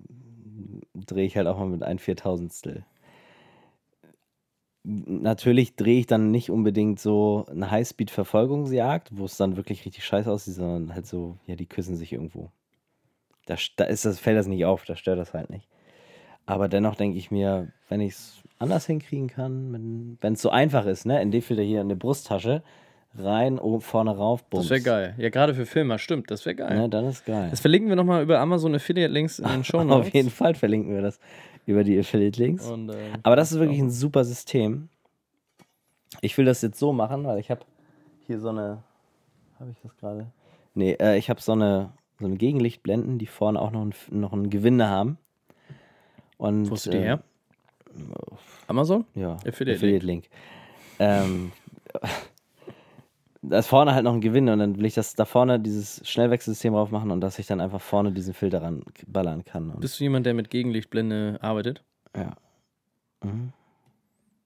drehe 0.94 1.26
ich 1.26 1.36
halt 1.36 1.46
auch 1.46 1.58
mal 1.58 1.68
mit 1.68 1.82
ein 1.82 1.98
Viertausendstel. 1.98 2.84
Natürlich 4.82 5.76
drehe 5.76 6.00
ich 6.00 6.06
dann 6.06 6.30
nicht 6.30 6.50
unbedingt 6.50 7.00
so 7.00 7.46
eine 7.50 7.70
Highspeed-Verfolgungsjagd, 7.70 9.10
wo 9.12 9.24
es 9.24 9.36
dann 9.36 9.56
wirklich 9.56 9.84
richtig 9.84 10.04
scheiße 10.04 10.30
aussieht, 10.30 10.54
sondern 10.54 10.94
halt 10.94 11.06
so, 11.06 11.36
ja, 11.46 11.54
die 11.54 11.66
küssen 11.66 11.96
sich 11.96 12.12
irgendwo. 12.12 12.50
Da, 13.46 13.56
da 13.76 13.84
ist 13.84 14.04
das, 14.04 14.18
fällt 14.18 14.38
das 14.38 14.46
nicht 14.46 14.64
auf, 14.64 14.84
da 14.84 14.96
stört 14.96 15.18
das 15.18 15.34
halt 15.34 15.50
nicht. 15.50 15.68
Aber 16.46 16.68
dennoch 16.68 16.94
denke 16.94 17.18
ich 17.18 17.30
mir, 17.30 17.72
wenn 17.88 18.00
ich 18.00 18.12
es 18.14 18.42
anders 18.58 18.86
hinkriegen 18.86 19.28
kann, 19.28 20.16
wenn 20.20 20.32
es 20.32 20.42
so 20.42 20.50
einfach 20.50 20.86
ist, 20.86 21.04
ne? 21.04 21.20
In 21.20 21.30
dem 21.30 21.42
Filter 21.42 21.62
hier 21.62 21.80
in 21.80 21.88
die 21.88 21.94
Brusttasche, 21.94 22.62
rein, 23.18 23.58
oben, 23.58 23.80
vorne 23.80 24.16
rauf, 24.16 24.44
bums. 24.44 24.64
Das 24.64 24.70
wäre 24.70 24.80
geil. 24.82 25.14
Ja, 25.18 25.30
gerade 25.30 25.54
für 25.54 25.66
Filmer, 25.66 25.98
stimmt, 25.98 26.30
das 26.30 26.44
wäre 26.46 26.56
geil. 26.56 26.76
Ne, 26.76 26.88
dann 26.88 27.06
ist 27.06 27.24
geil. 27.26 27.48
Das 27.50 27.60
verlinken 27.60 27.88
wir 27.88 27.96
nochmal 27.96 28.22
über 28.22 28.38
Amazon 28.38 28.74
Affiliate-Links 28.74 29.38
in 29.40 29.48
den 29.48 29.64
Show 29.64 29.78
Auf 29.78 29.84
Notes. 29.86 30.12
jeden 30.12 30.30
Fall 30.30 30.54
verlinken 30.54 30.94
wir 30.94 31.02
das 31.02 31.18
über 31.66 31.84
die 31.84 31.98
Affiliate-Links. 31.98 32.66
Und, 32.68 32.90
äh, 32.90 32.94
Aber 33.22 33.36
das 33.36 33.52
ist 33.52 33.58
wirklich 33.58 33.80
ein 33.80 33.90
super 33.90 34.24
System. 34.24 34.88
Ich 36.20 36.36
will 36.38 36.44
das 36.44 36.62
jetzt 36.62 36.78
so 36.78 36.92
machen, 36.92 37.24
weil 37.24 37.38
ich 37.38 37.50
habe 37.50 37.60
hier 38.26 38.38
so 38.40 38.48
eine. 38.48 38.82
Habe 39.58 39.70
ich 39.70 39.76
das 39.82 39.96
gerade? 39.96 40.26
Nee, 40.74 40.92
äh, 41.00 41.16
ich 41.18 41.30
habe 41.30 41.40
so 41.40 41.52
eine, 41.52 41.90
so 42.18 42.26
eine 42.26 42.36
Gegenlichtblenden, 42.36 43.18
die 43.18 43.26
vorne 43.26 43.60
auch 43.60 43.70
noch 43.70 43.82
ein, 43.82 43.94
noch 44.10 44.32
ein 44.32 44.50
Gewinde 44.50 44.88
haben. 44.88 45.18
Und, 46.38 46.70
Wo 46.70 46.74
hast 46.74 46.86
du 46.86 46.90
die 46.90 46.96
äh, 46.98 47.02
her? 47.02 47.22
Amazon? 48.66 49.04
Ja, 49.14 49.34
Affiliate 49.46 49.78
Affiliate-Link. 49.78 50.24
Ähm, 50.98 51.52
da 53.42 53.58
ist 53.58 53.68
vorne 53.68 53.94
halt 53.94 54.04
noch 54.04 54.12
ein 54.12 54.20
Gewinde 54.20 54.52
und 54.52 54.58
dann 54.58 54.76
will 54.76 54.84
ich 54.84 54.94
das 54.94 55.14
da 55.14 55.24
vorne 55.24 55.58
dieses 55.58 56.06
Schnellwechselsystem 56.06 56.74
drauf 56.74 56.90
machen 56.90 57.10
und 57.10 57.20
dass 57.20 57.38
ich 57.38 57.46
dann 57.46 57.60
einfach 57.60 57.80
vorne 57.80 58.12
diesen 58.12 58.34
Filter 58.34 58.62
ran 58.62 58.82
ballern 59.06 59.44
kann. 59.44 59.74
Bist 59.80 59.98
du 59.98 60.04
jemand, 60.04 60.26
der 60.26 60.34
mit 60.34 60.50
Gegenlichtblende 60.50 61.38
arbeitet? 61.40 61.82
ja. 62.16 62.36
Mhm. 63.22 63.52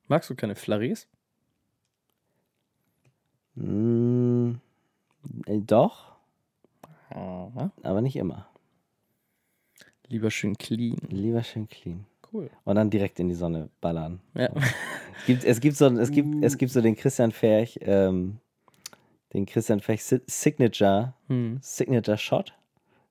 Magst 0.09 0.29
du 0.29 0.35
keine 0.35 0.55
Flaris? 0.55 1.09
Mm, 3.55 4.57
äh, 5.47 5.61
doch, 5.61 6.13
Aha. 7.11 7.71
aber 7.83 8.01
nicht 8.03 8.17
immer. 8.17 8.47
Lieber 10.09 10.31
schön 10.31 10.59
clean. 10.59 10.97
Lieber 11.09 11.43
schön 11.43 11.69
clean. 11.69 12.05
Cool. 12.33 12.51
Und 12.65 12.75
dann 12.77 12.91
direkt 12.91 13.21
in 13.21 13.29
die 13.29 13.35
Sonne 13.35 13.71
ballern. 13.81 14.21
Ja. 14.35 14.51
Es 15.17 15.27
gibt, 15.27 15.45
es 15.45 15.61
gibt, 15.61 15.77
so, 15.77 15.87
es 15.87 16.11
gibt, 16.11 16.45
es 16.45 16.59
gibt 16.59 16.73
so 16.73 16.83
den 16.83 16.97
Christian 16.97 17.33
Ferch, 17.33 17.79
ähm, 17.83 18.41
den 19.35 19.45
Christian 19.47 19.81
Ferch 19.81 20.03
Si- 20.05 20.23
Signature, 20.27 21.13
Hm. 21.29 21.59
Signature 21.61 22.17
Shot, 22.19 22.55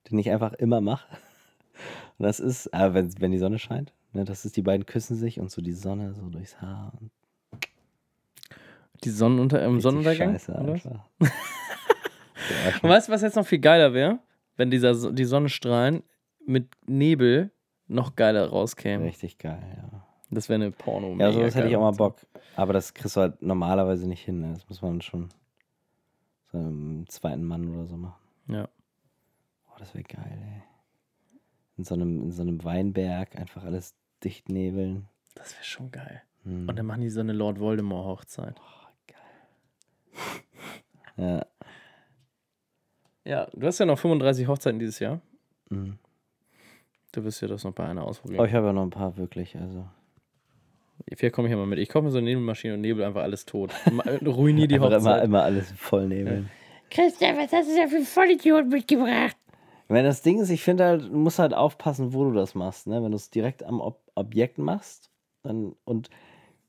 den 0.09 0.17
ich 0.17 0.31
einfach 0.31 0.53
immer 0.53 0.81
mache. 0.81 1.05
Und 2.17 2.23
das 2.25 2.39
ist, 2.39 2.67
äh, 2.73 2.93
wenn, 2.93 3.13
wenn 3.21 3.31
die 3.31 3.37
Sonne 3.37 3.59
scheint, 3.59 3.93
ne, 4.13 4.23
das 4.25 4.45
ist, 4.45 4.55
die 4.57 4.61
beiden 4.61 4.85
küssen 4.85 5.15
sich 5.17 5.39
und 5.39 5.51
so 5.51 5.61
die 5.61 5.73
Sonne 5.73 6.13
so 6.13 6.29
durchs 6.29 6.61
Haar. 6.61 6.93
Und 6.99 7.11
Die 9.03 9.09
Sonnenunter 9.09 9.63
im 9.65 9.79
Sonnenuntergang? 9.81 10.31
Scheiße 10.33 10.55
einfach. 10.57 10.99
Und 12.81 12.89
weißt 12.89 13.07
du, 13.07 13.11
was 13.13 13.21
jetzt 13.21 13.35
noch 13.35 13.45
viel 13.47 13.59
geiler 13.59 13.93
wäre? 13.93 14.19
Wenn 14.57 14.69
dieser, 14.69 15.11
die 15.13 15.23
Sonnenstrahlen 15.25 16.03
mit 16.45 16.67
Nebel 16.85 17.51
noch 17.87 18.15
geiler 18.15 18.49
rauskämen. 18.49 19.07
Richtig 19.07 19.37
geil, 19.37 19.61
ja. 19.77 20.03
Das 20.29 20.49
wäre 20.49 20.55
eine 20.61 20.71
porno 20.71 21.15
Ja, 21.17 21.31
sowas 21.31 21.55
hätte 21.55 21.67
ich 21.69 21.75
auch 21.75 21.81
mal 21.81 21.91
Bock. 21.91 22.17
Aber 22.55 22.73
das 22.73 22.93
kriegst 22.93 23.15
du 23.15 23.21
halt 23.21 23.41
normalerweise 23.41 24.07
nicht 24.07 24.23
hin. 24.25 24.41
Ne? 24.41 24.53
Das 24.53 24.67
muss 24.67 24.81
man 24.81 25.01
schon 25.01 25.29
einem 26.59 27.07
zweiten 27.07 27.43
Mann 27.43 27.67
oder 27.73 27.85
so 27.85 27.97
machen. 27.97 28.21
Ja. 28.47 28.69
Oh, 29.69 29.75
das 29.79 29.93
wäre 29.93 30.03
geil, 30.03 30.39
ey. 30.41 30.63
In 31.77 31.83
so, 31.83 31.95
einem, 31.95 32.21
in 32.21 32.31
so 32.31 32.43
einem 32.43 32.63
Weinberg 32.63 33.35
einfach 33.35 33.63
alles 33.63 33.95
dicht 34.23 34.49
nebeln. 34.49 35.07
Das 35.35 35.53
wäre 35.53 35.63
schon 35.63 35.91
geil. 35.91 36.21
Hm. 36.43 36.69
Und 36.69 36.75
dann 36.77 36.85
machen 36.85 37.01
die 37.01 37.09
so 37.09 37.19
eine 37.19 37.33
Lord 37.33 37.59
Voldemort-Hochzeit. 37.59 38.59
Ja. 41.15 41.45
Ja, 43.23 43.47
du 43.53 43.67
hast 43.67 43.77
ja 43.79 43.85
noch 43.85 43.99
35 43.99 44.47
Hochzeiten 44.47 44.79
dieses 44.79 44.97
Jahr. 44.97 45.21
Mhm. 45.69 45.99
Du 47.11 47.23
wirst 47.23 47.41
ja 47.41 47.47
das 47.47 47.63
noch 47.63 47.73
bei 47.73 47.85
einer 47.85 48.03
ausprobieren. 48.03 48.39
Aber 48.39 48.47
ich 48.47 48.53
habe 48.55 48.67
ja 48.67 48.73
noch 48.73 48.81
ein 48.81 48.89
paar 48.89 49.15
wirklich. 49.17 49.55
Also. 49.55 49.87
Vielleicht 51.15 51.35
komme 51.35 51.47
ich 51.47 51.51
ja 51.51 51.57
mal 51.57 51.65
mit. 51.65 51.79
Ich 51.79 51.89
kaufe 51.89 52.05
mir 52.05 52.11
so 52.11 52.17
eine 52.17 52.25
Nebelmaschine 52.27 52.73
und 52.75 52.81
nebel 52.81 53.03
einfach 53.03 53.23
alles 53.23 53.45
tot. 53.45 53.71
Ma- 53.91 54.03
Ruinier 54.25 54.67
die 54.67 54.75
Einfach 54.81 54.87
immer, 54.89 54.97
Hochzeit. 54.97 55.23
immer 55.25 55.43
alles 55.43 55.71
voll 55.73 56.07
nebeln. 56.07 56.49
Christian, 56.89 57.37
was 57.37 57.51
hast 57.51 57.69
du 57.69 57.75
da 57.75 57.87
für 57.87 57.97
einen 57.97 58.05
Vollidiot 58.05 58.67
mitgebracht? 58.67 59.35
Wenn 59.89 60.05
das 60.05 60.21
Ding 60.21 60.39
ist, 60.39 60.49
ich 60.49 60.61
finde 60.63 60.85
halt, 60.85 61.03
du 61.03 61.15
musst 61.17 61.39
halt 61.39 61.53
aufpassen, 61.53 62.13
wo 62.13 62.23
du 62.23 62.33
das 62.33 62.55
machst. 62.55 62.87
Ne? 62.87 63.03
Wenn 63.03 63.11
du 63.11 63.17
es 63.17 63.29
direkt 63.29 63.63
am 63.63 63.81
Ob 63.81 63.99
Objekt 64.15 64.57
machst 64.57 65.09
dann, 65.43 65.75
und 65.85 66.09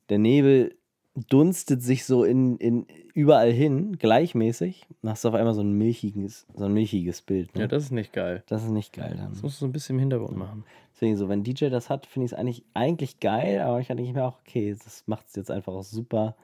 der 0.09 0.19
Nebel 0.19 0.77
dunstet 1.15 1.83
sich 1.83 2.05
so 2.05 2.25
in, 2.25 2.57
in 2.57 2.87
überall 3.15 3.53
hin, 3.53 3.97
gleichmäßig, 3.99 4.87
dann 5.03 5.13
hast 5.13 5.25
du 5.25 5.29
auf 5.29 5.35
einmal 5.35 5.55
so 5.55 5.61
ein 5.61 5.73
milchiges, 5.73 6.47
so 6.57 6.65
ein 6.65 6.73
milchiges 6.73 7.23
Bild. 7.23 7.55
Ne? 7.55 7.63
Ja, 7.63 7.67
das 7.69 7.85
ist 7.85 7.93
nicht 7.93 8.13
geil. 8.13 8.43
das 8.49 8.65
ist 8.65 8.71
nicht 8.71 8.93
geil 8.93 9.15
dann. 9.17 9.31
Das 9.31 9.43
musst 9.43 9.57
du 9.57 9.61
so 9.61 9.67
ein 9.67 9.73
bisschen 9.73 9.97
im 9.97 10.01
Hintergrund 10.01 10.37
machen. 10.37 10.65
Deswegen 10.93 11.17
so, 11.17 11.29
wenn 11.29 11.45
DJ 11.45 11.69
das 11.69 11.89
hat, 11.89 12.07
finde 12.07 12.27
ich 12.27 12.33
es 12.33 12.39
eigentlich, 12.39 12.65
eigentlich 12.75 13.21
geil, 13.21 13.61
aber 13.61 13.81
ich 13.81 13.87
denke 13.89 14.13
mir 14.13 14.25
auch, 14.25 14.39
okay, 14.41 14.73
das 14.73 15.05
macht 15.07 15.29
es 15.29 15.37
jetzt 15.37 15.51
einfach 15.51 15.73
auch 15.73 15.85
super 15.85 16.35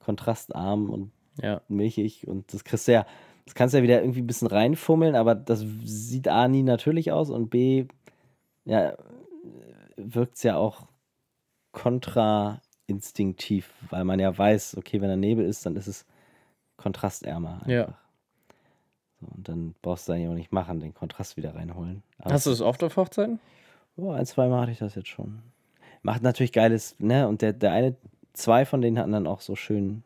kontrastarm 0.00 0.90
und 0.90 1.10
Ja. 1.42 1.60
milchig 1.68 2.26
und 2.28 2.52
das 2.52 2.64
kriegst 2.64 2.88
du 2.88 2.92
ja, 2.92 3.06
das 3.46 3.54
kannst 3.54 3.72
du 3.72 3.78
ja 3.78 3.82
wieder 3.82 4.00
irgendwie 4.02 4.20
ein 4.20 4.26
bisschen 4.26 4.48
reinfummeln, 4.48 5.14
aber 5.14 5.34
das 5.34 5.64
sieht 5.84 6.28
A 6.28 6.48
nie 6.48 6.62
natürlich 6.62 7.12
aus 7.12 7.30
und 7.30 7.48
B, 7.48 7.86
ja, 8.66 8.94
wirkt 9.96 10.36
es 10.36 10.42
ja 10.42 10.56
auch 10.56 10.86
kontrainstinktiv, 12.88 13.70
weil 13.90 14.04
man 14.04 14.18
ja 14.18 14.36
weiß, 14.36 14.76
okay, 14.76 15.00
wenn 15.00 15.08
da 15.08 15.16
Nebel 15.16 15.44
ist, 15.44 15.66
dann 15.66 15.76
ist 15.76 15.86
es 15.86 16.06
kontrastärmer 16.76 17.54
einfach. 17.54 17.68
Ja. 17.68 17.98
So, 19.20 19.26
und 19.34 19.48
dann 19.48 19.74
brauchst 19.82 20.08
du 20.08 20.12
eigentlich 20.12 20.28
auch 20.28 20.34
nicht 20.34 20.52
machen, 20.52 20.80
den 20.80 20.94
Kontrast 20.94 21.36
wieder 21.36 21.54
reinholen. 21.54 22.02
Aber 22.18 22.32
Hast 22.32 22.46
du 22.46 22.50
das 22.50 22.60
oft 22.60 22.82
auf 22.84 22.96
Hochzeiten? 22.96 23.40
Oh, 23.96 24.12
ein, 24.12 24.24
zwei 24.26 24.48
Mal 24.48 24.62
hatte 24.62 24.72
ich 24.72 24.78
das 24.78 24.94
jetzt 24.94 25.08
schon. 25.08 25.42
Macht 26.02 26.22
natürlich 26.22 26.52
geiles, 26.52 26.94
ne? 27.00 27.26
Und 27.26 27.42
der, 27.42 27.52
der 27.52 27.72
eine, 27.72 27.96
zwei 28.32 28.64
von 28.64 28.80
denen 28.80 28.98
hatten 28.98 29.12
dann 29.12 29.26
auch 29.26 29.40
so 29.40 29.56
schön 29.56 30.04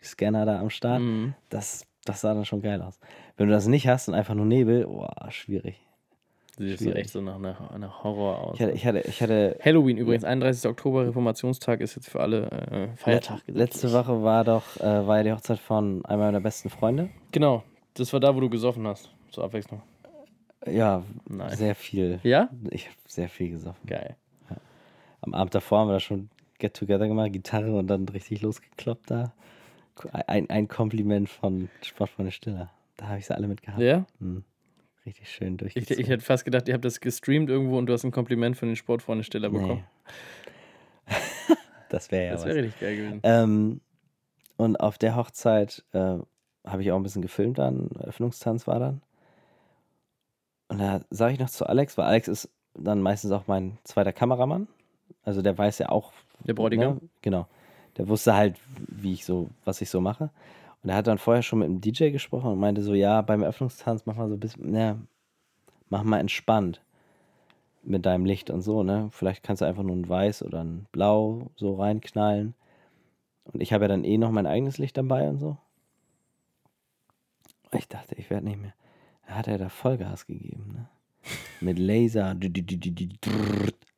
die 0.00 0.04
Scanner 0.04 0.44
da 0.46 0.58
am 0.58 0.70
Start. 0.70 1.00
Mhm. 1.00 1.34
Das, 1.48 1.86
das 2.04 2.22
sah 2.22 2.34
dann 2.34 2.44
schon 2.44 2.62
geil 2.62 2.82
aus. 2.82 2.98
Wenn 3.36 3.46
du 3.46 3.52
das 3.52 3.68
nicht 3.68 3.86
hast 3.86 4.08
und 4.08 4.14
einfach 4.14 4.34
nur 4.34 4.46
Nebel, 4.46 4.86
boah, 4.86 5.30
schwierig. 5.30 5.80
Sieht 6.58 6.78
so 6.80 6.90
echt 6.92 7.10
so 7.10 7.20
nach 7.20 7.36
einer, 7.36 7.70
einer 7.72 8.02
Horror 8.02 8.38
aus. 8.38 8.54
Ich 8.56 8.62
hatte, 8.62 8.72
ich 8.74 8.86
hatte, 8.86 9.00
ich 9.08 9.22
hatte 9.22 9.58
Halloween 9.64 9.96
übrigens, 9.96 10.24
31. 10.24 10.68
Oktober, 10.70 11.06
Reformationstag 11.06 11.80
ist 11.80 11.96
jetzt 11.96 12.10
für 12.10 12.20
alle 12.20 12.50
äh, 12.50 12.96
Feiertag. 12.96 13.40
le- 13.46 13.54
letzte 13.54 13.90
Woche 13.92 14.22
war 14.22 14.44
doch, 14.44 14.76
äh, 14.78 15.06
war 15.06 15.18
ja 15.18 15.22
die 15.22 15.32
Hochzeit 15.32 15.58
von 15.58 16.04
einem 16.04 16.20
meiner 16.20 16.40
besten 16.40 16.68
Freunde. 16.68 17.08
Genau, 17.32 17.62
das 17.94 18.12
war 18.12 18.20
da, 18.20 18.34
wo 18.36 18.40
du 18.40 18.50
gesoffen 18.50 18.86
hast. 18.86 19.10
Zur 19.30 19.44
Abwechslung. 19.44 19.80
Ja, 20.66 21.02
Nein. 21.26 21.56
sehr 21.56 21.74
viel. 21.74 22.20
Ja? 22.22 22.50
Ich 22.70 22.86
habe 22.86 22.96
sehr 23.06 23.28
viel 23.30 23.50
gesoffen. 23.50 23.86
Geil. 23.86 24.16
Am 25.22 25.32
Abend 25.34 25.54
davor 25.54 25.78
haben 25.80 25.88
wir 25.88 25.94
da 25.94 26.00
schon 26.00 26.28
Get-Together 26.58 27.06
gemacht, 27.08 27.32
Gitarre 27.32 27.72
und 27.74 27.86
dann 27.86 28.06
richtig 28.08 28.42
losgekloppt 28.42 29.10
da. 29.10 29.32
Ein, 30.12 30.48
ein 30.50 30.66
Kompliment 30.68 31.28
von 31.28 31.68
Sportfreunde 31.82 32.32
Stiller. 32.32 32.70
Da 32.96 33.08
habe 33.08 33.18
ich 33.18 33.26
sie 33.26 33.34
alle 33.34 33.48
mit 33.48 33.62
gehabt. 33.62 33.80
Ja? 33.80 34.04
Hm. 34.18 34.44
Richtig 35.10 35.28
schön 35.28 35.54
Ich, 35.54 35.58
durchgezogen. 35.58 36.04
ich 36.04 36.08
hätte 36.08 36.24
fast 36.24 36.44
gedacht, 36.44 36.68
ihr 36.68 36.74
habt 36.74 36.84
das 36.84 37.00
gestreamt 37.00 37.50
irgendwo 37.50 37.78
und 37.78 37.86
du 37.86 37.92
hast 37.92 38.04
ein 38.04 38.12
Kompliment 38.12 38.56
von 38.56 38.68
den 38.68 38.76
Sportfreunde 38.76 39.24
Stiller 39.24 39.50
bekommen. 39.50 39.82
Nee. 41.08 41.14
das 41.88 42.12
wäre 42.12 42.26
ja 42.26 42.32
Das 42.34 42.44
wäre 42.44 42.58
richtig 42.62 42.78
geil 42.78 42.96
gewesen. 42.96 43.20
Ähm, 43.24 43.80
und 44.56 44.76
auf 44.76 44.98
der 44.98 45.16
Hochzeit 45.16 45.84
äh, 45.94 46.18
habe 46.64 46.82
ich 46.82 46.92
auch 46.92 46.96
ein 46.96 47.02
bisschen 47.02 47.22
gefilmt 47.22 47.58
dann. 47.58 47.90
Öffnungstanz 48.04 48.68
war 48.68 48.78
dann. 48.78 49.02
Und 50.68 50.78
da 50.78 51.00
sage 51.10 51.32
ich 51.32 51.40
noch 51.40 51.50
zu 51.50 51.66
Alex, 51.66 51.98
weil 51.98 52.04
Alex 52.04 52.28
ist 52.28 52.48
dann 52.74 53.02
meistens 53.02 53.32
auch 53.32 53.48
mein 53.48 53.78
zweiter 53.82 54.12
Kameramann. 54.12 54.68
Also 55.24 55.42
der 55.42 55.58
weiß 55.58 55.80
ja 55.80 55.88
auch. 55.88 56.12
Der 56.46 56.54
Bräutigam? 56.54 56.94
Ne? 56.94 57.00
Genau. 57.22 57.48
Der 57.96 58.06
wusste 58.06 58.36
halt, 58.36 58.56
wie 58.86 59.14
ich 59.14 59.24
so, 59.24 59.50
was 59.64 59.80
ich 59.80 59.90
so 59.90 60.00
mache. 60.00 60.30
Und 60.82 60.90
er 60.90 60.96
hat 60.96 61.06
dann 61.06 61.18
vorher 61.18 61.42
schon 61.42 61.58
mit 61.58 61.68
dem 61.68 61.80
DJ 61.80 62.10
gesprochen 62.10 62.50
und 62.50 62.58
meinte 62.58 62.82
so, 62.82 62.94
ja, 62.94 63.20
beim 63.22 63.42
Eröffnungstanz 63.42 64.06
mach 64.06 64.16
mal 64.16 64.28
so 64.28 64.34
ein 64.34 64.40
bisschen, 64.40 64.70
ne, 64.70 64.98
mach 65.88 66.02
mal 66.02 66.20
entspannt 66.20 66.80
mit 67.82 68.06
deinem 68.06 68.24
Licht 68.24 68.50
und 68.50 68.62
so, 68.62 68.82
ne? 68.82 69.08
Vielleicht 69.12 69.42
kannst 69.42 69.62
du 69.62 69.66
einfach 69.66 69.82
nur 69.82 69.96
ein 69.96 70.08
Weiß 70.08 70.42
oder 70.42 70.62
ein 70.62 70.86
Blau 70.92 71.50
so 71.56 71.74
reinknallen. 71.74 72.54
Und 73.44 73.60
ich 73.60 73.72
habe 73.72 73.84
ja 73.84 73.88
dann 73.88 74.04
eh 74.04 74.18
noch 74.18 74.30
mein 74.30 74.46
eigenes 74.46 74.78
Licht 74.78 74.96
dabei 74.96 75.28
und 75.28 75.38
so. 75.38 75.56
Ich 77.72 77.88
dachte, 77.88 78.14
ich 78.16 78.30
werde 78.30 78.46
nicht 78.46 78.60
mehr. 78.60 78.74
Da 79.26 79.34
hat 79.34 79.48
er 79.48 79.58
da 79.58 79.68
Vollgas 79.68 80.26
gegeben, 80.26 80.72
ne? 80.72 80.88
Mit 81.60 81.78
Laser. 81.78 82.34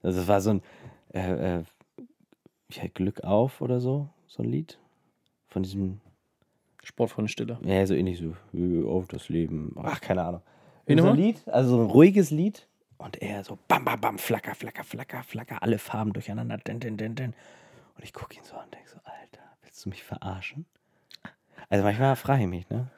Also 0.02 0.20
es 0.20 0.28
war 0.28 0.40
so 0.40 0.50
ein 0.50 0.62
äh, 1.12 1.58
äh, 1.58 1.64
ja, 2.70 2.82
Glück 2.92 3.22
auf 3.22 3.60
oder 3.60 3.80
so, 3.80 4.08
so 4.26 4.42
ein 4.42 4.48
Lied. 4.48 4.78
Von 5.48 5.62
diesem, 5.62 6.00
Sportfreunde 6.82 7.30
Stiller. 7.30 7.60
ja, 7.64 7.86
so 7.86 7.94
ähnlich 7.94 8.18
so, 8.18 8.88
auf 8.88 9.08
das 9.08 9.28
Leben. 9.28 9.74
Ach, 9.82 10.00
keine 10.00 10.22
Ahnung. 10.24 10.42
Wie 10.86 10.98
so 10.98 11.08
ein? 11.08 11.16
Lied, 11.16 11.48
also 11.48 11.76
so 11.76 11.82
ein 11.82 11.90
ruhiges 11.90 12.30
Lied. 12.30 12.66
Und 12.98 13.20
er 13.20 13.42
so 13.44 13.58
bam, 13.68 13.84
bam, 13.84 14.00
bam, 14.00 14.18
flacker, 14.18 14.54
flacker, 14.54 14.84
flacker, 14.84 15.22
flacker, 15.22 15.62
alle 15.62 15.78
Farben 15.78 16.12
durcheinander. 16.12 16.58
Din, 16.58 16.80
din, 16.80 16.96
din, 16.96 17.14
din. 17.14 17.34
Und 17.96 18.04
ich 18.04 18.12
gucke 18.12 18.36
ihn 18.36 18.44
so 18.44 18.54
an 18.54 18.64
und 18.64 18.74
denke 18.74 18.88
so, 18.88 18.98
Alter, 19.04 19.42
willst 19.62 19.84
du 19.84 19.88
mich 19.88 20.02
verarschen? 20.02 20.66
Also 21.68 21.84
manchmal 21.84 22.16
frage 22.16 22.42
ich 22.42 22.48
mich, 22.48 22.68
ne? 22.68 22.88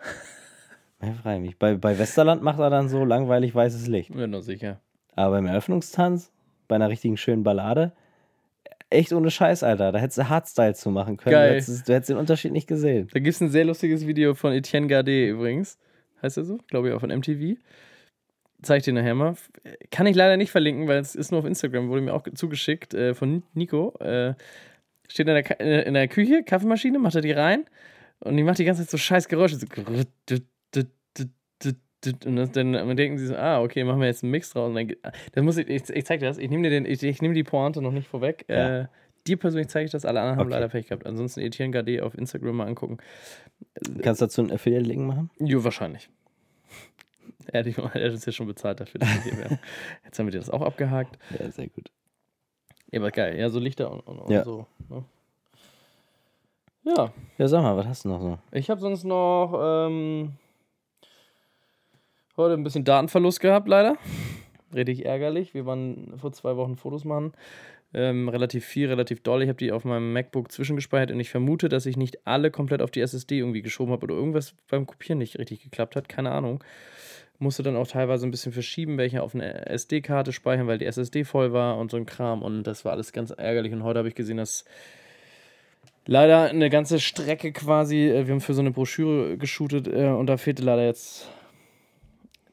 Manchmal 1.00 1.22
frage 1.22 1.36
ich 1.36 1.42
mich. 1.42 1.58
Bei, 1.58 1.74
bei 1.74 1.98
Westerland 1.98 2.42
macht 2.42 2.58
er 2.58 2.70
dann 2.70 2.88
so 2.88 3.04
langweilig 3.04 3.54
weißes 3.54 3.86
Licht. 3.88 4.12
Bin 4.12 4.32
doch 4.32 4.40
sicher. 4.40 4.80
Aber 5.14 5.36
beim 5.36 5.46
Eröffnungstanz, 5.46 6.32
bei 6.68 6.76
einer 6.76 6.88
richtigen 6.88 7.16
schönen 7.16 7.42
Ballade. 7.42 7.92
Echt 8.94 9.12
ohne 9.12 9.30
Scheiß, 9.30 9.62
Alter. 9.64 9.90
Da 9.92 9.98
hättest 9.98 10.18
du 10.18 10.28
Hardstyle 10.28 10.74
zu 10.74 10.90
machen 10.90 11.16
können. 11.16 11.32
Geil. 11.32 11.48
Du 11.48 11.54
hättest, 11.56 11.88
du 11.88 11.94
hättest 11.94 12.10
den 12.10 12.16
Unterschied 12.16 12.52
nicht 12.52 12.68
gesehen. 12.68 13.08
Da 13.12 13.18
gibt 13.18 13.34
es 13.34 13.40
ein 13.40 13.50
sehr 13.50 13.64
lustiges 13.64 14.06
Video 14.06 14.34
von 14.34 14.52
Etienne 14.52 14.86
Gardet 14.86 15.30
übrigens. 15.30 15.78
Heißt 16.22 16.36
er 16.36 16.44
so? 16.44 16.58
Glaube 16.68 16.88
ich 16.88 16.94
auch 16.94 17.00
von 17.00 17.10
MTV. 17.10 17.58
Zeig 18.62 18.78
ich 18.78 18.84
dir 18.84 18.92
nachher 18.92 19.14
mal. 19.14 19.34
Kann 19.90 20.06
ich 20.06 20.14
leider 20.14 20.36
nicht 20.36 20.52
verlinken, 20.52 20.86
weil 20.86 21.00
es 21.00 21.14
ist 21.14 21.32
nur 21.32 21.40
auf 21.40 21.46
Instagram, 21.46 21.88
wurde 21.88 22.02
mir 22.02 22.14
auch 22.14 22.24
zugeschickt 22.34 22.94
äh, 22.94 23.14
von 23.14 23.42
Nico. 23.52 23.94
Äh, 23.98 24.34
steht 25.08 25.28
in 25.28 25.34
der, 25.34 25.86
in 25.86 25.94
der 25.94 26.08
Küche, 26.08 26.44
Kaffeemaschine, 26.44 26.98
macht 26.98 27.16
er 27.16 27.20
die 27.20 27.32
rein 27.32 27.64
und 28.20 28.36
die 28.36 28.44
macht 28.44 28.58
die 28.58 28.64
ganze 28.64 28.82
Zeit 28.82 28.90
so 28.90 28.96
scheiß 28.96 29.28
Geräusche. 29.28 29.56
So 29.56 29.66
und 32.26 32.36
das, 32.36 32.50
dann, 32.52 32.72
denken 32.96 33.18
sie 33.18 33.26
so, 33.26 33.36
ah, 33.36 33.60
okay, 33.62 33.84
machen 33.84 34.00
wir 34.00 34.06
jetzt 34.06 34.22
einen 34.22 34.30
Mix 34.30 34.50
draus. 34.50 34.68
Und 34.68 34.74
dann, 34.76 34.92
dann 35.32 35.44
muss 35.44 35.56
ich, 35.56 35.68
ich, 35.68 35.88
ich 35.90 36.04
zeig 36.06 36.20
dir 36.20 36.26
das, 36.26 36.38
ich 36.38 36.50
nehme 36.50 36.62
dir 36.64 36.70
den, 36.70 36.84
ich, 36.86 37.02
ich 37.02 37.22
nehme 37.22 37.34
die 37.34 37.44
Pointe 37.44 37.80
noch 37.82 37.92
nicht 37.92 38.08
vorweg. 38.08 38.44
Ja. 38.48 38.80
Äh, 38.82 38.86
dir 39.26 39.36
persönlich 39.38 39.68
zeige 39.68 39.86
ich 39.86 39.90
das, 39.92 40.04
alle 40.04 40.20
anderen 40.20 40.38
haben 40.38 40.46
Okay. 40.46 40.54
leider 40.54 40.68
Pech 40.68 40.88
gehabt. 40.88 41.06
Ansonsten 41.06 41.40
Etienne 41.40 41.70
Gardet 41.72 42.02
auf 42.02 42.16
Instagram 42.16 42.56
mal 42.56 42.66
angucken. 42.66 42.98
Kannst 44.02 44.20
du 44.20 44.26
dazu 44.26 44.42
einen 44.42 44.52
Affiliate-Link 44.52 45.00
machen? 45.06 45.30
Jo, 45.38 45.64
wahrscheinlich. 45.64 46.08
Er 47.52 47.60
hat, 47.60 47.66
er 47.94 48.04
hat 48.06 48.12
uns 48.12 48.24
ja 48.26 48.32
schon 48.32 48.46
bezahlt 48.46 48.80
dafür, 48.80 49.00
dass 49.00 49.14
wir 49.14 49.22
hier 49.22 49.38
wären. 49.38 49.58
Jetzt 50.04 50.18
haben 50.18 50.26
wir 50.26 50.32
dir 50.32 50.38
das 50.38 50.50
auch 50.50 50.62
abgehakt. 50.62 51.18
Ja, 51.38 51.50
sehr 51.50 51.68
gut. 51.68 51.90
Ja, 52.90 53.00
aber 53.00 53.10
geil. 53.10 53.38
Ja, 53.38 53.48
so 53.50 53.58
Lichter 53.58 53.90
und, 53.90 54.00
und, 54.00 54.18
und 54.20 54.30
Ja. 54.30 54.44
so. 54.44 54.66
Ne? 54.88 55.04
Ja, 56.84 57.12
Ja, 57.38 57.48
sag 57.48 57.62
mal, 57.62 57.76
was 57.76 57.86
hast 57.86 58.04
du 58.04 58.10
noch 58.10 58.20
so? 58.20 58.38
ich 58.52 58.68
habe 58.70 58.80
sonst 58.80 59.04
noch 59.04 59.58
ähm, 59.88 60.32
heute 62.36 62.54
ein 62.54 62.64
bisschen 62.64 62.84
Datenverlust 62.84 63.40
gehabt, 63.40 63.68
leider. 63.68 63.96
Richtig 64.74 65.04
ärgerlich. 65.04 65.54
Wir 65.54 65.66
waren 65.66 66.14
vor 66.18 66.32
zwei 66.32 66.56
Wochen 66.56 66.76
Fotos 66.76 67.04
machen. 67.04 67.32
Ähm, 67.92 68.28
relativ 68.28 68.64
viel, 68.64 68.88
relativ 68.88 69.22
doll. 69.22 69.42
Ich 69.42 69.48
habe 69.48 69.56
die 69.56 69.70
auf 69.70 69.84
meinem 69.84 70.12
MacBook 70.12 70.50
zwischengespeichert 70.50 71.12
und 71.12 71.20
ich 71.20 71.30
vermute, 71.30 71.68
dass 71.68 71.86
ich 71.86 71.96
nicht 71.96 72.26
alle 72.26 72.50
komplett 72.50 72.82
auf 72.82 72.90
die 72.90 73.00
SSD 73.00 73.38
irgendwie 73.38 73.62
geschoben 73.62 73.92
habe 73.92 74.04
oder 74.04 74.16
irgendwas 74.16 74.54
beim 74.68 74.84
Kopieren 74.84 75.18
nicht 75.18 75.38
richtig 75.38 75.62
geklappt 75.62 75.94
hat. 75.94 76.08
Keine 76.08 76.32
Ahnung. 76.32 76.64
Musste 77.38 77.62
dann 77.62 77.76
auch 77.76 77.86
teilweise 77.86 78.26
ein 78.26 78.32
bisschen 78.32 78.52
verschieben, 78.52 78.98
welche 78.98 79.22
auf 79.22 79.34
eine 79.34 79.66
SD-Karte 79.66 80.32
speichern, 80.32 80.66
weil 80.66 80.78
die 80.78 80.86
SSD 80.86 81.24
voll 81.24 81.52
war 81.52 81.78
und 81.78 81.90
so 81.90 81.96
ein 81.96 82.06
Kram. 82.06 82.42
Und 82.42 82.64
das 82.64 82.84
war 82.84 82.92
alles 82.92 83.12
ganz 83.12 83.30
ärgerlich. 83.30 83.72
Und 83.72 83.84
heute 83.84 83.98
habe 83.98 84.08
ich 84.08 84.14
gesehen, 84.16 84.38
dass 84.38 84.64
leider 86.06 86.42
eine 86.42 86.70
ganze 86.70 86.98
Strecke 86.98 87.52
quasi, 87.52 88.08
äh, 88.08 88.26
wir 88.26 88.32
haben 88.32 88.40
für 88.40 88.54
so 88.54 88.60
eine 88.60 88.72
Broschüre 88.72 89.38
geshootet 89.38 89.86
äh, 89.86 90.08
und 90.08 90.26
da 90.26 90.36
fehlte 90.36 90.64
leider 90.64 90.84
jetzt 90.84 91.28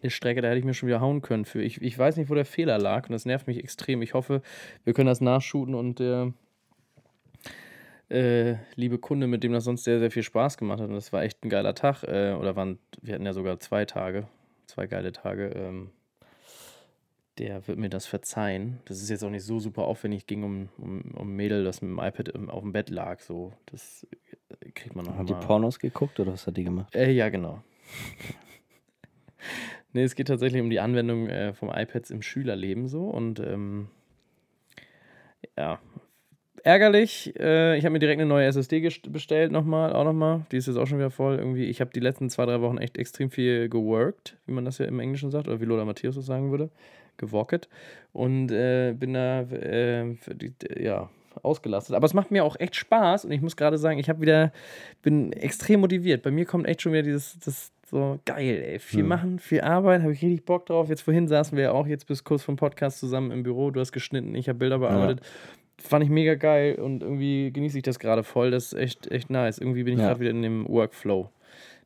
eine 0.03 0.11
Strecke, 0.11 0.41
da 0.41 0.49
hätte 0.49 0.59
ich 0.59 0.65
mir 0.65 0.73
schon 0.73 0.87
wieder 0.87 1.01
hauen 1.01 1.21
können 1.21 1.45
für. 1.45 1.61
Ich, 1.61 1.81
ich 1.81 1.97
weiß 1.97 2.17
nicht, 2.17 2.29
wo 2.29 2.35
der 2.35 2.45
Fehler 2.45 2.77
lag 2.77 3.07
und 3.07 3.13
das 3.13 3.25
nervt 3.25 3.47
mich 3.47 3.57
extrem. 3.57 4.01
Ich 4.01 4.13
hoffe, 4.13 4.41
wir 4.83 4.93
können 4.93 5.07
das 5.07 5.21
nachshooten 5.21 5.75
und 5.75 5.99
der 5.99 6.33
äh, 8.11 8.55
liebe 8.75 8.97
Kunde, 8.97 9.27
mit 9.27 9.43
dem 9.43 9.53
das 9.53 9.63
sonst 9.63 9.85
sehr, 9.85 9.99
sehr 9.99 10.11
viel 10.11 10.23
Spaß 10.23 10.57
gemacht 10.57 10.81
hat 10.81 10.89
und 10.89 10.95
das 10.95 11.13
war 11.13 11.23
echt 11.23 11.43
ein 11.45 11.49
geiler 11.49 11.73
Tag, 11.73 12.03
äh, 12.03 12.33
oder 12.33 12.55
waren, 12.55 12.77
wir 13.01 13.13
hatten 13.13 13.25
ja 13.25 13.33
sogar 13.33 13.59
zwei 13.59 13.85
Tage, 13.85 14.27
zwei 14.67 14.87
geile 14.87 15.13
Tage, 15.13 15.47
ähm, 15.55 15.91
der 17.37 17.65
wird 17.67 17.79
mir 17.79 17.89
das 17.89 18.05
verzeihen. 18.05 18.79
Das 18.85 19.01
ist 19.01 19.09
jetzt 19.09 19.23
auch 19.23 19.29
nicht 19.29 19.45
so 19.45 19.59
super 19.59 19.83
aufwendig, 19.83 20.27
ging 20.27 20.43
um, 20.43 20.69
um, 20.77 21.01
um 21.15 21.29
ein 21.29 21.35
Mädel, 21.35 21.63
das 21.63 21.81
mit 21.81 21.89
dem 21.91 21.99
iPad 21.99 22.29
im, 22.29 22.49
auf 22.49 22.61
dem 22.61 22.73
Bett 22.73 22.89
lag, 22.89 23.21
so, 23.21 23.53
das 23.67 24.05
äh, 24.49 24.71
kriegt 24.71 24.95
man 24.95 25.05
noch 25.05 25.15
Haben 25.15 25.27
die 25.27 25.33
Pornos 25.33 25.79
geguckt 25.79 26.19
oder 26.19 26.33
was 26.33 26.45
hat 26.45 26.57
die 26.57 26.65
gemacht? 26.65 26.93
äh, 26.93 27.11
ja, 27.11 27.29
genau. 27.29 27.63
Nee, 29.93 30.03
es 30.03 30.15
geht 30.15 30.27
tatsächlich 30.27 30.61
um 30.61 30.69
die 30.69 30.79
Anwendung 30.79 31.27
äh, 31.27 31.53
vom 31.53 31.69
iPads 31.69 32.11
im 32.11 32.21
Schülerleben 32.21 32.87
so 32.87 33.05
und 33.05 33.39
ähm, 33.39 33.87
ja. 35.57 35.79
Ärgerlich, 36.63 37.33
äh, 37.39 37.75
ich 37.75 37.85
habe 37.85 37.93
mir 37.93 37.99
direkt 37.99 38.21
eine 38.21 38.29
neue 38.29 38.45
SSD 38.45 38.87
bestellt, 39.09 39.51
nochmal, 39.51 39.93
auch 39.93 40.03
nochmal. 40.03 40.45
Die 40.51 40.57
ist 40.57 40.67
jetzt 40.67 40.77
auch 40.77 40.85
schon 40.85 40.99
wieder 40.99 41.09
voll. 41.09 41.37
Irgendwie, 41.37 41.65
ich 41.65 41.81
habe 41.81 41.89
die 41.91 41.99
letzten 41.99 42.29
zwei, 42.29 42.45
drei 42.45 42.61
Wochen 42.61 42.77
echt 42.77 42.99
extrem 42.99 43.31
viel 43.31 43.67
geworkt, 43.67 44.37
wie 44.45 44.51
man 44.51 44.63
das 44.63 44.77
ja 44.77 44.85
im 44.85 44.99
Englischen 44.99 45.31
sagt, 45.31 45.47
oder 45.47 45.59
wie 45.59 45.65
Lola 45.65 45.85
Matthäus 45.85 46.13
das 46.13 46.27
sagen 46.27 46.51
würde. 46.51 46.69
Gewocket. 47.17 47.67
Und 48.13 48.51
äh, 48.51 48.93
bin 48.93 49.13
da, 49.13 49.41
äh, 49.41 50.15
die, 50.35 50.53
ja, 50.79 51.09
ausgelastet. 51.41 51.95
Aber 51.95 52.05
es 52.05 52.13
macht 52.13 52.31
mir 52.31 52.43
auch 52.43 52.59
echt 52.59 52.75
Spaß 52.75 53.25
und 53.25 53.31
ich 53.31 53.41
muss 53.41 53.55
gerade 53.55 53.77
sagen, 53.77 53.99
ich 53.99 54.09
habe 54.09 54.21
wieder, 54.21 54.51
bin 55.01 55.33
extrem 55.33 55.79
motiviert. 55.79 56.23
Bei 56.23 56.31
mir 56.31 56.45
kommt 56.45 56.67
echt 56.67 56.81
schon 56.81 56.93
wieder 56.93 57.03
dieses, 57.03 57.39
das 57.39 57.71
so 57.91 58.19
geil, 58.25 58.63
ey. 58.65 58.79
Viel 58.79 59.01
Hm. 59.01 59.07
machen, 59.07 59.39
viel 59.39 59.61
Arbeit, 59.61 60.01
habe 60.01 60.13
ich 60.13 60.21
richtig 60.21 60.45
Bock 60.45 60.65
drauf. 60.65 60.89
Jetzt 60.89 61.01
vorhin 61.01 61.27
saßen 61.27 61.57
wir 61.57 61.65
ja 61.65 61.71
auch 61.73 61.85
jetzt 61.87 62.07
bis 62.07 62.23
kurz 62.23 62.41
vom 62.43 62.55
Podcast 62.55 62.99
zusammen 62.99 63.31
im 63.31 63.43
Büro. 63.43 63.69
Du 63.71 63.79
hast 63.79 63.91
geschnitten, 63.91 64.33
ich 64.35 64.47
habe 64.49 64.59
Bilder 64.59 64.79
bearbeitet. 64.79 65.21
Fand 65.77 66.03
ich 66.03 66.09
mega 66.09 66.35
geil 66.35 66.75
und 66.75 67.01
irgendwie 67.03 67.51
genieße 67.51 67.77
ich 67.77 67.83
das 67.83 67.99
gerade 67.99 68.23
voll. 68.23 68.51
Das 68.51 68.65
ist 68.71 68.73
echt, 68.79 69.11
echt 69.11 69.29
nice. 69.29 69.57
Irgendwie 69.57 69.83
bin 69.83 69.95
ich 69.95 69.99
Ja. 69.99 70.07
gerade 70.09 70.19
wieder 70.21 70.29
in 70.31 70.41
dem 70.41 70.67
Workflow 70.67 71.29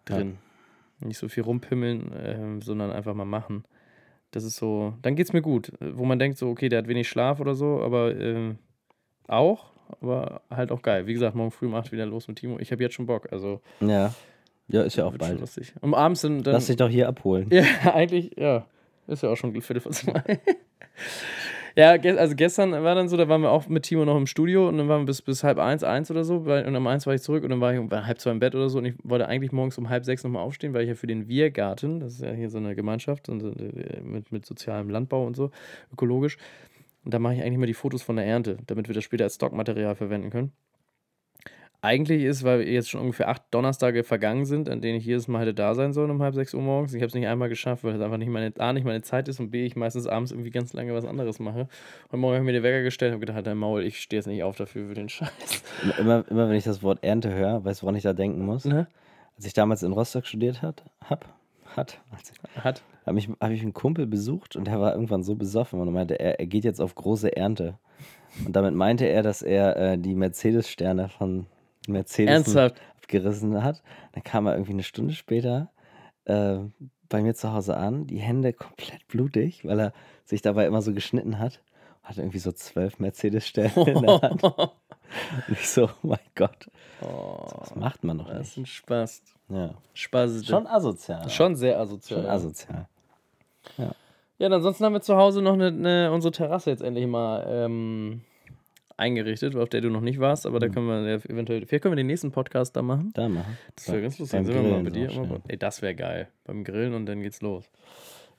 Ja. 0.10 0.16
drin. 0.18 0.38
Nicht 1.00 1.18
so 1.18 1.28
viel 1.28 1.44
rumpimmeln, 1.44 2.12
ähm, 2.24 2.62
sondern 2.62 2.92
einfach 2.92 3.14
mal 3.14 3.26
machen. 3.26 3.64
Das 4.32 4.44
ist 4.44 4.58
so, 4.58 4.94
dann 5.02 5.16
geht's 5.16 5.34
mir 5.34 5.42
gut. 5.42 5.72
Wo 5.80 6.04
man 6.06 6.20
denkt 6.20 6.38
so, 6.38 6.50
okay, 6.50 6.68
der 6.70 6.80
hat 6.80 6.88
wenig 6.88 7.08
Schlaf 7.08 7.40
oder 7.40 7.56
so, 7.56 7.82
aber 7.82 8.14
ähm, 8.20 8.58
auch, 9.28 9.72
aber 10.02 10.42
halt 10.50 10.72
auch 10.72 10.82
geil. 10.82 11.08
Wie 11.08 11.14
gesagt, 11.14 11.36
morgen 11.36 11.52
früh 11.52 11.68
um 11.68 11.76
8 11.76 11.92
wieder 11.92 12.06
los 12.06 12.28
mit 12.28 12.38
Timo. 12.38 12.60
Ich 12.60 12.72
habe 12.72 12.84
jetzt 12.84 12.96
schon 12.96 13.06
Bock, 13.06 13.32
also 13.32 13.62
Ja. 13.80 14.14
Ja, 14.68 14.82
ist 14.82 14.96
ja 14.96 15.06
auch 15.06 15.18
bald. 15.18 15.40
lustig. 15.40 15.74
Und 15.82 15.94
abends 15.94 16.22
dann, 16.22 16.42
dann 16.44 16.54
Lass 16.54 16.68
dich 16.68 16.78
doch 16.78 16.90
hier 16.90 17.08
abholen. 17.08 17.48
ja, 17.52 17.64
eigentlich, 17.94 18.32
ja. 18.38 18.66
Ist 19.08 19.22
ja 19.22 19.30
auch 19.30 19.36
schon 19.36 19.54
Viertel 19.54 19.82
vor 19.82 19.92
zwei. 19.92 20.24
ja, 21.76 21.92
also 21.92 22.36
gestern 22.36 22.72
war 22.72 22.96
dann 22.96 23.08
so, 23.08 23.18
da 23.18 23.28
waren 23.30 23.42
wir 23.42 23.52
auch 23.52 23.68
mit 23.68 23.84
Timo 23.84 24.04
noch 24.04 24.18
im 24.18 24.26
Studio 24.26 24.68
und 24.68 24.80
dann 24.80 24.88
waren 24.88 25.02
wir 25.02 25.06
bis, 25.06 25.22
bis 25.22 25.44
halb 25.44 25.60
eins, 25.60 25.84
eins 25.84 26.10
oder 26.10 26.24
so. 26.24 26.38
Und 26.38 26.76
um 26.76 26.88
eins 26.88 27.06
war 27.06 27.14
ich 27.14 27.22
zurück 27.22 27.44
und 27.44 27.52
dann 27.52 27.62
war 27.62 27.72
ich 27.72 27.80
um 27.80 27.92
halb 27.92 28.20
zwei 28.20 28.32
im 28.32 28.40
Bett 28.40 28.56
oder 28.56 28.68
so. 28.70 28.80
Und 28.80 28.86
ich 28.86 28.96
wollte 29.04 29.28
eigentlich 29.28 29.52
morgens 29.52 29.78
um 29.78 29.90
halb 29.90 30.06
sechs 30.06 30.24
nochmal 30.24 30.42
aufstehen, 30.42 30.74
weil 30.74 30.82
ich 30.82 30.90
ja 30.90 30.96
für 30.96 31.06
den 31.06 31.28
Wir-Garten, 31.28 32.00
das 32.00 32.14
ist 32.14 32.22
ja 32.22 32.32
hier 32.32 32.50
so 32.50 32.58
eine 32.58 32.76
Gemeinschaft 32.76 33.30
und 33.30 33.42
so, 33.42 33.50
äh, 33.52 34.02
mit, 34.02 34.32
mit 34.32 34.46
sozialem 34.46 34.90
Landbau 34.90 35.24
und 35.24 35.36
so, 35.36 35.52
ökologisch. 35.94 36.38
Und 37.04 37.14
da 37.14 37.20
mache 37.20 37.36
ich 37.36 37.44
eigentlich 37.44 37.60
mal 37.60 37.68
die 37.68 37.76
Fotos 37.76 38.02
von 38.02 38.16
der 38.16 38.26
Ernte, 38.26 38.58
damit 38.66 38.88
wir 38.88 38.96
das 38.96 39.04
später 39.04 39.26
als 39.26 39.36
Stockmaterial 39.36 39.94
verwenden 39.94 40.32
können. 40.32 40.52
Eigentlich 41.86 42.24
ist, 42.24 42.44
weil 42.44 42.68
jetzt 42.68 42.90
schon 42.90 43.02
ungefähr 43.02 43.30
acht 43.30 43.44
Donnerstage 43.52 44.04
vergangen 44.04 44.46
sind, 44.46 44.70
an 44.70 44.82
denen 44.82 44.98
ich 44.98 45.06
jedes 45.06 45.28
Mal 45.28 45.42
hätte 45.42 45.54
da 45.54 45.76
sein 45.76 45.94
sollen 45.94 46.10
um 46.10 46.22
halb 46.22 46.34
sechs 46.34 46.54
Uhr 46.54 46.62
morgens. 46.62 46.94
Ich 46.94 47.02
habe 47.02 47.08
es 47.08 47.14
nicht 47.14 47.28
einmal 47.28 47.48
geschafft, 47.48 47.84
weil 47.84 47.94
es 47.96 48.02
einfach 48.02 48.18
nicht 48.18 48.30
meine, 48.30 48.52
A, 48.58 48.74
nicht 48.74 48.86
meine 48.86 49.02
Zeit 49.04 49.28
ist 49.28 49.40
und 49.40 49.52
B, 49.52 49.66
ich 49.66 49.76
meistens 49.76 50.08
abends 50.08 50.32
irgendwie 50.32 50.50
ganz 50.50 50.74
lange 50.74 50.94
was 50.96 51.06
anderes 51.06 51.40
mache. 51.40 51.68
Und 52.12 52.20
morgen 52.20 52.34
habe 52.36 52.44
ich 52.44 52.46
mir 52.48 52.54
den 52.54 52.64
Wecker 52.64 52.82
gestellt 52.82 53.12
und 53.12 53.18
habe 53.18 53.26
gedacht, 53.28 53.46
dein 53.46 53.58
Maul, 53.58 53.84
ich 53.84 54.00
stehe 54.02 54.20
jetzt 54.20 54.26
nicht 54.28 54.42
auf 54.44 54.56
dafür 54.56 54.88
für 54.88 54.94
den 54.96 55.10
Scheiß. 55.10 55.30
Immer- 56.00 56.26
Immer, 56.30 56.50
wenn 56.50 56.56
ich 56.56 56.64
das 56.64 56.82
Wort 56.82 57.04
Ernte 57.04 57.32
höre, 57.34 57.64
weißt 57.64 57.82
du, 57.82 57.84
woran 57.84 57.96
ich 57.96 58.04
da 58.04 58.14
denken 58.14 58.44
muss? 58.46 58.66
Ne? 58.66 58.88
Als 59.38 59.46
ich 59.46 59.54
damals 59.54 59.84
in 59.84 59.92
Rostock 59.94 60.26
studiert 60.26 60.62
hat, 60.64 60.84
hab, 61.08 61.26
hat, 61.76 62.00
Hat. 62.64 62.82
habe 63.06 63.20
ich, 63.20 63.30
hab 63.30 63.52
ich 63.52 63.62
einen 63.62 63.74
Kumpel 63.74 64.08
besucht 64.08 64.56
und 64.56 64.66
der 64.66 64.80
war 64.80 64.94
irgendwann 64.94 65.24
so 65.24 65.36
besoffen 65.36 65.80
und 65.80 65.92
meinte, 65.94 66.20
er, 66.20 66.40
er 66.40 66.46
geht 66.48 66.64
jetzt 66.64 66.82
auf 66.82 66.96
große 66.96 67.36
Ernte. 67.36 67.78
Und 68.46 68.56
damit 68.56 68.74
meinte 68.74 69.06
er, 69.06 69.22
dass 69.24 69.42
er 69.42 69.76
äh, 69.78 69.98
die 69.98 70.16
Mercedes-Sterne 70.16 71.10
von 71.10 71.46
Mercedes 71.88 72.32
Ernsthaft? 72.34 72.76
abgerissen 72.98 73.64
hat. 73.64 73.82
Dann 74.14 74.24
kam 74.24 74.48
er 74.48 74.54
irgendwie 74.54 74.74
eine 74.74 74.84
Stunde 74.84 75.14
später 75.14 75.70
äh, 76.26 76.58
bei 77.10 77.22
mir 77.22 77.36
zu 77.36 77.54
Hause 77.54 77.78
an, 77.78 78.08
die 78.08 78.18
Hände 78.20 78.52
komplett 78.54 79.08
blutig, 79.08 79.64
weil 79.66 79.80
er 79.80 79.94
sich 80.26 80.42
dabei 80.42 80.66
immer 80.66 80.82
so 80.82 80.94
geschnitten 80.94 81.38
hat. 81.40 81.62
Hatte 82.04 82.22
irgendwie 82.22 82.40
so 82.40 82.52
zwölf 82.52 83.00
Mercedes-Sterne 83.00 83.90
in 83.92 84.02
der 84.04 84.22
Hand. 84.22 84.44
Und 84.44 84.72
ich 85.52 85.68
so, 85.70 85.86
oh 85.86 86.08
mein 86.08 86.20
Gott, 86.36 86.70
Oh, 87.02 87.46
das 87.60 87.76
macht 87.76 88.04
man 88.04 88.18
doch 88.20 88.28
das 88.30 88.50
ist 88.50 88.58
nicht. 88.58 88.64
ein 88.64 88.66
Spaß. 88.68 89.22
Ja. 89.50 89.74
Spaß 89.94 90.32
ist 90.32 90.48
Schon 90.48 90.66
asozial. 90.66 91.30
schon 91.30 91.56
sehr 91.56 91.80
asozial. 91.80 92.20
Schon 92.22 92.28
ja. 92.28 92.34
asozial. 92.34 92.88
Ja, 94.38 94.48
und 94.48 94.54
ansonsten 94.54 94.86
haben 94.86 94.94
wir 94.94 95.02
zu 95.02 95.16
Hause 95.18 95.42
noch 95.42 95.54
eine, 95.54 95.68
eine, 95.68 96.12
unsere 96.12 96.32
Terrasse 96.32 96.70
jetzt 96.70 96.82
endlich 96.82 97.06
mal 97.08 97.46
ähm, 97.48 98.22
eingerichtet, 98.98 99.56
auf 99.56 99.70
der 99.70 99.82
du 99.82 99.90
noch 99.90 100.02
nicht 100.02 100.20
warst, 100.20 100.46
aber 100.46 100.60
da 100.60 100.70
können 100.70 100.88
wir 100.88 101.16
eventuell, 101.30 101.66
vielleicht 101.66 101.84
können 101.84 101.92
wir 101.94 101.98
den 101.98 102.08
nächsten 102.08 102.32
Podcast 102.32 102.76
da 102.76 102.82
machen. 102.82 103.12
Da 103.14 103.28
machen. 103.28 103.58
Das 103.76 103.90
wäre 103.90 104.02
ganz 104.02 104.18
lustig. 104.20 104.46
Sind 104.46 104.54
wir 104.54 104.62
mal 104.62 104.84
bei 104.84 104.90
dir. 104.90 105.10
immer 105.10 105.42
Ey, 105.48 105.58
das 105.58 105.82
wäre 105.82 105.96
geil. 105.96 106.28
Beim 106.46 106.64
Grillen 106.64 106.94
und 106.94 107.06
dann 107.06 107.22
geht's 107.22 107.42
los. 107.42 107.70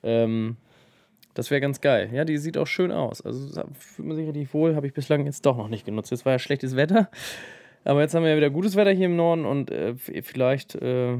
Ähm, 0.03 0.57
das 1.35 1.51
wäre 1.51 1.61
ganz 1.61 1.81
geil. 1.81 2.09
Ja, 2.11 2.25
die 2.25 2.37
sieht 2.37 2.57
auch 2.57 2.65
schön 2.65 2.91
aus. 2.91 3.21
Also 3.21 3.63
fühlt 3.73 4.07
man 4.07 4.17
sich 4.17 4.27
richtig 4.27 4.53
wohl. 4.53 4.75
Habe 4.75 4.87
ich 4.87 4.93
bislang 4.93 5.25
jetzt 5.25 5.45
doch 5.45 5.55
noch 5.57 5.67
nicht 5.69 5.85
genutzt. 5.85 6.09
Jetzt 6.09 6.25
war 6.25 6.33
ja 6.33 6.39
schlechtes 6.39 6.75
Wetter. 6.75 7.09
Aber 7.83 8.01
jetzt 8.01 8.15
haben 8.15 8.23
wir 8.23 8.31
ja 8.31 8.37
wieder 8.37 8.49
gutes 8.49 8.75
Wetter 8.75 8.91
hier 8.91 9.05
im 9.05 9.15
Norden 9.15 9.45
und 9.45 9.69
äh, 9.69 9.95
vielleicht 9.95 10.73
äh, 10.75 11.13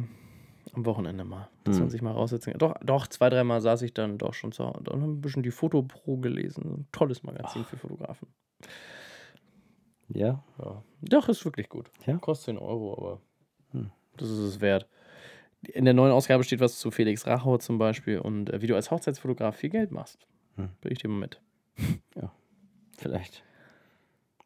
am 0.73 0.85
Wochenende 0.85 1.23
mal. 1.23 1.47
Dass 1.63 1.75
Hm. 1.75 1.83
man 1.83 1.89
sich 1.91 2.01
mal 2.01 2.11
raussetzen 2.11 2.51
kann. 2.53 2.59
Doch, 2.59 2.73
doch, 2.83 3.05
zwei, 3.07 3.29
dreimal 3.29 3.61
saß 3.61 3.83
ich 3.83 3.93
dann 3.93 4.17
doch 4.17 4.33
schon 4.33 4.51
zu 4.51 4.65
Hause. 4.65 4.83
Haben 4.89 5.01
wir 5.01 5.07
ein 5.07 5.21
bisschen 5.21 5.43
die 5.43 5.51
Fotopro 5.51 6.17
gelesen. 6.17 6.63
Ein 6.65 6.87
tolles 6.91 7.21
Magazin 7.23 7.63
für 7.65 7.77
Fotografen. 7.77 8.27
Ja, 10.09 10.43
Ja. 10.63 10.83
Doch, 11.01 11.29
ist 11.29 11.43
wirklich 11.45 11.69
gut. 11.69 11.91
Ja? 12.05 12.17
Kostet 12.17 12.45
10 12.55 12.57
Euro, 12.57 12.93
aber 12.93 13.21
Hm. 13.71 13.91
das 14.17 14.29
ist 14.29 14.39
es 14.39 14.61
wert. 14.61 14.87
In 15.61 15.85
der 15.85 15.93
neuen 15.93 16.11
Ausgabe 16.11 16.43
steht 16.43 16.59
was 16.59 16.79
zu 16.79 16.91
Felix 16.91 17.25
Rachau 17.27 17.57
zum 17.57 17.77
Beispiel 17.77 18.19
und 18.19 18.49
äh, 18.51 18.61
wie 18.61 18.67
du 18.67 18.75
als 18.75 18.89
Hochzeitsfotograf 18.91 19.55
viel 19.55 19.69
Geld 19.69 19.91
machst. 19.91 20.25
Hm. 20.55 20.69
Bring 20.81 20.93
ich 20.93 20.99
dir 20.99 21.07
mal 21.09 21.19
mit. 21.19 21.41
Vielleicht 22.97 23.43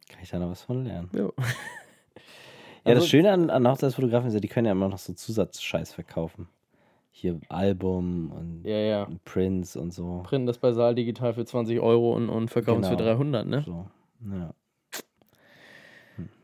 kann 0.09 0.21
ich 0.23 0.29
da 0.29 0.39
noch 0.39 0.49
was 0.49 0.61
von 0.63 0.83
lernen. 0.83 1.09
Ja. 1.13 1.29
Ja, 2.83 2.93
Also- 2.93 3.01
das 3.01 3.07
Schöne 3.09 3.31
an, 3.31 3.49
an 3.51 3.67
Hochzeitsfotografen 3.67 4.27
ist 4.29 4.33
ja, 4.33 4.39
die 4.39 4.47
können 4.47 4.65
ja 4.65 4.71
immer 4.71 4.89
noch 4.89 4.97
so 4.97 5.13
Zusatzscheiß 5.13 5.93
verkaufen. 5.93 6.49
Hier 7.11 7.39
Album 7.49 8.31
und 8.31 8.63
Ja, 8.65 8.77
ja. 8.77 9.07
Prints 9.25 9.75
und 9.75 9.93
so. 9.93 10.21
Printen 10.23 10.47
das 10.47 10.57
bei 10.57 10.71
Saal 10.71 10.95
digital 10.95 11.33
für 11.33 11.45
20 11.45 11.79
Euro 11.79 12.15
und, 12.15 12.29
und 12.29 12.49
verkaufen 12.49 12.81
es 12.83 12.89
für 12.89 12.95
Genau. 12.95 13.09
300, 13.09 13.45
ne? 13.47 13.61
so. 13.65 13.85
Ja. 14.31 14.53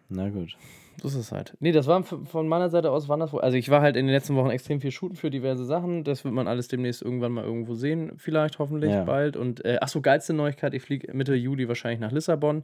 Na 0.10 0.30
gut. 0.30 0.56
So 1.02 1.10
ist 1.10 1.16
es 1.16 1.32
halt. 1.32 1.56
Nee, 1.60 1.72
das 1.72 1.86
war 1.86 2.02
von 2.04 2.48
meiner 2.48 2.70
Seite 2.70 2.90
aus, 2.90 3.08
waren 3.08 3.20
das 3.20 3.32
wohl. 3.32 3.42
Also 3.42 3.56
ich 3.56 3.70
war 3.70 3.82
halt 3.82 3.96
in 3.96 4.08
den 4.08 4.14
letzten 4.16 4.36
Wochen 4.36 4.50
extrem 4.50 4.82
viel 4.82 4.90
shooten 4.90 5.16
für 5.16 5.30
diverse 5.30 5.64
Sachen. 5.64 6.04
Das 6.04 6.24
wird 6.24 6.34
man 6.34 6.48
alles 6.48 6.70
demnächst 6.70 7.04
irgendwann 7.04 7.34
mal 7.34 7.44
irgendwo 7.44 7.76
sehen. 7.76 8.14
Vielleicht, 8.18 8.58
hoffentlich 8.58 8.92
Ja. 8.92 9.04
bald. 9.04 9.38
Und 9.38 9.64
äh, 9.64 9.78
ach 9.80 9.90
so, 9.90 10.02
geilste 10.02 10.34
Neuigkeit, 10.34 10.74
ich 10.74 10.82
fliege 10.82 11.14
Mitte 11.14 11.36
Juli 11.36 11.68
wahrscheinlich 11.68 12.00
nach 12.00 12.12
Lissabon. 12.12 12.64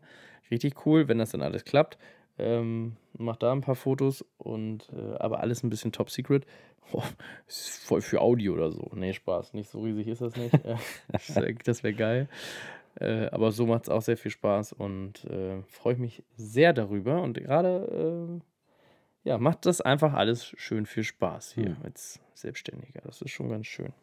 Richtig 0.49 0.85
cool, 0.87 1.07
wenn 1.07 1.19
das 1.19 1.29
dann 1.31 1.43
alles 1.43 1.63
klappt. 1.63 1.99
Ähm, 2.39 2.93
mach 3.15 3.35
da 3.35 3.51
ein 3.51 3.61
paar 3.61 3.75
Fotos 3.75 4.25
und 4.39 4.89
äh, 4.97 5.15
aber 5.19 5.41
alles 5.41 5.61
ein 5.63 5.69
bisschen 5.69 5.91
top 5.91 6.09
secret. 6.09 6.47
Oh, 6.91 7.03
ist 7.47 7.83
voll 7.85 8.01
für 8.01 8.19
Audio 8.19 8.53
oder 8.53 8.71
so. 8.71 8.89
Nee, 8.95 9.13
Spaß. 9.13 9.53
Nicht 9.53 9.69
so 9.69 9.81
riesig 9.81 10.07
ist 10.07 10.21
das 10.21 10.35
nicht. 10.35 10.53
Äh, 10.65 10.75
das 11.11 11.35
wär- 11.35 11.53
das 11.63 11.83
wäre 11.83 11.93
geil. 11.93 12.27
Äh, 12.99 13.27
aber 13.31 13.51
so 13.51 13.65
macht 13.65 13.83
es 13.83 13.89
auch 13.89 14.01
sehr 14.01 14.17
viel 14.17 14.31
Spaß 14.31 14.73
und 14.73 15.25
äh, 15.25 15.61
freue 15.63 15.93
ich 15.93 15.99
mich 15.99 16.23
sehr 16.35 16.73
darüber. 16.73 17.21
Und 17.21 17.37
gerade 17.37 18.41
äh, 19.25 19.29
ja, 19.29 19.37
macht 19.37 19.65
das 19.65 19.81
einfach 19.81 20.13
alles 20.13 20.45
schön 20.45 20.85
viel 20.85 21.03
Spaß 21.03 21.53
hier 21.53 21.75
Hm. 21.77 21.77
als 21.83 22.19
Selbstständiger. 22.33 23.01
Das 23.03 23.21
ist 23.21 23.31
schon 23.31 23.49
ganz 23.49 23.67
schön. 23.67 23.93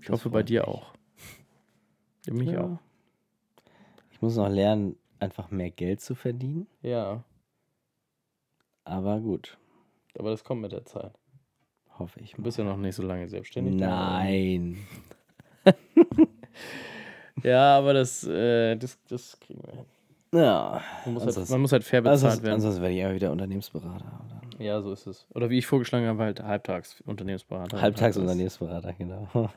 Ich 0.00 0.06
Das 0.06 0.10
hoffe 0.10 0.30
bei 0.30 0.42
dir 0.42 0.62
mich. 0.62 0.68
auch. 0.68 0.94
Ja, 2.26 2.34
mich 2.34 2.50
Ja. 2.50 2.64
auch. 2.64 2.78
Ich 4.10 4.20
muss 4.20 4.36
noch 4.36 4.48
lernen, 4.48 4.96
einfach 5.18 5.50
mehr 5.50 5.70
Geld 5.70 6.00
zu 6.00 6.14
verdienen. 6.14 6.66
Ja, 6.82 7.24
Aber 8.84 9.20
gut, 9.20 9.58
aber 10.18 10.30
das 10.30 10.42
kommt 10.44 10.60
mit 10.62 10.72
der 10.72 10.84
Zeit. 10.84 11.12
hoffe 11.98 12.20
ich. 12.20 12.32
Du 12.32 12.38
Mal. 12.38 12.44
bist 12.44 12.58
ja 12.58 12.64
noch 12.64 12.76
nicht 12.76 12.96
so 12.96 13.02
lange 13.02 13.28
selbstständig. 13.28 13.76
Nein. 13.76 14.78
Ja, 17.42 17.78
aber 17.78 17.94
das, 17.94 18.24
äh, 18.26 18.76
das, 18.76 18.98
das 19.08 19.38
kriegen 19.40 19.62
wir 19.64 19.72
hin. 19.72 19.84
Ja. 20.34 20.80
Man 21.04 21.14
muss, 21.14 21.36
halt, 21.36 21.50
man 21.50 21.60
muss 21.60 21.72
halt 21.72 21.84
fair 21.84 22.00
bezahlt 22.00 22.14
Ansonsten, 22.22 22.42
werden. 22.44 22.54
ansonsten 22.54 22.82
werde 22.82 22.94
ich 22.94 23.00
immer 23.00 23.14
wieder 23.14 23.32
Unternehmensberater. 23.32 24.04
Oder 24.56 24.64
Ja, 24.64 24.80
so 24.80 24.92
ist 24.92 25.06
es. 25.06 25.26
Oder 25.34 25.50
wie 25.50 25.58
ich 25.58 25.66
vorgeschlagen 25.66 26.06
habe, 26.06 26.22
halt 26.22 26.42
halbtags 26.42 27.00
Unternehmensberater. 27.02 27.80
Halbtagsunternehmensberater, 27.80 28.92
genau. 28.94 29.28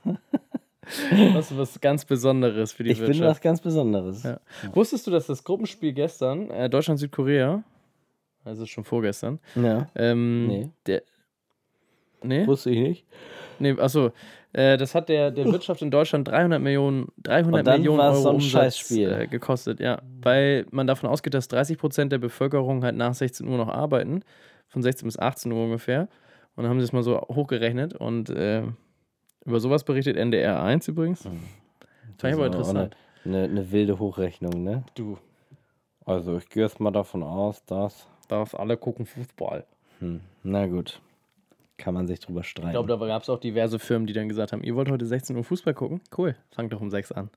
Das 1.33 1.49
ist 1.49 1.57
was 1.57 1.81
ganz 1.81 2.05
Besonderes 2.05 2.71
für 2.71 2.83
die 2.83 2.91
Ich 2.91 2.99
bin 2.99 3.07
Wirtschaft. 3.07 3.27
was 3.29 3.41
ganz 3.41 3.59
Besonderes. 3.59 4.21
Ja. 4.21 4.39
Wusstest 4.73 5.07
du, 5.07 5.11
dass 5.11 5.25
das 5.25 5.43
Gruppenspiel 5.43 5.93
gestern, 5.93 6.51
äh, 6.51 6.69
Deutschland-Südkorea, 6.69 7.63
also 8.43 8.67
schon 8.67 8.83
vorgestern, 8.83 9.39
Ja. 9.55 9.89
ähm, 9.95 10.45
Nee. 10.47 10.69
der. 10.85 11.01
Nee? 12.21 12.45
Wusste 12.45 12.69
ich 12.69 12.79
nicht. 12.79 13.05
Nee, 13.57 13.71
achso. 13.79 14.11
Äh, 14.55 14.77
das 14.77 14.95
hat 14.95 15.09
der, 15.09 15.31
der 15.31 15.45
Wirtschaft 15.51 15.81
in 15.81 15.91
Deutschland 15.91 16.29
300 16.29 16.61
Millionen, 16.61 17.09
300 17.23 17.59
Und 17.59 17.67
dann 17.67 17.81
Millionen 17.81 17.99
Euro 17.99 18.15
so 18.15 18.29
Umsatz 18.29 18.89
äh, 18.91 19.27
gekostet, 19.27 19.81
ja. 19.81 20.01
Weil 20.21 20.65
man 20.71 20.87
davon 20.87 21.09
ausgeht, 21.09 21.33
dass 21.33 21.49
30 21.49 21.77
Prozent 21.77 22.13
der 22.13 22.19
Bevölkerung 22.19 22.81
halt 22.81 22.95
nach 22.95 23.13
16 23.13 23.45
Uhr 23.49 23.57
noch 23.57 23.67
arbeiten. 23.67 24.21
Von 24.67 24.81
16 24.81 25.07
bis 25.07 25.19
18 25.19 25.51
Uhr 25.51 25.65
ungefähr. 25.65 26.07
Und 26.55 26.63
dann 26.63 26.69
haben 26.69 26.79
sie 26.79 26.85
es 26.85 26.93
mal 26.93 27.03
so 27.03 27.19
hochgerechnet 27.19 27.95
und 27.95 28.29
äh, 28.29 28.63
über 29.43 29.59
sowas 29.59 29.83
berichtet 29.83 30.15
NDR 30.15 30.63
1 30.63 30.87
übrigens. 30.87 31.23
Das 31.23 31.31
Fand 32.17 32.33
ich 32.33 32.39
aber 32.39 32.45
interessant. 32.45 32.95
eine, 33.25 33.43
eine 33.43 33.71
wilde 33.73 33.99
Hochrechnung, 33.99 34.63
ne? 34.63 34.85
Du, 34.95 35.17
Also 36.05 36.37
ich 36.37 36.47
gehe 36.47 36.63
jetzt 36.63 36.79
mal 36.79 36.91
davon 36.91 37.23
aus, 37.23 37.65
dass. 37.65 38.07
darfst 38.29 38.57
alle 38.57 38.77
gucken 38.77 39.05
Fußball. 39.05 39.65
Hm, 39.99 40.21
na 40.43 40.65
gut. 40.67 41.01
Kann 41.77 41.93
man 41.93 42.07
sich 42.07 42.19
drüber 42.19 42.43
streiten. 42.43 42.69
Ich 42.69 42.73
glaube, 42.73 42.97
da 42.97 43.07
gab 43.07 43.23
es 43.23 43.29
auch 43.29 43.39
diverse 43.39 43.79
Firmen, 43.79 44.07
die 44.07 44.13
dann 44.13 44.29
gesagt 44.29 44.53
haben, 44.53 44.63
ihr 44.63 44.75
wollt 44.75 44.89
heute 44.89 45.05
16 45.05 45.35
Uhr 45.35 45.43
Fußball 45.43 45.73
gucken? 45.73 46.01
Cool, 46.17 46.35
fangt 46.51 46.71
doch 46.71 46.81
um 46.81 46.89
6 46.89 47.11
an. 47.11 47.29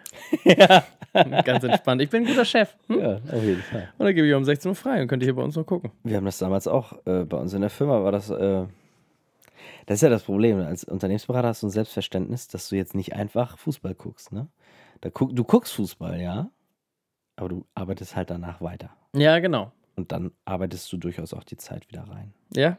ja. 0.44 0.84
Ganz 1.12 1.64
entspannt. 1.64 2.02
Ich 2.02 2.10
bin 2.10 2.22
ein 2.22 2.28
guter 2.28 2.44
Chef. 2.44 2.76
Hm? 2.86 2.98
ja, 3.00 3.16
auf 3.16 3.42
jeden 3.42 3.62
Fall. 3.62 3.92
Und 3.98 4.06
dann 4.06 4.14
gebe 4.14 4.26
ich 4.26 4.34
um 4.34 4.44
16 4.44 4.68
Uhr 4.68 4.74
frei 4.74 5.02
und 5.02 5.08
könnt 5.08 5.22
ihr 5.22 5.26
hier 5.26 5.34
bei 5.34 5.42
uns 5.42 5.56
noch 5.56 5.66
gucken. 5.66 5.90
Wir 6.04 6.16
haben 6.16 6.24
das 6.24 6.38
damals 6.38 6.68
auch 6.68 6.94
äh, 7.06 7.24
bei 7.24 7.36
uns 7.36 7.52
in 7.52 7.60
der 7.60 7.70
Firma, 7.70 8.02
war 8.02 8.12
das. 8.12 8.30
Äh, 8.30 8.66
das 9.86 9.96
ist 9.96 10.02
ja 10.02 10.08
das 10.08 10.22
Problem. 10.22 10.60
Als 10.60 10.84
Unternehmensberater 10.84 11.48
hast 11.48 11.62
du 11.62 11.66
ein 11.66 11.70
Selbstverständnis, 11.70 12.48
dass 12.48 12.68
du 12.68 12.76
jetzt 12.76 12.94
nicht 12.94 13.14
einfach 13.14 13.58
Fußball 13.58 13.94
guckst, 13.94 14.32
ne? 14.32 14.46
Da 15.00 15.10
guck, 15.10 15.34
du 15.34 15.42
guckst 15.42 15.72
Fußball, 15.74 16.20
ja, 16.20 16.50
aber 17.36 17.48
du 17.48 17.66
arbeitest 17.74 18.14
halt 18.14 18.30
danach 18.30 18.60
weiter. 18.60 18.90
Ja, 19.14 19.38
genau. 19.38 19.72
Und 19.96 20.12
dann 20.12 20.32
arbeitest 20.44 20.92
du 20.92 20.96
durchaus 20.96 21.34
auch 21.34 21.44
die 21.44 21.56
Zeit 21.56 21.88
wieder 21.88 22.02
rein. 22.02 22.32
Ja? 22.54 22.78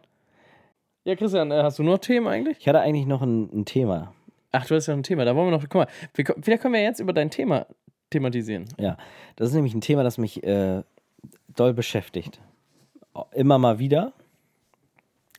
Ja, 1.04 1.16
Christian, 1.16 1.52
äh, 1.52 1.64
hast 1.64 1.80
du 1.80 1.84
noch 1.84 1.97
Themen 1.97 2.28
eigentlich? 2.28 2.60
Ich 2.60 2.68
hatte 2.68 2.80
eigentlich 2.80 3.08
noch 3.08 3.22
ein, 3.22 3.49
ein 3.52 3.66
Thema. 3.66 4.14
Ach, 4.52 4.66
du 4.66 4.76
hast 4.76 4.88
ja 4.88 4.93
noch 4.93 4.99
ein 4.99 5.04
Thema. 5.04 5.26
Da 5.26 5.36
wollen 5.36 5.47
wir 5.47 5.52
noch. 5.52 5.62
Guck 5.64 5.76
mal, 5.76 5.88
wir, 6.14 6.26
vielleicht 6.41 6.62
können 6.62 6.74
wir 6.74 6.82
jetzt 6.82 6.99
über 6.99 7.14
dein 7.14 7.32
Thema 7.32 7.66
thematisieren. 8.10 8.66
Ja, 8.78 8.97
das 9.36 9.49
ist 9.49 9.56
nämlich 9.56 9.74
ein 9.74 9.82
Thema, 9.82 10.04
das 10.04 10.18
mich 10.18 10.43
äh, 10.43 10.84
doll 11.56 11.74
beschäftigt. 11.74 12.39
Immer 13.34 13.58
mal 13.58 13.80
wieder. 13.80 14.14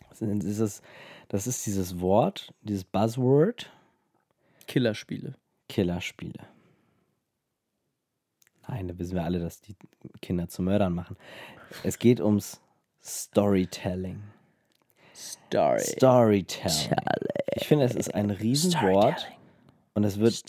Das 0.09 0.21
ist, 0.21 0.43
dieses, 0.43 0.83
das 1.29 1.47
ist 1.47 1.65
dieses 1.67 2.01
Wort, 2.01 2.53
dieses 2.63 2.85
Buzzword, 2.85 3.71
Killerspiele. 4.67 5.35
Killerspiele. 5.69 6.41
Nein, 8.69 8.89
da 8.89 8.99
wissen 8.99 9.15
wir 9.15 9.25
alle, 9.25 9.39
dass 9.39 9.61
die 9.61 9.77
Kinder 10.21 10.49
zu 10.49 10.63
Mördern 10.63 10.95
machen. 10.95 11.17
Es 11.83 11.99
geht 11.99 12.21
ums 12.21 12.61
Storytelling. 13.03 14.23
Story. 15.15 15.81
Storytelling. 15.81 16.97
Ich 17.55 17.67
finde, 17.67 17.85
es 17.85 17.95
ist 17.95 18.15
ein 18.15 18.31
Riesenwort 18.31 19.31
und 19.95 20.05
es 20.05 20.19
wird 20.19 20.43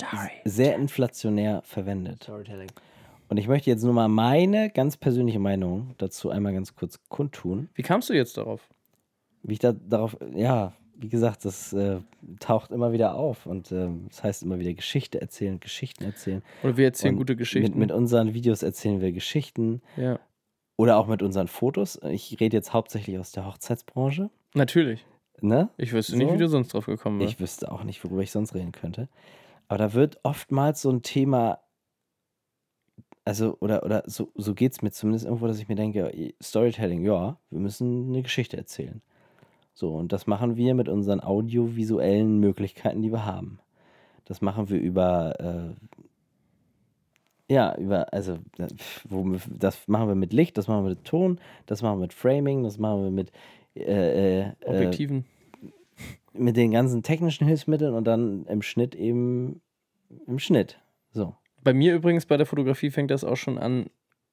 sehr 0.45 0.76
inflationär 0.76 1.61
verwendet. 1.64 2.24
Storytelling. 2.24 2.72
Und 3.30 3.38
ich 3.38 3.47
möchte 3.47 3.70
jetzt 3.70 3.84
nur 3.84 3.93
mal 3.93 4.07
meine 4.07 4.70
ganz 4.70 4.97
persönliche 4.97 5.39
Meinung 5.39 5.95
dazu 5.97 6.30
einmal 6.30 6.53
ganz 6.53 6.76
kurz 6.76 6.99
kundtun. 7.09 7.70
Wie 7.74 7.82
kamst 7.82 8.09
du 8.09 8.14
jetzt 8.14 8.38
darauf? 8.38 8.70
Wie 9.41 9.53
ich 9.53 9.59
da 9.59 9.74
darauf, 9.74 10.16
ja, 10.34 10.74
wie 10.95 11.09
gesagt, 11.09 11.43
das 11.43 11.74
äh, 11.74 11.99
taucht 12.39 12.72
immer 12.72 12.93
wieder 12.93 13.16
auf 13.16 13.45
und 13.45 13.72
ähm, 13.72 14.05
das 14.09 14.24
heißt 14.24 14.43
immer 14.43 14.59
wieder 14.59 14.74
Geschichte 14.74 15.20
erzählen, 15.20 15.59
Geschichten 15.59 16.03
erzählen. 16.03 16.43
Oder 16.64 16.78
wir 16.78 16.86
erzählen 16.86 17.16
Und 17.16 17.20
gute 17.20 17.36
Geschichten. 17.36 17.72
Mit, 17.72 17.89
mit 17.89 17.91
unseren 17.91 18.34
Videos 18.34 18.64
erzählen 18.64 19.01
wir 19.01 19.11
Geschichten 19.11 19.82
ja. 19.97 20.20
oder 20.78 20.97
auch 20.97 21.07
mit 21.07 21.22
unseren 21.22 21.47
Fotos. 21.47 21.99
Ich 22.03 22.39
rede 22.39 22.55
jetzt 22.55 22.72
hauptsächlich 22.72 23.18
aus 23.18 23.32
der 23.32 23.45
Hochzeitsbranche. 23.45 24.30
Natürlich. 24.54 25.06
Ne? 25.41 25.70
Ich 25.78 25.91
wüsste 25.91 26.16
nicht, 26.18 26.28
So? 26.28 26.34
wie 26.34 26.38
du 26.38 26.47
sonst 26.47 26.74
drauf 26.74 26.86
gekommen 26.86 27.20
bist. 27.20 27.34
Ich 27.34 27.39
wüsste 27.39 27.72
auch 27.72 27.84
nicht, 27.84 28.04
worüber 28.04 28.22
ich 28.22 28.32
sonst 28.32 28.54
reden 28.54 28.72
könnte. 28.72 29.10
Aber 29.68 29.78
da 29.78 29.93
wird 29.93 30.20
oftmals 30.24 30.82
so 30.82 30.89
ein 30.89 31.01
Thema, 31.01 31.60
also, 33.25 33.58
oder, 33.59 33.84
oder 33.84 34.04
so, 34.05 34.32
so 34.36 34.54
geht 34.54 34.74
es 34.74 34.82
mir 34.82 34.92
zumindest 34.92 35.25
irgendwo, 35.25 35.47
dass 35.47 35.59
ich 35.59 35.67
mir 35.67 35.75
denke, 35.75 36.34
Storytelling, 36.42 37.04
ja, 37.04 37.38
wir 37.50 37.59
müssen 37.59 38.09
eine 38.09 38.21
Geschichte 38.21 38.58
erzählen. 38.58 39.01
So, 39.74 39.96
und 39.96 40.12
das 40.13 40.28
machen 40.28 40.55
wir 40.55 40.75
mit 40.75 40.88
unseren 40.88 41.20
audiovisuellen 41.20 42.39
Möglichkeiten, 42.39 43.01
die 43.01 43.12
wir 43.12 43.25
haben. 43.25 43.59
Das 44.25 44.42
machen 44.42 44.70
wir 44.70 44.80
über, 44.80 45.75
äh, 47.50 47.54
ja, 47.54 47.75
über, 47.78 48.13
also, 48.13 48.38
das 49.50 49.88
machen 49.88 50.08
wir 50.08 50.16
mit 50.16 50.32
Licht, 50.32 50.58
das 50.58 50.67
machen 50.67 50.86
wir 50.86 50.92
mit 50.92 51.04
Ton, 51.05 51.39
das 51.66 51.82
machen 51.82 51.97
wir 51.97 52.04
mit 52.04 52.13
Framing, 52.13 52.63
das 52.63 52.78
machen 52.78 53.04
wir 53.04 53.12
mit, 53.12 53.32
äh, 53.75 53.82
äh, 53.82 54.39
äh, 54.41 54.54
Objektiven. 54.66 55.25
mit 56.33 56.58
den 56.58 56.71
ganzen 56.71 57.04
technischen 57.04 57.47
Hilfsmitteln 57.47 57.93
und 57.93 58.05
dann 58.05 58.45
im 58.47 58.62
Schnitt 58.62 58.95
eben 58.95 59.62
im 60.28 60.39
Schnitt. 60.39 60.79
So. 61.12 61.36
Bei 61.63 61.74
mir 61.74 61.95
übrigens 61.95 62.25
bei 62.25 62.37
der 62.37 62.45
Fotografie 62.45 62.91
fängt 62.91 63.12
das 63.12 63.24
auch 63.24 63.37
schon 63.37 63.58
an 63.58 63.89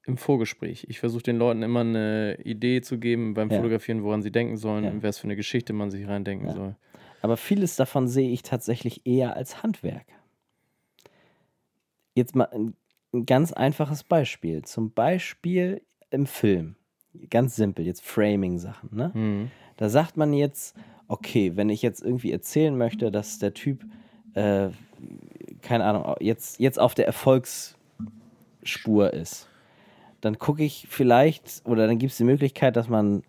im 0.07 0.17
Vorgespräch. 0.17 0.87
Ich 0.89 0.99
versuche 0.99 1.23
den 1.23 1.37
Leuten 1.37 1.63
immer 1.63 1.81
eine 1.81 2.39
Idee 2.43 2.81
zu 2.81 2.99
geben 2.99 3.35
beim 3.35 3.51
Ja. 3.51 3.57
Fotografieren, 3.59 4.03
woran 4.03 4.23
sie 4.23 4.33
denken 4.33 4.57
sollen, 4.57 4.85
Ja. 4.85 4.91
in 4.91 5.03
was 5.03 5.19
für 5.19 5.25
eine 5.25 5.37
Geschichte 5.37 5.73
man 5.73 5.91
sich 5.91 6.07
reindenken 6.09 6.49
Ja. 6.49 6.55
soll. 6.55 6.77
Aber 7.23 7.37
vieles 7.37 7.77
davon 7.77 8.09
sehe 8.09 8.31
ich 8.31 8.43
tatsächlich 8.43 9.07
eher 9.07 9.37
als 9.37 9.63
Handwerk. 9.63 10.07
Jetzt 12.15 12.35
mal 12.35 12.45
ein, 12.47 12.75
ein 13.13 13.27
ganz 13.27 13.53
einfaches 13.53 14.03
Beispiel. 14.05 14.63
Zum 14.63 14.93
Beispiel 14.93 15.83
im 16.11 16.27
Film. 16.27 16.77
Ganz 17.29 17.57
simpel, 17.57 17.87
jetzt 17.87 18.05
Framing-Sachen. 18.05 18.91
Ne? 18.93 19.11
Mhm. 19.15 19.51
Da 19.77 19.89
sagt 19.89 20.17
man 20.17 20.33
jetzt, 20.33 20.77
okay, 21.09 21.57
wenn 21.57 21.71
ich 21.71 21.83
jetzt 21.83 22.03
irgendwie 22.03 22.33
erzählen 22.33 22.77
möchte, 22.77 23.11
dass 23.11 23.39
der 23.39 23.55
Typ, 23.55 23.85
äh, 24.35 24.69
keine 25.63 25.85
Ahnung, 25.85 26.15
jetzt, 26.21 26.61
jetzt 26.61 26.79
auf 26.79 26.95
der 26.95 27.07
Erfolgsspur 27.07 29.13
ist, 29.13 29.49
dann 30.21 30.39
gucke 30.39 30.63
ich 30.63 30.87
vielleicht, 30.89 31.63
oder 31.65 31.87
dann 31.87 31.99
gibt 31.99 32.13
es 32.13 32.19
die 32.19 32.25
Möglichkeit, 32.25 32.77
dass 32.77 32.89
man, 32.89 33.23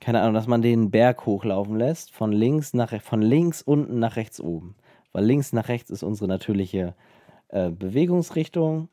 keine 0.00 0.20
Ahnung, 0.20 0.34
dass 0.34 0.46
man 0.46 0.60
den 0.60 0.90
Berg 0.90 1.24
hochlaufen 1.24 1.76
lässt, 1.76 2.10
von 2.10 2.32
links 2.32 2.74
nach 2.74 3.00
von 3.00 3.22
links 3.22 3.62
unten 3.62 3.98
nach 3.98 4.16
rechts 4.16 4.40
oben. 4.40 4.74
Weil 5.12 5.24
links 5.24 5.54
nach 5.54 5.68
rechts 5.68 5.90
ist 5.90 6.02
unsere 6.02 6.28
natürliche 6.28 6.94
äh, 7.48 7.70
Bewegungsrichtung 7.70 8.88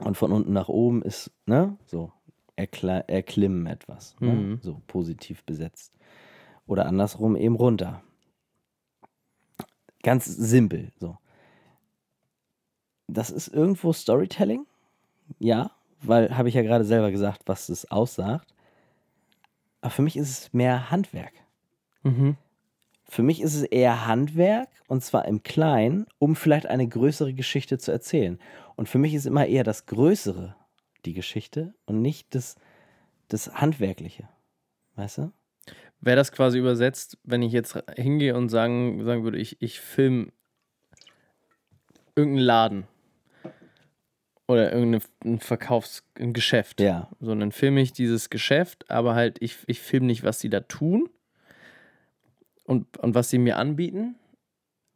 Und 0.00 0.16
von 0.16 0.32
unten 0.32 0.52
nach 0.52 0.68
oben 0.68 1.02
ist, 1.02 1.30
ne, 1.46 1.76
so, 1.86 2.12
erklimmen 2.56 3.66
etwas. 3.66 4.16
Ne? 4.20 4.32
Mhm. 4.32 4.58
So 4.62 4.80
positiv 4.86 5.44
besetzt. 5.44 5.92
Oder 6.66 6.86
andersrum 6.86 7.36
eben 7.36 7.56
runter. 7.56 8.02
Ganz 10.02 10.26
simpel, 10.26 10.90
so. 10.98 11.16
Das 13.08 13.30
ist 13.30 13.48
irgendwo 13.48 13.92
Storytelling, 13.92 14.66
ja, 15.38 15.70
weil 16.00 16.36
habe 16.36 16.48
ich 16.48 16.54
ja 16.54 16.62
gerade 16.62 16.84
selber 16.84 17.10
gesagt, 17.10 17.42
was 17.46 17.68
es 17.68 17.90
aussagt. 17.90 18.54
Aber 19.80 19.90
für 19.90 20.02
mich 20.02 20.16
ist 20.16 20.30
es 20.30 20.52
mehr 20.52 20.90
Handwerk. 20.90 21.32
Mhm. 22.02 22.36
Für 23.04 23.22
mich 23.22 23.42
ist 23.42 23.54
es 23.54 23.64
eher 23.64 24.06
Handwerk 24.06 24.68
und 24.88 25.04
zwar 25.04 25.26
im 25.26 25.42
Kleinen, 25.42 26.06
um 26.18 26.34
vielleicht 26.34 26.66
eine 26.66 26.88
größere 26.88 27.34
Geschichte 27.34 27.78
zu 27.78 27.92
erzählen. 27.92 28.38
Und 28.76 28.88
für 28.88 28.98
mich 28.98 29.14
ist 29.14 29.26
immer 29.26 29.46
eher 29.46 29.64
das 29.64 29.86
Größere 29.86 30.56
die 31.04 31.14
Geschichte 31.14 31.74
und 31.86 32.02
nicht 32.02 32.34
das, 32.34 32.56
das 33.28 33.54
Handwerkliche. 33.54 34.28
Weißt 34.96 35.18
du? 35.18 35.32
Wäre 36.00 36.16
das 36.16 36.32
quasi 36.32 36.58
übersetzt, 36.58 37.18
wenn 37.24 37.42
ich 37.42 37.52
jetzt 37.52 37.78
hingehe 37.96 38.36
und 38.36 38.48
sagen, 38.48 39.04
sagen 39.04 39.24
würde, 39.24 39.38
ich, 39.38 39.62
ich 39.62 39.80
film 39.80 40.32
irgendeinen 42.16 42.44
Laden 42.44 42.86
oder 44.48 44.72
irgendein 44.72 45.38
Verkaufs-, 45.38 46.04
ein 46.18 46.32
Geschäft. 46.32 46.80
Ja. 46.80 47.08
So, 47.20 47.32
und 47.32 47.40
dann 47.40 47.52
filme 47.52 47.80
ich 47.80 47.92
dieses 47.92 48.30
Geschäft, 48.30 48.90
aber 48.90 49.14
halt, 49.14 49.40
ich, 49.40 49.58
ich 49.66 49.80
filme 49.80 50.06
nicht, 50.06 50.24
was 50.24 50.40
sie 50.40 50.50
da 50.50 50.60
tun 50.60 51.08
und, 52.64 52.98
und 52.98 53.14
was 53.14 53.30
sie 53.30 53.38
mir 53.38 53.56
anbieten. 53.56 54.16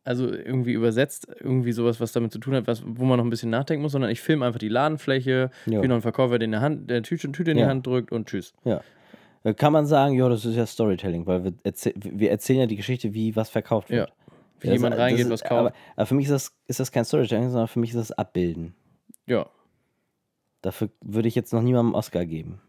Also 0.06 0.32
irgendwie 0.32 0.72
übersetzt, 0.72 1.26
irgendwie 1.40 1.72
sowas, 1.72 2.00
was 2.00 2.12
damit 2.12 2.30
zu 2.32 2.38
tun 2.38 2.54
hat, 2.54 2.66
was, 2.68 2.82
wo 2.86 3.04
man 3.04 3.18
noch 3.18 3.24
ein 3.26 3.30
bisschen 3.30 3.50
nachdenken 3.50 3.82
muss, 3.82 3.90
sondern 3.92 4.10
ich 4.10 4.20
filme 4.20 4.46
einfach 4.46 4.60
die 4.60 4.68
Ladenfläche, 4.68 5.50
Ja. 5.66 5.82
wie 5.82 5.88
noch 5.88 5.96
ein 5.96 6.02
Verkäufer, 6.02 6.38
der, 6.38 6.44
in 6.46 6.52
der, 6.52 6.60
Hand, 6.60 6.88
der 6.88 7.02
Tüte, 7.02 7.32
Tüte 7.32 7.50
in 7.50 7.56
die 7.56 7.62
Ja. 7.64 7.68
Hand 7.68 7.84
drückt 7.86 8.12
und 8.12 8.28
tschüss. 8.28 8.54
Ja. 8.64 8.82
Da 9.42 9.52
kann 9.52 9.72
man 9.72 9.84
sagen, 9.86 10.14
ja, 10.14 10.28
das 10.28 10.44
ist 10.44 10.54
ja 10.56 10.64
Storytelling, 10.64 11.26
weil 11.26 11.42
wir, 11.44 11.52
erzäh 11.64 11.92
wir 11.96 12.30
erzählen 12.30 12.60
ja 12.60 12.66
die 12.66 12.76
Geschichte, 12.76 13.14
wie 13.14 13.34
was 13.36 13.50
verkauft 13.50 13.90
wird. 13.90 14.08
Ja. 14.08 14.14
Wie 14.60 14.68
Das- 14.68 14.74
jemand 14.76 14.94
das 14.94 15.00
reingeht, 15.00 15.24
ist- 15.26 15.30
was 15.30 15.42
kauft. 15.42 15.52
Aber, 15.60 15.72
aber 15.96 16.06
für 16.06 16.14
mich 16.14 16.26
ist 16.26 16.32
das, 16.32 16.56
ist 16.68 16.78
das 16.80 16.92
kein 16.92 17.04
Storytelling, 17.04 17.50
sondern 17.50 17.66
für 17.68 17.80
mich 17.80 17.90
ist 17.90 17.96
das 17.98 18.12
Abbilden. 18.12 18.74
ja. 19.26 19.46
Dafür 20.62 20.88
würde 21.00 21.28
ich 21.28 21.34
jetzt 21.36 21.52
noch 21.52 21.62
niemandem 21.62 21.88
einen 21.94 21.98
Oscar 21.98 22.26
geben. 22.26 22.60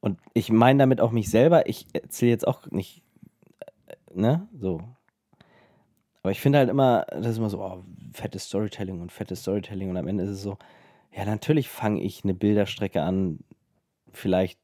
Und 0.00 0.18
ich 0.34 0.50
meine 0.50 0.78
damit 0.80 1.00
auch 1.00 1.12
mich 1.12 1.30
selber. 1.30 1.66
Ich 1.66 1.86
erzähle 1.94 2.30
jetzt 2.32 2.46
auch 2.46 2.70
nicht, 2.70 3.02
äh, 3.86 4.20
ne, 4.20 4.46
so. 4.58 4.82
Aber 6.24 6.30
ich 6.30 6.40
finde 6.40 6.58
halt 6.58 6.70
immer, 6.70 7.04
das 7.10 7.26
ist 7.26 7.36
immer 7.36 7.50
so, 7.50 7.60
oh, 7.60 7.84
fettes 8.14 8.46
Storytelling 8.46 9.02
und 9.02 9.12
fettes 9.12 9.42
Storytelling. 9.42 9.90
Und 9.90 9.98
am 9.98 10.08
Ende 10.08 10.24
ist 10.24 10.30
es 10.30 10.42
so, 10.42 10.56
ja, 11.14 11.26
natürlich 11.26 11.68
fange 11.68 12.00
ich 12.00 12.24
eine 12.24 12.32
Bilderstrecke 12.32 13.02
an, 13.02 13.40
vielleicht 14.10 14.58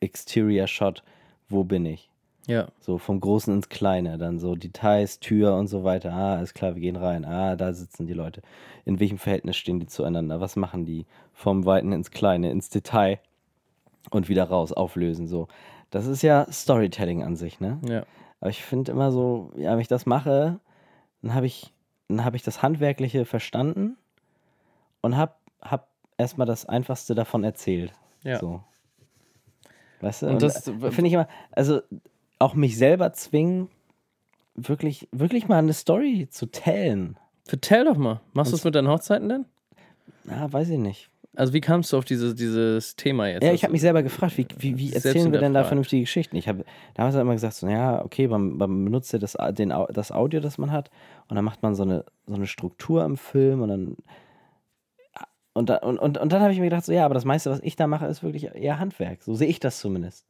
Exterior 0.00 0.66
Shot, 0.66 1.04
wo 1.48 1.62
bin 1.62 1.86
ich? 1.86 2.10
Ja. 2.48 2.66
So 2.80 2.98
vom 2.98 3.20
Großen 3.20 3.54
ins 3.54 3.68
Kleine, 3.68 4.18
dann 4.18 4.40
so 4.40 4.56
Details, 4.56 5.20
Tür 5.20 5.54
und 5.54 5.68
so 5.68 5.84
weiter. 5.84 6.12
Ah, 6.12 6.42
ist 6.42 6.54
klar, 6.54 6.74
wir 6.74 6.82
gehen 6.82 6.96
rein. 6.96 7.24
Ah, 7.24 7.54
da 7.54 7.72
sitzen 7.72 8.08
die 8.08 8.12
Leute. 8.12 8.42
In 8.84 8.98
welchem 8.98 9.18
Verhältnis 9.18 9.56
stehen 9.56 9.78
die 9.78 9.86
zueinander? 9.86 10.40
Was 10.40 10.56
machen 10.56 10.84
die? 10.84 11.06
Vom 11.32 11.64
Weiten 11.64 11.92
ins 11.92 12.10
Kleine, 12.10 12.50
ins 12.50 12.70
Detail 12.70 13.20
und 14.10 14.28
wieder 14.28 14.44
raus, 14.44 14.72
auflösen. 14.72 15.28
So. 15.28 15.46
Das 15.90 16.06
ist 16.06 16.22
ja 16.22 16.44
Storytelling 16.50 17.22
an 17.22 17.36
sich, 17.36 17.60
ne? 17.60 17.78
Ja. 17.88 18.04
Aber 18.40 18.50
ich 18.50 18.62
finde 18.62 18.92
immer 18.92 19.12
so, 19.12 19.52
ja, 19.56 19.72
wenn 19.72 19.80
ich 19.80 19.88
das 19.88 20.06
mache, 20.06 20.60
dann 21.22 21.34
habe 21.34 21.46
ich, 21.46 21.72
dann 22.08 22.24
habe 22.24 22.36
ich 22.36 22.42
das 22.42 22.62
Handwerkliche 22.62 23.24
verstanden 23.24 23.96
und 25.00 25.16
habe 25.16 25.34
hab 25.60 25.88
erstmal 26.18 26.46
das 26.46 26.66
Einfachste 26.66 27.14
davon 27.14 27.44
erzählt. 27.44 27.92
Ja. 28.22 28.38
So. 28.38 28.62
Weißt 30.00 30.22
du? 30.22 30.26
Und 30.26 30.42
das 30.42 30.64
finde 30.64 31.06
ich 31.06 31.12
immer, 31.12 31.28
also 31.52 31.80
auch 32.38 32.54
mich 32.54 32.76
selber 32.76 33.12
zwingen, 33.12 33.68
wirklich, 34.54 35.08
wirklich 35.12 35.48
mal 35.48 35.58
eine 35.58 35.72
Story 35.72 36.28
zu 36.30 36.46
tellen. 36.46 37.18
Vertell 37.44 37.84
doch 37.84 37.96
mal. 37.96 38.20
Machst 38.32 38.52
du 38.52 38.56
es 38.56 38.64
mit 38.64 38.74
deinen 38.74 38.88
Hochzeiten 38.88 39.28
denn? 39.28 39.46
Na, 40.24 40.52
weiß 40.52 40.68
ich 40.70 40.78
nicht. 40.78 41.10
Also 41.36 41.52
wie 41.52 41.60
kamst 41.60 41.92
du 41.92 41.98
auf 41.98 42.04
dieses, 42.04 42.34
dieses 42.34 42.96
Thema 42.96 43.28
jetzt? 43.28 43.44
Ja, 43.44 43.52
ich 43.52 43.62
habe 43.62 43.72
mich 43.72 43.82
selber 43.82 44.02
gefragt, 44.02 44.38
wie, 44.38 44.46
wie, 44.58 44.78
wie 44.78 44.92
erzählen 44.92 45.30
wir 45.32 45.38
denn 45.38 45.52
da 45.52 45.64
vernünftige 45.64 46.02
Geschichten? 46.02 46.36
Ich 46.36 46.48
habe 46.48 46.64
damals 46.94 47.14
halt 47.14 47.22
immer 47.22 47.34
gesagt, 47.34 47.54
so, 47.54 47.68
ja, 47.68 48.02
okay, 48.04 48.26
man, 48.26 48.56
man 48.56 48.84
benutzt 48.84 49.12
ja 49.12 49.18
das, 49.18 49.36
den, 49.50 49.72
das 49.90 50.12
Audio, 50.12 50.40
das 50.40 50.56
man 50.56 50.72
hat, 50.72 50.90
und 51.28 51.36
dann 51.36 51.44
macht 51.44 51.62
man 51.62 51.74
so 51.74 51.82
eine, 51.82 52.04
so 52.26 52.34
eine 52.34 52.46
Struktur 52.46 53.04
im 53.04 53.16
Film 53.16 53.60
und 53.62 53.68
dann. 53.68 53.96
Und, 55.52 55.70
da, 55.70 55.76
und, 55.76 55.98
und, 55.98 56.18
und 56.18 56.32
dann 56.32 56.42
habe 56.42 56.52
ich 56.52 56.58
mir 56.58 56.66
gedacht, 56.66 56.84
so, 56.84 56.92
ja, 56.92 57.04
aber 57.04 57.14
das 57.14 57.24
meiste, 57.24 57.50
was 57.50 57.60
ich 57.60 57.76
da 57.76 57.86
mache, 57.86 58.06
ist 58.06 58.22
wirklich 58.22 58.54
eher 58.54 58.78
Handwerk. 58.78 59.22
So 59.22 59.34
sehe 59.34 59.48
ich 59.48 59.60
das 59.60 59.78
zumindest. 59.78 60.26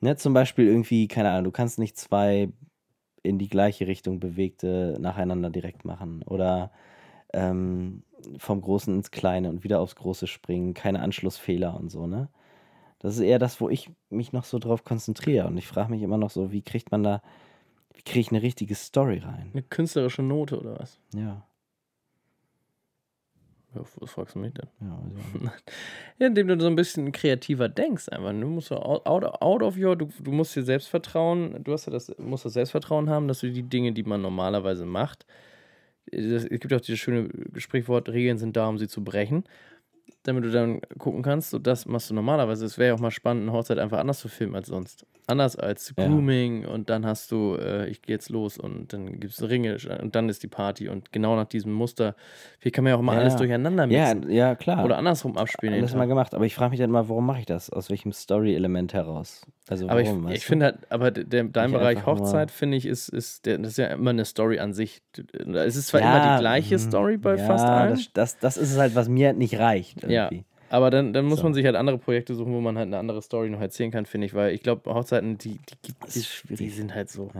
Ne, 0.00 0.16
zum 0.16 0.34
Beispiel 0.34 0.66
irgendwie, 0.66 1.08
keine 1.08 1.30
Ahnung, 1.30 1.44
du 1.44 1.50
kannst 1.50 1.78
nicht 1.78 1.96
zwei 1.98 2.50
in 3.22 3.38
die 3.38 3.48
gleiche 3.48 3.86
Richtung 3.86 4.20
bewegte 4.20 4.96
nacheinander 5.00 5.50
direkt 5.50 5.84
machen. 5.84 6.22
Oder 6.22 6.70
ähm, 7.32 8.02
vom 8.38 8.60
Großen 8.60 8.94
ins 8.94 9.10
Kleine 9.10 9.48
und 9.50 9.64
wieder 9.64 9.80
aufs 9.80 9.96
Große 9.96 10.26
springen, 10.26 10.74
keine 10.74 11.00
Anschlussfehler 11.00 11.78
und 11.78 11.90
so, 11.90 12.06
ne? 12.06 12.28
Das 12.98 13.14
ist 13.14 13.20
eher 13.20 13.38
das, 13.38 13.60
wo 13.60 13.68
ich 13.68 13.90
mich 14.08 14.32
noch 14.32 14.44
so 14.44 14.58
drauf 14.58 14.82
konzentriere. 14.82 15.46
Und 15.46 15.58
ich 15.58 15.66
frage 15.66 15.90
mich 15.90 16.02
immer 16.02 16.16
noch 16.16 16.30
so, 16.30 16.50
wie 16.50 16.62
kriegt 16.62 16.90
man 16.90 17.02
da, 17.02 17.20
wie 17.92 18.02
kriege 18.02 18.20
ich 18.20 18.30
eine 18.30 18.42
richtige 18.42 18.74
Story 18.74 19.18
rein? 19.18 19.50
Eine 19.52 19.62
künstlerische 19.62 20.22
Note 20.22 20.58
oder 20.58 20.78
was? 20.78 20.98
Ja, 21.14 21.46
Ja, 23.74 23.82
Was 24.00 24.10
fragst 24.10 24.34
du 24.34 24.38
mich 24.38 24.54
denn? 24.54 24.68
ja, 24.80 24.98
also, 25.04 25.18
Ja, 26.18 26.26
indem 26.26 26.48
du 26.48 26.58
so 26.58 26.66
ein 26.66 26.74
bisschen 26.76 27.12
kreativer 27.12 27.68
denkst 27.68 28.08
einfach. 28.08 28.30
Du 28.30 28.46
musst 28.46 28.68
so 28.68 28.76
out, 28.76 29.06
out 29.06 29.62
of 29.62 29.76
your, 29.76 29.94
du, 29.94 30.08
du 30.18 30.32
musst 30.32 30.56
dir 30.56 30.62
Selbstvertrauen, 30.64 31.62
du 31.62 31.72
hast 31.72 31.86
ja 31.86 31.92
das, 31.92 32.12
musst 32.18 32.46
das 32.46 32.54
Selbstvertrauen 32.54 33.10
haben, 33.10 33.28
dass 33.28 33.40
du 33.40 33.52
die 33.52 33.62
Dinge, 33.62 33.92
die 33.92 34.04
man 34.04 34.22
normalerweise 34.22 34.86
macht, 34.86 35.26
es 36.10 36.48
gibt 36.48 36.72
auch 36.72 36.80
dieses 36.80 37.00
schöne 37.00 37.28
Sprichwort, 37.56 38.08
Regeln 38.08 38.38
sind 38.38 38.56
da, 38.56 38.68
um 38.68 38.78
sie 38.78 38.88
zu 38.88 39.02
brechen. 39.02 39.44
Damit 40.26 40.44
du 40.44 40.50
dann 40.50 40.80
gucken 40.98 41.22
kannst, 41.22 41.50
so 41.50 41.58
das 41.58 41.86
machst 41.86 42.10
du 42.10 42.14
normalerweise. 42.14 42.64
Es 42.66 42.78
wäre 42.78 42.88
ja 42.88 42.94
auch 42.94 43.00
mal 43.00 43.10
spannend, 43.12 43.44
eine 43.44 43.52
Hochzeit 43.52 43.78
einfach 43.78 43.98
anders 43.98 44.18
zu 44.18 44.28
filmen 44.28 44.56
als 44.56 44.66
sonst. 44.66 45.06
Anders 45.28 45.56
als 45.56 45.92
Ja. 45.96 46.06
Grooming 46.06 46.64
und 46.66 46.88
dann 46.90 47.04
hast 47.04 47.32
du, 47.32 47.56
äh, 47.56 47.88
ich 47.88 48.00
gehe 48.02 48.14
jetzt 48.14 48.28
los 48.30 48.58
und 48.58 48.92
dann 48.92 49.18
gibt 49.18 49.32
es 49.34 49.48
Ringe 49.48 49.76
und 50.00 50.14
dann 50.14 50.28
ist 50.28 50.42
die 50.44 50.48
Party 50.48 50.88
und 50.88 51.12
genau 51.12 51.34
nach 51.34 51.46
diesem 51.46 51.72
Muster. 51.72 52.14
Hier 52.60 52.70
kann 52.70 52.84
man 52.84 52.92
ja 52.92 52.96
auch 52.96 53.02
mal 53.02 53.14
Ja, 53.14 53.20
alles 53.20 53.32
ja. 53.34 53.38
durcheinander 53.38 53.86
ja, 53.86 54.14
mixen. 54.14 54.30
ja, 54.30 54.54
klar. 54.54 54.84
Oder 54.84 54.98
andersrum 54.98 55.36
abspielen. 55.36 55.84
Tag. 55.84 55.96
mal 55.96 56.06
gemacht. 56.06 56.34
Aber 56.34 56.44
ich 56.44 56.54
frage 56.54 56.70
mich 56.70 56.78
dann 56.80 56.90
mal, 56.90 57.08
warum 57.08 57.26
mache 57.26 57.40
ich 57.40 57.46
das? 57.46 57.70
Aus 57.70 57.90
welchem 57.90 58.12
Story-Element 58.12 58.94
heraus? 58.94 59.42
Also 59.68 59.88
Aber 59.88 60.00
ich, 60.00 60.06
warum, 60.08 60.28
ich 60.28 60.42
du? 60.42 60.46
finde 60.46 60.66
halt, 60.66 60.76
aber 60.90 61.10
der, 61.10 61.24
der, 61.24 61.44
dein 61.44 61.70
Nicht 61.70 61.78
Bereich 61.80 61.96
einfach 61.98 62.14
nur- 62.16 62.26
Hochzeit, 62.26 62.52
finde 62.52 62.76
ich, 62.76 62.86
ist, 62.86 63.08
ist 63.08 63.46
der, 63.46 63.58
das 63.58 63.70
ist 63.70 63.78
ja 63.78 63.86
immer 63.88 64.10
eine 64.10 64.24
Story 64.24 64.60
an 64.60 64.72
sich. 64.74 65.02
Es 65.54 65.74
ist 65.76 65.88
zwar 65.88 66.00
Ja, 66.02 66.16
immer 66.24 66.36
die 66.36 66.40
gleiche 66.40 66.78
Story 66.78 67.16
bei 67.16 67.34
ja, 67.36 67.44
fast 67.46 67.64
allen, 67.66 67.90
Das, 67.94 68.12
das, 68.12 68.38
das 68.38 68.56
ist 68.58 68.70
es 68.72 68.78
halt, 68.78 68.94
was 68.94 69.08
mir 69.08 69.32
nicht 69.32 69.58
reicht. 69.58 70.04
Ja. 70.08 70.15
Irgendwie. 70.24 70.44
aber 70.70 70.90
dann, 70.90 71.12
dann 71.12 71.26
muss 71.26 71.38
So. 71.38 71.44
man 71.44 71.54
sich 71.54 71.64
halt 71.64 71.76
andere 71.76 71.98
Projekte 71.98 72.34
suchen, 72.34 72.52
wo 72.52 72.60
man 72.60 72.76
halt 72.76 72.86
eine 72.88 72.98
andere 72.98 73.22
Story 73.22 73.50
noch 73.50 73.60
erzählen 73.60 73.90
kann, 73.90 74.06
finde 74.06 74.26
ich, 74.26 74.34
weil 74.34 74.52
ich 74.54 74.62
glaube, 74.62 74.92
Hochzeiten, 74.92 75.38
die, 75.38 75.58
die, 75.58 75.74
gibt- 75.82 76.04
Das 76.04 76.42
die, 76.48 76.68
sind 76.70 76.94
halt 76.94 77.10
so. 77.10 77.30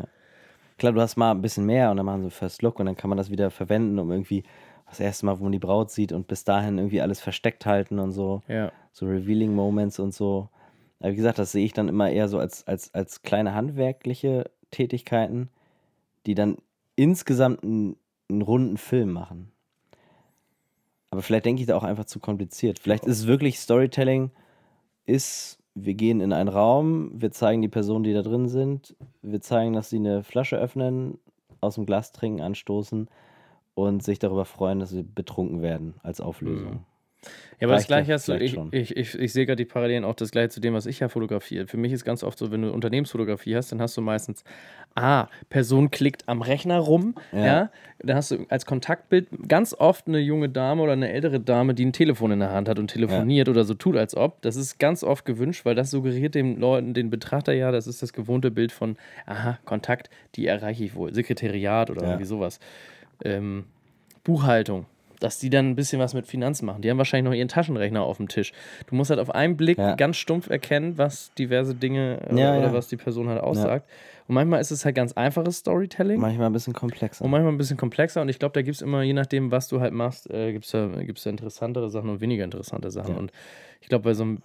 Klar, 0.79 0.93
du 0.93 1.01
hast 1.01 1.17
mal 1.17 1.31
ein 1.31 1.41
bisschen 1.43 1.65
mehr 1.67 1.91
und 1.91 1.97
dann 1.97 2.07
machen 2.07 2.23
sie 2.23 2.31
First 2.31 2.63
Look 2.63 2.79
und 2.79 2.87
dann 2.87 2.97
kann 2.97 3.09
man 3.09 3.17
das 3.17 3.31
wieder 3.31 3.51
verwenden, 3.51 3.99
um 3.99 4.11
irgendwie 4.11 4.43
das 4.89 5.01
erste 5.01 5.27
Mal, 5.27 5.39
wo 5.41 5.45
man 5.45 5.53
die 5.53 5.59
Braut 5.59 5.91
sieht 5.91 6.13
und 6.13 6.29
bis 6.29 6.45
dahin 6.45 6.79
irgendwie 6.79 7.01
alles 7.01 7.21
versteckt 7.21 7.67
halten 7.67 7.99
und 7.99 8.13
so. 8.13 8.43
Ja. 8.47 8.71
So 8.93 9.07
Revealing 9.07 9.55
Moments 9.55 9.99
und 9.99 10.15
so. 10.15 10.49
Aber 11.01 11.13
wie 11.13 11.17
gesagt, 11.17 11.39
das 11.39 11.53
sehe 11.53 11.65
ich 11.65 11.73
dann 11.73 11.89
immer 11.89 12.11
eher 12.11 12.29
so 12.29 12.39
als, 12.39 12.67
als, 12.67 12.93
als 12.95 13.23
kleine 13.23 13.55
handwerkliche 13.55 14.51
Tätigkeiten, 14.71 15.49
die 16.27 16.35
dann 16.35 16.57
insgesamt 16.95 17.63
einen, 17.65 17.97
einen 18.31 18.43
runden 18.43 18.77
Film 18.77 19.13
machen. 19.13 19.51
Aber 21.17 21.23
vielleicht 21.23 21.47
denke 21.47 21.63
ich 21.63 21.67
da 21.67 21.79
auch 21.79 21.83
einfach 21.83 22.05
zu 22.05 22.21
kompliziert. 22.21 22.79
Vielleicht 22.79 23.07
ist 23.07 23.21
es 23.21 23.27
wirklich 23.27 23.59
Storytelling, 23.59 24.33
ist, 25.07 25.59
wir 25.75 25.95
gehen 25.95 26.21
in 26.21 26.35
einen 26.35 26.51
Raum, 26.51 27.11
wir 27.15 27.31
zeigen 27.31 27.63
die 27.63 27.69
Personen, 27.69 28.05
die 28.05 28.13
da 28.13 28.21
drin 28.21 28.49
sind, 28.49 28.95
wir 29.23 29.41
zeigen, 29.41 29.73
dass 29.73 29.89
sie 29.89 29.97
eine 29.97 30.23
Flasche 30.25 30.59
öffnen, 30.59 31.17
aus 31.63 31.77
dem 31.77 31.87
Glas 31.87 32.13
trinken, 32.13 32.43
anstoßen 32.43 33.09
und 33.75 34.03
sich 34.03 34.19
darüber 34.19 34.45
freuen, 34.45 34.79
dass 34.79 34.91
sie 34.91 35.05
betrunken 35.05 35.63
werden 35.63 35.95
als 36.03 36.21
Auflösung. 36.21 36.85
Ja, 37.59 37.69
aber 37.69 37.75
das 37.77 37.85
Reicht 37.85 37.91
ja 37.91 37.97
Gleiche 37.97 38.13
hast 38.13 38.29
du, 38.29 38.37
ich, 38.37 38.57
ich, 38.73 38.97
ich, 38.97 39.19
ich 39.19 39.33
sehe 39.33 39.47
gerade 39.47 39.57
die 39.57 39.65
Parallelen 39.65 40.05
auch 40.05 40.15
das 40.15 40.31
Gleiche 40.31 40.51
zu 40.51 40.61
dem, 40.61 40.75
was 40.75 40.85
ich 40.85 41.01
ja 41.01 41.09
fotografiere. 41.09 41.67
Für 41.67 41.79
mich 41.79 41.93
ist 41.93 42.05
ganz 42.05 42.23
oft 42.23 42.39
so, 42.39 42.51
wenn 42.51 42.63
du 42.63 42.71
Unternehmensfotografie 42.71 43.57
hast, 43.57 43.73
dann 43.73 43.81
hast 43.81 43.97
du 43.97 44.03
meistens, 44.03 44.45
ah, 44.95 45.29
Person 45.49 45.91
klickt 45.91 46.29
am 46.29 46.43
Rechner 46.43 46.79
rum, 46.79 47.15
ja. 47.33 47.45
Ja. 47.45 47.71
dann 48.01 48.17
hast 48.17 48.31
du 48.31 48.45
als 48.51 48.67
Kontaktbild 48.67 49.29
ganz 49.49 49.73
oft 49.73 50.07
eine 50.07 50.19
junge 50.19 50.51
Dame 50.51 50.83
oder 50.83 50.93
eine 50.93 51.11
ältere 51.11 51.41
Dame, 51.41 51.73
die 51.73 51.87
ein 51.87 51.93
Telefon 51.95 52.31
in 52.33 52.41
der 52.41 52.53
Hand 52.53 52.69
hat 52.69 52.79
und 52.79 52.89
telefoniert 52.89 53.49
oder 53.49 53.65
so 53.65 53.73
tut, 53.75 53.97
als 53.97 54.15
ob. 54.15 54.43
Das 54.43 54.57
ist 54.57 54.79
ganz 54.79 55.03
oft 55.03 55.25
gewünscht, 55.25 55.65
weil 55.65 55.75
das 55.75 55.91
suggeriert 55.91 56.35
den 56.35 56.59
Leuten, 56.61 56.93
den 56.93 57.09
Betrachter 57.09 57.55
ja, 57.55 57.71
das 57.73 57.87
ist 57.87 58.03
das 58.03 58.13
gewohnte 58.13 58.51
Bild 58.51 58.71
von, 58.73 58.97
aha, 59.25 59.59
Kontakt, 59.65 60.11
die 60.35 60.47
erreiche 60.47 60.85
ich 60.85 60.95
wohl. 60.95 61.15
Sekretariat 61.15 61.91
oder 61.91 62.03
Ja. 62.03 62.09
irgendwie 62.11 62.27
sowas. 62.27 62.61
Ähm, 63.25 63.65
Buchhaltung. 64.25 64.87
Dass 65.21 65.39
die 65.39 65.51
dann 65.51 65.71
ein 65.71 65.77
bisschen 65.77 65.99
was 66.01 66.15
mit 66.15 66.27
Finanzen 66.27 66.67
machen. 66.67 66.83
Die 66.83 66.91
haben 66.91 66.99
wahrscheinlich 66.99 67.31
noch 67.31 67.37
ihren 67.37 67.49
Taschenrechner 67.49 68.03
auf 68.03 68.17
dem 68.19 68.29
Tisch. 68.29 68.53
Du 68.89 68.95
musst 68.95 69.11
halt 69.11 69.21
auf 69.21 69.31
einen 69.35 69.57
Blick 69.57 69.79
Ja. 69.79 69.95
ganz 69.95 70.17
stumpf 70.17 70.49
erkennen, 70.51 70.99
was 70.99 71.33
diverse 71.39 71.75
Dinge 71.75 72.21
äh, 72.29 72.39
Ja, 72.39 72.57
oder 72.57 72.67
ja. 72.69 72.73
was 72.73 72.89
die 72.89 72.97
Person 72.97 73.29
halt 73.29 73.41
aussagt. 73.41 73.89
Und 74.29 74.35
manchmal 74.35 74.61
ist 74.61 74.71
es 74.71 74.85
halt 74.85 74.97
ganz 74.97 75.13
einfaches 75.13 75.59
Storytelling. 75.59 76.21
Manchmal 76.21 76.47
ein 76.49 76.53
bisschen 76.53 76.73
komplexer. 76.73 77.25
Und 77.25 77.31
manchmal 77.31 77.53
ein 77.53 77.59
bisschen 77.59 77.77
komplexer 77.77 78.23
und 78.23 78.29
ich 78.29 78.39
glaube, 78.39 78.53
da 78.53 78.63
gibt 78.63 78.75
es 78.75 78.83
immer, 78.83 79.03
je 79.03 79.13
nachdem, 79.13 79.51
was 79.51 79.69
du 79.69 79.81
halt 79.81 79.93
machst, 79.93 80.29
äh, 80.31 80.53
gibt 80.53 80.65
es 80.65 80.73
da, 80.73 80.87
gibt's 81.03 81.23
da 81.23 81.31
interessantere 81.31 81.91
Sachen 81.91 82.11
und 82.11 82.21
weniger 82.21 82.45
interessante 82.45 82.91
Sachen. 82.91 83.15
Ja. 83.15 83.19
Und 83.19 83.33
ich 83.81 83.89
glaube, 83.89 84.05
bei 84.05 84.15
so 84.15 84.25
einem, 84.25 84.43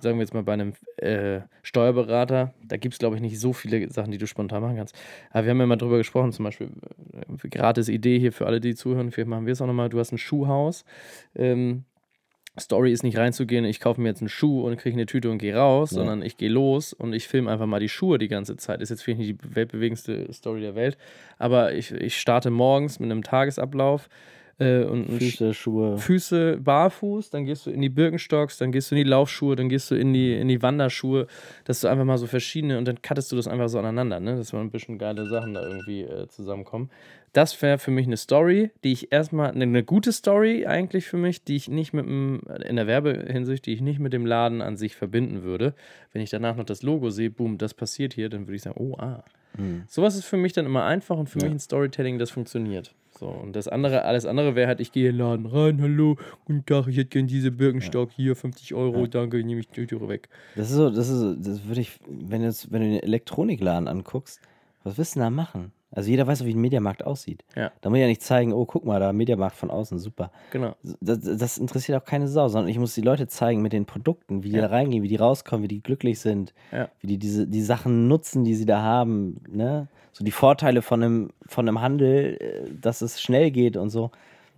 sagen 0.00 0.18
wir 0.18 0.22
jetzt 0.22 0.34
mal, 0.34 0.44
bei 0.44 0.52
einem 0.52 0.74
äh, 0.98 1.40
Steuerberater, 1.62 2.54
da 2.64 2.76
gibt 2.76 2.94
es, 2.94 2.98
glaube 2.98 3.16
ich, 3.16 3.22
nicht 3.22 3.40
so 3.40 3.52
viele 3.52 3.90
Sachen, 3.90 4.12
die 4.12 4.18
du 4.18 4.26
spontan 4.26 4.62
machen 4.62 4.76
kannst. 4.76 4.94
Aber 5.30 5.44
wir 5.44 5.50
haben 5.50 5.60
ja 5.60 5.66
mal 5.66 5.76
drüber 5.76 5.98
gesprochen, 5.98 6.32
zum 6.32 6.44
Beispiel, 6.44 6.70
äh, 7.12 7.48
gratis 7.48 7.88
Idee 7.88 8.18
hier 8.18 8.32
für 8.32 8.46
alle, 8.46 8.60
die 8.60 8.74
zuhören, 8.74 9.10
vielleicht 9.10 9.28
machen 9.28 9.46
wir 9.46 9.52
es 9.52 9.60
auch 9.60 9.66
nochmal. 9.66 9.88
Du 9.88 9.98
hast 9.98 10.12
ein 10.12 10.18
Schuhhaus. 10.18 10.84
Ähm, 11.34 11.84
Story 12.58 12.92
ist 12.92 13.02
nicht 13.02 13.16
reinzugehen, 13.18 13.64
ich 13.64 13.80
kaufe 13.80 14.00
mir 14.00 14.08
jetzt 14.08 14.20
einen 14.20 14.28
Schuh 14.28 14.62
und 14.62 14.76
kriege 14.76 14.94
eine 14.94 15.06
Tüte 15.06 15.30
und 15.30 15.38
gehe 15.38 15.56
raus, 15.56 15.90
Ja. 15.90 15.96
sondern 15.98 16.22
ich 16.22 16.36
gehe 16.36 16.48
los 16.50 16.92
und 16.92 17.12
ich 17.12 17.26
filme 17.26 17.50
einfach 17.50 17.66
mal 17.66 17.80
die 17.80 17.88
Schuhe 17.88 18.18
die 18.18 18.28
ganze 18.28 18.56
Zeit. 18.56 18.80
Ist 18.80 18.90
jetzt 18.90 19.02
vielleicht 19.02 19.18
nicht 19.20 19.30
die 19.42 19.54
weltbewegendste 19.56 20.32
Story 20.32 20.60
der 20.60 20.74
Welt, 20.76 20.96
aber 21.38 21.74
ich, 21.74 21.90
ich 21.90 22.18
starte 22.20 22.50
morgens 22.50 23.00
mit 23.00 23.10
einem 23.10 23.22
Tagesablauf 23.24 24.08
äh, 24.60 24.84
und 24.84 25.06
Füße, 25.18 25.52
Schuhe. 25.52 25.98
Füße 25.98 26.58
barfuß, 26.58 27.30
dann 27.30 27.44
gehst 27.44 27.66
du 27.66 27.70
in 27.70 27.82
die 27.82 27.88
Birkenstocks, 27.88 28.56
dann 28.58 28.70
gehst 28.70 28.88
du 28.90 28.94
in 28.94 29.02
die 29.02 29.10
Laufschuhe, 29.10 29.56
dann 29.56 29.68
gehst 29.68 29.90
du 29.90 29.96
in 29.96 30.12
die, 30.12 30.32
in 30.34 30.46
die 30.46 30.62
Wanderschuhe, 30.62 31.26
dass 31.64 31.80
du 31.80 31.88
einfach 31.88 32.04
mal 32.04 32.18
so 32.18 32.28
verschiedene 32.28 32.78
und 32.78 32.84
dann 32.86 33.02
cuttest 33.02 33.32
du 33.32 33.36
das 33.36 33.48
einfach 33.48 33.68
so 33.68 33.80
aneinander, 33.80 34.20
ne? 34.20 34.36
dass 34.36 34.52
mal 34.52 34.60
ein 34.60 34.70
bisschen 34.70 34.96
geile 34.96 35.26
Sachen 35.26 35.54
da 35.54 35.66
irgendwie 35.66 36.02
äh, 36.02 36.28
zusammenkommen. 36.28 36.88
Das 37.34 37.60
wäre 37.62 37.78
für 37.78 37.90
mich 37.90 38.06
eine 38.06 38.16
Story, 38.16 38.70
die 38.84 38.92
ich 38.92 39.12
erstmal, 39.12 39.50
eine, 39.50 39.64
eine 39.64 39.82
gute 39.82 40.12
Story 40.12 40.66
eigentlich 40.66 41.04
für 41.06 41.16
mich, 41.16 41.42
die 41.42 41.56
ich 41.56 41.68
nicht 41.68 41.92
mit 41.92 42.06
dem, 42.06 42.40
in 42.64 42.76
der 42.76 42.86
Werbehinsicht, 42.86 43.66
die 43.66 43.72
ich 43.72 43.80
nicht 43.80 43.98
mit 43.98 44.12
dem 44.12 44.24
Laden 44.24 44.62
an 44.62 44.76
sich 44.76 44.94
verbinden 44.94 45.42
würde. 45.42 45.74
Wenn 46.12 46.22
ich 46.22 46.30
danach 46.30 46.56
noch 46.56 46.64
das 46.64 46.82
Logo 46.82 47.10
sehe, 47.10 47.30
boom, 47.30 47.58
das 47.58 47.74
passiert 47.74 48.14
hier, 48.14 48.28
dann 48.28 48.46
würde 48.46 48.54
ich 48.54 48.62
sagen, 48.62 48.80
oh, 48.80 48.96
ah. 48.98 49.24
Sowas 49.88 50.14
ist 50.14 50.24
für 50.24 50.36
mich 50.36 50.52
dann 50.52 50.64
immer 50.64 50.84
einfach 50.84 51.16
und 51.16 51.28
für 51.28 51.38
mich 51.38 51.50
ein 51.50 51.58
Storytelling, 51.58 52.18
das 52.18 52.30
funktioniert. 52.30 52.94
So, 53.18 53.26
und 53.26 53.54
das 53.54 53.66
andere, 53.66 54.04
alles 54.04 54.26
andere 54.26 54.54
wäre 54.54 54.68
halt, 54.68 54.80
ich 54.80 54.92
gehe 54.92 55.10
in 55.10 55.16
den 55.16 55.26
Laden 55.26 55.46
rein, 55.46 55.82
hallo, 55.82 56.16
guten 56.44 56.64
Tag, 56.66 56.86
ich 56.88 56.96
hätte 56.96 57.10
gern 57.10 57.26
diese 57.26 57.50
Birkenstock, 57.50 58.10
hier 58.12 58.34
50 58.34 58.74
Euro, 58.74 59.06
danke, 59.06 59.42
nehme 59.44 59.60
ich 59.60 59.68
die 59.68 59.86
Tüte 59.86 60.08
weg. 60.08 60.28
Das 60.54 60.70
ist 60.70 60.76
so, 60.76 60.90
das 60.90 61.08
ist 61.08 61.18
so, 61.18 61.34
das 61.34 61.64
würde 61.66 61.80
ich, 61.80 61.98
wenn 62.08 62.42
du, 62.42 62.46
jetzt, 62.46 62.72
wenn 62.72 62.82
du 62.82 62.88
den 62.88 63.02
Elektronikladen 63.02 63.88
anguckst, 63.88 64.40
was 64.82 64.98
willst 64.98 65.14
du 65.14 65.20
denn 65.20 65.26
da 65.26 65.30
machen? 65.30 65.72
Also 65.94 66.10
jeder 66.10 66.26
weiß 66.26 66.44
wie 66.44 66.52
ein 66.54 66.60
Mediamarkt 66.60 67.04
aussieht. 67.06 67.44
Ja. 67.54 67.70
Da 67.80 67.88
muss 67.88 67.96
ich 67.98 68.02
ja 68.02 68.08
nicht 68.08 68.22
zeigen, 68.22 68.52
oh, 68.52 68.64
guck 68.66 68.84
mal, 68.84 68.98
da 69.00 69.12
Mediamarkt 69.12 69.56
von 69.56 69.70
außen, 69.70 69.98
super. 69.98 70.30
Genau. 70.50 70.74
Das, 71.00 71.20
das 71.20 71.58
interessiert 71.58 72.00
auch 72.00 72.04
keine 72.04 72.26
Sau, 72.28 72.48
sondern 72.48 72.68
ich 72.68 72.78
muss 72.78 72.94
die 72.94 73.00
Leute 73.00 73.26
zeigen 73.28 73.62
mit 73.62 73.72
den 73.72 73.86
Produkten, 73.86 74.42
wie 74.42 74.48
die 74.50 74.56
Ja. 74.56 74.62
da 74.62 74.68
reingehen, 74.68 75.02
wie 75.02 75.08
die 75.08 75.16
rauskommen, 75.16 75.62
wie 75.62 75.68
die 75.68 75.82
glücklich 75.82 76.18
sind, 76.20 76.52
Ja. 76.72 76.88
wie 77.00 77.06
die 77.06 77.18
diese, 77.18 77.46
die 77.46 77.62
Sachen 77.62 78.08
nutzen, 78.08 78.44
die 78.44 78.54
sie 78.54 78.66
da 78.66 78.82
haben, 78.82 79.40
ne? 79.48 79.88
So 80.12 80.24
die 80.24 80.30
Vorteile 80.30 80.80
von 80.82 81.02
einem, 81.02 81.30
von 81.46 81.66
einem 81.68 81.80
Handel, 81.80 82.36
äh, 82.40 82.70
dass 82.80 83.00
es 83.02 83.20
schnell 83.20 83.50
geht 83.50 83.76
und 83.76 83.90
so. 83.90 84.10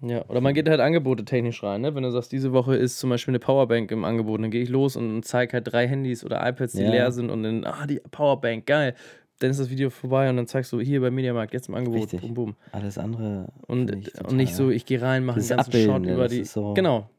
Ja, 0.02 0.22
oder 0.28 0.42
man 0.42 0.52
geht 0.52 0.68
halt 0.68 0.80
Angebote 0.80 1.24
technisch 1.24 1.62
rein, 1.62 1.80
ne? 1.80 1.94
Wenn 1.94 2.02
du 2.02 2.10
sagst, 2.10 2.30
diese 2.30 2.52
Woche 2.52 2.76
ist 2.76 2.98
zum 2.98 3.08
Beispiel 3.08 3.32
eine 3.32 3.38
Powerbank 3.38 3.90
im 3.90 4.04
Angebot, 4.04 4.42
dann 4.42 4.50
gehe 4.50 4.62
ich 4.62 4.68
los 4.68 4.96
und 4.96 5.22
zeige 5.24 5.54
halt 5.54 5.72
drei 5.72 5.88
Handys 5.88 6.22
oder 6.24 6.46
iPads, 6.46 6.74
die 6.74 6.82
Ja. 6.82 6.90
leer 6.90 7.12
sind 7.12 7.30
und 7.30 7.42
dann, 7.42 7.64
ah, 7.64 7.86
die 7.86 8.00
Powerbank, 8.10 8.66
geil. 8.66 8.94
Dann 9.40 9.50
ist 9.50 9.60
das 9.60 9.68
Video 9.68 9.90
vorbei 9.90 10.30
und 10.30 10.36
dann 10.36 10.46
zeigst 10.46 10.72
du 10.72 10.80
hier 10.80 11.00
beim 11.02 11.14
Mediamarkt 11.14 11.52
jetzt 11.52 11.68
im 11.68 11.74
Angebot, 11.74 12.02
Richtig. 12.04 12.20
boom, 12.22 12.34
boom. 12.34 12.56
Alles 12.72 12.96
andere. 12.96 13.48
Und, 13.66 13.90
ich 13.94 14.18
und 14.20 14.36
nicht 14.36 14.54
so, 14.54 14.70
ich 14.70 14.86
gehe 14.86 15.00
rein, 15.02 15.24
mache 15.26 15.40
einen 15.40 15.48
ganzen 15.48 15.66
Abbilden, 15.68 16.04
Shot 16.04 16.12
über 16.14 16.28
die. 16.28 16.44
so- 16.44 16.72
Genau. 16.74 17.10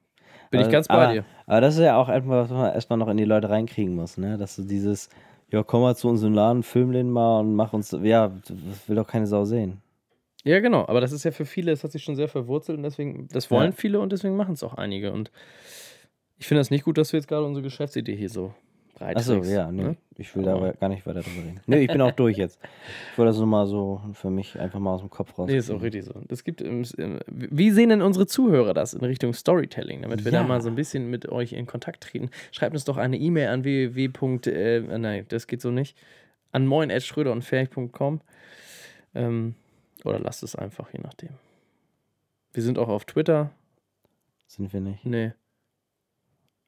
Bin 0.49 0.61
ich 0.61 0.65
Aber- 0.67 0.71
ganz 0.71 0.87
bei 0.87 0.93
aber, 0.95 1.13
dir. 1.13 1.25
Aber 1.45 1.61
das 1.61 1.75
ist 1.75 1.81
ja 1.81 1.97
auch 1.97 2.09
etwas, 2.09 2.49
was 2.49 2.57
man 2.57 2.73
erstmal 2.73 2.97
noch 2.97 3.09
in 3.09 3.17
die 3.17 3.25
Leute 3.25 3.49
reinkriegen 3.49 3.93
muss, 3.93 4.17
ne? 4.17 4.37
Dass 4.37 4.55
du 4.55 4.63
dieses, 4.63 5.09
ja, 5.51 5.61
komm 5.61 5.81
mal 5.81 5.95
zu 5.95 6.07
uns 6.07 6.23
im 6.23 6.33
Laden, 6.33 6.63
film 6.63 6.91
den 6.93 7.11
mal 7.11 7.41
und 7.41 7.53
mach 7.53 7.73
uns, 7.73 7.91
ja, 8.01 8.29
das 8.47 8.87
will 8.89 8.95
doch 8.95 9.07
keine 9.07 9.27
Sau 9.27 9.45
sehen. 9.45 9.81
Ja, 10.43 10.59
genau. 10.61 10.87
Aber 10.87 11.01
das 11.01 11.11
ist 11.11 11.23
ja 11.25 11.31
für 11.31 11.45
viele, 11.45 11.71
das 11.71 11.83
hat 11.83 11.91
sich 11.91 12.03
schon 12.03 12.15
sehr 12.15 12.29
verwurzelt 12.29 12.77
und 12.77 12.83
deswegen, 12.83 13.27
das 13.31 13.51
wollen 13.51 13.71
Ja. 13.71 13.75
viele 13.77 13.99
und 13.99 14.11
deswegen 14.11 14.37
machen 14.37 14.53
es 14.53 14.63
auch 14.63 14.75
einige. 14.75 15.11
Und 15.11 15.29
ich 16.37 16.47
finde 16.47 16.61
das 16.61 16.71
nicht 16.71 16.85
gut, 16.85 16.97
dass 16.97 17.09
du 17.09 17.17
jetzt 17.17 17.27
gerade 17.27 17.45
unsere 17.45 17.63
Geschäftsidee 17.63 18.15
hier 18.15 18.29
so 18.29 18.53
breit 18.97 19.15
Achso, 19.17 19.41
ja, 19.43 19.71
nee, 19.71 19.83
ne? 19.83 19.97
ich 20.15 20.35
will 20.35 20.43
da 20.43 20.55
Aber- 20.55 20.73
gar 20.73 20.89
nicht 20.89 21.05
weiter 21.05 21.21
drüber 21.21 21.45
reden. 21.45 21.61
Nee, 21.67 21.81
ich 21.81 21.87
bin 21.87 22.01
auch 22.01 22.11
durch 22.15 22.37
jetzt. 22.37 22.59
Ich 23.11 23.17
wollte 23.17 23.29
das 23.29 23.37
nur 23.37 23.45
mal 23.47 23.67
so 23.67 24.01
für 24.13 24.29
mich 24.29 24.59
einfach 24.59 24.79
mal 24.79 24.93
aus 24.93 25.01
dem 25.01 25.09
Kopf 25.09 25.37
raus. 25.37 25.47
Nee, 25.49 25.57
ist 25.57 25.69
auch 25.69 25.81
richtig 25.81 26.05
so. 26.05 26.13
Das 26.27 26.43
gibt, 26.43 26.61
im- 26.61 26.83
im- 26.97 27.19
wie 27.27 27.71
sehen 27.71 27.89
denn 27.89 28.01
unsere 28.01 28.25
Zuhörer 28.27 28.73
das 28.73 28.93
in 28.93 29.01
Richtung 29.03 29.33
Storytelling, 29.33 30.01
damit 30.01 30.25
wir 30.25 30.31
Ja. 30.31 30.41
da 30.41 30.47
mal 30.47 30.61
so 30.61 30.69
ein 30.69 30.75
bisschen 30.75 31.09
mit 31.09 31.29
euch 31.29 31.53
in 31.53 31.65
Kontakt 31.67 32.03
treten? 32.03 32.29
Schreibt 32.51 32.73
uns 32.73 32.85
doch 32.85 32.97
eine 32.97 33.17
E-Mail 33.17 33.47
an 33.49 33.63
www. 33.63 34.49
Äh, 34.49 34.97
nein, 34.97 35.25
das 35.29 35.47
geht 35.47 35.61
so 35.61 35.71
nicht. 35.71 35.97
An 36.51 36.65
moin.schröder 36.65 37.31
und 37.31 37.43
fertig.com. 37.43 38.21
Ähm, 39.15 39.55
oder 40.05 40.19
lasst 40.19 40.43
es 40.43 40.55
einfach, 40.55 40.91
je 40.93 40.99
nachdem. 41.03 41.29
Wir 42.53 42.63
sind 42.63 42.77
auch 42.79 42.87
auf 42.89 43.05
Twitter. 43.05 43.51
Sind 44.47 44.71
wir 44.73 44.79
nicht. 44.79 45.05
Nee, 45.05 45.33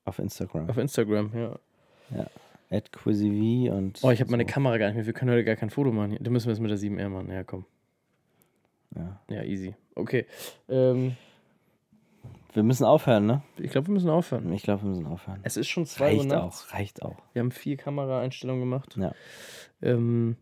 Auf 0.06 0.20
Instagram. 0.20 0.70
auf 0.70 0.78
Instagram, 0.78 1.32
ja. 1.36 1.60
At 2.72 2.92
QuizyV 2.92 3.72
und. 3.72 4.00
Oh, 4.04 4.12
ich 4.12 4.20
habe 4.22 4.30
meine 4.32 4.44
so. 4.44 4.50
Kamera 4.54 4.78
gar 4.78 4.88
nicht 4.88 4.96
mehr. 4.96 5.06
Wir 5.06 5.14
können 5.14 5.32
heute 5.32 5.44
gar 5.44 5.56
kein 5.56 5.70
Foto 5.70 5.92
machen. 5.92 6.18
Da 6.20 6.30
müssen 6.30 6.48
wir 6.48 6.54
es 6.54 6.60
mit 6.60 6.70
der 6.70 6.78
7R 6.78 7.10
machen. 7.10 7.32
Ja, 7.32 7.44
komm. 7.44 7.66
Ja. 8.96 9.20
Ja, 9.30 9.44
easy. 9.44 9.76
Okay. 9.96 10.26
Ähm, 10.68 11.16
Wir 12.54 12.64
müssen 12.64 12.86
aufhören, 12.86 13.26
ne? 13.26 13.44
ich 13.58 13.72
glaube, 13.72 13.88
wir 13.88 13.94
müssen 13.94 14.10
aufhören. 14.10 14.52
Ich 14.54 14.64
glaube, 14.64 14.84
wir 14.84 14.90
müssen 14.90 15.06
aufhören. 15.08 15.40
Es 15.44 15.58
ist 15.58 15.68
schon 15.68 15.86
2 15.86 16.04
Uhr 16.14 16.18
Reicht 16.20 16.30
nachts. 16.30 16.66
auch, 16.70 16.74
reicht 16.74 17.02
auch. 17.04 17.18
Wir 17.34 17.42
haben 17.42 17.52
vier 17.52 17.78
Kameraeinstellungen 17.78 18.62
gemacht. 18.62 18.96
Ja. 18.98 19.14
Ähm, 19.82 20.36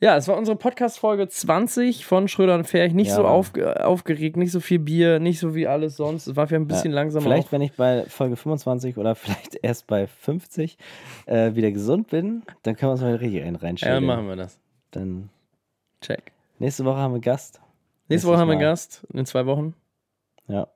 ja, 0.00 0.16
es 0.16 0.26
war 0.28 0.36
unsere 0.38 0.56
Podcast-Folge 0.56 1.28
20 1.28 2.06
von 2.06 2.26
Schröder 2.28 2.54
und 2.54 2.64
Ferch. 2.64 2.94
Nicht 2.94 3.08
Ja, 3.08 3.16
so 3.16 3.24
aufge 3.26 3.84
aufgeregt, 3.86 4.36
nicht 4.36 4.50
so 4.52 4.60
viel 4.60 4.78
Bier, 4.78 5.18
nicht 5.18 5.38
so 5.38 5.54
wie 5.54 5.66
alles 5.66 5.96
sonst. 5.96 6.26
Es 6.26 6.36
war 6.36 6.46
vielleicht 6.46 6.62
ein 6.62 6.68
bisschen 6.68 6.92
langsamer. 6.92 7.22
Vielleicht, 7.24 7.48
auch. 7.48 7.52
wenn 7.52 7.60
ich 7.62 7.72
bei 7.72 8.04
Folge 8.06 8.36
25 8.36 8.96
oder 8.96 9.14
vielleicht 9.14 9.56
erst 9.62 9.86
bei 9.86 10.06
50 10.06 10.78
äh, 11.26 11.54
wieder 11.54 11.70
gesund 11.70 12.08
bin, 12.08 12.42
dann 12.62 12.76
können 12.76 12.88
wir 12.88 12.92
uns 12.92 13.00
mal 13.02 13.14
richtig 13.16 13.42
einen 13.42 13.56
Ja, 13.56 13.60
reinstellen. 13.60 13.94
dann 13.96 14.04
machen 14.04 14.28
wir 14.28 14.36
das. 14.36 14.58
Dann 14.90 15.28
Check. 16.00 16.32
nächste 16.58 16.84
Woche 16.84 16.96
haben 16.96 17.12
wir 17.14 17.20
Gast. 17.20 17.60
Nächste 18.08 18.26
Woche 18.28 18.38
haben 18.38 18.48
wir. 18.48 18.56
Gast, 18.56 19.06
in 19.12 19.24
zwei 19.26 19.44
Wochen. 19.46 19.74
Ja. 20.48 20.66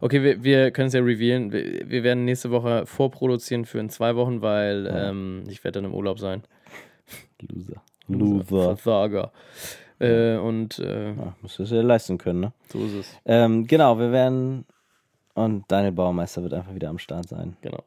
Okay, 0.00 0.22
wir, 0.24 0.42
wir 0.42 0.70
können 0.72 0.88
es 0.88 0.94
ja 0.94 1.00
revealen. 1.00 1.52
Wir, 1.52 1.88
wir 1.88 2.02
werden 2.02 2.24
nächste 2.24 2.50
Woche 2.50 2.84
vorproduzieren 2.86 3.64
für 3.64 3.78
in 3.78 3.88
zwei 3.88 4.16
Wochen, 4.16 4.42
weil 4.42 4.86
Ja. 4.86 5.10
ähm, 5.10 5.44
ich 5.48 5.62
werde 5.62 5.80
dann 5.80 5.84
im 5.90 5.94
Urlaub 5.94 6.18
sein. 6.18 6.42
Loser. 7.40 7.80
Loser. 8.08 8.76
Versager. 8.76 9.32
Äh, 10.00 10.36
und 10.36 10.78
äh, 10.78 11.08
Ja, 11.10 11.34
musst 11.42 11.58
du 11.58 11.64
es 11.64 11.70
ja 11.70 11.82
leisten 11.82 12.18
können, 12.18 12.40
ne? 12.40 12.52
so 12.72 12.78
ist 12.78 12.94
es. 12.94 13.16
Ähm, 13.24 13.66
genau, 13.66 13.98
wir 13.98 14.12
werden. 14.12 14.64
Und 15.34 15.64
Daniel 15.68 15.92
Baumeister 15.92 16.42
wird 16.42 16.54
einfach 16.54 16.74
wieder 16.74 16.88
am 16.88 16.98
Start 16.98 17.28
sein. 17.28 17.56
Genau. 17.62 17.84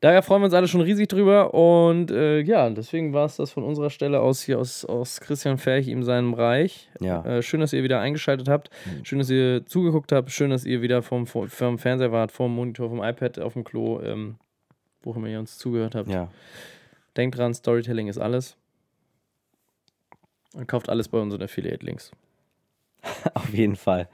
Daher 0.00 0.22
freuen 0.22 0.42
wir 0.42 0.46
uns 0.46 0.54
alle 0.54 0.66
schon 0.66 0.80
riesig 0.80 1.08
drüber. 1.08 1.54
Und 1.54 2.10
äh, 2.10 2.40
ja, 2.40 2.68
deswegen 2.70 3.12
war 3.12 3.24
es 3.26 3.36
das 3.36 3.52
von 3.52 3.62
unserer 3.62 3.88
Stelle 3.88 4.18
aus 4.18 4.42
hier 4.42 4.58
aus, 4.58 4.84
aus 4.84 5.20
Christian 5.20 5.58
Ferch 5.58 5.86
in 5.86 6.02
seinem 6.02 6.34
Reich. 6.34 6.90
Ja. 6.98 7.24
Äh, 7.24 7.42
schön, 7.42 7.60
dass 7.60 7.72
ihr 7.72 7.84
wieder 7.84 8.00
eingeschaltet 8.00 8.48
habt. 8.48 8.68
Schön, 9.04 9.20
dass 9.20 9.30
ihr 9.30 9.64
zugeguckt 9.64 10.10
habt. 10.10 10.32
Schön, 10.32 10.50
dass 10.50 10.64
ihr 10.64 10.82
wieder 10.82 11.02
vom, 11.02 11.28
vom, 11.28 11.48
vom 11.48 11.78
Fernseher 11.78 12.10
wart, 12.10 12.32
vom 12.32 12.52
Monitor, 12.52 12.88
vom 12.88 13.00
iPad, 13.00 13.38
auf 13.38 13.52
dem 13.52 13.62
Klo, 13.62 14.00
ähm, 14.00 14.38
wo 15.02 15.12
immer 15.14 15.28
ihr 15.28 15.38
uns 15.38 15.56
zugehört 15.56 15.94
habt. 15.94 16.08
Ja. 16.08 16.28
Denkt 17.16 17.38
dran, 17.38 17.54
Storytelling 17.54 18.08
ist 18.08 18.18
alles. 18.18 18.56
Und 20.54 20.66
kauft 20.68 20.88
alles 20.88 21.08
bei 21.08 21.18
unseren 21.18 21.42
Affiliate-Links. 21.42 22.10
Auf 23.34 23.52
jeden 23.54 23.76
Fall. 23.76 24.08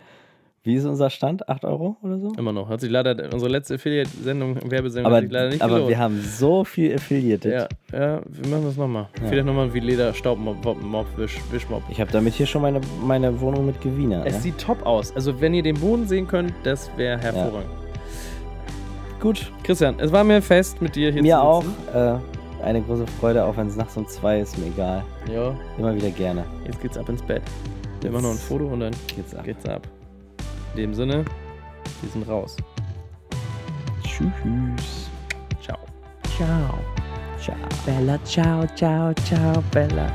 Wie 0.64 0.74
ist 0.74 0.84
unser 0.84 1.08
Stand? 1.08 1.48
8 1.48 1.64
Euro 1.64 1.96
oder 2.02 2.18
so? 2.18 2.32
Immer 2.36 2.52
noch. 2.52 2.68
Hat 2.68 2.80
sich 2.80 2.90
leider, 2.90 3.32
unsere 3.32 3.50
letzte 3.50 3.76
Affiliate-Sendung, 3.76 4.70
Werbesendung, 4.70 5.06
Aber, 5.06 5.16
hat 5.16 5.22
sich 5.24 5.32
leider 5.32 5.48
nicht 5.50 5.62
aber 5.62 5.74
gelohnt. 5.74 5.90
wir 5.90 5.98
haben 5.98 6.20
so 6.20 6.64
viel 6.64 6.94
affiliated. 6.94 7.52
Ja, 7.52 7.68
ja, 7.98 8.20
wir 8.26 8.50
machen 8.50 8.64
das 8.64 8.76
nochmal. 8.76 9.08
Ja. 9.22 9.28
Vielleicht 9.28 9.46
nochmal 9.46 9.72
wie 9.72 9.80
Leder, 9.80 10.12
Staubmob, 10.12 10.62
Mob, 10.82 11.06
Wisch, 11.16 11.38
Wischmob. 11.52 11.82
Ich 11.88 12.00
habe 12.00 12.10
damit 12.12 12.34
hier 12.34 12.44
schon 12.46 12.60
meine, 12.62 12.80
meine 13.02 13.40
Wohnung 13.40 13.66
mit 13.66 13.80
Gewinner. 13.80 14.26
Es 14.26 14.34
Ne? 14.34 14.40
sieht 14.40 14.58
top 14.58 14.84
aus. 14.84 15.14
Also, 15.14 15.40
wenn 15.40 15.54
ihr 15.54 15.62
den 15.62 15.78
Boden 15.80 16.06
sehen 16.06 16.26
könnt, 16.26 16.52
das 16.64 16.90
wäre 16.98 17.18
hervorragend. 17.18 17.70
Gut, 19.20 19.50
Christian, 19.64 19.98
es 19.98 20.12
war 20.12 20.22
mir 20.22 20.42
fest, 20.42 20.80
mit 20.82 20.94
dir 20.96 21.10
hier 21.12 21.22
mir 21.22 21.36
zu 21.36 21.42
auch. 21.42 21.62
sitzen. 21.62 21.76
Äh, 21.94 22.16
eine 22.62 22.82
große 22.82 23.06
Freude, 23.20 23.44
auch 23.44 23.56
wenn 23.56 23.68
es 23.68 23.76
nachts 23.76 23.96
um 23.96 24.06
zwei 24.06 24.40
ist, 24.40 24.58
mir 24.58 24.66
egal. 24.66 25.02
Ja, 25.32 25.54
Immer 25.78 25.94
wieder 25.94 26.10
gerne. 26.10 26.44
jetzt 26.66 26.80
geht's 26.80 26.96
ab 26.98 27.08
ins 27.08 27.22
Bett. 27.22 27.42
Wir 28.00 28.10
machen 28.10 28.24
noch 28.24 28.30
ein 28.30 28.36
Foto 28.38 28.66
und 28.66 28.80
dann 28.80 28.94
Geht's 29.14 29.34
ab. 29.34 29.44
geht's 29.44 29.66
ab. 29.66 29.86
In 30.74 30.80
dem 30.82 30.94
Sinne, 30.94 31.24
wir 32.00 32.10
sind 32.10 32.28
raus. 32.28 32.56
Tschüss. 34.02 35.10
Ciao. 35.60 35.78
Ciao. 36.36 36.78
Ciao. 37.40 37.56
Bella, 37.86 38.18
ciao, 38.24 38.66
ciao, 38.76 39.12
ciao, 39.24 39.62
Bella. 39.72 40.10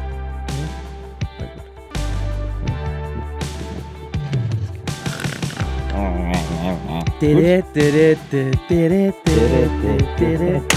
Did 7.20 7.38
it, 7.38 7.74
did 7.74 7.96
it, 7.96 8.20
did 8.30 8.48
it, 8.48 8.68
did 8.68 8.92
it, 8.92 9.26
did 9.26 9.38
it, 9.62 10.18
did 10.18 10.42
it, 10.42 10.70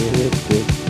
did 0.48 0.50
it. 0.50 0.85